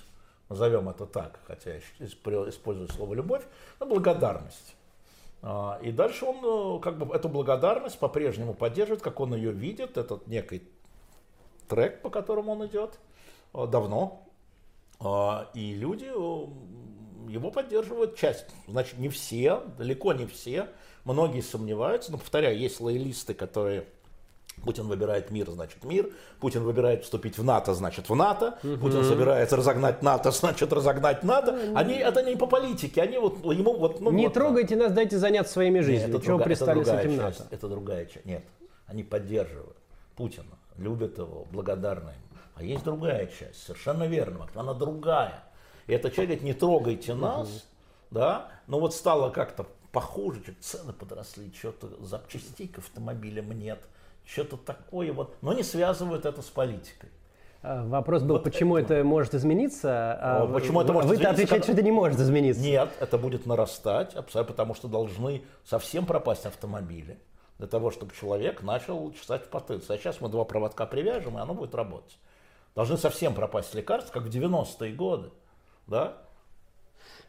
назовем 0.50 0.90
это 0.90 1.06
так, 1.06 1.40
хотя 1.46 1.76
я 1.76 1.78
использую 1.78 2.88
слово 2.88 3.14
любовь, 3.14 3.42
на 3.80 3.86
благодарность. 3.86 4.76
А, 5.40 5.78
и 5.82 5.90
дальше 5.90 6.26
он 6.26 6.76
э, 6.76 6.80
как 6.82 6.98
бы 6.98 7.14
эту 7.14 7.30
благодарность 7.30 7.98
по-прежнему 7.98 8.52
поддерживает, 8.52 9.00
как 9.00 9.20
он 9.20 9.34
ее 9.34 9.52
видит, 9.52 9.96
этот 9.96 10.26
некий 10.26 10.62
трек, 11.66 12.02
по 12.02 12.10
которому 12.10 12.52
он 12.52 12.66
идет 12.66 12.98
э, 13.54 13.66
давно. 13.66 14.22
А, 15.00 15.48
и 15.54 15.72
люди 15.72 16.04
его 16.04 17.50
поддерживают 17.50 18.16
часть. 18.16 18.46
Значит, 18.66 18.98
не 18.98 19.08
все, 19.08 19.62
далеко 19.78 20.12
не 20.12 20.26
все. 20.26 20.68
Многие 21.04 21.40
сомневаются. 21.40 22.12
Но, 22.12 22.18
повторяю, 22.18 22.58
есть 22.58 22.80
лоялисты, 22.80 23.32
которые 23.32 23.86
Путин 24.64 24.86
выбирает 24.86 25.30
мир, 25.30 25.50
значит 25.50 25.84
мир. 25.84 26.10
Путин 26.40 26.62
выбирает 26.62 27.04
вступить 27.04 27.38
в 27.38 27.44
НАТО, 27.44 27.74
значит 27.74 28.08
в 28.08 28.14
НАТО. 28.14 28.58
Угу. 28.62 28.76
Путин 28.78 29.04
собирается 29.04 29.56
разогнать 29.56 30.02
НАТО, 30.02 30.30
значит 30.32 30.72
разогнать 30.72 31.22
НАТО. 31.22 31.58
Они 31.74 31.94
это 31.94 32.22
не 32.22 32.36
по 32.36 32.46
политике, 32.46 33.02
они 33.02 33.18
вот 33.18 33.44
ему 33.44 33.76
вот. 33.76 34.00
Ну, 34.00 34.10
не 34.10 34.26
вот, 34.26 34.34
трогайте 34.34 34.76
нас, 34.76 34.92
дайте 34.92 35.18
заняться 35.18 35.52
своими 35.52 35.80
жизнями. 35.80 36.12
Нет, 36.12 36.16
это, 36.16 36.24
Чего 36.24 36.38
друга, 36.38 36.52
это 36.52 36.66
другая 36.66 36.84
с 36.84 37.00
этим 37.00 37.16
часть, 37.16 37.40
НАТО? 37.40 37.54
Это 37.54 37.68
другая 37.68 38.06
часть. 38.06 38.26
Нет, 38.26 38.44
они 38.86 39.02
поддерживают 39.02 39.76
Путина. 40.16 40.58
любят 40.76 41.18
его, 41.18 41.46
благодарны 41.50 42.10
ему. 42.10 42.28
А 42.56 42.62
есть 42.62 42.84
другая 42.84 43.26
часть, 43.26 43.62
совершенно 43.62 44.04
верно, 44.04 44.48
она 44.54 44.74
другая. 44.74 45.44
И 45.86 45.92
этот 45.92 46.12
человек 46.12 46.40
говорит, 46.40 46.42
не 46.42 46.58
трогайте 46.58 47.14
нас, 47.14 47.48
угу. 47.48 47.58
да, 48.10 48.48
но 48.66 48.80
вот 48.80 48.94
стало 48.94 49.30
как-то 49.30 49.66
похуже, 49.92 50.40
цены 50.60 50.92
подросли, 50.92 51.52
что-то 51.56 51.88
запчастей 52.04 52.68
к 52.68 52.78
автомобилям 52.78 53.52
нет, 53.52 53.80
что-то 54.30 54.56
такое 54.56 55.12
вот, 55.12 55.36
но 55.40 55.52
не 55.52 55.62
связывают 55.62 56.26
это 56.26 56.42
с 56.42 56.46
политикой. 56.46 57.10
А, 57.62 57.84
вопрос 57.86 58.22
был, 58.22 58.36
вот 58.36 58.44
почему 58.44 58.76
это, 58.76 58.94
это 58.94 59.04
может 59.04 59.34
измениться? 59.34 60.12
А 60.20 60.46
почему 60.46 60.80
это 60.80 60.92
может 60.92 61.08
Вы 61.08 61.16
измениться? 61.16 61.34
отвечаете, 61.34 61.62
что 61.64 61.72
это 61.72 61.82
не 61.82 61.90
может 61.90 62.20
измениться. 62.20 62.62
Нет, 62.62 62.90
это 63.00 63.18
будет 63.18 63.46
нарастать, 63.46 64.14
потому 64.32 64.74
что 64.74 64.86
должны 64.86 65.42
совсем 65.64 66.06
пропасть 66.06 66.46
автомобили 66.46 67.18
для 67.58 67.66
того, 67.66 67.90
чтобы 67.90 68.14
человек 68.14 68.62
начал 68.62 69.12
чесать 69.12 69.44
в 69.44 69.48
потыльце. 69.48 69.94
А 69.94 69.98
сейчас 69.98 70.20
мы 70.20 70.28
два 70.28 70.44
проводка 70.44 70.86
привяжем, 70.86 71.38
и 71.38 71.40
оно 71.40 71.54
будет 71.54 71.74
работать. 71.74 72.16
Должны 72.76 72.96
совсем 72.96 73.34
пропасть 73.34 73.74
лекарства, 73.74 74.12
как 74.12 74.24
в 74.24 74.28
90-е 74.28 74.92
годы. 74.92 75.30
Да? 75.88 76.18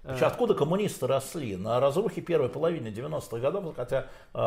А. 0.04 0.26
откуда 0.26 0.54
коммунисты 0.54 1.08
росли? 1.08 1.56
На 1.56 1.80
разрухе 1.80 2.22
первой 2.22 2.50
половины 2.50 2.88
90-х 2.88 3.38
годов, 3.40 3.76
хотя 3.76 4.08
э, 4.34 4.40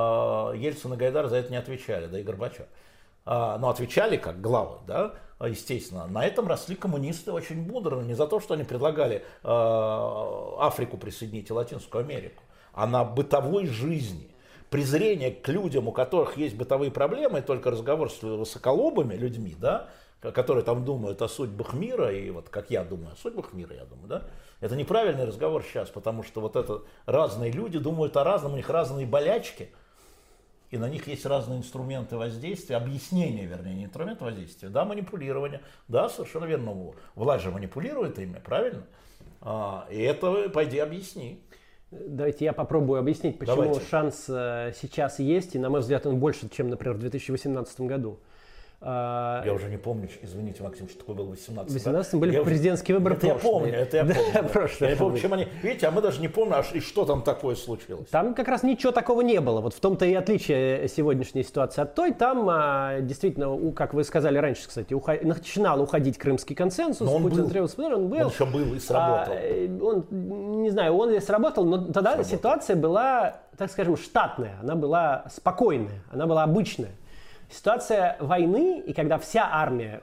Ельцин 0.56 0.94
и 0.94 0.96
Гайдар 0.96 1.28
за 1.28 1.36
это 1.36 1.50
не 1.50 1.56
отвечали, 1.56 2.06
да 2.06 2.18
и 2.18 2.22
Горбачев. 2.22 2.66
А, 3.24 3.58
но 3.58 3.68
отвечали 3.68 4.16
как 4.16 4.40
главы, 4.40 4.78
да, 4.86 5.14
естественно. 5.40 6.06
На 6.06 6.24
этом 6.24 6.48
росли 6.48 6.74
коммунисты 6.74 7.30
очень 7.32 7.62
мудро, 7.62 8.00
не 8.00 8.14
за 8.14 8.26
то, 8.26 8.40
что 8.40 8.54
они 8.54 8.64
предлагали 8.64 9.16
э, 9.16 9.22
Африку 9.44 10.96
присоединить 10.96 11.50
и 11.50 11.52
Латинскую 11.52 12.02
Америку, 12.02 12.42
а 12.72 12.86
на 12.86 13.04
бытовой 13.04 13.66
жизни. 13.66 14.28
Презрение 14.70 15.30
к 15.30 15.46
людям, 15.48 15.86
у 15.86 15.92
которых 15.92 16.38
есть 16.38 16.56
бытовые 16.56 16.90
проблемы, 16.90 17.40
и 17.40 17.42
только 17.42 17.70
разговор 17.70 18.10
с 18.10 18.22
высоколобыми 18.22 19.14
людьми, 19.14 19.54
да, 19.58 19.88
которые 20.31 20.65
там 20.65 20.85
думают 20.85 21.20
о 21.20 21.28
судьбах 21.28 21.74
мира, 21.74 22.12
и 22.12 22.31
вот 22.31 22.49
как 22.49 22.70
я 22.70 22.85
думаю 22.85 23.12
о 23.12 23.16
судьбах 23.16 23.53
мира, 23.53 23.74
я 23.74 23.85
думаю, 23.85 24.09
да, 24.09 24.23
это 24.61 24.77
неправильный 24.77 25.24
разговор 25.24 25.65
сейчас, 25.65 25.89
потому 25.89 26.23
что 26.23 26.40
вот 26.40 26.55
это 26.57 26.82
разные 27.07 27.51
люди 27.51 27.78
думают 27.78 28.16
о 28.16 28.24
разном, 28.24 28.53
у 28.53 28.57
них 28.57 28.70
разные 28.70 29.07
болячки– 29.07 29.70
и 30.73 30.78
на 30.78 30.89
них 30.89 31.07
есть 31.07 31.27
разные 31.27 31.59
инструменты 31.59 32.16
воздействия, 32.16 32.77
объяснения, 32.77 33.44
вернее, 33.44 33.74
не 33.74 33.85
инструменты 33.85 34.24
воздействия, 34.24 34.70
да, 34.70 34.86
манипулирование, 34.86 35.61
да, 35.86 36.09
совершенно 36.09 36.47
верно, 36.47 36.94
власть 37.15 37.44
же 37.44 37.51
манипулирует 37.51 38.19
ими, 38.19 38.40
правильно? 38.43 38.85
А, 39.43 39.86
и 39.90 40.01
это 40.01 40.49
пойди 40.49 40.78
объясни. 40.78 41.43
Давайте 41.90 42.47
я 42.47 42.55
попробую 42.55 43.01
объяснить, 43.01 43.39
почему 43.39 43.65
Давайте. 43.65 43.86
шанс 43.86 44.24
э, 44.31 44.73
сейчас 44.81 45.19
есть, 45.19 45.55
и, 45.55 45.59
на 45.59 45.69
мой 45.69 45.81
взгляд, 45.81 46.07
он 46.07 46.19
больше, 46.19 46.49
чем, 46.49 46.70
например, 46.70 46.97
в 46.97 47.01
2018 47.01 47.81
году. 47.82 48.19
А, 48.84 49.44
я 49.46 49.52
уже 49.52 49.68
не 49.68 49.76
помню, 49.76 50.09
извините, 50.22 50.64
Максим, 50.64 50.88
что 50.88 50.98
такое 50.98 51.14
был 51.14 51.26
18 51.26 51.70
В 51.70 51.74
18 51.74 52.14
были 52.16 52.32
я 52.32 52.42
президентские 52.42 52.96
выборы 52.96 53.14
Это 53.14 53.28
я 53.28 53.34
помню, 53.36 53.72
это 53.72 53.98
я 53.98 54.04
помню. 54.04 54.20
Да, 54.34 54.42
прошлое. 54.42 54.90
Я 54.90 54.96
помню, 54.96 55.18
чем 55.20 55.32
они... 55.34 55.46
Видите, 55.62 55.86
а 55.86 55.92
мы 55.92 56.02
даже 56.02 56.20
не 56.20 56.26
помним, 56.26 56.54
а 56.54 56.62
что 56.64 57.04
там 57.04 57.22
такое 57.22 57.54
случилось. 57.54 58.09
Там 58.09 58.34
как 58.34 58.48
раз 58.48 58.64
ничего 58.64 58.90
такого 58.90 59.20
не 59.20 59.40
было. 59.40 59.60
Вот 59.60 59.74
в 59.74 59.78
том-то 59.78 60.04
и 60.04 60.14
отличие 60.14 60.88
сегодняшней 60.88 61.44
ситуации 61.44 61.80
от 61.80 61.94
той. 61.94 62.12
Там 62.12 62.48
а, 62.50 63.00
действительно, 63.00 63.72
как 63.72 63.94
вы 63.94 64.02
сказали 64.02 64.38
раньше, 64.38 64.66
кстати, 64.66 64.94
уход... 64.94 65.22
начинал 65.22 65.80
уходить 65.80 66.18
крымский 66.18 66.56
консенсус. 66.56 67.06
Но 67.06 67.14
он 67.14 67.22
Путин 67.22 67.44
был. 67.44 67.50
требовал, 67.50 67.94
он 67.94 68.09
был. 68.09 68.18
Он 68.18 68.32
еще 68.32 68.46
был 68.46 68.74
и 68.74 68.80
сработал. 68.80 69.34
А, 69.36 69.78
он, 69.80 70.62
не 70.62 70.70
знаю, 70.70 70.94
он 70.96 71.14
и 71.14 71.20
сработал, 71.20 71.64
но 71.64 71.78
тогда 71.78 72.14
сработал. 72.14 72.24
ситуация 72.24 72.74
была, 72.74 73.36
так 73.56 73.70
скажем, 73.70 73.96
штатная. 73.96 74.56
Она 74.60 74.74
была 74.74 75.24
спокойная, 75.30 76.02
она 76.10 76.26
была 76.26 76.42
обычная. 76.42 76.90
Ситуация 77.52 78.16
войны, 78.18 78.80
и 78.80 78.94
когда 78.94 79.18
вся 79.18 79.46
армия 79.52 80.00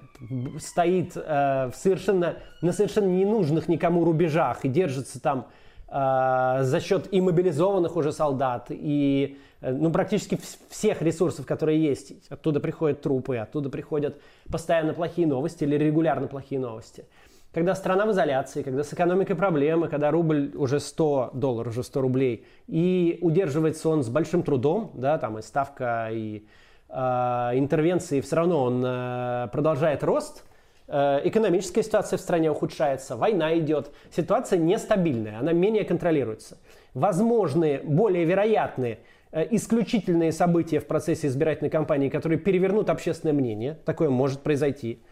стоит 0.60 1.18
э, 1.18 1.72
в 1.72 1.74
совершенно, 1.76 2.38
на 2.62 2.72
совершенно 2.72 3.08
ненужных 3.08 3.68
никому 3.68 4.06
рубежах 4.06 4.66
и 4.66 4.68
держится 4.68 5.20
там 5.20 5.48
э, 5.88 6.60
за 6.62 6.80
счет 6.80 7.12
и 7.12 7.20
мобилизованных 7.20 7.96
уже 7.96 8.12
солдат, 8.12 8.68
и 8.70 9.40
э, 9.62 9.72
ну, 9.72 9.90
практически 9.90 10.40
всех 10.70 11.02
ресурсов, 11.02 11.48
которые 11.48 11.84
есть. 11.84 12.14
Оттуда 12.30 12.60
приходят 12.60 13.02
трупы, 13.02 13.38
оттуда 13.38 13.72
приходят 13.72 14.22
постоянно 14.52 14.94
плохие 14.94 15.26
новости 15.26 15.64
или 15.64 15.76
регулярно 15.76 16.28
плохие 16.28 16.62
новости. 16.62 17.06
Когда 17.52 17.74
страна 17.74 18.06
в 18.06 18.12
изоляции, 18.12 18.62
когда 18.62 18.84
с 18.84 18.94
экономикой 18.94 19.34
проблемы, 19.34 19.88
когда 19.88 20.12
рубль 20.12 20.52
уже 20.56 20.80
100 20.80 21.32
долларов, 21.34 21.72
уже 21.72 21.82
100 21.82 22.00
рублей, 22.00 22.46
и 22.68 23.18
удерживается 23.24 23.90
он 23.90 24.04
с 24.04 24.10
большим 24.10 24.44
трудом, 24.44 24.92
да, 24.94 25.18
там 25.18 25.40
и 25.40 25.42
ставка, 25.42 26.10
и 26.12 26.46
интервенции 26.92 28.20
все 28.22 28.36
равно 28.38 28.64
он 28.64 28.84
э, 28.84 29.48
продолжает 29.52 30.04
рост, 30.04 30.44
э, 30.88 31.22
экономическая 31.24 31.84
ситуация 31.84 32.18
в 32.18 32.22
стране 32.22 32.50
ухудшается, 32.50 33.16
война 33.16 33.58
идет, 33.58 33.92
ситуация 34.10 34.58
нестабильная, 34.58 35.40
она 35.40 35.54
менее 35.54 35.84
контролируется. 35.84 36.58
Возможны, 36.94 37.82
более 37.84 38.26
вероятные 38.26 39.00
исключительные 39.32 40.32
события 40.32 40.80
в 40.80 40.88
процессе 40.88 41.28
избирательной 41.28 41.70
кампании, 41.70 42.10
которые 42.10 42.40
перевернут 42.40 42.90
общественное 42.90 43.34
мнение, 43.34 43.78
такое 43.86 44.10
может 44.10 44.40
произойти. 44.42 45.04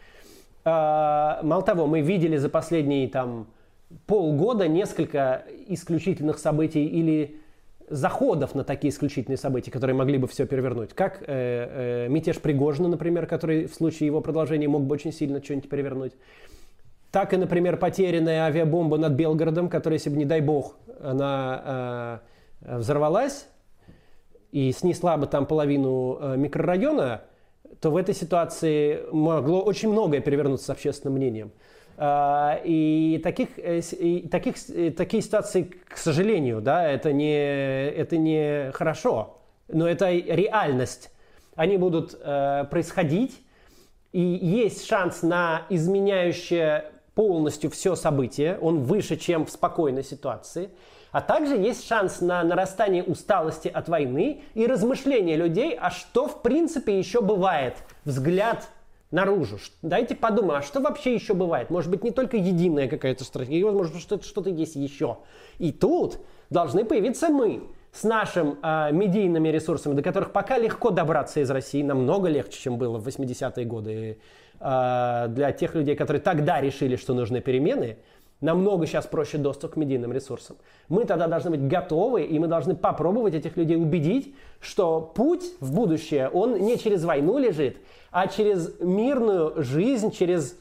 Мало 0.66 1.62
того, 1.62 1.86
мы 1.86 2.02
видели 2.02 2.36
за 2.38 2.50
последние 2.50 3.08
там, 3.10 3.46
полгода 4.08 4.68
несколько 4.68 5.44
исключительных 5.68 6.40
событий 6.40 6.86
или 6.86 7.40
заходов 7.88 8.54
на 8.54 8.64
такие 8.64 8.92
исключительные 8.92 9.38
события, 9.38 9.72
которые 9.72 9.96
могли 9.96 10.18
бы 10.18 10.28
все 10.28 10.46
перевернуть. 10.46 10.94
Как 10.94 11.22
э, 11.22 11.26
э, 11.28 12.08
мятеж 12.10 12.40
Пригожина, 12.40 12.90
например, 12.90 13.28
который 13.28 13.66
в 13.66 13.74
случае 13.74 14.08
его 14.08 14.22
продолжения 14.22 14.68
мог 14.68 14.84
бы 14.84 14.94
очень 14.94 15.14
сильно 15.14 15.42
что-нибудь 15.44 15.70
перевернуть. 15.70 16.14
Так 17.12 17.34
и, 17.34 17.38
например, 17.38 17.78
потерянная 17.78 18.42
авиабомба 18.44 18.98
над 18.98 19.14
Белгородом, 19.14 19.70
которая, 19.70 19.98
если 19.98 20.10
бы, 20.10 20.18
не 20.18 20.26
дай 20.26 20.42
бог, 20.42 20.76
она 21.02 22.22
э, 22.62 22.78
взорвалась 22.78 23.48
и 24.52 24.72
снесла 24.74 25.18
бы 25.18 25.28
там 25.28 25.46
половину 25.46 26.18
э, 26.20 26.38
микрорайона, 26.38 27.22
то 27.80 27.92
в 27.92 27.98
этой 27.98 28.16
ситуации 28.16 29.02
могло 29.12 29.62
очень 29.62 29.90
многое 29.90 30.20
перевернуться 30.20 30.68
с 30.68 30.70
общественным 30.70 31.16
мнением. 31.16 31.52
А, 32.00 32.62
и 32.64 33.20
таких, 33.24 33.58
э, 33.58 33.82
таких, 34.30 34.56
э, 34.70 34.92
такие 34.92 35.24
ситуации, 35.24 35.64
к 35.64 35.98
сожалению, 35.98 36.62
да, 36.62 36.88
это 36.88 37.12
не, 37.12 37.90
это 37.90 38.18
не 38.18 38.72
хорошо, 38.74 39.40
но 39.68 39.90
это 39.90 40.12
реальность. 40.12 41.12
Они 41.56 41.78
будут 41.78 42.16
э, 42.22 42.66
происходить, 42.70 43.42
и 44.12 44.22
есть 44.22 44.86
шанс 44.86 45.24
на 45.24 45.64
изменяющее 45.72 46.92
полностью 47.16 47.72
все 47.72 47.96
событие, 47.96 48.60
он 48.62 48.84
выше, 48.84 49.18
чем 49.18 49.48
в 49.48 49.50
спокойной 49.50 50.04
ситуации. 50.04 50.70
А 51.12 51.22
также 51.22 51.56
есть 51.56 51.88
шанс 51.88 52.22
на 52.22 52.44
нарастание 52.44 53.04
усталости 53.04 53.70
от 53.70 53.90
войны 53.90 54.44
и 54.54 54.68
размышления 54.68 55.36
людей, 55.36 55.76
а 55.76 55.90
что 55.90 56.28
в 56.28 56.44
принципе 56.44 57.00
еще 57.00 57.22
бывает. 57.22 57.74
Взгляд 58.06 58.68
наружу. 59.12 59.58
Дайте 59.82 60.16
подумаем, 60.16 60.60
а 60.60 60.62
что 60.62 60.80
вообще 60.82 61.14
еще 61.14 61.34
бывает? 61.34 61.70
Может 61.70 61.90
быть, 61.90 62.04
не 62.04 62.12
только 62.12 62.38
единая 62.38 62.88
какая-то 62.88 63.24
стратегия, 63.24 63.66
возможно, 63.66 64.00
что-то 64.00 64.26
что 64.26 64.48
есть 64.50 64.76
еще. 64.76 65.18
И 65.60 65.72
тут 65.72 66.20
должны 66.50 66.84
появиться 66.84 67.30
мы 67.30 67.64
с 67.92 68.04
нашими 68.04 68.56
э, 68.62 68.92
медийными 68.92 69.50
ресурсами, 69.50 69.94
до 69.94 70.02
которых 70.02 70.32
пока 70.32 70.58
легко 70.58 70.92
добраться 70.92 71.40
из 71.40 71.50
России, 71.50 71.82
намного 71.82 72.28
легче, 72.28 72.60
чем 72.60 72.78
было 72.78 72.98
в 73.00 73.08
80-е 73.08 73.66
годы. 73.66 74.20
Э, 74.60 75.28
для 75.30 75.52
тех 75.52 75.76
людей, 75.76 75.96
которые 75.96 76.22
тогда 76.22 76.62
решили, 76.62 76.96
что 76.96 77.14
нужны 77.14 77.42
перемены, 77.42 77.98
намного 78.42 78.86
сейчас 78.86 79.08
проще 79.08 79.38
доступ 79.38 79.74
к 79.74 79.76
медийным 79.78 80.14
ресурсам. 80.14 80.58
Мы 80.90 81.06
тогда 81.06 81.28
должны 81.28 81.52
быть 81.52 81.68
готовы, 81.68 82.24
и 82.24 82.38
мы 82.40 82.48
должны 82.48 82.76
попробовать 82.76 83.34
этих 83.34 83.58
людей 83.58 83.78
убедить, 83.78 84.36
что 84.60 85.02
путь 85.02 85.44
в 85.60 85.74
будущее, 85.74 86.30
он 86.30 86.60
не 86.60 86.78
через 86.78 87.04
войну 87.04 87.38
лежит, 87.38 87.78
а 88.12 88.28
через 88.28 88.80
мирную 88.80 89.64
жизнь, 89.64 90.12
через 90.12 90.58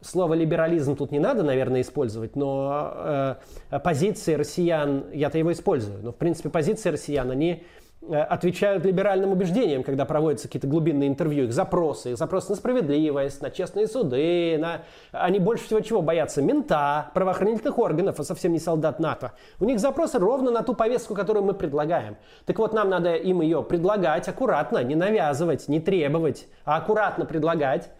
слово 0.00 0.34
либерализм 0.34 0.96
тут 0.96 1.12
не 1.12 1.18
надо, 1.18 1.42
наверное, 1.42 1.82
использовать, 1.82 2.34
но 2.34 3.36
э, 3.70 3.78
позиции 3.84 4.34
россиян, 4.34 5.04
я-то 5.12 5.38
его 5.38 5.52
использую, 5.52 6.02
но 6.02 6.12
в 6.12 6.16
принципе 6.16 6.48
позиции 6.48 6.90
россиян, 6.90 7.30
они 7.30 7.64
отвечают 8.08 8.84
либеральным 8.84 9.32
убеждениям, 9.32 9.82
когда 9.82 10.06
проводятся 10.06 10.48
какие-то 10.48 10.66
глубинные 10.66 11.08
интервью, 11.08 11.44
их 11.44 11.52
запросы, 11.52 12.12
их 12.12 12.16
запросы 12.16 12.50
на 12.50 12.56
справедливость, 12.56 13.42
на 13.42 13.50
честные 13.50 13.86
суды, 13.86 14.56
на... 14.58 14.82
они 15.12 15.38
больше 15.38 15.66
всего 15.66 15.80
чего 15.80 16.00
боятся? 16.00 16.40
Мента, 16.40 17.10
правоохранительных 17.12 17.78
органов, 17.78 18.18
а 18.18 18.24
совсем 18.24 18.52
не 18.52 18.58
солдат 18.58 19.00
НАТО. 19.00 19.32
У 19.60 19.66
них 19.66 19.80
запросы 19.80 20.18
ровно 20.18 20.50
на 20.50 20.62
ту 20.62 20.74
повестку, 20.74 21.14
которую 21.14 21.44
мы 21.44 21.52
предлагаем. 21.52 22.16
Так 22.46 22.58
вот, 22.58 22.72
нам 22.72 22.88
надо 22.88 23.14
им 23.14 23.42
ее 23.42 23.62
предлагать 23.62 24.26
аккуратно, 24.28 24.82
не 24.82 24.94
навязывать, 24.94 25.68
не 25.68 25.78
требовать, 25.78 26.48
а 26.64 26.78
аккуратно 26.78 27.26
предлагать, 27.26 27.90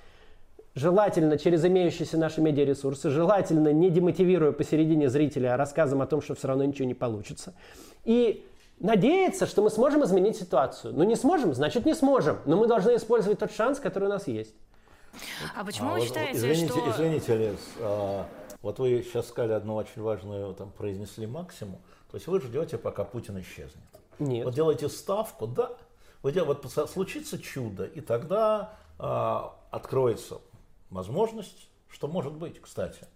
желательно 0.74 1.36
через 1.36 1.62
имеющиеся 1.64 2.16
наши 2.16 2.40
медиаресурсы, 2.40 3.10
желательно 3.10 3.70
не 3.72 3.90
демотивируя 3.90 4.52
посередине 4.52 5.10
зрителя 5.10 5.58
рассказом 5.58 6.00
о 6.00 6.06
том, 6.06 6.22
что 6.22 6.34
все 6.34 6.48
равно 6.48 6.64
ничего 6.64 6.88
не 6.88 6.94
получится. 6.94 7.52
И 8.04 8.46
надеяться, 8.80 9.46
что 9.46 9.62
мы 9.62 9.70
сможем 9.70 10.04
изменить 10.04 10.36
ситуацию. 10.36 10.92
Ну 10.94 11.04
не 11.04 11.14
сможем, 11.14 11.54
значит 11.54 11.86
не 11.86 11.94
сможем. 11.94 12.38
Но 12.46 12.56
мы 12.56 12.66
должны 12.66 12.96
использовать 12.96 13.38
тот 13.38 13.52
шанс, 13.52 13.78
который 13.78 14.06
у 14.06 14.08
нас 14.08 14.26
есть. 14.26 14.54
А 15.56 15.64
почему 15.64 15.90
а, 15.90 15.94
вы 15.94 16.00
считаете, 16.00 16.38
извините, 16.38 16.68
что... 16.68 16.90
Извините, 16.90 17.36
Лес, 17.36 17.60
а, 17.78 18.26
вот 18.62 18.78
вы 18.78 19.02
сейчас 19.02 19.28
сказали 19.28 19.52
одну 19.52 19.74
очень 19.76 20.02
важную, 20.02 20.54
там, 20.54 20.70
произнесли 20.70 21.26
максимум. 21.26 21.80
То 22.10 22.16
есть 22.16 22.26
вы 22.26 22.40
ждете, 22.40 22.78
пока 22.78 23.04
Путин 23.04 23.40
исчезнет. 23.40 23.84
Нет. 24.18 24.44
Вот 24.44 24.54
делаете 24.54 24.88
ставку, 24.88 25.46
да. 25.46 25.72
Вы 26.22 26.32
дел... 26.32 26.44
Вот 26.44 26.66
случится 26.90 27.38
чудо, 27.38 27.84
и 27.84 28.00
тогда 28.00 28.74
а, 28.98 29.56
откроется 29.70 30.38
возможность, 30.90 31.68
что 31.88 32.08
может 32.08 32.32
быть, 32.32 32.60
кстати. 32.60 33.06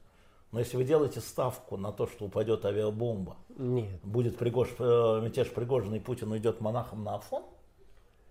Но 0.55 0.61
если 0.61 0.77
вы 0.77 0.85
делаете 0.85 1.19
ставку 1.19 1.77
на 1.77 1.91
то, 1.91 2.07
что 2.07 2.27
упадет 2.27 2.65
авиабомба, 2.65 3.35
Нет. 3.59 3.89
будет 4.05 4.39
Пригож, 4.39 4.69
э, 4.79 5.21
мятеж 5.21 5.51
Пригожин 5.51 5.93
и 5.97 5.99
Путин 5.99 6.31
уйдет 6.31 6.61
монахом 6.61 7.03
на 7.03 7.17
Афон, 7.17 7.43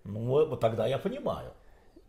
ну, 0.06 0.48
вот 0.48 0.62
тогда 0.62 0.88
я 0.88 0.98
понимаю. 0.98 1.52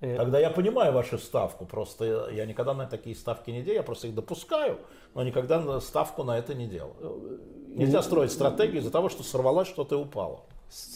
Э, 0.01 0.17
Тогда 0.17 0.39
я 0.39 0.51
понимаю 0.51 0.93
вашу 0.93 1.19
ставку, 1.19 1.67
просто 1.67 2.31
я 2.31 2.47
никогда 2.47 2.75
на 2.75 2.87
такие 2.87 3.17
ставки 3.17 3.51
не 3.51 3.63
делаю, 3.63 3.79
я 3.79 3.83
просто 3.83 4.07
их 4.07 4.15
допускаю, 4.15 4.79
но 5.15 5.25
никогда 5.25 5.81
ставку 5.81 6.23
на 6.23 6.39
это 6.39 6.55
не 6.55 6.69
делаю. 6.69 6.95
Э, 7.01 7.39
Нельзя 7.75 8.01
строить 8.01 8.31
стратегию 8.31 8.83
из-за 8.83 8.93
того, 8.93 9.09
что 9.09 9.25
сорвалась 9.25 9.67
что-то 9.67 9.97
и 9.97 9.99
упало 9.99 10.43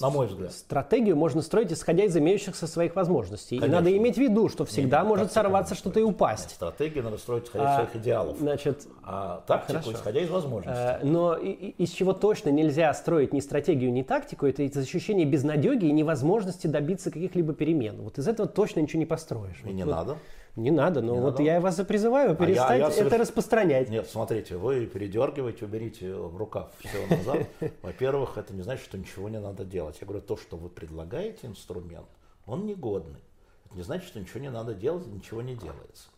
на 0.00 0.10
мой 0.10 0.26
взгляд. 0.26 0.52
Стратегию 0.52 1.16
можно 1.16 1.42
строить, 1.42 1.72
исходя 1.72 2.04
из 2.04 2.16
имеющихся 2.16 2.66
своих 2.66 2.96
возможностей. 2.96 3.58
Конечно. 3.58 3.74
И 3.74 3.78
надо 3.78 3.96
иметь 3.96 4.16
в 4.16 4.18
виду, 4.18 4.48
что 4.48 4.64
всегда 4.64 5.00
Нет, 5.00 5.08
может 5.08 5.32
сорваться 5.32 5.74
что-то 5.74 6.00
и 6.00 6.02
упасть. 6.02 6.50
Стратегию 6.50 7.04
надо 7.04 7.18
строить, 7.18 7.44
исходя 7.44 7.64
из 7.64 7.70
а, 7.70 7.74
своих 7.76 7.96
идеалов. 7.96 8.38
Значит, 8.38 8.86
а 9.04 9.42
тактику, 9.46 9.80
хорошо. 9.80 9.92
исходя 9.92 10.20
из 10.20 10.30
возможностей. 10.30 10.80
А, 10.80 11.00
но 11.02 11.36
и, 11.36 11.50
из 11.52 11.90
чего 11.90 12.12
точно 12.12 12.50
нельзя 12.50 12.92
строить 12.94 13.32
ни 13.32 13.40
стратегию, 13.40 13.92
ни 13.92 14.02
тактику, 14.02 14.46
это 14.46 14.62
из 14.62 14.76
ощущения 14.76 15.24
безнадеги 15.24 15.86
и 15.86 15.92
невозможности 15.92 16.66
добиться 16.66 17.10
каких-либо 17.10 17.52
перемен. 17.52 18.00
Вот 18.02 18.18
из 18.18 18.26
этого 18.26 18.48
точно 18.48 18.80
ничего 18.80 19.00
не 19.00 19.06
построишь. 19.06 19.60
И 19.62 19.66
вот, 19.66 19.72
не 19.72 19.84
вот, 19.84 19.90
надо. 19.90 20.16
Не 20.56 20.70
надо, 20.70 21.02
но 21.02 21.14
не 21.14 21.20
вот 21.20 21.32
надо. 21.32 21.42
я 21.42 21.60
вас 21.60 21.76
призываю 21.76 22.34
перестать 22.34 22.70
а 22.70 22.74
я, 22.74 22.80
я 22.80 22.86
это 22.88 22.96
соверш... 22.96 23.20
распространять. 23.20 23.90
Нет, 23.90 24.08
смотрите, 24.08 24.56
вы 24.56 24.86
передергиваете, 24.86 25.64
уберите 25.64 26.14
в 26.14 26.36
рукав 26.36 26.72
все 26.80 27.06
назад. 27.06 27.46
Во-первых, 27.82 28.38
это 28.38 28.52
не 28.54 28.62
значит, 28.62 28.84
что 28.84 28.98
ничего 28.98 29.28
не 29.28 29.38
надо 29.38 29.64
делать. 29.64 29.98
Я 30.00 30.06
говорю, 30.06 30.22
то, 30.22 30.36
что 30.36 30.56
вы 30.56 30.68
предлагаете 30.68 31.46
инструмент, 31.46 32.08
он 32.46 32.66
негодный. 32.66 33.20
Это 33.66 33.76
не 33.76 33.82
значит, 33.82 34.08
что 34.08 34.18
ничего 34.18 34.40
не 34.40 34.50
надо 34.50 34.74
делать, 34.74 35.06
ничего 35.06 35.42
не 35.42 35.54
делается. 35.54 36.08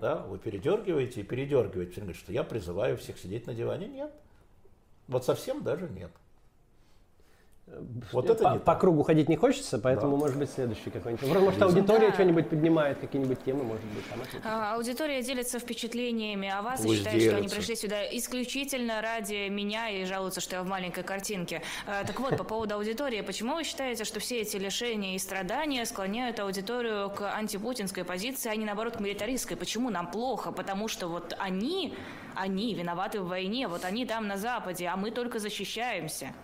Да? 0.00 0.16
Вы 0.16 0.38
передергиваете 0.38 1.20
и 1.20 1.24
передергиваете. 1.24 1.92
Все 1.92 2.00
говорят, 2.00 2.20
что 2.20 2.32
я 2.32 2.42
призываю 2.42 2.96
всех 2.96 3.18
сидеть 3.18 3.46
на 3.46 3.54
диване. 3.54 3.86
Нет. 3.86 4.12
Вот 5.06 5.24
совсем 5.24 5.62
даже 5.62 5.88
нет. 5.88 6.10
Вот 8.12 8.28
это 8.28 8.44
по, 8.44 8.58
по 8.58 8.74
кругу 8.74 9.02
ходить 9.02 9.28
не 9.28 9.36
хочется, 9.36 9.78
поэтому, 9.78 10.12
да. 10.12 10.18
может 10.18 10.38
быть, 10.38 10.50
следующий 10.50 10.90
какой-нибудь. 10.90 11.26
Может, 11.26 11.62
аудитория 11.62 12.08
да. 12.08 12.14
что-нибудь 12.14 12.48
поднимает, 12.48 12.98
какие-нибудь 12.98 13.42
темы, 13.42 13.64
может 13.64 13.84
быть. 13.86 14.04
Там 14.08 14.20
а, 14.44 14.74
аудитория 14.74 15.22
делится 15.22 15.58
впечатлениями 15.58 16.48
о 16.48 16.62
вас 16.62 16.82
Пусть 16.82 16.94
и 16.94 16.96
считает, 16.98 17.18
делится. 17.18 17.36
что 17.36 17.38
они 17.38 17.48
пришли 17.48 17.76
сюда 17.76 18.16
исключительно 18.16 19.00
ради 19.00 19.48
меня 19.48 19.88
и 19.88 20.04
жалуются, 20.04 20.40
что 20.40 20.56
я 20.56 20.62
в 20.62 20.66
маленькой 20.66 21.04
картинке. 21.04 21.62
А, 21.86 22.04
так 22.04 22.20
вот, 22.20 22.36
по 22.36 22.44
поводу 22.44 22.74
аудитории, 22.74 23.22
почему 23.22 23.54
вы 23.54 23.64
считаете, 23.64 24.04
что 24.04 24.20
все 24.20 24.42
эти 24.42 24.56
лишения 24.56 25.16
и 25.16 25.18
страдания 25.18 25.84
склоняют 25.86 26.38
аудиторию 26.40 27.10
к 27.10 27.34
антипутинской 27.34 28.04
позиции, 28.04 28.50
а 28.50 28.56
не, 28.56 28.66
наоборот, 28.66 28.98
к 28.98 29.00
милитаристской? 29.00 29.56
Почему 29.56 29.90
нам 29.90 30.10
плохо? 30.10 30.52
Потому 30.52 30.86
что 30.86 31.08
вот 31.08 31.34
они, 31.38 31.94
они 32.34 32.74
виноваты 32.74 33.20
в 33.20 33.28
войне, 33.28 33.68
вот 33.68 33.84
они 33.84 34.04
там 34.04 34.28
на 34.28 34.36
Западе, 34.36 34.86
а 34.86 34.96
мы 34.96 35.10
только 35.10 35.38
защищаемся. 35.38 36.34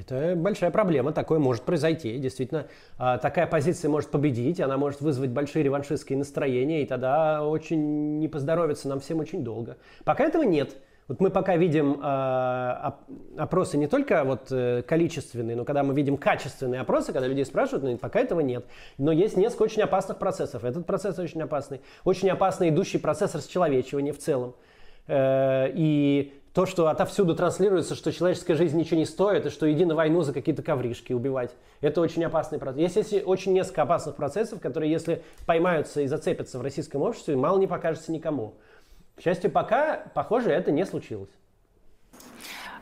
Это 0.00 0.34
большая 0.36 0.70
проблема, 0.70 1.12
такое 1.12 1.38
может 1.38 1.62
произойти. 1.62 2.18
Действительно, 2.18 2.66
а, 2.98 3.18
такая 3.18 3.46
позиция 3.46 3.88
может 3.88 4.10
победить, 4.10 4.60
она 4.60 4.76
может 4.76 5.00
вызвать 5.00 5.30
большие 5.30 5.62
реваншистские 5.62 6.18
настроения, 6.18 6.82
и 6.82 6.86
тогда 6.86 7.46
очень 7.46 8.18
не 8.18 8.28
поздоровится 8.28 8.88
нам 8.88 9.00
всем 9.00 9.20
очень 9.20 9.44
долго. 9.44 9.76
Пока 10.04 10.24
этого 10.24 10.42
нет. 10.42 10.76
Вот 11.08 11.20
мы 11.20 11.30
пока 11.30 11.56
видим 11.56 12.02
э, 12.02 12.92
опросы 13.38 13.78
не 13.78 13.86
только 13.86 14.24
вот 14.24 14.48
э, 14.50 14.82
количественные, 14.82 15.56
но 15.56 15.64
когда 15.64 15.82
мы 15.82 15.94
видим 15.94 16.18
качественные 16.18 16.82
опросы, 16.82 17.14
когда 17.14 17.26
людей 17.26 17.46
спрашивают, 17.46 17.82
но 17.82 17.96
пока 17.96 18.20
этого 18.20 18.40
нет. 18.40 18.66
Но 18.98 19.10
есть 19.10 19.34
несколько 19.34 19.62
очень 19.62 19.80
опасных 19.80 20.18
процессов. 20.18 20.64
Этот 20.64 20.84
процесс 20.84 21.18
очень 21.18 21.40
опасный. 21.40 21.80
Очень 22.04 22.28
опасный 22.28 22.68
идущий 22.68 22.98
процесс 22.98 23.34
расчеловечивания 23.34 24.12
в 24.12 24.18
целом. 24.18 24.54
Э, 25.06 25.70
и 25.74 26.34
то, 26.58 26.66
что 26.66 26.88
отовсюду 26.88 27.36
транслируется, 27.36 27.94
что 27.94 28.10
человеческая 28.10 28.56
жизнь 28.56 28.76
ничего 28.76 28.96
не 28.96 29.04
стоит, 29.04 29.46
и 29.46 29.48
что 29.48 29.72
иди 29.72 29.84
на 29.84 29.94
войну 29.94 30.22
за 30.22 30.32
какие-то 30.32 30.60
ковришки 30.60 31.12
убивать. 31.12 31.52
Это 31.80 32.00
очень 32.00 32.24
опасный 32.24 32.58
процесс. 32.58 32.96
Есть, 32.96 33.12
есть 33.12 33.26
очень 33.28 33.52
несколько 33.52 33.82
опасных 33.82 34.16
процессов, 34.16 34.58
которые, 34.58 34.90
если 34.90 35.22
поймаются 35.46 36.00
и 36.00 36.08
зацепятся 36.08 36.58
в 36.58 36.62
российском 36.62 37.02
обществе, 37.02 37.36
мало 37.36 37.60
не 37.60 37.68
покажется 37.68 38.10
никому. 38.10 38.54
К 39.14 39.20
счастью, 39.20 39.52
пока, 39.52 40.02
похоже, 40.14 40.50
это 40.50 40.72
не 40.72 40.84
случилось. 40.84 41.30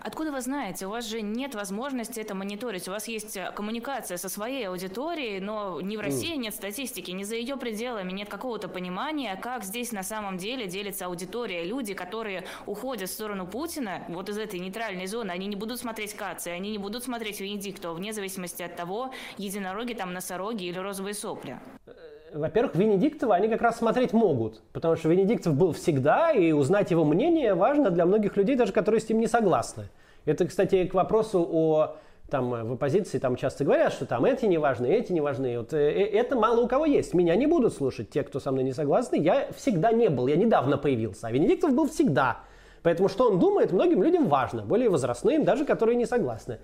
Откуда 0.06 0.30
вы 0.30 0.40
знаете? 0.40 0.86
У 0.86 0.90
вас 0.90 1.04
же 1.04 1.20
нет 1.20 1.56
возможности 1.56 2.20
это 2.20 2.36
мониторить. 2.36 2.86
У 2.86 2.92
вас 2.92 3.08
есть 3.08 3.36
э, 3.36 3.50
коммуникация 3.50 4.18
со 4.18 4.28
своей 4.28 4.68
аудиторией, 4.68 5.40
но 5.40 5.80
ни 5.80 5.96
в 5.96 6.00
России 6.00 6.36
нет 6.36 6.54
статистики, 6.54 7.10
ни 7.10 7.24
за 7.24 7.34
ее 7.34 7.56
пределами 7.56 8.12
нет 8.12 8.28
какого-то 8.28 8.68
понимания, 8.68 9.34
как 9.34 9.64
здесь 9.64 9.90
на 9.90 10.04
самом 10.04 10.38
деле 10.38 10.68
делится 10.68 11.06
аудитория. 11.06 11.64
Люди, 11.64 11.92
которые 11.92 12.44
уходят 12.66 13.10
в 13.10 13.12
сторону 13.12 13.48
Путина, 13.48 14.04
вот 14.06 14.28
из 14.28 14.38
этой 14.38 14.60
нейтральной 14.60 15.08
зоны, 15.08 15.32
они 15.32 15.48
не 15.48 15.56
будут 15.56 15.80
смотреть 15.80 16.14
Кацы, 16.14 16.48
они 16.48 16.70
не 16.70 16.78
будут 16.78 17.02
смотреть 17.02 17.40
Венедиктова, 17.40 17.92
вне 17.92 18.12
зависимости 18.12 18.62
от 18.62 18.76
того, 18.76 19.12
единороги 19.38 19.94
там 19.94 20.12
носороги 20.12 20.66
или 20.66 20.78
розовые 20.78 21.14
сопли 21.14 21.58
э, 21.86 22.15
во-первых, 22.36 22.74
Венедиктова 22.74 23.34
они 23.34 23.48
как 23.48 23.62
раз 23.62 23.78
смотреть 23.78 24.12
могут, 24.12 24.62
потому 24.72 24.96
что 24.96 25.08
Венедиктов 25.08 25.54
был 25.54 25.72
всегда, 25.72 26.32
и 26.32 26.52
узнать 26.52 26.90
его 26.90 27.04
мнение 27.04 27.54
важно 27.54 27.90
для 27.90 28.06
многих 28.06 28.36
людей, 28.36 28.56
даже 28.56 28.72
которые 28.72 29.00
с 29.00 29.08
ним 29.08 29.20
не 29.20 29.26
согласны. 29.26 29.84
Это, 30.24 30.46
кстати, 30.46 30.86
к 30.86 30.94
вопросу 30.94 31.46
о 31.50 31.96
там 32.28 32.50
в 32.50 32.72
оппозиции 32.72 33.18
там 33.18 33.36
часто 33.36 33.64
говорят, 33.64 33.92
что 33.92 34.04
там 34.04 34.24
эти 34.24 34.46
не 34.46 34.58
важны, 34.58 34.86
эти 34.86 35.12
не 35.12 35.20
важны. 35.20 35.58
Вот, 35.58 35.72
э, 35.72 35.76
э, 35.76 36.18
это 36.18 36.34
мало 36.34 36.60
у 36.60 36.66
кого 36.68 36.84
есть. 36.84 37.14
Меня 37.14 37.36
не 37.36 37.46
будут 37.46 37.72
слушать 37.72 38.10
те, 38.10 38.24
кто 38.24 38.40
со 38.40 38.50
мной 38.50 38.64
не 38.64 38.72
согласны. 38.72 39.16
Я 39.16 39.48
всегда 39.56 39.92
не 39.92 40.08
был, 40.08 40.26
я 40.26 40.34
недавно 40.34 40.76
появился. 40.76 41.28
А 41.28 41.30
Венедиктов 41.30 41.72
был 41.72 41.88
всегда. 41.88 42.38
Поэтому 42.82 43.08
что 43.08 43.30
он 43.30 43.38
думает, 43.38 43.70
многим 43.70 44.02
людям 44.02 44.26
важно. 44.26 44.62
Более 44.62 44.88
возрастным, 44.88 45.44
даже 45.44 45.64
которые 45.64 45.94
не 45.94 46.04
согласны. 46.04 46.58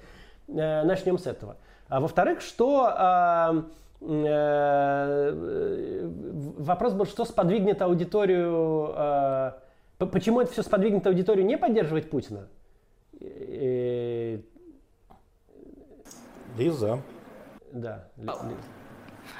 Э, 0.49 0.82
начнем 0.82 1.16
с 1.16 1.28
этого. 1.28 1.57
А 1.89 2.01
во-вторых, 2.01 2.40
что... 2.40 2.93
Э, 2.99 3.62
вопрос 6.58 6.94
был, 6.94 7.06
что 7.06 7.24
сподвигнет 7.24 7.80
аудиторию... 7.82 8.92
Э, 8.96 9.52
почему 9.98 10.40
это 10.40 10.50
все 10.52 10.62
сподвигнет 10.62 11.06
аудиторию 11.06 11.46
не 11.46 11.56
поддерживать 11.56 12.10
Путина? 12.10 12.48
Э, 13.20 14.40
Лиза. 16.58 16.98
Да, 17.72 18.08
Лиза. 18.16 18.54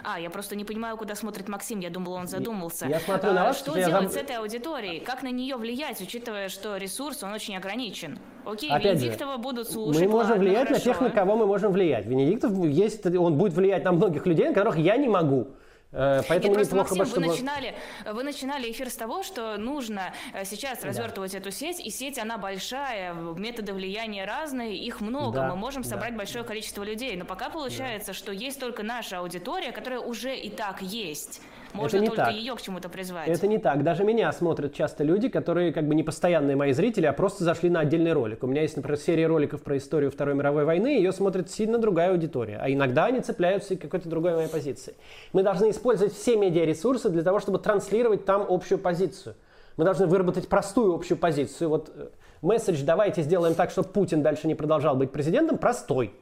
А, 0.05 0.19
я 0.19 0.31
просто 0.31 0.57
не 0.57 0.65
понимаю, 0.65 0.97
куда 0.97 1.15
смотрит 1.15 1.49
Максим. 1.49 1.81
Я 1.81 1.91
думала, 1.91 2.17
он 2.17 2.27
задумался. 2.27 2.87
Я 2.87 3.01
смотрю 3.01 3.33
на 3.33 3.45
вас. 3.45 3.59
Что 3.59 3.75
делать 3.75 3.93
зам... 3.93 4.09
с 4.09 4.17
этой 4.17 4.37
аудиторией? 4.37 5.01
Как 5.01 5.23
на 5.23 5.31
нее 5.31 5.57
влиять, 5.57 6.01
учитывая, 6.01 6.49
что 6.49 6.77
ресурс, 6.77 7.23
он 7.23 7.33
очень 7.33 7.57
ограничен? 7.57 8.19
Окей, 8.45 8.71
Опять 8.71 9.01
Венедиктова 9.01 9.35
же, 9.35 9.39
будут 9.39 9.71
слушать. 9.71 10.03
Мы 10.03 10.09
можем 10.09 10.31
ладно, 10.31 10.45
влиять 10.45 10.69
хорошо. 10.69 10.89
на 10.89 10.93
тех, 10.93 11.01
на 11.01 11.11
кого 11.11 11.37
мы 11.37 11.47
можем 11.47 11.73
влиять. 11.73 12.07
Венедиктов 12.07 12.53
есть, 12.65 13.07
он 13.07 13.37
будет 13.37 13.53
влиять 13.53 13.85
на 13.85 13.93
многих 13.93 14.27
людей, 14.27 14.49
на 14.49 14.55
которых 14.55 14.77
я 14.79 14.97
не 14.97 15.09
могу. 15.09 15.49
Э, 15.93 16.23
поэтому 16.27 16.55
Нет, 16.55 16.67
неплохо 16.67 16.95
Максим, 16.95 16.99
бы, 16.99 17.07
чтобы... 17.07 17.27
вы, 17.27 17.33
начинали, 17.33 17.75
вы 18.07 18.23
начинали 18.23 18.71
эфир 18.71 18.89
с 18.89 18.97
того, 18.97 19.23
что 19.23 19.59
нужно 19.59 20.15
э, 20.33 20.45
сейчас 20.45 20.81
да. 20.81 20.89
развертывать 20.89 21.35
эту 21.35 21.51
сеть, 21.51 21.81
и 21.81 21.91
сеть, 21.91 22.19
она 22.19 22.39
большая, 22.39 23.13
методы 23.13 23.75
влияния 23.75 24.25
разные, 24.25 24.77
их 24.77 25.03
много, 25.03 25.41
да, 25.41 25.49
мы 25.51 25.57
можем 25.57 25.85
собрать 25.85 26.13
да. 26.13 26.19
большое 26.19 26.45
количество 26.45 26.83
людей, 26.83 27.17
но 27.17 27.27
пока 27.27 27.51
получается, 27.51 28.09
да. 28.09 28.15
что 28.15 28.33
есть 28.33 28.59
только 28.59 28.83
наша 28.83 29.19
аудитория, 29.19 29.71
которая 29.73 30.01
уже 30.01 30.35
и 30.35 30.49
так 30.49 30.81
есть. 30.81 31.43
Можно 31.75 31.97
это 31.97 32.03
не 32.03 32.07
только 32.09 32.25
так. 32.25 32.35
ее 32.35 32.55
к 32.55 32.61
чему-то 32.61 32.89
призвать. 32.89 33.29
Это 33.29 33.47
не 33.47 33.59
так. 33.59 33.83
Даже 33.83 34.05
меня 34.05 34.31
смотрят 34.33 34.75
часто 34.75 35.05
люди, 35.05 35.29
которые 35.29 35.73
как 35.73 35.87
бы 35.87 35.95
не 35.95 36.03
постоянные 36.03 36.57
мои 36.57 36.73
зрители, 36.73 37.07
а 37.07 37.13
просто 37.13 37.45
зашли 37.45 37.71
на 37.71 37.81
отдельный 37.81 38.13
ролик. 38.13 38.43
У 38.43 38.47
меня 38.47 38.63
есть, 38.63 38.77
например, 38.77 38.99
серия 38.99 39.27
роликов 39.27 39.63
про 39.63 39.77
историю 39.77 40.11
Второй 40.11 40.35
мировой 40.35 40.65
войны, 40.65 40.89
ее 40.89 41.13
смотрит 41.13 41.51
сильно 41.51 41.79
другая 41.79 42.11
аудитория. 42.11 42.59
А 42.61 42.71
иногда 42.71 43.07
они 43.07 43.21
цепляются 43.21 43.77
к 43.77 43.81
какой-то 43.81 44.09
другой 44.09 44.35
моей 44.35 44.49
позиции. 44.49 44.95
Мы 45.33 45.43
должны 45.43 45.71
использовать 45.71 46.15
все 46.15 46.37
медиаресурсы 46.37 47.09
для 47.09 47.23
того, 47.23 47.41
чтобы 47.41 47.59
транслировать 47.59 48.25
там 48.25 48.47
общую 48.49 48.79
позицию. 48.79 49.35
Мы 49.77 49.85
должны 49.85 50.07
выработать 50.07 50.49
простую 50.49 50.95
общую 50.95 51.17
позицию. 51.17 51.71
Вот 51.71 51.91
э, 51.95 52.09
месседж 52.43 52.83
«давайте 52.85 53.23
сделаем 53.23 53.55
так, 53.55 53.71
чтобы 53.71 53.89
Путин 53.89 54.23
дальше 54.23 54.47
не 54.47 54.55
продолжал 54.55 54.97
быть 54.97 55.11
президентом» 55.11 55.57
простой. 55.57 56.13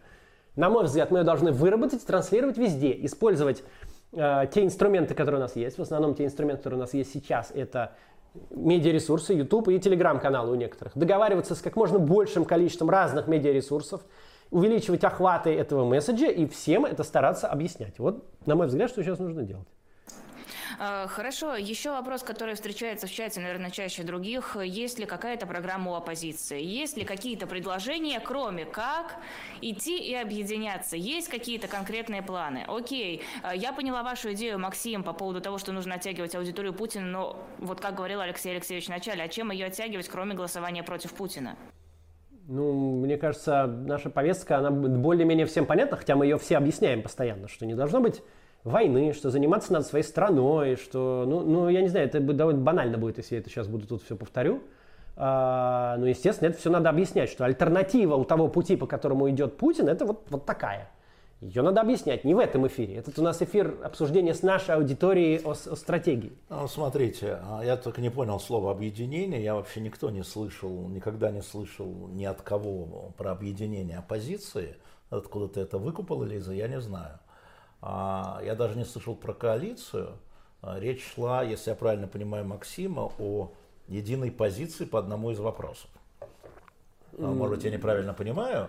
На 0.57 0.69
мой 0.69 0.85
взгляд, 0.85 1.11
мы 1.11 1.21
ее 1.21 1.25
должны 1.25 1.53
выработать, 1.53 2.05
транслировать 2.05 2.59
везде, 2.59 2.97
использовать 3.05 3.63
те 4.13 4.65
инструменты, 4.65 5.15
которые 5.15 5.39
у 5.39 5.43
нас 5.43 5.57
есть, 5.57 5.79
в 5.79 5.83
основном 5.83 6.15
те 6.15 6.25
инструменты, 6.25 6.63
которые 6.63 6.79
у 6.79 6.83
нас 6.83 6.95
есть 6.95 7.13
сейчас, 7.13 7.53
это 7.55 7.93
медиаресурсы, 8.51 9.33
YouTube 9.33 9.69
и 9.69 9.79
телеграм-каналы 9.79 10.53
у 10.53 10.55
некоторых. 10.55 10.97
Договариваться 10.97 11.55
с 11.55 11.61
как 11.61 11.77
можно 11.77 11.99
большим 11.99 12.45
количеством 12.45 12.91
разных 12.91 13.27
медиаресурсов, 13.27 14.03
увеличивать 14.51 15.05
охваты 15.05 15.51
этого 15.51 15.85
месседжа 15.85 16.27
и 16.27 16.47
всем 16.47 16.85
это 16.85 17.05
стараться 17.05 17.49
объяснять. 17.49 17.99
Вот, 17.99 18.25
на 18.47 18.57
мой 18.57 18.67
взгляд, 18.67 18.91
что 18.91 19.03
сейчас 19.03 19.19
нужно 19.19 19.43
делать. 19.43 19.69
Э, 20.83 21.07
хорошо, 21.09 21.57
еще 21.57 21.91
вопрос, 21.91 22.23
который 22.23 22.55
встречается 22.55 23.07
в 23.07 23.13
чате, 23.13 23.39
наверное, 23.41 23.71
чаще 23.71 24.03
других. 24.03 24.57
Есть 24.57 24.99
ли 24.99 25.05
какая-то 25.05 25.47
программа 25.47 25.91
у 25.91 25.95
оппозиции? 25.95 26.63
Есть 26.63 26.97
ли 26.97 27.05
какие-то 27.05 27.47
предложения, 27.47 28.19
кроме 28.19 28.65
как 28.65 29.17
идти 29.61 29.99
и 29.99 30.15
объединяться? 30.15 30.97
Есть 30.97 31.29
какие-то 31.29 31.69
конкретные 31.69 32.23
планы? 32.23 32.65
Окей, 32.67 33.23
э, 33.43 33.51
я 33.57 33.75
поняла 33.75 34.03
вашу 34.03 34.33
идею, 34.33 34.59
Максим, 34.59 35.05
по 35.05 35.13
поводу 35.13 35.43
того, 35.43 35.59
что 35.59 35.73
нужно 35.73 35.97
оттягивать 35.97 36.35
аудиторию 36.35 36.73
Путина, 36.73 37.05
но 37.05 37.47
вот 37.59 37.79
как 37.81 37.97
говорил 37.97 38.23
Алексей 38.23 38.51
Алексеевич 38.51 38.87
в 38.87 38.91
начале, 38.91 39.23
а 39.23 39.29
чем 39.29 39.51
ее 39.51 39.67
оттягивать, 39.67 40.09
кроме 40.09 40.35
голосования 40.35 40.83
против 40.83 41.13
Путина? 41.13 41.57
Ну, 42.49 42.97
мне 43.03 43.19
кажется, 43.19 43.67
наша 43.67 44.09
повестка, 44.09 44.57
она 44.57 44.71
более-менее 44.71 45.45
всем 45.45 45.67
понятна, 45.67 45.99
хотя 45.99 46.17
мы 46.17 46.25
ее 46.25 46.39
все 46.39 46.57
объясняем 46.57 47.03
постоянно, 47.03 47.49
что 47.49 47.67
не 47.67 47.75
должно 47.75 48.01
быть 48.01 48.23
войны, 48.65 49.13
что 49.13 49.31
заниматься 49.31 49.73
надо 49.73 49.85
своей 49.85 50.05
страной, 50.05 50.77
что, 50.77 51.25
ну, 51.27 51.41
ну 51.41 51.69
я 51.69 51.83
не 51.83 51.89
знаю, 51.89 52.07
это 52.07 52.21
довольно 52.21 52.61
банально 52.61 52.99
будет, 52.99 53.19
если 53.19 53.37
я 53.37 53.41
это 53.41 53.51
сейчас 53.51 53.67
буду 53.67 53.87
тут 53.87 54.03
все 54.03 54.17
повторю. 54.17 54.63
А, 55.17 55.97
ну, 55.99 56.07
естественно, 56.07 56.49
это 56.49 56.59
все 56.59 56.71
надо 56.71 56.89
объяснять, 56.89 57.29
что 57.29 57.45
альтернатива 57.45 58.15
у 58.15 58.25
того 58.25 58.49
пути, 58.49 58.77
по 58.77 58.87
которому 58.87 59.29
идет 59.31 59.57
Путин, 59.57 59.89
это 59.89 60.05
вот, 60.05 60.27
вот 60.31 60.47
такая– 60.47 60.91
ее 61.41 61.63
надо 61.63 61.81
объяснять, 61.81 62.25
не 62.25 62.35
в 62.35 62.39
этом 62.39 62.67
эфире. 62.67 62.97
Этот 62.97 63.19
у 63.19 63.23
нас 63.23 63.41
эфир 63.41 63.79
обсуждения 63.83 64.35
с 64.35 64.43
нашей 64.43 64.75
аудиторией 64.75 65.41
о, 65.43 65.53
о 65.53 65.55
стратегии. 65.55 66.33
Ну, 66.51 66.69
смотрите, 66.69 67.39
а 67.43 67.63
я 67.65 67.79
только 67.79 68.03
не 68.03 68.11
понял 68.11 68.39
слово 68.39 68.71
объединение. 68.71 69.43
Я 69.43 69.55
вообще 69.55 69.81
никто 69.81 70.11
не 70.11 70.23
слышал, 70.23 70.89
никогда 70.89 71.31
не 71.31 71.41
слышал 71.41 72.09
ни 72.09 72.27
от 72.27 72.43
кого 72.43 73.15
про 73.17 73.33
объединение 73.33 73.99
оппозиции. 73.99 74.77
Откуда 75.09 75.49
ты 75.49 75.61
это 75.61 75.79
выкупал, 75.79 76.23
Лиза, 76.23 76.53
я 76.53 76.69
не 76.69 76.79
знаю. 76.79 77.19
А, 77.83 78.41
я 78.45 78.55
даже 78.55 78.77
не 78.77 78.85
слышал 78.85 79.15
про 79.15 79.33
коалицию. 79.33 80.19
А, 80.63 80.79
речь 80.79 81.05
шла, 81.15 81.43
если 81.43 81.71
я 81.71 81.77
правильно 81.77 82.07
понимаю 82.07 82.45
Максима, 82.45 83.11
о 83.19 83.53
единой 83.89 84.31
позиции 84.31 84.85
по 84.85 84.99
одному 84.99 85.31
из 85.31 85.39
вопросов. 85.39 85.91
Может 87.19 87.57
быть, 87.57 87.65
я 87.65 87.71
неправильно 87.71 88.15
понимаю? 88.15 88.69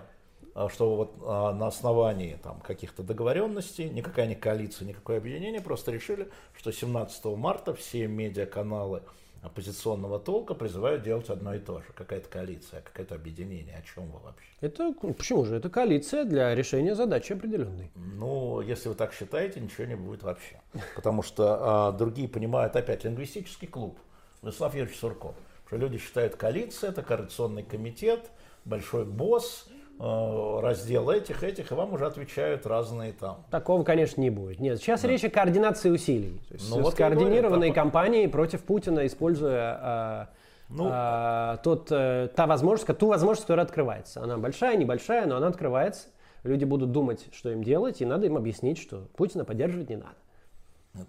А, 0.53 0.69
что 0.69 0.95
вот 0.95 1.15
а, 1.25 1.53
на 1.53 1.67
основании 1.67 2.37
там, 2.43 2.59
каких-то 2.59 3.03
договоренностей, 3.03 3.89
никакая 3.89 4.27
не 4.27 4.35
коалиция, 4.35 4.87
никакое 4.87 5.17
объединение, 5.17 5.61
просто 5.61 5.91
решили, 5.91 6.29
что 6.53 6.71
17 6.71 7.25
марта 7.37 7.73
все 7.73 8.07
медиаканалы 8.07 9.03
оппозиционного 9.41 10.19
толка 10.19 10.53
призывают 10.53 11.03
делать 11.03 11.29
одно 11.29 11.53
и 11.53 11.59
то 11.59 11.81
же. 11.81 11.87
Какая-то 11.95 12.29
коалиция, 12.29 12.81
какое-то 12.81 13.15
объединение. 13.15 13.77
О 13.77 13.81
чем 13.81 14.09
вы 14.11 14.19
вообще? 14.19 14.49
Это 14.61 14.93
почему 15.17 15.45
же? 15.45 15.55
Это 15.55 15.69
коалиция 15.69 16.25
для 16.25 16.53
решения 16.53 16.95
задачи 16.95 17.33
определенной. 17.33 17.91
Ну, 17.95 18.61
если 18.61 18.89
вы 18.89 18.95
так 18.95 19.13
считаете, 19.13 19.59
ничего 19.59 19.85
не 19.85 19.95
будет 19.95 20.23
вообще. 20.23 20.61
Потому 20.95 21.23
что 21.23 21.87
а, 21.87 21.91
другие 21.91 22.27
понимают 22.27 22.75
опять 22.75 23.03
лингвистический 23.03 23.67
клуб. 23.67 23.99
Владислав 24.41 24.73
Юрьевич 24.73 24.97
Сурков. 24.97 25.35
Что 25.67 25.77
люди 25.77 25.97
считают 25.97 26.35
коалиция, 26.35 26.89
это 26.89 27.01
координационный 27.01 27.63
комитет, 27.63 28.29
большой 28.65 29.05
босс– 29.05 29.67
раздел 29.99 31.09
этих, 31.09 31.43
этих, 31.43 31.71
и 31.71 31.75
вам 31.75 31.93
уже 31.93 32.05
отвечают 32.05 32.65
разные 32.65 33.13
там. 33.13 33.45
Такого, 33.51 33.83
конечно, 33.83 34.19
не 34.21 34.29
будет. 34.29 34.59
Нет, 34.59 34.79
сейчас 34.79 35.01
да. 35.01 35.07
речь 35.07 35.23
о 35.23 35.29
координации 35.29 35.89
усилий. 35.89 36.41
То 36.47 36.53
есть 36.55 36.69
ну, 36.69 36.81
вот 36.81 36.93
скоординированной 36.93 37.69
говорю, 37.69 37.73
кампании 37.73 38.27
против 38.27 38.63
Путина, 38.63 39.05
используя 39.05 39.77
а, 39.79 40.29
ну, 40.69 40.87
а, 40.91 41.57
тот, 41.57 41.87
та 41.87 42.47
возможность, 42.47 42.97
ту 42.97 43.07
возможность, 43.07 43.43
которая 43.43 43.65
открывается. 43.65 44.21
Она 44.21 44.37
большая, 44.37 44.75
небольшая, 44.77 45.27
но 45.27 45.37
она 45.37 45.47
открывается. 45.47 46.07
Люди 46.43 46.65
будут 46.65 46.91
думать, 46.91 47.27
что 47.33 47.51
им 47.51 47.63
делать, 47.63 48.01
и 48.01 48.05
надо 48.05 48.25
им 48.25 48.37
объяснить, 48.37 48.79
что 48.79 49.07
Путина 49.15 49.45
поддерживать 49.45 49.89
не 49.89 49.97
надо. 49.97 50.15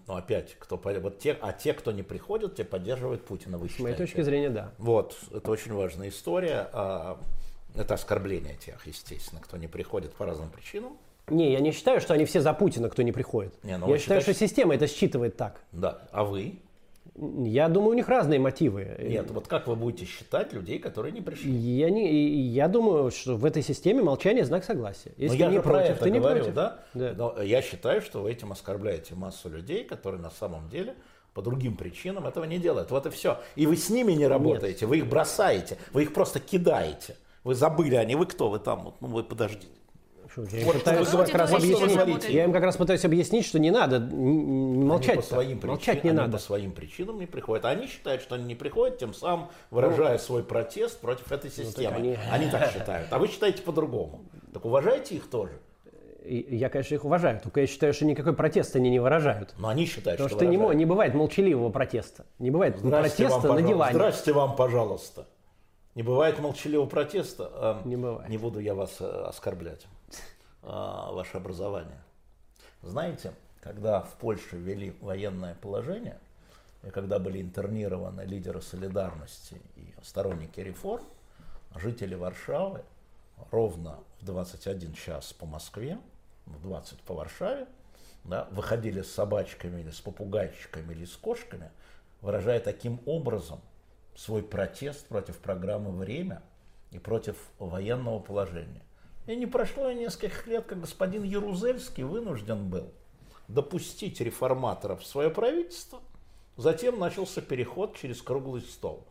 Ну, 0.07 0.15
опять, 0.15 0.55
кто, 0.59 0.77
вот 0.77 1.19
те, 1.19 1.37
а 1.41 1.51
те, 1.51 1.73
кто 1.73 1.91
не 1.91 2.03
приходят, 2.03 2.55
те 2.55 2.63
поддерживают 2.63 3.25
Путина, 3.25 3.57
вы 3.57 3.67
С 3.67 3.79
моей 3.79 3.95
точки 3.95 4.21
зрения, 4.21 4.49
да. 4.49 4.71
Вот, 4.77 5.17
это 5.31 5.51
очень 5.51 5.73
важная 5.73 6.09
история. 6.09 6.69
Это 7.75 7.95
оскорбление 7.95 8.55
тех, 8.55 8.85
естественно, 8.85 9.41
кто 9.41 9.57
не 9.57 9.67
приходит 9.67 10.13
по 10.13 10.25
разным 10.25 10.49
причинам. 10.49 10.97
Не, 11.27 11.51
я 11.51 11.59
не 11.59 11.71
считаю, 11.71 12.01
что 12.01 12.13
они 12.13 12.25
все 12.25 12.41
за 12.41 12.53
Путина, 12.53 12.89
кто 12.89 13.01
не 13.01 13.11
приходит. 13.11 13.53
Не, 13.63 13.77
ну 13.77 13.89
я 13.89 13.97
считаю, 13.97 14.19
считаешь... 14.19 14.23
что 14.23 14.33
система 14.33 14.75
это 14.75 14.87
считывает 14.87 15.37
так. 15.37 15.61
Да, 15.71 16.01
а 16.11 16.23
вы? 16.23 16.59
Я 17.15 17.69
думаю, 17.69 17.91
у 17.91 17.93
них 17.93 18.09
разные 18.09 18.39
мотивы. 18.39 18.97
Нет, 18.99 19.29
вот 19.29 19.47
как 19.47 19.67
вы 19.67 19.75
будете 19.75 20.05
считать 20.05 20.51
людей, 20.51 20.79
которые 20.79 21.11
не 21.11 21.21
пришли? 21.21 21.51
Я, 21.51 21.91
не, 21.91 22.11
я 22.47 22.67
думаю, 22.67 23.11
что 23.11 23.35
в 23.35 23.45
этой 23.45 23.61
системе 23.61 24.01
молчание– 24.01 24.43
знак 24.45 24.63
согласия. 24.63 25.11
Если 25.17 25.37
Но 25.37 25.45
я 25.45 25.51
не 25.51 25.61
против, 25.61 25.71
про 25.71 25.83
это 25.83 26.03
ты 26.03 26.09
говорю, 26.09 26.35
не 26.35 26.41
против. 26.41 26.53
Да? 26.55 26.79
да? 26.93 27.13
Но 27.15 27.41
я 27.41 27.61
считаю, 27.61 28.01
что 28.01 28.23
вы 28.23 28.31
этим 28.31 28.51
оскорбляете 28.51 29.13
массу 29.13 29.47
людей, 29.47 29.83
которые 29.83 30.21
на 30.21 30.31
самом 30.31 30.69
деле 30.69 30.95
по 31.35 31.41
другим 31.41 31.77
причинам 31.77 32.25
этого 32.25 32.45
не 32.45 32.57
делают. 32.57 32.89
Вот 32.89 33.05
и 33.05 33.09
все. 33.11 33.39
И 33.55 33.67
вы 33.67 33.75
с 33.75 33.89
ними 33.89 34.13
не 34.13 34.27
работаете, 34.27 34.81
Нет. 34.81 34.89
вы 34.89 34.97
их 34.97 35.07
бросаете, 35.07 35.77
вы 35.91 36.03
их 36.03 36.13
просто 36.13 36.39
кидаете. 36.39 37.15
Вы 37.43 37.55
забыли, 37.55 37.95
а 37.95 38.05
не 38.05 38.15
вы 38.15 38.25
кто, 38.25 38.49
вы 38.49 38.59
там, 38.59 38.83
вот, 38.83 38.95
ну 39.01 39.07
вы 39.07 39.23
подождите. 39.23 39.67
Я, 40.51 40.65
вот, 40.65 40.75
пытаюсь 40.75 41.09
как 41.09 41.35
раз 41.35 41.53
объяснить, 41.53 42.29
я 42.29 42.45
им 42.45 42.53
как 42.53 42.63
раз 42.63 42.75
пытаюсь 42.77 43.05
объяснить, 43.05 43.45
что 43.45 43.59
не 43.59 43.69
надо 43.69 43.99
молчать. 43.99 45.11
Они 45.11 45.21
по 45.21 45.27
своим 45.27 45.59
молчать 45.63 45.85
причин, 45.85 46.03
не 46.03 46.09
они 46.09 46.19
надо. 46.19 46.31
по 46.31 46.39
своим 46.39 46.71
причинам 46.71 47.19
не 47.19 47.27
приходят. 47.27 47.65
Они 47.65 47.87
считают, 47.87 48.21
что 48.21 48.35
они 48.35 48.45
не 48.45 48.55
приходят, 48.55 48.97
тем 48.97 49.13
самым 49.13 49.49
выражая 49.69 50.13
ну, 50.13 50.19
свой 50.19 50.43
протест 50.43 50.99
против 51.01 51.31
этой 51.31 51.51
системы. 51.51 51.91
Ну, 51.91 51.97
они... 51.97 52.17
они 52.31 52.49
так 52.49 52.71
считают. 52.71 53.09
А 53.11 53.19
вы 53.19 53.27
считаете 53.27 53.61
по-другому. 53.61 54.23
Так 54.53 54.65
уважайте 54.65 55.15
их 55.15 55.29
тоже. 55.29 55.53
Я, 56.25 56.69
конечно, 56.69 56.95
их 56.95 57.03
уважаю, 57.03 57.41
только 57.41 57.61
я 57.61 57.67
считаю, 57.67 57.93
что 57.93 58.05
никакой 58.05 58.33
протест 58.33 58.75
они 58.77 58.89
не 58.89 58.99
выражают. 58.99 59.53
Но 59.57 59.67
они 59.67 59.85
считают, 59.85 60.17
Потому 60.17 60.29
что, 60.29 60.37
что 60.37 60.45
не, 60.45 60.75
не 60.75 60.85
бывает 60.85 61.13
молчаливого 61.13 61.69
протеста. 61.69 62.25
Не 62.39 62.49
бывает 62.49 62.81
протеста 62.81 63.39
вам, 63.49 63.55
на 63.55 63.61
диване. 63.61 63.93
Здрасте 63.93 64.31
вам, 64.31 64.55
пожалуйста. 64.55 65.27
Не 65.95 66.01
бывает 66.01 66.39
молчаливого 66.39 66.87
протеста. 66.87 67.49
А 67.53 67.81
не 67.85 67.95
бывает. 67.95 68.29
Не 68.29 68.37
буду 68.37 68.59
я 68.59 68.73
вас 68.73 68.97
э, 68.99 69.05
оскорблять, 69.05 69.85
а, 70.63 71.11
ваше 71.11 71.37
образование. 71.37 72.01
Знаете, 72.81 73.33
когда 73.61 74.01
в 74.01 74.13
Польше 74.15 74.57
ввели 74.57 74.95
военное 75.01 75.55
положение, 75.55 76.19
и 76.83 76.89
когда 76.89 77.19
были 77.19 77.41
интернированы 77.41 78.21
лидеры 78.21 78.61
солидарности 78.61 79.61
и 79.75 79.93
сторонники 80.01 80.59
реформ, 80.59 81.05
жители 81.75 82.15
Варшавы 82.15 82.83
ровно 83.51 83.99
в 84.19 84.25
21 84.25 84.93
час 84.93 85.31
по 85.31 85.45
Москве, 85.45 85.99
в 86.45 86.61
20 86.61 86.99
по 87.01 87.13
Варшаве, 87.13 87.67
да, 88.23 88.47
выходили 88.51 89.01
с 89.01 89.11
собачками 89.11 89.81
или 89.81 89.91
с 89.91 90.01
попугайчиками 90.01 90.91
или 90.93 91.05
с 91.05 91.15
кошками, 91.15 91.69
выражая 92.21 92.59
таким 92.59 92.99
образом– 93.05 93.61
свой 94.15 94.43
протест 94.43 95.07
против 95.07 95.37
программы 95.37 95.91
«Время» 95.91 96.41
и 96.91 96.99
против 96.99 97.35
военного 97.59 98.19
положения. 98.19 98.83
И 99.25 99.35
не 99.35 99.45
прошло 99.45 99.89
и 99.89 99.95
нескольких 99.95 100.47
лет, 100.47 100.65
как 100.65 100.81
господин 100.81 101.23
Ярузельский 101.23 102.03
вынужден 102.03 102.69
был 102.69 102.91
допустить 103.47 104.19
реформаторов 104.21 105.01
в 105.01 105.05
свое 105.05 105.29
правительство. 105.29 106.01
Затем 106.57 106.99
начался 106.99 107.41
переход 107.41 107.95
через 107.97 108.21
круглый 108.21 108.61
стол. 108.61 109.05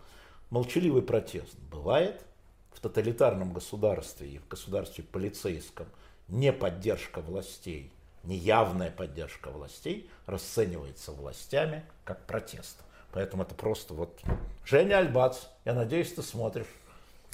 Молчаливый 0.50 1.02
протест 1.02 1.58
бывает 1.70 2.24
в 2.72 2.80
тоталитарном 2.80 3.52
государстве 3.52 4.28
и 4.28 4.38
в 4.38 4.48
государстве 4.48 5.04
полицейском. 5.04 5.86
Не 6.28 6.52
поддержка 6.52 7.20
властей, 7.20 7.90
неявная 8.22 8.90
поддержка 8.90 9.50
властей 9.50 10.08
расценивается 10.26 11.12
властями 11.12 11.84
как 12.04 12.26
протест. 12.26 12.78
Поэтому 13.12 13.42
это 13.42 13.54
просто 13.54 13.94
вот... 13.94 14.20
Женя 14.64 14.98
Альбац, 14.98 15.38
я 15.64 15.74
надеюсь, 15.74 16.12
ты 16.12 16.22
смотришь. 16.22 16.66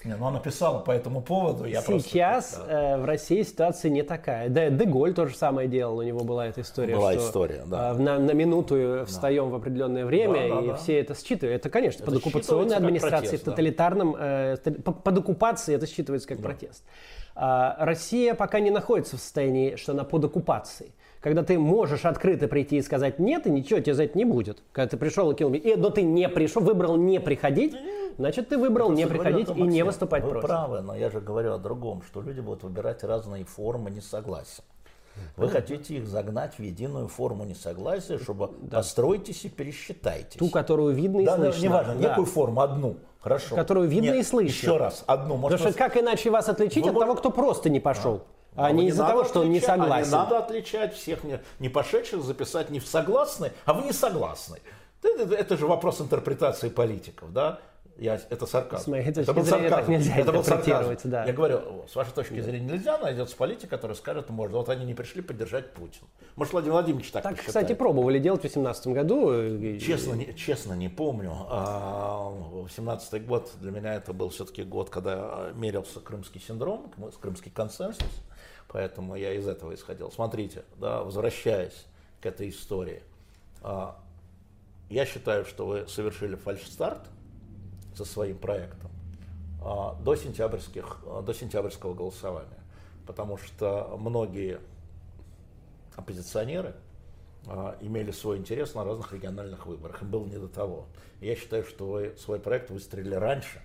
Не, 0.05 0.15
ну 0.15 0.27
она 0.27 0.39
писала 0.39 0.79
по 0.79 0.93
этому 0.93 1.23
поводу. 1.23 1.65
Я 1.65 1.81
Сейчас 1.83 2.53
просто, 2.53 2.67
да. 2.69 2.95
э, 2.95 2.99
в 2.99 3.05
России 3.05 3.43
ситуация 3.43 3.91
не 3.91 4.03
такая. 4.03 4.49
Да, 4.49 4.71
Деголь 4.71 5.13
то 5.13 5.27
же 5.27 5.35
самое 5.35 5.67
делал, 5.67 5.99
у 5.99 6.03
него 6.03 6.21
была 6.21 6.47
эта 6.47 6.61
история. 6.61 6.95
Была 6.95 7.13
что, 7.15 7.27
история, 7.27 7.65
да. 7.67 7.91
Э, 7.91 7.95
на, 7.95 8.19
на 8.19 8.31
минуту 8.31 9.05
встаем 9.07 9.47
да. 9.47 9.51
в 9.51 9.55
определенное 9.57 10.07
время, 10.07 10.49
да, 10.49 10.55
да, 10.55 10.63
и 10.63 10.67
да. 10.69 10.75
все 10.77 11.01
это 11.01 11.17
считывают. 11.17 11.61
Это, 11.61 11.69
конечно, 11.69 12.05
это 12.05 12.13
под 12.13 12.21
оккупационной 12.21 12.77
администрацией, 12.77 13.31
протест, 13.31 13.43
в 13.43 13.45
тоталитарном, 13.47 14.17
э, 14.17 14.57
под 14.57 15.19
оккупацией 15.19 15.77
это 15.77 15.87
считывается 15.87 16.29
как 16.29 16.41
да. 16.41 16.45
протест. 16.45 16.85
А, 17.35 17.77
Россия 17.85 18.35
пока 18.35 18.61
не 18.61 18.71
находится 18.71 19.17
в 19.17 19.21
состоянии, 19.21 19.75
что 19.75 19.93
она 19.93 20.05
под 20.05 20.27
оккупацией 20.27 20.93
когда 21.21 21.43
ты 21.43 21.59
можешь 21.59 22.05
открыто 22.05 22.49
прийти 22.49 22.77
и 22.77 22.83
сказать 22.83 23.19
нет, 23.19 23.47
и 23.47 23.51
ничего 23.51 23.81
тебе 23.81 23.95
за 23.95 24.05
это 24.05 24.17
не 24.17 24.25
будет. 24.25 24.63
Когда 24.73 24.91
ты 24.91 24.97
пришел 24.97 25.31
и 25.31 25.35
кинул, 25.35 25.55
и, 25.55 25.75
но 25.75 25.91
ты 25.91 26.03
не 26.03 26.29
пришел, 26.29 26.63
выбрал 26.63 26.97
не 26.97 27.21
приходить, 27.21 27.77
значит, 28.17 28.49
ты 28.49 28.59
выбрал 28.59 28.91
не 28.91 29.07
приходить 29.07 29.49
и 29.55 29.63
не 29.63 29.83
выступать 29.83 30.23
вы 30.23 30.31
против. 30.31 30.43
Вы 30.43 30.49
правы, 30.49 30.81
но 30.81 30.95
я 30.95 31.11
же 31.11 31.21
говорю 31.21 31.53
о 31.53 31.59
другом, 31.59 32.03
что 32.03 32.23
люди 32.23 32.41
будут 32.41 32.63
выбирать 32.63 33.03
разные 33.05 33.45
формы 33.45 33.91
несогласия. 33.91 34.63
Вы 35.37 35.49
хотите 35.49 35.97
их 35.97 36.07
загнать 36.07 36.55
в 36.59 36.63
единую 36.63 37.09
форму 37.09 37.45
несогласия, 37.45 38.19
чтобы 38.19 38.51
да. 38.63 38.79
постройтесь 38.79 39.45
и 39.45 39.49
пересчитайтесь. 39.49 40.37
Ту, 40.37 40.49
которую 40.49 40.95
видно 40.95 41.21
и 41.21 41.25
да, 41.25 41.37
слышно. 41.37 41.61
Да, 41.61 41.67
неважно, 41.67 41.95
да. 41.95 42.09
некую 42.09 42.27
форму, 42.27 42.61
одну. 42.61 42.97
Хорошо. 43.21 43.57
Которую 43.57 43.89
видно 43.89 44.11
Нет, 44.11 44.17
и 44.17 44.23
слышно. 44.23 44.53
Еще 44.53 44.77
раз, 44.77 45.03
одну. 45.07 45.37
Может, 45.37 45.59
Потому 45.59 45.73
что 45.73 45.79
как 45.79 45.97
иначе 45.97 46.31
вас 46.31 46.49
отличить 46.49 46.85
Вы 46.85 46.91
от 46.91 46.99
того, 46.99 47.15
кто 47.17 47.31
просто 47.31 47.69
не 47.69 47.81
пошел? 47.81 48.23
А. 48.25 48.38
А, 48.59 48.73
не 48.73 48.89
из-за 48.89 49.07
того, 49.07 49.25
что 49.25 49.41
он 49.41 49.51
не 49.51 49.61
согласен. 49.61 50.15
А 50.15 50.17
не 50.17 50.25
надо 50.25 50.39
отличать 50.39 50.95
всех 50.95 51.25
не, 51.25 51.41
не 51.59 51.69
пошедших, 51.69 52.23
записать 52.23 52.71
не 52.71 52.81
в 52.81 52.87
согласны, 52.87 53.53
а 53.65 53.73
в 53.73 53.85
не 53.85 53.93
согласны. 53.93 54.59
Это, 55.03 55.35
это 55.35 55.57
же 55.57 55.67
вопрос 55.67 56.01
интерпретации 56.01 56.69
политиков, 56.69 57.33
да? 57.33 57.61
Я, 57.99 58.21
это 58.31 58.47
сарказм. 58.47 58.85
С 58.85 58.87
моей 58.87 59.07
точки 59.07 59.23
это 59.23 59.35
был 59.35 59.43
зрения, 59.43 59.69
сарказм. 59.69 59.81
так 59.81 59.89
нельзя 59.89 60.17
это 60.17 60.31
интерпретировать, 60.31 61.01
да. 61.03 61.25
Я 61.25 61.33
говорю, 61.33 61.85
с 61.91 61.97
вашей 61.97 62.13
точки 62.13 62.35
да. 62.35 62.43
зрения 62.43 62.73
нельзя, 62.75 62.97
найдется 62.99 63.37
политик, 63.37 63.71
который 63.71 63.97
скажет, 63.97 64.31
можно. 64.31 64.59
Вот 64.59 64.69
они 64.69 64.85
не 64.85 64.95
пришли 64.95 65.21
поддержать 65.21 65.73
Путина. 65.73 66.07
Может, 66.37 66.53
Владимир 66.53 66.75
Владимирович 66.75 67.11
так 67.11 67.25
Так, 67.25 67.33
посчитает. 67.33 67.67
кстати, 67.67 67.77
пробовали 67.77 68.21
делать 68.21 68.39
в 68.39 68.43
2018 68.43 68.87
году. 68.89 69.31
Э, 69.33 69.79
честно, 69.81 70.13
не, 70.13 70.33
честно 70.35 70.75
не 70.75 70.89
помню. 70.89 71.33
А, 71.49 72.31
18 72.31 73.27
год 73.27 73.51
для 73.61 73.73
меня 73.73 73.95
это 73.95 74.13
был 74.13 74.29
все-таки 74.29 74.63
год, 74.63 74.91
когда 74.91 75.51
мерился 75.57 75.99
крымский 75.99 76.41
синдром, 76.41 76.93
крымский 77.21 77.51
консенсус. 77.51 78.07
Поэтому 78.69 79.17
я 79.17 79.33
из 79.33 79.49
этого 79.49 79.75
исходил. 79.75 80.11
Смотрите, 80.11 80.65
да, 80.77 81.03
возвращаясь 81.03 81.87
к 82.21 82.27
этой 82.27 82.51
истории. 82.51 83.03
А, 83.63 83.99
я 84.91 85.07
считаю, 85.07 85.45
что 85.45 85.67
вы 85.67 85.89
совершили 85.89 86.37
фальш-старт– 86.37 87.09
со 87.99 88.05
своим 88.05 88.39
проектом 88.39 88.91
а, 89.61 89.95
до, 90.01 90.15
сентябрьских, 90.15 91.01
а, 91.05 91.21
до 91.21 91.35
сентябрьского 91.35 91.95
голосования. 91.95 92.61
Потому 93.07 93.37
что 93.39 93.97
многие 93.99 94.61
оппозиционеры 95.97 96.75
имели 97.81 98.11
свой 98.11 98.37
интерес 98.37 98.75
на 98.75 98.85
разных 98.85 99.13
региональных 99.13 99.67
выборах. 99.67 100.03
Им 100.03 100.11
было 100.11 100.27
не 100.27 100.37
до 100.37 100.49
того. 100.49 100.87
Я 101.21 101.35
считаю, 101.35 101.65
что 101.65 101.87
вы 101.87 102.15
свой 102.19 102.39
проект 102.39 102.71
выстрелили 102.71 103.15
раньше. 103.15 103.63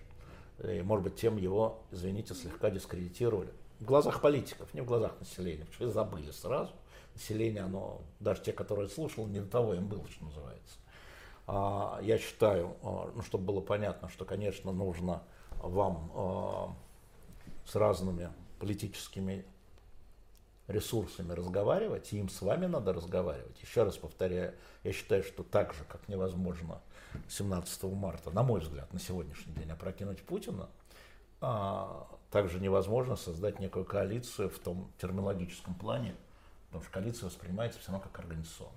И, 0.64 0.82
может 0.82 1.04
быть, 1.04 1.18
тем 1.18 1.36
его, 1.36 1.82
извините, 1.92 2.34
слегка 2.34 2.70
дискредитировали. 2.70 3.50
В 3.84 3.86
глазах 3.86 4.22
политиков, 4.22 4.74
не 4.74 4.80
в 4.80 4.86
глазах 4.86 5.20
населения. 5.20 5.66
Потому 5.66 5.76
что 5.76 5.92
забыли 5.92 6.32
сразу. 6.32 6.72
Население, 7.16 7.64
оно, 7.64 8.00
даже 8.22 8.42
те, 8.42 8.54
которые 8.54 8.88
слушали, 8.88 9.26
не 9.26 9.42
до 9.42 9.48
того 9.48 9.74
им 9.74 9.90
было, 9.90 10.08
что 10.08 10.24
называется. 10.24 10.78
А, 11.48 12.00
я 12.02 12.18
считаю, 12.18 12.78
а, 12.82 13.12
ну, 13.14 13.22
чтобы 13.24 13.44
было 13.44 13.60
понятно, 13.60 14.08
что, 14.08 14.24
конечно, 14.24 14.72
нужно 14.72 15.22
вам 15.62 16.12
а, 16.16 16.76
с 17.66 17.76
разными 17.76 18.30
политическими 18.58 19.44
ресурсами 20.68 21.34
разговаривать, 21.34 22.14
и 22.14 22.20
им 22.20 22.30
с 22.30 22.42
вами 22.42 22.68
надо 22.68 22.94
разговаривать. 22.94 23.62
Еще 23.62 23.84
раз 23.84 23.98
повторяю, 23.98 24.56
я 24.84 24.94
считаю, 24.94 25.24
что 25.24 25.44
так 25.44 25.74
же, 25.74 25.84
как 25.90 26.08
невозможно 26.08 26.82
17 27.28 27.84
марта, 27.84 28.32
на 28.32 28.44
мой 28.44 28.62
взгляд, 28.62 28.94
на 28.94 29.00
сегодняшний 29.02 29.54
день 29.56 29.70
опрокинуть 29.72 30.22
Путина, 30.22 30.70
также 32.34 32.60
невозможно 32.60 33.16
создать 33.16 33.60
некую 33.60 33.86
коалицию 33.86 34.50
в 34.50 34.58
том 34.58 34.92
терминологическом 34.98 35.76
плане, 35.76 36.16
потому 36.66 36.84
что 36.84 36.92
коалиция 36.92 37.28
воспринимается 37.28 37.80
все 37.80 37.92
равно 37.92 38.04
как 38.04 38.20
организационная. 38.20 38.74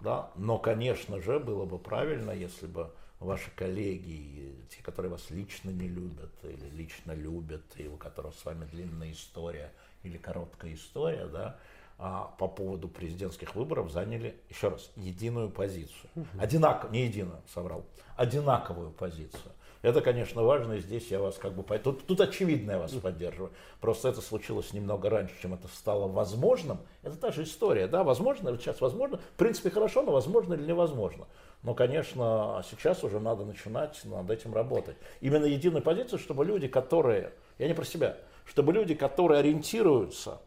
Да? 0.00 0.30
Но, 0.36 0.58
конечно 0.58 1.20
же, 1.20 1.38
было 1.38 1.66
бы 1.66 1.78
правильно, 1.78 2.30
если 2.30 2.66
бы 2.66 2.90
ваши 3.20 3.50
коллеги, 3.50 4.56
те, 4.70 4.82
которые 4.82 5.12
вас 5.12 5.28
лично 5.28 5.68
не 5.68 5.86
любят 5.86 6.32
или 6.44 6.70
лично 6.70 7.12
любят, 7.12 7.62
и 7.76 7.86
у 7.88 7.98
которых 7.98 8.34
с 8.34 8.42
вами 8.42 8.64
длинная 8.64 9.12
история 9.12 9.70
или 10.02 10.16
короткая 10.16 10.72
история, 10.72 11.26
да, 11.26 11.58
а 11.98 12.34
по 12.38 12.48
поводу 12.48 12.88
президентских 12.88 13.54
выборов 13.54 13.92
заняли, 13.92 14.34
еще 14.48 14.68
раз, 14.68 14.90
единую 14.96 15.50
позицию. 15.50 16.10
Одинаково, 16.38 16.90
не 16.90 17.04
единую, 17.04 17.42
соврал, 17.52 17.84
одинаковую 18.16 18.92
позицию. 18.92 19.52
Это, 19.82 20.00
конечно, 20.00 20.44
важно, 20.44 20.74
и 20.74 20.80
здесь 20.80 21.08
я 21.08 21.18
вас 21.18 21.38
как 21.38 21.54
бы... 21.54 21.64
Тут, 21.78 22.06
тут 22.06 22.20
очевидно 22.20 22.72
я 22.72 22.78
вас 22.78 22.92
поддерживаю. 22.92 23.52
Просто 23.80 24.08
это 24.08 24.20
случилось 24.20 24.72
немного 24.72 25.10
раньше, 25.10 25.34
чем 25.42 25.54
это 25.54 25.66
стало 25.66 26.06
возможным. 26.06 26.78
Это 27.02 27.16
та 27.16 27.32
же 27.32 27.42
история, 27.42 27.88
да, 27.88 28.04
возможно, 28.04 28.56
сейчас 28.56 28.80
возможно. 28.80 29.18
В 29.18 29.36
принципе, 29.36 29.70
хорошо, 29.70 30.02
но 30.02 30.12
возможно 30.12 30.54
или 30.54 30.64
невозможно. 30.64 31.26
Но, 31.64 31.74
конечно, 31.74 32.64
сейчас 32.70 33.02
уже 33.02 33.18
надо 33.18 33.44
начинать 33.44 34.00
над 34.04 34.30
этим 34.30 34.54
работать. 34.54 34.96
Именно 35.20 35.46
единая 35.46 35.82
позиция, 35.82 36.18
чтобы 36.18 36.44
люди, 36.44 36.68
которые... 36.68 37.32
Я 37.58 37.66
не 37.66 37.74
про 37.74 37.84
себя. 37.84 38.18
Чтобы 38.44 38.72
люди, 38.72 38.94
которые 38.94 39.40
ориентируются 39.40 40.40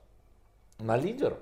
на 0.80 0.96
лидеров, 0.96 1.40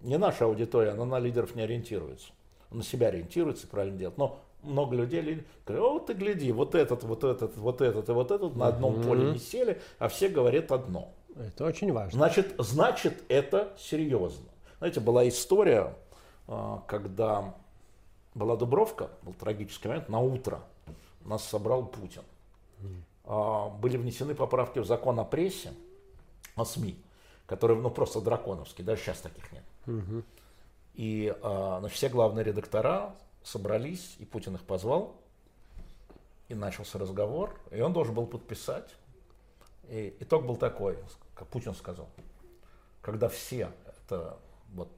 не 0.00 0.18
наша 0.18 0.46
аудитория, 0.46 0.90
она 0.90 1.04
на 1.04 1.20
лидеров 1.20 1.54
не 1.54 1.62
ориентируется. 1.62 2.32
На 2.70 2.82
себя 2.82 3.08
ориентируется, 3.08 3.68
правильно 3.68 3.98
делать. 3.98 4.18
Но 4.18 4.40
много 4.64 4.96
людей 4.96 5.44
говорят, 5.66 5.84
о, 5.84 5.98
ты 6.00 6.14
гляди, 6.14 6.52
вот 6.52 6.74
этот, 6.74 7.04
вот 7.04 7.24
этот, 7.24 7.56
вот 7.56 7.80
этот 7.80 8.08
и 8.08 8.12
вот 8.12 8.30
этот 8.30 8.56
на 8.56 8.68
одном 8.68 8.96
mm-hmm. 8.96 9.06
поле 9.06 9.32
не 9.32 9.38
сели, 9.38 9.80
а 9.98 10.08
все 10.08 10.28
говорят 10.28 10.72
одно. 10.72 11.12
Это 11.36 11.64
очень 11.64 11.92
важно. 11.92 12.18
Значит, 12.18 12.54
значит, 12.58 13.24
это 13.28 13.72
серьезно. 13.78 14.48
Знаете, 14.78 15.00
была 15.00 15.26
история, 15.28 15.94
а, 16.46 16.82
когда 16.86 17.54
была 18.34 18.56
Дубровка, 18.56 19.10
был 19.22 19.34
трагический 19.34 19.88
момент, 19.88 20.08
на 20.08 20.20
утро 20.20 20.60
нас 21.24 21.44
собрал 21.44 21.86
Путин. 21.86 22.22
А, 23.24 23.68
были 23.70 23.96
внесены 23.96 24.34
поправки 24.34 24.78
в 24.78 24.86
закон 24.86 25.18
о 25.18 25.24
прессе, 25.24 25.72
о 26.56 26.64
СМИ, 26.64 26.96
которые, 27.46 27.80
ну, 27.80 27.90
просто 27.90 28.20
драконовские, 28.20 28.84
даже 28.84 29.02
сейчас 29.02 29.20
таких 29.20 29.50
нет. 29.52 29.64
Угу. 29.86 30.22
И 30.94 31.34
а, 31.42 31.78
значит, 31.80 31.96
все 31.96 32.08
главные 32.08 32.44
редактора 32.44 33.14
собрались, 33.44 34.16
и 34.18 34.24
Путин 34.24 34.56
их 34.56 34.62
позвал, 34.62 35.14
и 36.48 36.54
начался 36.54 36.98
разговор, 36.98 37.56
и 37.70 37.80
он 37.80 37.92
должен 37.92 38.14
был 38.14 38.26
подписать. 38.26 38.90
И 39.88 40.16
итог 40.18 40.46
был 40.46 40.56
такой, 40.56 40.98
как 41.34 41.46
Путин 41.48 41.74
сказал, 41.74 42.08
когда 43.02 43.28
все, 43.28 43.70
это 43.86 44.38
вот 44.72 44.88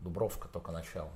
Дубровка 0.00 0.48
только 0.48 0.72
начало, 0.72 1.10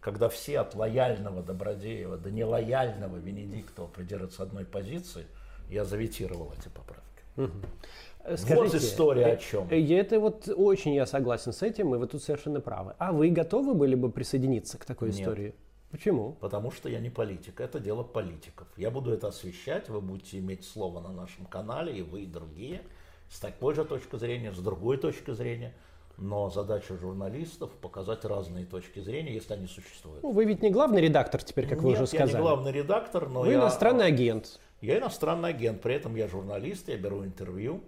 когда 0.00 0.28
все 0.28 0.60
от 0.60 0.74
лояльного 0.74 1.42
Добродеева 1.42 2.16
до 2.16 2.30
нелояльного 2.30 3.16
Венедиктова 3.16 3.88
придерживаются 3.88 4.44
одной 4.44 4.64
позиции, 4.64 5.26
я 5.68 5.84
заветировал 5.84 6.52
эти 6.56 6.68
поправки. 6.68 7.04
Угу. 7.36 8.36
Скажите, 8.36 8.54
вот 8.56 8.74
история 8.74 9.26
о 9.26 9.36
чем. 9.36 9.68
Э, 9.70 9.94
это 9.94 10.20
вот 10.20 10.48
очень 10.48 10.94
я 10.94 11.06
согласен 11.06 11.52
с 11.52 11.62
этим, 11.62 11.94
и 11.94 11.98
вы 11.98 12.06
тут 12.06 12.22
совершенно 12.22 12.60
правы. 12.60 12.94
А 12.98 13.12
вы 13.12 13.30
готовы 13.30 13.74
были 13.74 13.94
бы 13.94 14.10
присоединиться 14.10 14.78
к 14.78 14.84
такой 14.84 15.08
Нет. 15.10 15.20
истории? 15.20 15.54
Почему? 15.90 16.32
Потому 16.40 16.70
что 16.70 16.88
я 16.88 17.00
не 17.00 17.08
политик. 17.08 17.60
Это 17.60 17.80
дело 17.80 18.02
политиков. 18.02 18.68
Я 18.76 18.90
буду 18.90 19.12
это 19.12 19.28
освещать, 19.28 19.88
вы 19.88 20.00
будете 20.00 20.38
иметь 20.38 20.64
слово 20.64 21.00
на 21.00 21.12
нашем 21.12 21.46
канале, 21.46 21.96
и 21.96 22.02
вы, 22.02 22.22
и 22.22 22.26
другие, 22.26 22.82
с 23.30 23.40
такой 23.40 23.74
же 23.74 23.84
точки 23.84 24.16
зрения, 24.16 24.52
с 24.52 24.58
другой 24.58 24.98
точки 24.98 25.30
зрения. 25.32 25.74
Но 26.18 26.50
задача 26.50 26.96
журналистов 26.96 27.70
показать 27.80 28.24
разные 28.24 28.66
точки 28.66 28.98
зрения, 28.98 29.32
если 29.32 29.54
они 29.54 29.66
существуют. 29.66 30.22
Ну, 30.22 30.32
вы 30.32 30.44
ведь 30.44 30.62
не 30.62 30.70
главный 30.70 31.00
редактор 31.00 31.42
теперь, 31.42 31.66
как 31.66 31.78
Нет, 31.78 31.84
вы 31.84 31.92
уже 31.92 32.06
сказали. 32.06 32.30
я 32.30 32.36
не 32.36 32.42
главный 32.42 32.72
редактор, 32.72 33.28
но 33.28 33.40
вы 33.42 33.52
я... 33.52 33.54
иностранный 33.54 34.06
агент. 34.06 34.60
Я 34.80 34.98
иностранный 34.98 35.50
агент, 35.50 35.80
при 35.80 35.94
этом 35.94 36.16
я 36.16 36.28
журналист, 36.28 36.88
я 36.88 36.96
беру 36.96 37.24
интервью. 37.24 37.82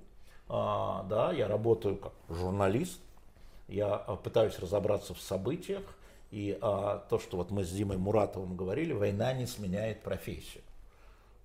А, 0.48 1.04
да, 1.08 1.32
я 1.32 1.48
работаю 1.48 1.96
как 1.96 2.12
журналист. 2.28 3.00
Я 3.68 3.94
а, 3.94 4.16
пытаюсь 4.16 4.58
разобраться 4.58 5.12
в 5.12 5.20
событиях 5.20 5.82
и 6.30 6.56
а, 6.60 7.04
то, 7.08 7.18
что 7.18 7.36
вот 7.36 7.50
мы 7.50 7.64
с 7.64 7.70
Димой 7.70 7.96
Муратовым 7.96 8.56
говорили, 8.56 8.92
война 8.92 9.32
не 9.32 9.46
сменяет 9.46 10.02
профессию. 10.02 10.62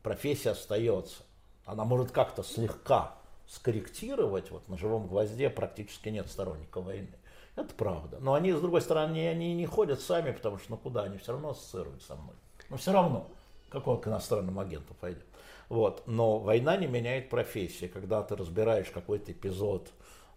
Профессия 0.03 0.51
остается. 0.51 1.23
Она 1.65 1.83
может 1.83 2.11
как-то 2.11 2.43
слегка 2.43 3.15
скорректировать. 3.47 4.51
Вот 4.51 4.67
на 4.69 4.77
живом 4.77 5.07
гвозде 5.07 5.49
практически 5.49 6.09
нет 6.09 6.29
сторонников 6.29 6.85
войны. 6.85 7.09
Это 7.55 7.73
правда. 7.73 8.17
Но 8.19 8.33
они, 8.33 8.51
с 8.51 8.59
другой 8.59 8.81
стороны, 8.81 9.27
они 9.27 9.53
не 9.55 9.65
ходят 9.65 10.01
сами, 10.01 10.31
потому 10.31 10.59
что 10.59 10.71
ну 10.71 10.77
куда, 10.77 11.03
они 11.03 11.17
все 11.17 11.31
равно 11.31 11.51
ассоциируют 11.51 12.03
со 12.03 12.15
мной. 12.15 12.35
Но 12.69 12.77
все 12.77 12.91
равно, 12.91 13.27
какой 13.69 13.99
к 13.99 14.07
иностранному 14.07 14.59
агенту 14.59 14.93
пойдет. 14.93 15.25
Вот. 15.69 16.03
Но 16.05 16.37
война 16.37 16.77
не 16.77 16.85
меняет 16.85 17.29
профессии. 17.29 17.87
Когда 17.87 18.21
ты 18.21 18.35
разбираешь 18.35 18.91
какой-то 18.91 19.31
эпизод, 19.31 19.89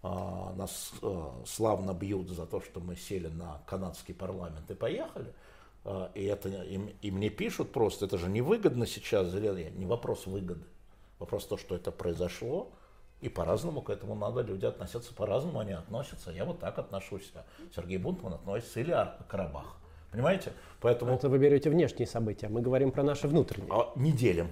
нас 0.02 0.92
а, 1.02 1.42
славно 1.46 1.92
бьют 1.92 2.28
за 2.28 2.46
то, 2.46 2.60
что 2.60 2.80
мы 2.80 2.96
сели 2.96 3.28
на 3.28 3.60
канадский 3.66 4.14
парламент 4.14 4.70
и 4.70 4.74
поехали. 4.74 5.32
А, 5.84 6.10
и 6.14 6.24
это 6.24 6.48
и, 6.48 6.78
и 7.02 7.10
мне 7.10 7.30
пишут 7.30 7.72
просто, 7.72 8.06
это 8.06 8.18
же 8.18 8.28
невыгодно 8.28 8.86
сейчас, 8.86 9.32
не 9.32 9.86
вопрос 9.86 10.26
выгоды, 10.26 10.64
вопрос 11.18 11.46
то, 11.46 11.56
что 11.56 11.74
это 11.74 11.90
произошло, 11.90 12.70
и 13.20 13.28
по-разному 13.28 13.82
к 13.82 13.90
этому 13.90 14.14
надо, 14.14 14.42
люди 14.42 14.66
относятся 14.66 15.12
по-разному, 15.12 15.58
они 15.58 15.72
относятся. 15.72 16.30
Я 16.30 16.44
вот 16.44 16.60
так 16.60 16.78
отношусь. 16.78 17.32
Сергей 17.74 17.98
Бунтман 17.98 18.34
относится 18.34 18.78
или 18.80 18.94
Карабах. 19.28 19.76
Понимаете? 20.12 20.52
Поэтому... 20.80 21.14
Это 21.14 21.28
вы 21.28 21.38
берете 21.38 21.68
внешние 21.68 22.06
события, 22.06 22.48
мы 22.48 22.62
говорим 22.62 22.92
про 22.92 23.02
наши 23.02 23.26
внутренние. 23.26 23.72
А, 23.72 23.92
не 23.96 24.12
делим. 24.12 24.50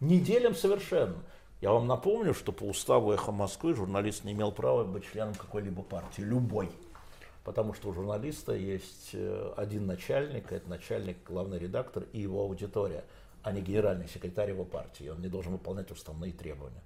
Не 0.00 0.20
делим 0.20 0.54
совершенно. 0.54 1.16
Я 1.60 1.72
вам 1.72 1.88
напомню, 1.88 2.34
что 2.34 2.52
по 2.52 2.62
уставу 2.62 3.12
«Эхо 3.12 3.32
Москвы» 3.32 3.74
журналист 3.74 4.22
не 4.22 4.32
имел 4.32 4.52
права 4.52 4.84
быть 4.84 5.10
членом 5.10 5.34
какой-либо 5.34 5.82
партии, 5.82 6.20
любой. 6.20 6.70
Потому 7.42 7.74
что 7.74 7.88
у 7.88 7.92
журналиста 7.92 8.52
есть 8.52 9.10
э, 9.12 9.54
один 9.56 9.86
начальник, 9.86 10.52
это 10.52 10.70
начальник, 10.70 11.16
главный 11.26 11.58
редактор 11.58 12.04
и 12.12 12.20
его 12.20 12.42
аудитория, 12.42 13.04
а 13.42 13.50
не 13.50 13.60
генеральный 13.60 14.06
секретарь 14.06 14.50
его 14.50 14.64
партии. 14.64 15.08
Он 15.08 15.20
не 15.20 15.28
должен 15.28 15.50
выполнять 15.52 15.90
уставные 15.90 16.32
требования. 16.32 16.82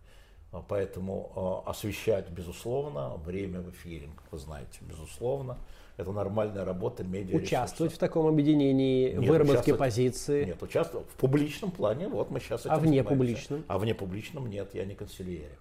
А, 0.53 0.65
Поэтому 0.67 1.65
э, 1.67 1.71
освещать, 1.71 2.31
безусловно, 2.31 3.17
время 3.17 3.61
в 3.61 3.71
эфире, 3.73 4.09
как 4.17 4.33
вы 4.33 4.39
знаете, 4.39 4.79
безусловно. 4.81 5.59
Это 6.03 6.13
нормальная 6.13 6.65
работа 6.65 7.05
медиа. 7.05 7.37
Участвовать 7.37 7.93
в 7.93 7.99
таком 7.99 8.27
объединении, 8.27 9.13
Нет, 9.13 9.29
выработке 9.29 9.75
позиции. 9.75 10.45
Нет, 10.45 10.63
участвовать 10.63 11.09
в 11.09 11.15
публичном 11.15 11.71
плане, 11.71 12.09
вот 12.09 12.31
мы 12.31 12.41
сейчас 12.41 12.63
этим 12.63 12.73
А 12.73 12.77
вне 12.79 12.89
занимаемся. 12.89 13.09
публичном? 13.09 13.65
А 13.69 13.79
вне 13.79 13.95
публичном 13.95 14.51
нет, 14.51 14.75
я 14.75 14.85
не 14.85 14.95
консильерия. 14.95 15.59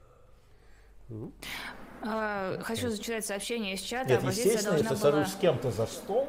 А, 2.03 2.59
Хочу 2.63 2.89
зачитать 2.89 3.25
сообщение 3.25 3.75
из 3.75 3.81
чата. 3.81 4.09
Нет, 4.09 4.23
естественно, 4.23 4.73
если 4.75 4.89
была... 4.89 4.97
сажусь 4.97 5.33
с 5.33 5.35
кем-то 5.35 5.69
за 5.71 5.85
стол, 5.85 6.27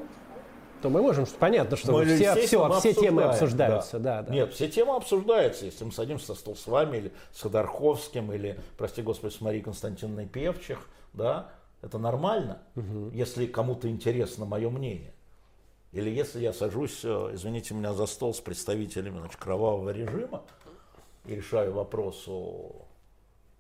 То 0.82 0.90
мы 0.90 1.00
можем, 1.00 1.26
что 1.26 1.38
понятно, 1.38 1.76
что 1.76 1.92
мы, 1.92 2.04
все, 2.04 2.34
все, 2.34 2.68
мы 2.68 2.78
все 2.80 2.92
темы 2.92 3.22
обсуждаются. 3.22 3.98
Да. 3.98 4.22
Да, 4.22 4.32
Нет, 4.32 4.52
все 4.52 4.68
темы 4.68 4.96
обсуждаются. 4.96 5.64
Если 5.64 5.84
мы 5.84 5.92
садимся 5.92 6.26
за 6.26 6.34
стол 6.34 6.56
с 6.56 6.66
вами, 6.66 6.98
или 6.98 7.12
с 7.32 7.40
Ходорковским, 7.40 8.32
или, 8.32 8.58
прости 8.76 9.00
господи, 9.00 9.32
с 9.32 9.40
Марией 9.40 9.62
Константиновной 9.62 10.26
Певчих, 10.26 10.88
да, 11.12 11.52
это 11.82 11.98
нормально, 11.98 12.62
если 13.12 13.46
кому-то 13.46 13.88
интересно 13.88 14.44
мое 14.46 14.70
мнение. 14.70 15.12
Или 15.90 16.08
если 16.08 16.40
я 16.40 16.54
сажусь, 16.54 17.00
э, 17.04 17.30
извините 17.34 17.74
меня, 17.74 17.92
за 17.92 18.06
стол 18.06 18.32
с 18.32 18.40
представителями 18.40 19.18
значит, 19.18 19.36
кровавого 19.36 19.90
режима 19.90 20.42
и 21.26 21.34
решаю 21.34 21.74
вопрос 21.74 22.24
о 22.26 22.86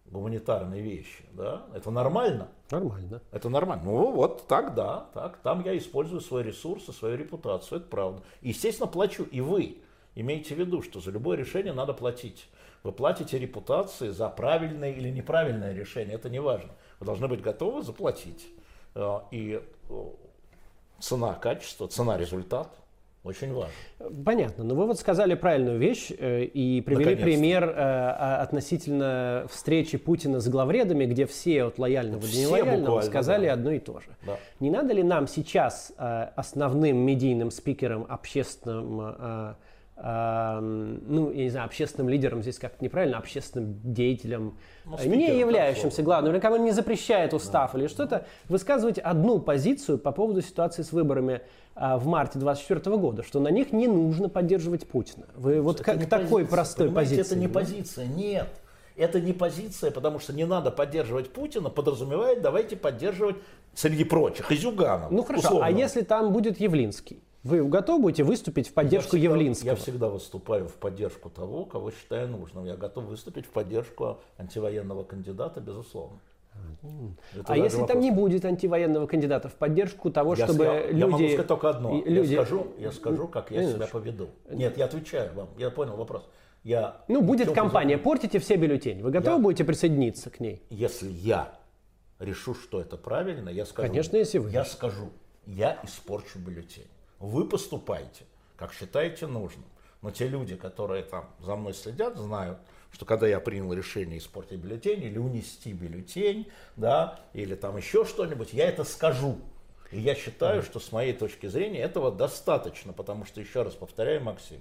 гуманитарной 0.06 0.80
вещи, 0.80 1.24
да, 1.32 1.66
это 1.74 1.90
нормально. 1.90 2.48
Нормально. 2.70 3.20
Это 3.32 3.50
нормально. 3.50 3.84
Ну 3.84 4.12
вот 4.12 4.46
так, 4.46 4.74
да, 4.74 5.08
так. 5.12 5.38
Там 5.42 5.62
я 5.64 5.76
использую 5.76 6.22
свои 6.22 6.44
ресурсы, 6.44 6.92
свою 6.92 7.16
репутацию, 7.16 7.80
это 7.80 7.88
правда. 7.88 8.22
Естественно, 8.40 8.86
плачу. 8.86 9.24
И 9.24 9.42
вы 9.42 9.82
имейте 10.14 10.54
в 10.54 10.58
виду, 10.58 10.80
что 10.80 11.00
за 11.00 11.10
любое 11.10 11.36
решение 11.36 11.74
надо 11.74 11.92
платить. 11.92 12.48
Вы 12.82 12.92
платите 12.92 13.38
репутации 13.38 14.08
за 14.08 14.28
правильное 14.28 14.92
или 14.92 15.10
неправильное 15.10 15.72
решение, 15.72 16.14
это 16.16 16.28
не 16.28 16.40
важно. 16.40 16.72
Вы 17.02 17.06
должны 17.06 17.26
быть 17.26 17.42
готовы 17.42 17.82
заплатить. 17.82 18.46
Э, 18.94 19.22
И 19.32 19.60
э, 19.90 20.04
цена 21.00 21.34
качество, 21.34 21.88
цена 21.88 22.16
результат 22.16 22.68
очень 23.24 23.52
важно. 23.52 23.72
Понятно. 24.24 24.62
Но 24.62 24.76
вы 24.76 24.86
вот 24.86 25.00
сказали 25.00 25.34
правильную 25.34 25.78
вещь 25.80 26.12
э, 26.16 26.44
и 26.44 26.80
привели 26.80 27.16
пример 27.16 27.64
э, 27.64 28.10
относительно 28.40 29.46
встречи 29.50 29.98
Путина 29.98 30.38
с 30.38 30.48
главредами, 30.48 31.06
где 31.06 31.26
все 31.26 31.64
от 31.64 31.80
лояльного 31.80 32.20
до 32.20 32.28
Все 32.28 32.42
нелояльного 32.42 32.78
буквально, 32.78 33.02
сказали 33.02 33.46
да. 33.46 33.52
одно 33.54 33.72
и 33.72 33.80
то 33.80 33.98
же. 33.98 34.06
Да. 34.24 34.38
Не 34.60 34.70
надо 34.70 34.94
ли 34.94 35.02
нам 35.02 35.26
сейчас 35.26 35.92
э, 35.98 36.28
основным 36.36 36.98
медийным 36.98 37.50
спикером, 37.50 38.06
общественным, 38.08 39.56
ну, 39.96 41.30
я 41.30 41.44
не 41.44 41.50
знаю, 41.50 41.66
общественным 41.66 42.08
лидером, 42.08 42.42
здесь 42.42 42.58
как-то 42.58 42.82
неправильно, 42.82 43.18
общественным 43.18 43.78
деятелем, 43.84 44.56
Ну, 44.84 44.94
э, 44.94 44.98
спикером, 44.98 45.18
не 45.18 45.38
являющимся 45.38 46.02
главным, 46.02 46.32
или 46.32 46.40
кому 46.40 46.56
не 46.56 46.72
запрещает 46.72 47.34
устав 47.34 47.74
или 47.74 47.86
что-то, 47.86 48.26
высказывать 48.48 48.98
одну 48.98 49.38
позицию 49.38 49.98
по 49.98 50.10
поводу 50.10 50.42
ситуации 50.42 50.82
с 50.82 50.92
выборами 50.92 51.42
а, 51.74 51.98
в 51.98 52.06
марте 52.06 52.38
2024 52.38 52.96
года, 52.96 53.22
что 53.22 53.38
на 53.38 53.48
них 53.48 53.72
не 53.72 53.86
нужно 53.86 54.28
поддерживать 54.28 54.88
Путина. 54.88 55.26
Вы 55.36 55.60
вот 55.60 55.80
Это 55.80 55.84
как 55.84 56.08
такой 56.08 56.42
позиция, 56.42 56.46
простой 56.46 56.86
понимаете, 56.88 57.10
позиции. 57.10 57.32
Это 57.32 57.40
не 57.40 57.46
да? 57.46 57.52
позиция, 57.52 58.06
нет. 58.06 58.48
Это 58.96 59.20
не 59.20 59.32
позиция, 59.32 59.90
потому 59.90 60.18
что 60.18 60.32
не 60.32 60.44
надо 60.44 60.70
поддерживать 60.70 61.32
Путина, 61.32 61.70
подразумевает, 61.70 62.42
давайте 62.42 62.76
поддерживать 62.76 63.36
среди 63.74 64.04
прочих 64.04 64.50
Изюганов. 64.52 65.10
Ну 65.10 65.22
хорошо, 65.22 65.48
условно. 65.48 65.66
а 65.66 65.70
если 65.70 66.02
там 66.02 66.32
будет 66.32 66.60
Явлинский? 66.60 67.22
Вы 67.44 67.64
готовы 67.68 68.02
будете 68.02 68.22
выступить 68.22 68.68
в 68.68 68.72
поддержку 68.74 69.16
я 69.16 69.22
всегда, 69.22 69.34
Явлинского? 69.36 69.70
Я 69.70 69.74
всегда 69.76 70.08
выступаю 70.08 70.68
в 70.68 70.74
поддержку 70.74 71.28
того, 71.28 71.64
кого 71.64 71.90
считаю 71.90 72.28
нужным. 72.28 72.64
Я 72.64 72.76
готов 72.76 73.04
выступить 73.04 73.46
в 73.46 73.50
поддержку 73.50 74.20
антивоенного 74.38 75.02
кандидата, 75.02 75.60
безусловно. 75.60 76.18
Это 77.34 77.44
А 77.52 77.56
если 77.56 77.78
там 77.78 77.86
вопрос. 77.86 78.04
не 78.04 78.10
будет 78.10 78.44
антивоенного 78.44 79.06
кандидата 79.06 79.48
в 79.48 79.54
поддержку 79.54 80.10
того, 80.10 80.34
я, 80.34 80.44
чтобы 80.46 80.64
сказал- 80.64 80.86
люди... 80.86 80.98
я 80.98 81.06
могу 81.08 81.28
сказать 81.28 81.46
только 81.46 81.70
одно. 81.70 82.02
люди- 82.04 82.32
Я, 82.34 82.44
скажу, 82.44 82.66
я 82.78 82.92
скажу, 82.92 83.26
как 83.28 83.50
я 83.50 83.60
Леонид 83.60 83.76
себя 83.76 83.86
поведу. 83.86 84.28
Нет, 84.50 84.76
я 84.76 84.84
отвечаю 84.84 85.34
вам. 85.34 85.48
Я 85.58 85.70
понял 85.70 85.96
вопрос. 85.96 86.28
Я 86.62 87.00
Ну, 87.08 87.22
будет 87.22 87.50
кампания 87.52 87.96
позову- 87.96 88.04
«Портите 88.04 88.38
все 88.38 88.54
бюллетени». 88.56 89.02
Вы 89.02 89.10
готовы 89.10 89.36
Я- 89.38 89.42
будете 89.42 89.64
присоединиться 89.64 90.30
к 90.30 90.38
ней? 90.38 90.62
Если 90.70 91.08
я 91.08 91.58
решу, 92.20 92.54
что 92.54 92.80
это 92.80 92.96
правильно, 92.96 93.48
я 93.48 93.64
скажу. 93.66 93.88
Конечно, 93.88 94.16
если 94.16 94.38
вы. 94.38 94.50
Я 94.50 94.64
скажу, 94.64 95.08
я 95.46 95.80
испорчу 95.82 96.38
бюллетень. 96.38 96.86
Вы 97.22 97.46
поступайте, 97.46 98.24
как 98.56 98.72
считаете 98.72 99.28
нужным. 99.28 99.64
Но 100.02 100.10
те 100.10 100.26
люди, 100.26 100.56
которые 100.56 101.04
там 101.04 101.30
за 101.38 101.54
мной 101.54 101.72
следят, 101.72 102.16
знают, 102.16 102.58
что 102.90 103.04
когда 103.04 103.28
я 103.28 103.38
принял 103.38 103.72
решение 103.72 104.18
испортить 104.18 104.58
бюллетень 104.58 105.04
или 105.04 105.18
унести 105.18 105.72
бюллетень, 105.72 106.48
да, 106.76 107.20
или 107.32 107.54
там 107.54 107.76
еще 107.76 108.04
что-нибудь, 108.04 108.52
я 108.52 108.68
это 108.68 108.82
скажу. 108.82 109.38
И 109.92 110.00
я 110.00 110.16
считаю, 110.16 110.64
что 110.64 110.80
с 110.80 110.90
моей 110.90 111.12
точки 111.12 111.46
зрения 111.46 111.78
этого 111.78 112.10
достаточно, 112.10 112.92
потому 112.92 113.24
что, 113.24 113.40
еще 113.40 113.62
раз 113.62 113.74
повторяю, 113.74 114.20
Максим, 114.22 114.58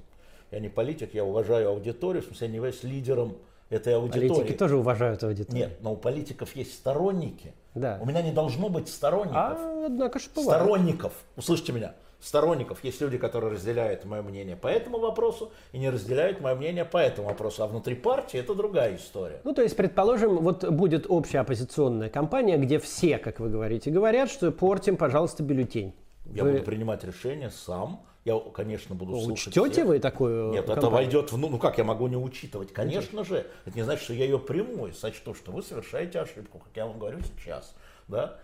я 0.52 0.60
не 0.60 0.70
политик, 0.70 1.16
я 1.16 1.26
уважаю 1.26 1.70
аудиторию, 1.70 2.22
в 2.22 2.28
смысле, 2.28 2.46
я 2.46 2.52
не 2.52 2.56
являюсь 2.58 2.84
лидером 2.84 3.38
этой 3.72 3.96
аудитории. 3.96 4.28
Политики 4.28 4.56
тоже 4.56 4.78
уважают 4.78 5.24
аудиторию. 5.24 5.70
Нет, 5.70 5.82
но 5.82 5.94
у 5.94 5.98
политиков 5.98 6.56
есть 6.56 6.76
сторонники. 6.76 7.56
Да. 7.74 7.98
У 8.02 8.06
меня 8.06 8.22
не 8.22 8.32
должно 8.32 8.70
быть 8.70 8.88
сторонников. 8.88 9.36
А, 9.36 9.86
однако 9.88 10.20
же 10.20 10.30
бывает. 10.36 10.62
сторонников. 10.62 11.14
Услышьте 11.36 11.72
меня. 11.72 11.96
Сторонников. 12.22 12.84
Есть 12.84 13.02
люди, 13.02 13.18
которые 13.18 13.54
разделяют 13.54 14.06
мое 14.06 14.22
мнение 14.22 14.56
по 14.56 14.68
этому 14.68 15.00
вопросу 15.00 15.52
и 15.72 15.80
не 15.80 15.90
разделяют 15.90 16.40
мое 16.40 16.54
мнение 16.54 16.86
по 16.86 16.98
этому 16.98 17.30
вопросу. 17.30 17.64
А 17.64 17.68
внутри 17.68 17.96
партии 17.96 18.40
это 18.40 18.54
другая 18.54 18.96
история. 18.96 19.42
Ну, 19.44 19.54
то 19.54 19.64
есть, 19.64 19.76
предположим, 19.76 20.38
вот 20.38 20.64
будет 20.70 21.08
общая 21.10 21.40
оппозиционная 21.40 22.10
кампания, 22.10 22.58
где 22.58 22.78
все, 22.78 23.18
как 23.18 23.40
вы 23.40 23.50
говорите, 23.50 23.90
говорят, 23.90 24.30
что 24.30 24.52
портим, 24.52 24.98
пожалуйста, 24.98 25.42
бюллетень. 25.42 25.96
Я 26.26 26.44
Вы 26.44 26.52
буду 26.52 26.64
принимать 26.64 27.04
решение 27.04 27.50
сам. 27.50 28.06
Я, 28.24 28.40
конечно, 28.40 28.94
буду 28.94 29.20
слушать 29.20 29.48
учтете 29.48 29.72
всех. 29.72 29.88
вы 29.88 30.00
такую 30.00 30.52
Нет, 30.52 30.66
это 30.66 30.74
кампанию? 30.76 30.92
войдет 30.92 31.32
в... 31.32 31.38
Ну, 31.38 31.50
ну 31.50 31.58
как 31.58 31.80
я 31.80 31.84
могу 31.84 32.08
не 32.08 32.18
учитывать? 32.18 32.72
Конечно 32.72 33.24
же. 33.24 33.48
Это 33.66 33.76
не 33.76 33.82
значит, 33.82 34.04
что 34.04 34.14
я 34.14 34.26
ее 34.26 34.38
приму 34.38 34.86
и 34.86 34.92
сочту, 34.92 35.34
что 35.34 35.52
вы 35.52 35.64
совершаете 35.64 36.20
ошибку, 36.20 36.60
как 36.60 36.70
я 36.76 36.86
вам 36.86 37.00
говорю 37.00 37.18
сейчас. 37.22 37.74
Да? 38.08 38.38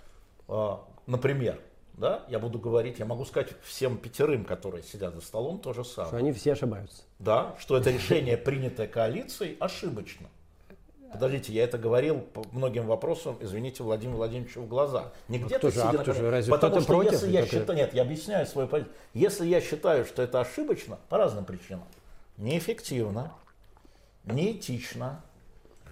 А, 0.47 0.83
например, 1.05 1.59
да, 1.97 2.23
я 2.29 2.37
буду 2.37 2.59
говорить, 2.59 2.99
я 2.99 3.05
могу 3.05 3.25
сказать 3.25 3.49
всем 3.63 3.97
пятерым, 3.97 4.45
которые 4.45 4.83
сидят 4.83 5.15
за 5.15 5.21
столом, 5.21 5.57
то 5.57 5.73
же 5.73 5.83
самое. 5.83 6.09
Что 6.09 6.17
они 6.17 6.31
все 6.31 6.53
ошибаются. 6.53 7.01
Да, 7.17 7.55
что 7.59 7.75
это 7.75 7.89
решение, 7.89 8.37
принятое 8.37 8.87
коалицией, 8.87 9.57
ошибочно. 9.59 10.27
Подождите, 11.11 11.53
я 11.53 11.63
это 11.63 11.77
говорил 11.77 12.19
по 12.19 12.43
многим 12.51 12.85
вопросам, 12.85 13.37
извините, 13.39 13.81
Владимиру 13.81 14.17
Владимировичу 14.17 14.61
в 14.61 14.67
глаза. 14.67 15.11
Не 15.27 15.39
где-то 15.39 15.69
а 15.69 15.71
сидя 15.71 15.91
на 15.93 15.97
кто 15.99 16.13
же, 16.13 16.29
разве 16.29 16.53
Потому 16.53 16.81
что 16.81 16.87
против? 16.87 17.13
если 17.13 17.31
я 17.31 17.41
Как 17.41 17.49
это? 17.49 17.59
считаю, 17.59 17.79
нет, 17.79 17.93
я 17.93 18.01
объясняю 18.03 18.45
свою 18.45 18.67
позицию. 18.67 18.93
Если 19.13 19.47
я 19.47 19.61
считаю, 19.61 20.05
что 20.05 20.21
это 20.21 20.41
ошибочно, 20.41 20.99
по 21.09 21.17
разным 21.17 21.45
причинам, 21.45 21.85
неэффективно, 22.37 23.31
неэтично, 24.25 25.23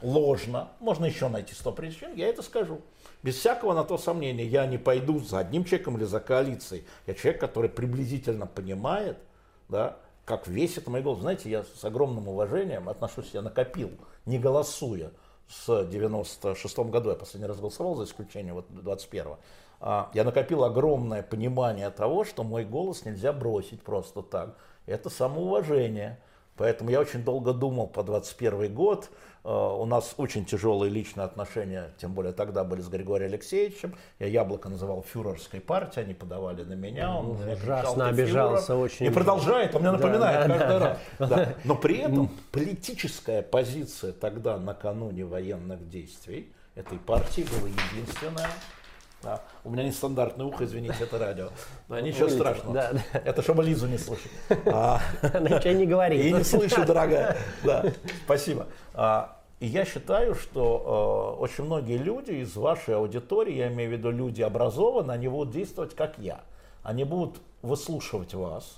ложно, 0.02 0.70
можно 0.80 1.06
еще 1.06 1.30
найти 1.30 1.56
100 1.56 1.72
причин, 1.72 2.14
я 2.14 2.28
это 2.28 2.42
скажу. 2.44 2.82
Без 3.26 3.38
всякого 3.38 3.74
на 3.74 3.84
то 3.84 3.98
сомнения, 3.98 4.46
я 4.46 4.68
не 4.68 4.78
пойду 4.78 5.20
за 5.20 5.40
одним 5.40 5.64
человеком 5.64 5.98
или 5.98 6.04
за 6.04 6.20
коалицией. 6.20 6.86
Я 7.08 7.16
человек, 7.16 7.42
который 7.42 7.72
приблизительно 7.72 8.46
понимает, 8.46 9.18
да, 9.68 9.98
как 10.26 10.46
весит 10.46 10.86
мой 10.86 11.02
голос. 11.02 11.22
Знаете, 11.22 11.50
я 11.50 11.64
с 11.64 11.84
огромным 11.84 12.28
уважением 12.28 12.88
отношусь, 12.88 13.32
я 13.34 13.42
накопил, 13.42 13.90
не 14.28 14.38
голосуя 14.38 15.10
с 15.48 15.88
96 15.88 16.78
году, 16.78 17.10
я 17.10 17.16
последний 17.16 17.48
раз 17.48 17.58
голосовал, 17.58 17.96
за 17.96 18.04
исключением 18.04 18.54
вот 18.54 18.70
21-го, 18.70 19.40
а, 19.80 20.12
я 20.14 20.24
накопил 20.24 20.64
огромное 20.64 21.24
понимание 21.24 21.90
того, 21.90 22.26
что 22.26 22.44
мой 22.44 22.64
голос 22.64 23.06
нельзя 23.06 23.34
бросить 23.34 23.82
просто 23.82 24.22
так. 24.22 24.56
Это 24.86 25.10
самоуважение. 25.10 26.20
Поэтому 26.58 26.90
я 26.90 27.00
очень 27.02 27.24
долго 27.24 27.54
думал 27.54 27.88
по 27.88 28.04
21 28.04 28.74
год. 28.74 29.10
Э, 29.44 29.50
У 29.50 29.86
нас 29.86 30.14
очень 30.18 30.46
тяжелые 30.46 30.90
личные 30.90 31.26
отношения, 31.26 31.94
тем 31.98 32.14
более 32.14 32.32
тогда 32.34 32.64
были 32.64 32.82
с 32.82 32.88
Григорием 32.88 33.32
Алексеевичем. 33.32 33.96
Я 34.20 34.28
Яблоко 34.28 34.70
называл 34.70 35.04
фюрерской 35.04 35.60
партией, 35.60 36.06
они 36.06 36.14
подавали 36.14 36.64
на 36.64 36.74
меня. 36.74 37.16
Он 37.16 37.38
кричал, 37.38 37.54
ужасно 37.54 38.06
«Ты 38.06 38.10
обижался 38.10 38.68
фюрер». 38.68 38.80
очень. 38.80 39.06
И 39.06 39.10
продолжает, 39.10 39.76
он 39.76 39.82
мне 39.82 39.92
Да, 39.92 39.98
напоминает 39.98 40.48
да, 40.48 40.58
каждый 40.58 40.80
да, 40.80 40.98
раз. 41.20 41.30
Да. 41.30 41.56
Но 41.66 41.76
при 41.86 41.98
этом 41.98 42.30
политическая 42.52 43.42
позиция 43.42 44.14
тогда, 44.14 44.58
накануне 44.58 45.26
военных 45.26 45.88
действий, 45.90 46.54
этой 46.76 46.98
партии 46.98 47.46
была 47.52 47.70
единственная. 47.70 48.50
Да. 49.26 49.42
У 49.64 49.70
меня 49.72 49.84
нестандартное 49.84 50.46
ухо, 50.46 50.64
извините, 50.66 50.96
это 51.02 51.18
радио. 51.20 51.50
Да, 51.90 52.00
ничего 52.00 52.28
Видите, 52.28 52.38
страшного. 52.44 52.74
да, 52.74 52.92
да. 52.94 53.20
Это 53.26 53.42
чтобы 53.42 53.64
Лизу 53.64 53.88
не 53.88 53.98
слушать. 53.98 54.32
А, 54.68 55.02
Ничего 55.24 55.74
не 55.74 55.84
и 55.84 55.88
говорит. 55.88 56.34
не 56.38 56.44
слышу, 56.44 56.86
дорогая. 56.86 57.36
Да, 57.64 57.84
спасибо. 58.26 58.68
А, 58.94 59.36
И 59.60 59.66
я 59.66 59.84
считаю, 59.84 60.36
что 60.36 61.36
э, 61.38 61.42
очень 61.42 61.64
многие 61.64 61.98
люди 61.98 62.32
из 62.32 62.56
вашей 62.56 62.96
аудитории, 62.96 63.54
я 63.56 63.68
имею 63.70 63.90
в 63.90 63.94
виду 63.94 64.12
люди 64.12 64.42
образованные, 64.44 65.16
они 65.16 65.28
будут 65.28 65.52
действовать 65.52 65.96
как 65.96 66.18
я. 66.20 66.42
Они 66.84 67.04
будут 67.04 67.42
выслушивать 67.64 68.34
вас, 68.36 68.78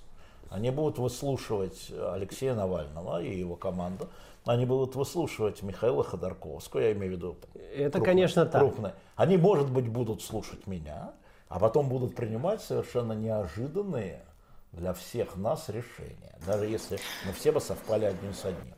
Они 0.50 0.70
будут 0.72 0.98
выслушивать 0.98 1.92
Алексея 2.14 2.54
Навального 2.56 3.22
и 3.22 3.38
его 3.38 3.56
команду. 3.58 4.08
Они 4.48 4.66
будут 4.66 4.96
выслушивать 4.96 5.62
Михаила 5.62 6.04
Ходорковского, 6.04 6.82
я 6.82 6.92
имею 6.94 7.14
в 7.14 7.16
виду. 7.16 7.38
Это, 7.76 7.92
крупные, 7.94 8.06
конечно, 8.06 8.46
так. 8.46 8.62
Крупные. 8.62 8.94
Они, 9.16 9.38
может 9.38 9.70
быть, 9.70 9.88
будут 9.88 10.22
слушать 10.22 10.68
меня, 10.68 11.14
а 11.50 11.60
потом 11.60 11.90
будут 11.90 12.16
принимать 12.16 12.62
совершенно 12.62 13.14
неожиданные 13.14 14.24
для 14.72 14.94
всех 14.94 15.36
нас 15.36 15.70
решения, 15.70 16.36
даже 16.46 16.66
если 16.66 17.00
мы 17.26 17.34
все 17.34 17.52
бы 17.52 17.60
совпали 17.60 18.06
одним 18.06 18.34
с 18.34 18.46
одним. 18.46 18.74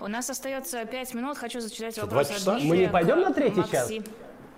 У 0.00 0.08
нас 0.08 0.28
остается 0.30 0.84
пять 0.84 1.14
минут. 1.14 1.38
Хочу 1.38 1.60
зачитать 1.60 1.98
вопрос 1.98 2.30
от 2.30 2.44
Дмитрия. 2.44 2.68
Мы 2.68 2.76
не 2.78 2.88
пойдем 2.88 3.20
на 3.20 3.32
третий 3.32 3.60
Максим. 3.60 4.02
час? 4.02 4.12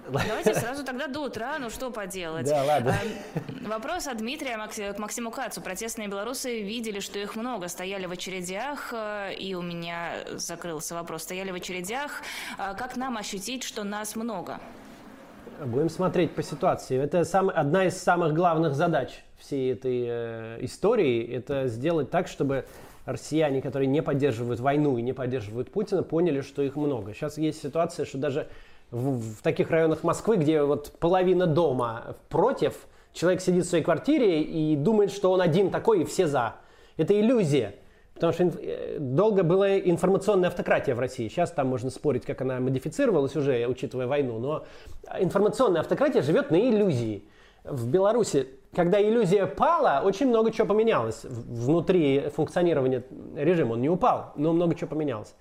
Давайте 0.09 0.55
сразу 0.55 0.85
тогда 0.85 1.07
до 1.07 1.21
утра, 1.21 1.59
ну 1.59 1.71
что 1.71 1.91
поделать. 1.91 2.47
Да, 2.47 2.63
ладно. 2.65 2.91
Эм, 2.91 3.69
вопрос 3.69 4.07
от 4.07 4.19
Дмитрия 4.19 4.59
к 4.93 4.99
Максиму 4.99 5.31
Кацу. 5.31 5.61
Протестные 5.61 6.09
белорусы 6.09 6.63
видели, 6.63 7.01
что 7.01 7.19
их 7.19 7.37
много, 7.37 7.69
стояли 7.69 8.07
в 8.07 8.13
очередях, 8.13 8.93
э, 8.93 9.35
и 9.35 9.55
у 9.55 9.63
меня 9.63 10.13
закрылся 10.33 10.95
вопрос, 10.95 11.23
стояли 11.23 11.51
в 11.51 11.55
очередях. 11.55 12.23
Э, 12.59 12.75
как 12.77 12.97
нам 12.97 13.17
ощутить, 13.17 13.63
что 13.63 13.85
нас 13.85 14.15
много? 14.15 14.61
Будем 15.65 15.89
смотреть 15.89 16.35
по 16.35 16.43
ситуации. 16.43 16.99
Это 16.99 17.25
сам, 17.25 17.49
одна 17.49 17.87
из 17.87 17.97
самых 17.97 18.35
главных 18.35 18.75
задач 18.75 19.25
всей 19.39 19.73
этой 19.73 20.05
э, 20.07 20.59
истории. 20.63 21.25
Это 21.33 21.69
сделать 21.69 22.11
так, 22.11 22.29
чтобы 22.29 22.67
россияне, 23.07 23.63
которые 23.63 23.87
не 23.87 24.03
поддерживают 24.03 24.61
войну 24.61 24.99
и 24.99 25.03
не 25.03 25.13
поддерживают 25.13 25.71
Путина, 25.71 26.03
поняли, 26.03 26.41
что 26.41 26.63
их 26.63 26.77
много. 26.77 27.15
Сейчас 27.15 27.39
есть 27.39 27.63
ситуация, 27.63 28.05
что 28.05 28.19
даже 28.19 28.49
в, 28.90 29.36
в 29.36 29.43
таких 29.43 29.70
районах 29.70 30.02
Москвы, 30.05 30.36
где 30.36 30.62
вот 30.62 30.93
половина 30.98 31.47
дома 31.47 32.16
против, 32.28 32.86
человек 33.12 33.40
сидит 33.40 33.65
в 33.65 33.69
своей 33.69 33.85
квартире 33.85 34.43
и 34.43 34.77
думает, 34.77 35.11
что 35.11 35.32
он 35.32 35.40
один 35.40 35.70
такой 35.70 36.02
и 36.02 36.05
все 36.05 36.27
за. 36.27 36.56
Это 36.97 37.19
иллюзия. 37.19 37.74
Потому 38.15 38.32
что 38.32 38.44
э, 38.44 38.98
долго 39.01 39.43
была 39.43 39.78
информационная 39.78 40.48
автократия 40.48 40.94
в 40.94 41.01
России. 41.01 41.28
Сейчас 41.28 41.51
там 41.51 41.66
можно 41.66 41.90
спорить, 41.90 42.24
как 42.24 42.40
она 42.40 42.61
модифицировалась 42.61 43.35
уже, 43.35 43.66
учитывая 43.66 44.06
войну. 44.06 44.39
Но 44.39 44.65
информационная 45.19 45.81
автократия 45.81 46.23
живет 46.23 46.51
на 46.51 46.56
иллюзии. 46.56 47.24
В 47.65 47.89
Беларуси, 47.89 48.48
когда 48.74 49.02
иллюзия 49.02 49.47
пала, 49.47 50.02
очень 50.05 50.28
много 50.28 50.52
чего 50.52 50.69
поменялось 50.69 51.24
внутри 51.24 52.28
функционирования 52.35 53.02
режима. 53.35 53.73
Он 53.73 53.81
не 53.81 53.89
упал, 53.89 54.32
но 54.36 54.52
много 54.52 54.74
чего 54.77 54.90
поменялось. 54.90 55.35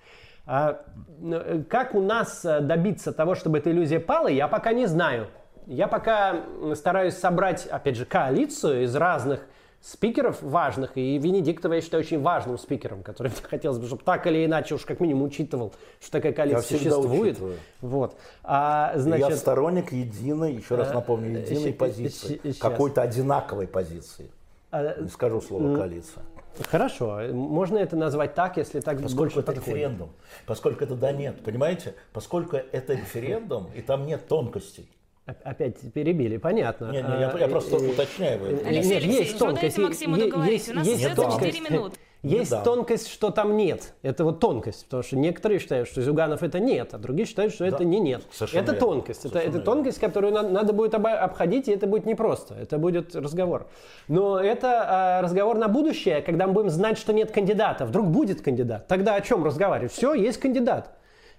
А, 0.46 0.82
э, 1.22 1.64
как 1.70 1.96
у 1.96 2.02
нас 2.02 2.44
э, 2.44 2.60
добиться 2.60 3.14
того, 3.14 3.36
чтобы 3.36 3.60
эта 3.60 3.72
иллюзия 3.72 4.00
пала, 4.00 4.28
я 4.28 4.48
пока 4.48 4.74
не 4.74 4.86
знаю. 4.86 5.28
Я 5.66 5.88
пока 5.88 6.42
стараюсь 6.76 7.16
собрать, 7.16 7.66
опять 7.68 7.96
же, 7.96 8.06
коалицию 8.06 8.84
из 8.84 8.96
разных 8.96 9.40
спикеров 9.84 10.42
важных, 10.42 10.98
и 10.98 11.18
Венедиктова 11.18 11.74
я 11.74 11.82
считаю 11.82 12.04
очень 12.04 12.22
важным 12.22 12.58
спикером, 12.58 13.04
который 13.04 13.32
хотелось 13.50 13.78
бы, 13.78 13.88
чтобы 13.88 14.04
так 14.04 14.26
или 14.28 14.46
иначе 14.46 14.76
уж 14.76 14.86
как 14.86 15.00
минимум 15.00 15.24
учитывал, 15.24 15.74
что 16.02 16.12
такая 16.14 16.34
коалиция 16.34 16.78
существует. 16.78 17.34
Учитываю. 17.34 17.58
Вот. 17.82 18.18
А, 18.44 18.94
значит, 18.96 19.30
я 19.30 19.36
сторонник 19.36 19.92
единой, 19.92 20.54
еще 20.54 20.76
раз 20.76 20.90
э, 20.90 20.94
напомню, 20.94 21.40
единой 21.40 21.74
позиции, 21.74 22.40
какой-то 22.60 23.02
одинаковой 23.02 23.68
позиции. 23.68 24.32
А, 24.72 25.00
не 25.00 25.10
скажу 25.10 25.42
слово 25.42 25.76
коалиция. 25.76 26.24
Хорошо, 26.62 27.22
можно 27.32 27.78
это 27.78 27.96
назвать 27.96 28.36
так, 28.36 28.58
если 28.58 28.80
так 28.80 29.02
Поскольку 29.02 29.18
больше 29.18 29.40
это 29.40 29.48
подходит. 29.48 29.68
референдум, 29.68 30.10
поскольку 30.46 30.84
это 30.84 30.96
да 30.96 31.12
нет, 31.12 31.44
понимаете? 31.44 31.96
Поскольку 32.12 32.58
это 32.58 32.94
референдум, 32.94 33.70
и 33.76 33.82
там 33.82 34.06
нет 34.06 34.28
тонкостей. 34.28 34.88
Опять 35.26 35.80
перебили, 35.94 36.36
понятно. 36.36 36.92
Не, 36.92 37.02
не, 37.02 37.22
я, 37.22 37.34
я 37.40 37.48
просто 37.48 37.78
а, 37.78 37.80
уточняю. 37.80 38.42
Алексей 38.68 38.96
Нет, 38.96 39.04
есть 39.04 39.38
тонкость. 39.40 39.78
Максиму 39.78 40.18
договорить. 40.18 40.68
У 40.68 40.74
нас 40.74 40.86
есть 40.86 41.06
остается 41.06 41.40
4 41.40 41.60
минуты. 41.62 41.98
Есть 42.24 42.52
да. 42.52 42.62
тонкость, 42.62 43.10
что 43.10 43.32
там 43.32 43.58
нет. 43.58 43.94
Это 44.02 44.24
вот 44.24 44.40
тонкость. 44.40 44.86
Потому 44.86 45.04
что 45.04 45.18
некоторые 45.18 45.60
считают, 45.60 45.90
что 45.90 46.02
Зюганов 46.02 46.42
это 46.42 46.60
нет, 46.60 46.94
а 46.94 46.98
другие 46.98 47.28
считают, 47.28 47.54
что 47.54 47.70
да. 47.70 47.76
это 47.76 47.84
не 47.84 48.00
нет. 48.00 48.24
Совершенно 48.32 48.62
это 48.62 48.72
верно. 48.72 48.88
тонкость. 48.88 49.26
это, 49.26 49.40
это 49.40 49.60
тонкость, 49.60 50.00
которую 50.00 50.34
надо, 50.34 50.50
надо 50.50 50.72
будет 50.72 50.96
обходить, 50.96 51.68
и 51.68 51.72
это 51.72 51.86
будет 51.86 52.06
непросто. 52.06 52.56
Это 52.56 52.78
будет 52.78 53.14
разговор. 53.14 53.68
Но 54.08 54.40
это 54.40 54.86
а, 54.88 55.22
разговор 55.22 55.58
на 55.58 55.68
будущее, 55.68 56.22
когда 56.22 56.48
мы 56.48 56.54
будем 56.54 56.70
знать, 56.70 56.98
что 56.98 57.12
нет 57.12 57.32
кандидата. 57.32 57.86
Вдруг 57.86 58.08
будет 58.08 58.42
кандидат. 58.42 58.88
Тогда 58.88 59.16
о 59.16 59.22
чем 59.22 59.44
разговаривать? 59.44 59.92
Все, 59.92 60.14
есть 60.14 60.40
кандидат. 60.40 60.92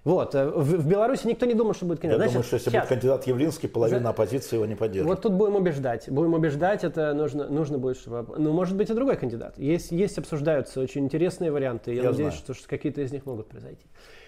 Вот. 0.05 0.35
Э, 0.35 0.45
в, 0.45 0.63
в 0.63 0.87
Беларуси 0.87 1.25
никто 1.25 1.47
не 1.47 1.55
думал, 1.55 1.73
что 1.73 1.85
будет 1.85 1.99
кандидат. 1.99 2.21
Я 2.21 2.29
Значит, 2.29 2.33
думаю, 2.33 2.45
что 2.45 2.55
если 2.55 2.69
сейчас. 2.69 2.83
будет 2.83 2.89
кандидат 2.89 3.27
Явлинский, 3.27 3.67
половина 3.67 4.01
За... 4.01 4.09
оппозиции 4.09 4.55
его 4.55 4.65
не 4.67 4.75
поддержит. 4.75 5.07
Вот 5.07 5.21
тут 5.21 5.33
будем 5.33 5.55
убеждать. 5.55 6.09
Будем 6.09 6.35
убеждать, 6.35 6.83
это 6.83 7.13
нужно, 7.13 7.49
нужно 7.49 7.79
будет, 7.79 7.97
чтобы... 7.97 8.37
Ну, 8.37 8.53
может 8.53 8.77
быть, 8.77 8.89
и 8.91 8.93
другой 8.93 9.17
кандидат. 9.17 9.57
Есть, 9.57 9.91
есть 9.91 10.17
обсуждаются 10.19 10.79
очень 10.79 11.05
интересные 11.05 11.51
варианты. 11.51 11.91
Я, 11.91 12.03
Я 12.03 12.09
надеюсь, 12.11 12.33
знаю. 12.33 12.43
что, 12.43 12.53
что 12.53 12.69
какие-то 12.69 13.01
из 13.01 13.11
них 13.11 13.25
могут 13.25 13.47
произойти. 13.47 13.83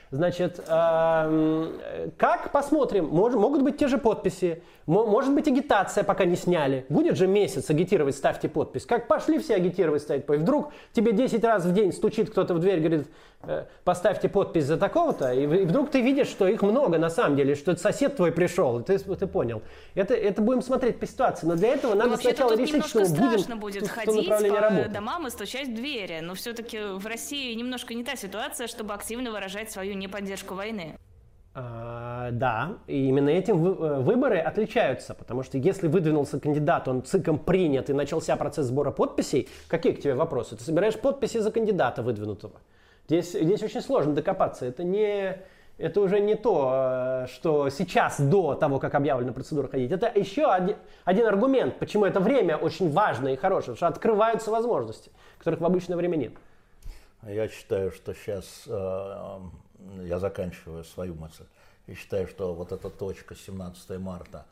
Значит, 0.10 0.64
э, 0.66 2.10
как 2.18 2.52
посмотрим, 2.52 3.08
мож, 3.08 3.34
могут 3.34 3.62
быть 3.62 3.78
те 3.78 3.88
же 3.88 3.98
подписи, 3.98 4.64
может 4.86 5.36
быть 5.36 5.50
агитация, 5.50 6.06
пока 6.06 6.24
не 6.24 6.38
сняли. 6.38 6.86
Будет 6.88 7.18
же 7.18 7.28
месяц 7.28 7.70
агитировать, 7.70 8.16
ставьте 8.16 8.48
подпись. 8.48 8.86
Как 8.86 9.08
пошли 9.08 9.38
все 9.38 9.56
агитировать, 9.56 10.02
ставить 10.02 10.26
подпись. 10.26 10.44
Вдруг 10.44 10.72
тебе 10.94 11.12
10 11.12 11.44
раз 11.44 11.66
в 11.66 11.74
день 11.74 11.92
стучит 11.92 12.30
кто-то 12.30 12.54
в 12.54 12.60
дверь, 12.60 12.80
говорит, 12.80 13.08
э, 13.44 13.66
поставьте 13.84 14.30
подпись 14.30 14.64
за 14.64 14.78
такого-то, 14.78 15.34
и 15.34 15.46
вдруг 15.46 15.92
ты 15.92 16.00
видишь, 16.00 16.28
что 16.28 16.48
их 16.48 16.62
много 16.62 16.98
на 16.98 17.10
самом 17.10 17.36
деле, 17.36 17.56
что 17.56 17.74
это 17.74 17.82
сосед 17.82 18.16
твой 18.16 18.32
пришел, 18.32 18.82
ты, 18.82 18.98
ты 18.98 19.28
понял. 19.28 19.62
Это, 19.94 20.14
это 20.14 20.42
будем 20.42 20.62
смотреть 20.62 21.02
по 21.02 21.06
ситуации, 21.06 21.46
но 21.48 21.56
для 21.56 21.74
этого 21.74 21.94
надо 21.94 22.12
ну, 22.12 22.18
сначала 22.18 22.56
решить, 22.56 22.86
что 22.86 23.02
будем 23.02 23.60
будет 23.60 23.90
ходить 23.90 24.30
по 24.30 24.40
работы. 24.40 24.90
домам 24.90 25.28
и 25.28 25.30
стучать 25.30 25.68
в 25.68 25.76
двери, 25.76 26.22
но 26.22 26.34
все-таки 26.34 26.80
в 26.80 27.06
России 27.06 27.54
немножко 27.56 27.94
не 27.94 28.06
та 28.06 28.16
ситуация, 28.16 28.68
чтобы 28.68 28.94
активно 28.94 29.32
выражать 29.32 29.70
свою 29.70 29.97
неподдержку 30.00 30.56
войны. 30.56 30.98
А, 31.60 32.30
да, 32.34 32.78
и 32.86 33.08
именно 33.08 33.30
этим 33.30 33.66
э, 33.66 34.00
выборы 34.02 34.38
отличаются, 34.38 35.16
потому 35.16 35.42
что 35.42 35.58
если 35.58 35.88
выдвинулся 35.88 36.40
кандидат, 36.40 36.88
он 36.88 37.02
ЦИКом 37.02 37.40
принят 37.40 37.90
и 37.90 37.94
начался 37.94 38.36
процесс 38.36 38.68
сбора 38.68 38.92
подписей, 38.92 39.50
какие 39.68 39.94
к 39.94 40.00
тебе 40.00 40.14
вопросы? 40.14 40.56
Ты 40.56 40.64
собираешь 40.64 41.00
подписи 41.00 41.40
за 41.40 41.52
кандидата 41.52 42.04
выдвинутого. 42.04 42.54
Здесь, 43.08 43.32
здесь 43.32 43.64
очень 43.64 43.82
сложно 43.82 44.14
докопаться. 44.14 44.68
Это, 44.68 44.84
не, 44.84 45.36
это 45.80 46.02
уже 46.02 46.20
не 46.20 46.36
то, 46.36 47.26
э, 47.26 47.28
что 47.28 47.70
сейчас, 47.70 48.20
до 48.22 48.54
того, 48.54 48.78
как 48.78 48.94
объявлена 48.94 49.34
процедура 49.34 49.68
ходить. 49.68 49.92
Это 49.92 50.12
еще 50.14 50.52
один, 50.52 50.76
один 51.06 51.26
аргумент, 51.26 51.80
почему 51.80 52.06
это 52.06 52.20
время 52.20 52.58
очень 52.58 52.92
важное 52.92 53.34
и 53.34 53.36
хорошее, 53.36 53.74
потому 53.74 53.78
что 53.78 53.88
открываются 53.88 54.52
возможности, 54.52 55.10
которых 55.40 55.60
в 55.62 55.66
обычное 55.66 55.98
время 55.98 56.18
нет. 56.18 56.34
Я 57.26 57.48
считаю, 57.48 57.92
что 57.92 58.14
сейчас 58.14 58.64
э, 58.68 59.40
я 60.04 60.20
заканчиваю 60.20 60.84
свою 60.84 61.16
мысль. 61.16 61.46
Я 61.88 61.96
считаю, 61.96 62.28
что 62.28 62.54
вот 62.54 62.72
эта 62.72 62.90
точка 62.90 63.36
17 63.36 63.98
марта 64.00 64.46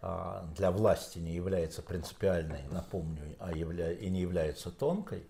а, 0.00 0.46
для 0.56 0.70
власти 0.70 1.18
не 1.18 1.34
является 1.34 1.82
принципиальной, 1.82 2.62
напомню, 2.70 3.36
а 3.38 3.52
явля... 3.52 3.92
и 3.92 4.08
не 4.08 4.20
является 4.20 4.70
тонкой. 4.70 5.24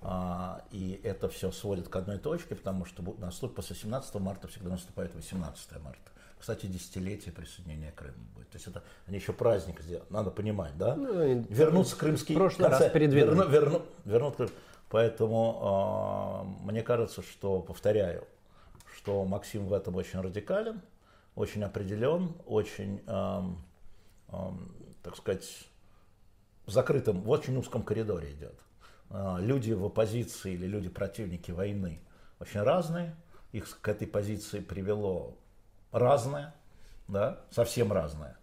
А, 0.00 0.62
и 0.70 1.00
это 1.02 1.28
все 1.28 1.50
сводит 1.50 1.88
к 1.88 1.96
одной 1.96 2.18
точке, 2.18 2.54
потому 2.54 2.84
что 2.84 3.02
наступ 3.18 3.54
после 3.54 3.74
17 3.74 4.14
марта 4.16 4.48
всегда 4.48 4.70
наступает 4.70 5.14
18 5.14 5.82
марта. 5.82 6.10
Кстати, 6.38 6.66
десятилетие 6.66 7.32
присоединения 7.32 7.90
Крыма 7.92 8.24
будет. 8.34 8.48
То 8.50 8.56
есть 8.56 8.68
это 8.68 8.84
они 9.06 9.16
еще 9.16 9.32
праздник 9.32 9.80
сделают. 9.80 10.10
Надо 10.10 10.30
понимать, 10.30 10.76
да? 10.78 10.94
Ну, 10.94 11.42
Вернуться 11.48 11.96
крымский. 11.96 12.36
прошлый 12.36 12.68
конце, 12.68 12.84
раз 12.84 12.92
передвинули. 12.92 13.34
Верну, 13.34 13.50
верну, 13.50 13.82
вернут 14.04 14.36
Крым. 14.36 14.50
Поэтому 14.88 16.54
э, 16.62 16.64
мне 16.64 16.82
кажется, 16.82 17.22
что, 17.22 17.60
повторяю, 17.60 18.24
что 18.98 19.24
Максим 19.24 19.66
в 19.68 19.72
этом 19.72 19.94
очень 19.94 20.20
радикален, 20.20 20.82
очень 21.36 21.62
определен, 21.62 22.34
очень, 22.46 23.00
эм, 23.06 23.64
эм, 24.28 24.74
так 25.04 25.16
сказать, 25.16 25.68
в 26.66 26.72
закрытом, 26.72 27.22
в 27.22 27.30
очень 27.30 27.56
узком 27.56 27.84
коридоре 27.84 28.32
идет. 28.32 28.58
Э, 29.10 29.36
люди 29.38 29.70
в 29.72 29.84
оппозиции 29.84 30.54
или 30.54 30.66
люди 30.66 30.88
противники 30.88 31.52
войны 31.52 32.00
очень 32.40 32.60
разные, 32.60 33.14
их 33.52 33.80
к 33.80 33.88
этой 33.88 34.08
позиции 34.08 34.58
привело 34.58 35.38
разное, 35.92 36.52
да, 37.06 37.40
совсем 37.50 37.92
разное. 37.92 38.36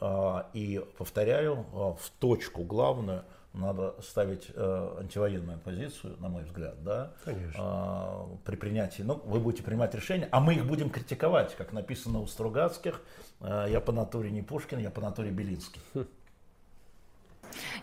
Э, 0.00 0.42
и 0.52 0.84
повторяю, 0.98 1.64
э, 1.72 1.76
в 2.02 2.10
точку 2.18 2.64
главную– 2.64 3.24
надо 3.54 3.94
ставить 4.02 4.50
э, 4.54 4.96
антивоенную 5.00 5.58
позицию, 5.58 6.16
на 6.20 6.28
мой 6.28 6.44
взгляд, 6.44 6.82
да, 6.82 7.12
Конечно. 7.24 8.28
Э, 8.32 8.36
при 8.44 8.56
принятии, 8.56 9.02
ну, 9.02 9.20
вы 9.24 9.40
будете 9.40 9.62
принимать 9.62 9.94
решения, 9.94 10.28
а 10.30 10.40
мы 10.40 10.54
их 10.54 10.66
будем 10.66 10.90
критиковать, 10.90 11.54
как 11.56 11.72
написано 11.72 12.20
у 12.20 12.26
Стругацких, 12.26 13.00
э, 13.40 13.66
я 13.70 13.80
по 13.80 13.92
натуре 13.92 14.30
не 14.30 14.42
Пушкин, 14.42 14.78
я 14.78 14.90
по 14.90 15.00
натуре 15.00 15.30
Белинский. 15.30 15.80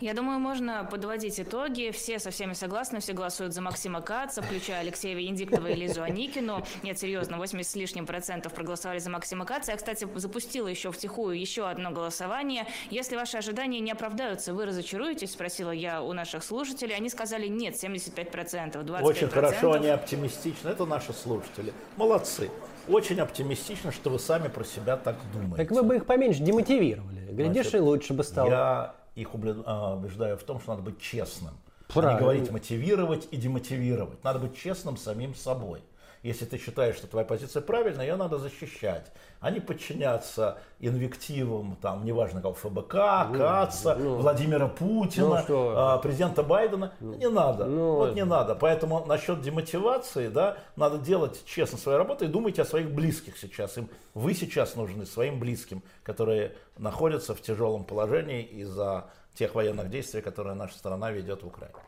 Я 0.00 0.14
думаю, 0.14 0.38
можно 0.38 0.86
подводить 0.90 1.40
итоги. 1.40 1.90
Все 1.90 2.18
со 2.18 2.30
всеми 2.30 2.52
согласны, 2.52 3.00
все 3.00 3.12
голосуют 3.12 3.54
за 3.54 3.60
Максима 3.60 4.00
Каца, 4.00 4.42
включая 4.42 4.80
Алексея 4.80 5.14
Венедиктова 5.14 5.68
и 5.68 5.74
Лизу 5.74 6.02
Аникину. 6.02 6.64
Нет, 6.82 6.98
серьезно, 6.98 7.36
80 7.38 7.70
с 7.70 7.74
лишним 7.76 8.06
процентов 8.06 8.52
проголосовали 8.52 8.98
за 8.98 9.10
Максима 9.10 9.44
Каца. 9.44 9.72
Я, 9.72 9.76
кстати, 9.76 10.06
запустила 10.16 10.68
еще 10.68 10.90
втихую 10.90 11.38
еще 11.38 11.68
одно 11.68 11.90
голосование. 11.90 12.66
Если 12.90 13.16
ваши 13.16 13.36
ожидания 13.36 13.80
не 13.80 13.92
оправдаются, 13.92 14.52
вы 14.54 14.66
разочаруетесь, 14.66 15.32
спросила 15.32 15.70
я 15.70 16.02
у 16.02 16.12
наших 16.12 16.42
слушателей. 16.42 16.94
Они 16.96 17.08
сказали 17.08 17.46
нет, 17.46 17.76
75 17.76 18.30
процентов, 18.30 18.84
25 18.84 19.16
Очень 19.16 19.28
хорошо, 19.28 19.72
они 19.72 19.88
оптимистичны. 19.88 20.68
Это 20.68 20.86
наши 20.86 21.12
слушатели. 21.12 21.72
Молодцы. 21.96 22.50
Очень 22.88 23.20
оптимистично, 23.20 23.92
что 23.92 24.10
вы 24.10 24.18
сами 24.18 24.48
про 24.48 24.64
себя 24.64 24.96
так 24.96 25.16
думаете. 25.32 25.56
Так 25.56 25.70
вы 25.70 25.82
бы 25.82 25.96
их 25.96 26.06
поменьше 26.06 26.42
демотивировали. 26.42 27.20
Глядишь, 27.30 27.66
Значит, 27.66 27.74
и 27.74 27.78
лучше 27.78 28.14
бы 28.14 28.24
стало. 28.24 28.48
Я 28.48 28.94
их 29.20 29.30
а, 29.66 29.94
убеждаю 29.94 30.36
в 30.36 30.42
том, 30.42 30.60
что 30.60 30.72
надо 30.72 30.82
быть 30.82 31.00
честным. 31.00 31.54
Правильно. 31.88 32.12
А 32.12 32.14
не 32.14 32.20
говорить 32.20 32.50
мотивировать 32.50 33.28
и 33.30 33.36
демотивировать. 33.36 34.22
Надо 34.22 34.38
быть 34.38 34.56
честным 34.56 34.96
самим 34.96 35.34
собой. 35.34 35.82
Если 36.22 36.44
ты 36.44 36.58
считаешь, 36.58 36.96
что 36.96 37.06
твоя 37.06 37.24
позиция 37.24 37.62
правильная, 37.62 38.06
ее 38.06 38.16
надо 38.16 38.36
защищать, 38.36 39.10
а 39.40 39.50
не 39.50 39.58
подчиняться 39.58 40.58
инвективам, 40.78 41.76
там, 41.80 42.04
неважно 42.04 42.42
кого, 42.42 42.52
ФБК, 42.52 42.94
ну, 43.30 43.38
Каца, 43.38 43.94
ну, 43.94 44.16
Владимира 44.16 44.68
Путина, 44.68 45.44
ну, 45.48 45.72
а, 45.74 45.98
президента 45.98 46.42
Байдена. 46.42 46.92
Ну, 47.00 47.14
не 47.14 47.28
надо. 47.30 47.64
Ну, 47.64 47.94
вот 47.96 48.14
не 48.14 48.26
надо. 48.26 48.54
Поэтому 48.54 49.06
насчет 49.06 49.40
демотивации, 49.40 50.28
да, 50.28 50.58
надо 50.76 50.98
делать 50.98 51.42
честно 51.46 51.78
свою 51.78 51.96
работу 51.96 52.26
и 52.26 52.28
думать 52.28 52.58
о 52.58 52.66
своих 52.66 52.90
близких 52.90 53.38
сейчас. 53.38 53.78
Им 53.78 53.88
вы 54.12 54.34
сейчас 54.34 54.76
нужны 54.76 55.06
своим 55.06 55.40
близким, 55.40 55.82
которые 56.02 56.54
находятся 56.76 57.34
в 57.34 57.40
тяжелом 57.40 57.84
положении 57.84 58.42
из-за 58.42 59.06
тех 59.34 59.54
военных 59.54 59.88
действий, 59.88 60.20
которые 60.20 60.54
наша 60.54 60.76
страна 60.76 61.10
ведет 61.10 61.42
в 61.42 61.46
Украине. 61.46 61.78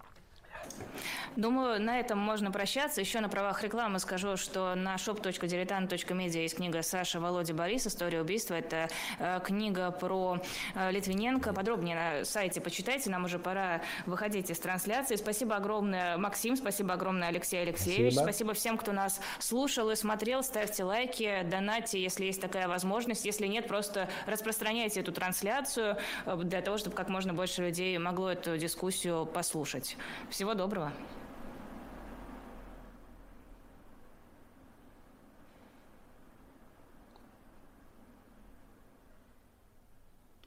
Думаю, 1.37 1.81
на 1.81 1.99
этом 1.99 2.19
можно 2.19 2.51
прощаться. 2.51 3.01
Еще 3.01 3.21
на 3.21 3.29
правах 3.29 3.63
рекламы 3.63 3.99
скажу, 3.99 4.37
что 4.37 4.75
на 4.75 4.97
shop.diletant.media 4.97 6.43
есть 6.43 6.57
книга 6.57 6.83
Саши 6.83 7.21
Володи 7.21 7.55
Борис 7.55 7.87
«История 7.87 8.21
убийства». 8.21 8.55
Это 8.55 8.91
э, 9.19 9.41
книга 9.43 9.91
про 9.91 10.43
э, 10.75 10.91
Литвиненко. 10.91 11.55
Подробнее 11.55 11.97
на 11.97 12.25
сайте 12.27 12.61
почитайте. 12.61 13.09
Нам 13.09 13.25
уже 13.25 13.39
пора 13.39 13.81
выходить 14.05 14.51
из 14.51 14.59
трансляции. 14.59 15.17
Спасибо 15.17 15.57
огромное, 15.57 16.19
Максим. 16.19 16.55
Спасибо 16.57 16.95
огромное, 16.95 17.29
Алексей 17.29 17.63
Алексеевич. 17.63 18.13
Спасибо. 18.13 18.33
спасибо 18.33 18.55
всем, 18.55 18.77
кто 18.77 18.93
нас 18.93 19.21
слушал 19.39 19.91
и 19.91 19.97
смотрел. 19.97 20.43
Ставьте 20.43 20.85
лайки, 20.85 21.47
донатьте, 21.51 22.03
если 22.03 22.27
есть 22.27 22.43
такая 22.43 22.69
возможность. 22.69 23.25
Если 23.25 23.47
нет, 23.47 23.69
просто 23.69 24.09
распространяйте 24.27 25.01
эту 25.01 25.13
трансляцию 25.13 25.97
э, 26.27 26.37
для 26.45 26.61
того, 26.61 26.77
чтобы 26.77 26.95
как 26.95 27.09
можно 27.09 27.33
больше 27.33 27.63
людей 27.63 27.97
могло 27.97 28.33
эту 28.33 28.59
дискуссию 28.59 29.25
послушать. 29.25 29.97
Всего 30.29 30.53
доброго. 30.53 30.93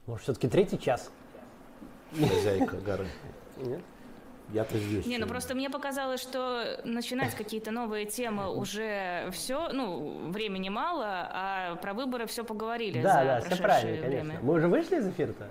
Может, 0.06 0.24
все-таки 0.24 0.48
третий 0.48 0.78
час? 0.78 1.10
Хозяйка 2.12 2.76
горы. 2.84 3.08
Нет? 3.56 3.80
Я-то 4.52 4.78
здесь. 4.78 5.06
Не, 5.06 5.18
ну 5.18 5.26
просто 5.26 5.56
мне 5.56 5.68
показалось, 5.70 6.20
что 6.20 6.80
начинать 6.84 7.34
какие-то 7.34 7.72
новые 7.72 8.06
темы 8.06 8.48
уже 8.54 9.28
все, 9.32 9.68
ну, 9.72 10.30
времени 10.30 10.68
мало, 10.68 11.28
а 11.32 11.76
про 11.76 11.94
выборы 11.94 12.26
все 12.26 12.44
поговорили. 12.44 13.02
Да, 13.02 13.24
да, 13.24 13.40
все 13.40 13.60
правильно, 13.62 14.02
конечно. 14.02 14.38
Мы 14.42 14.54
уже 14.54 14.68
вышли 14.68 14.98
из 14.98 15.08
эфира-то? 15.08 15.48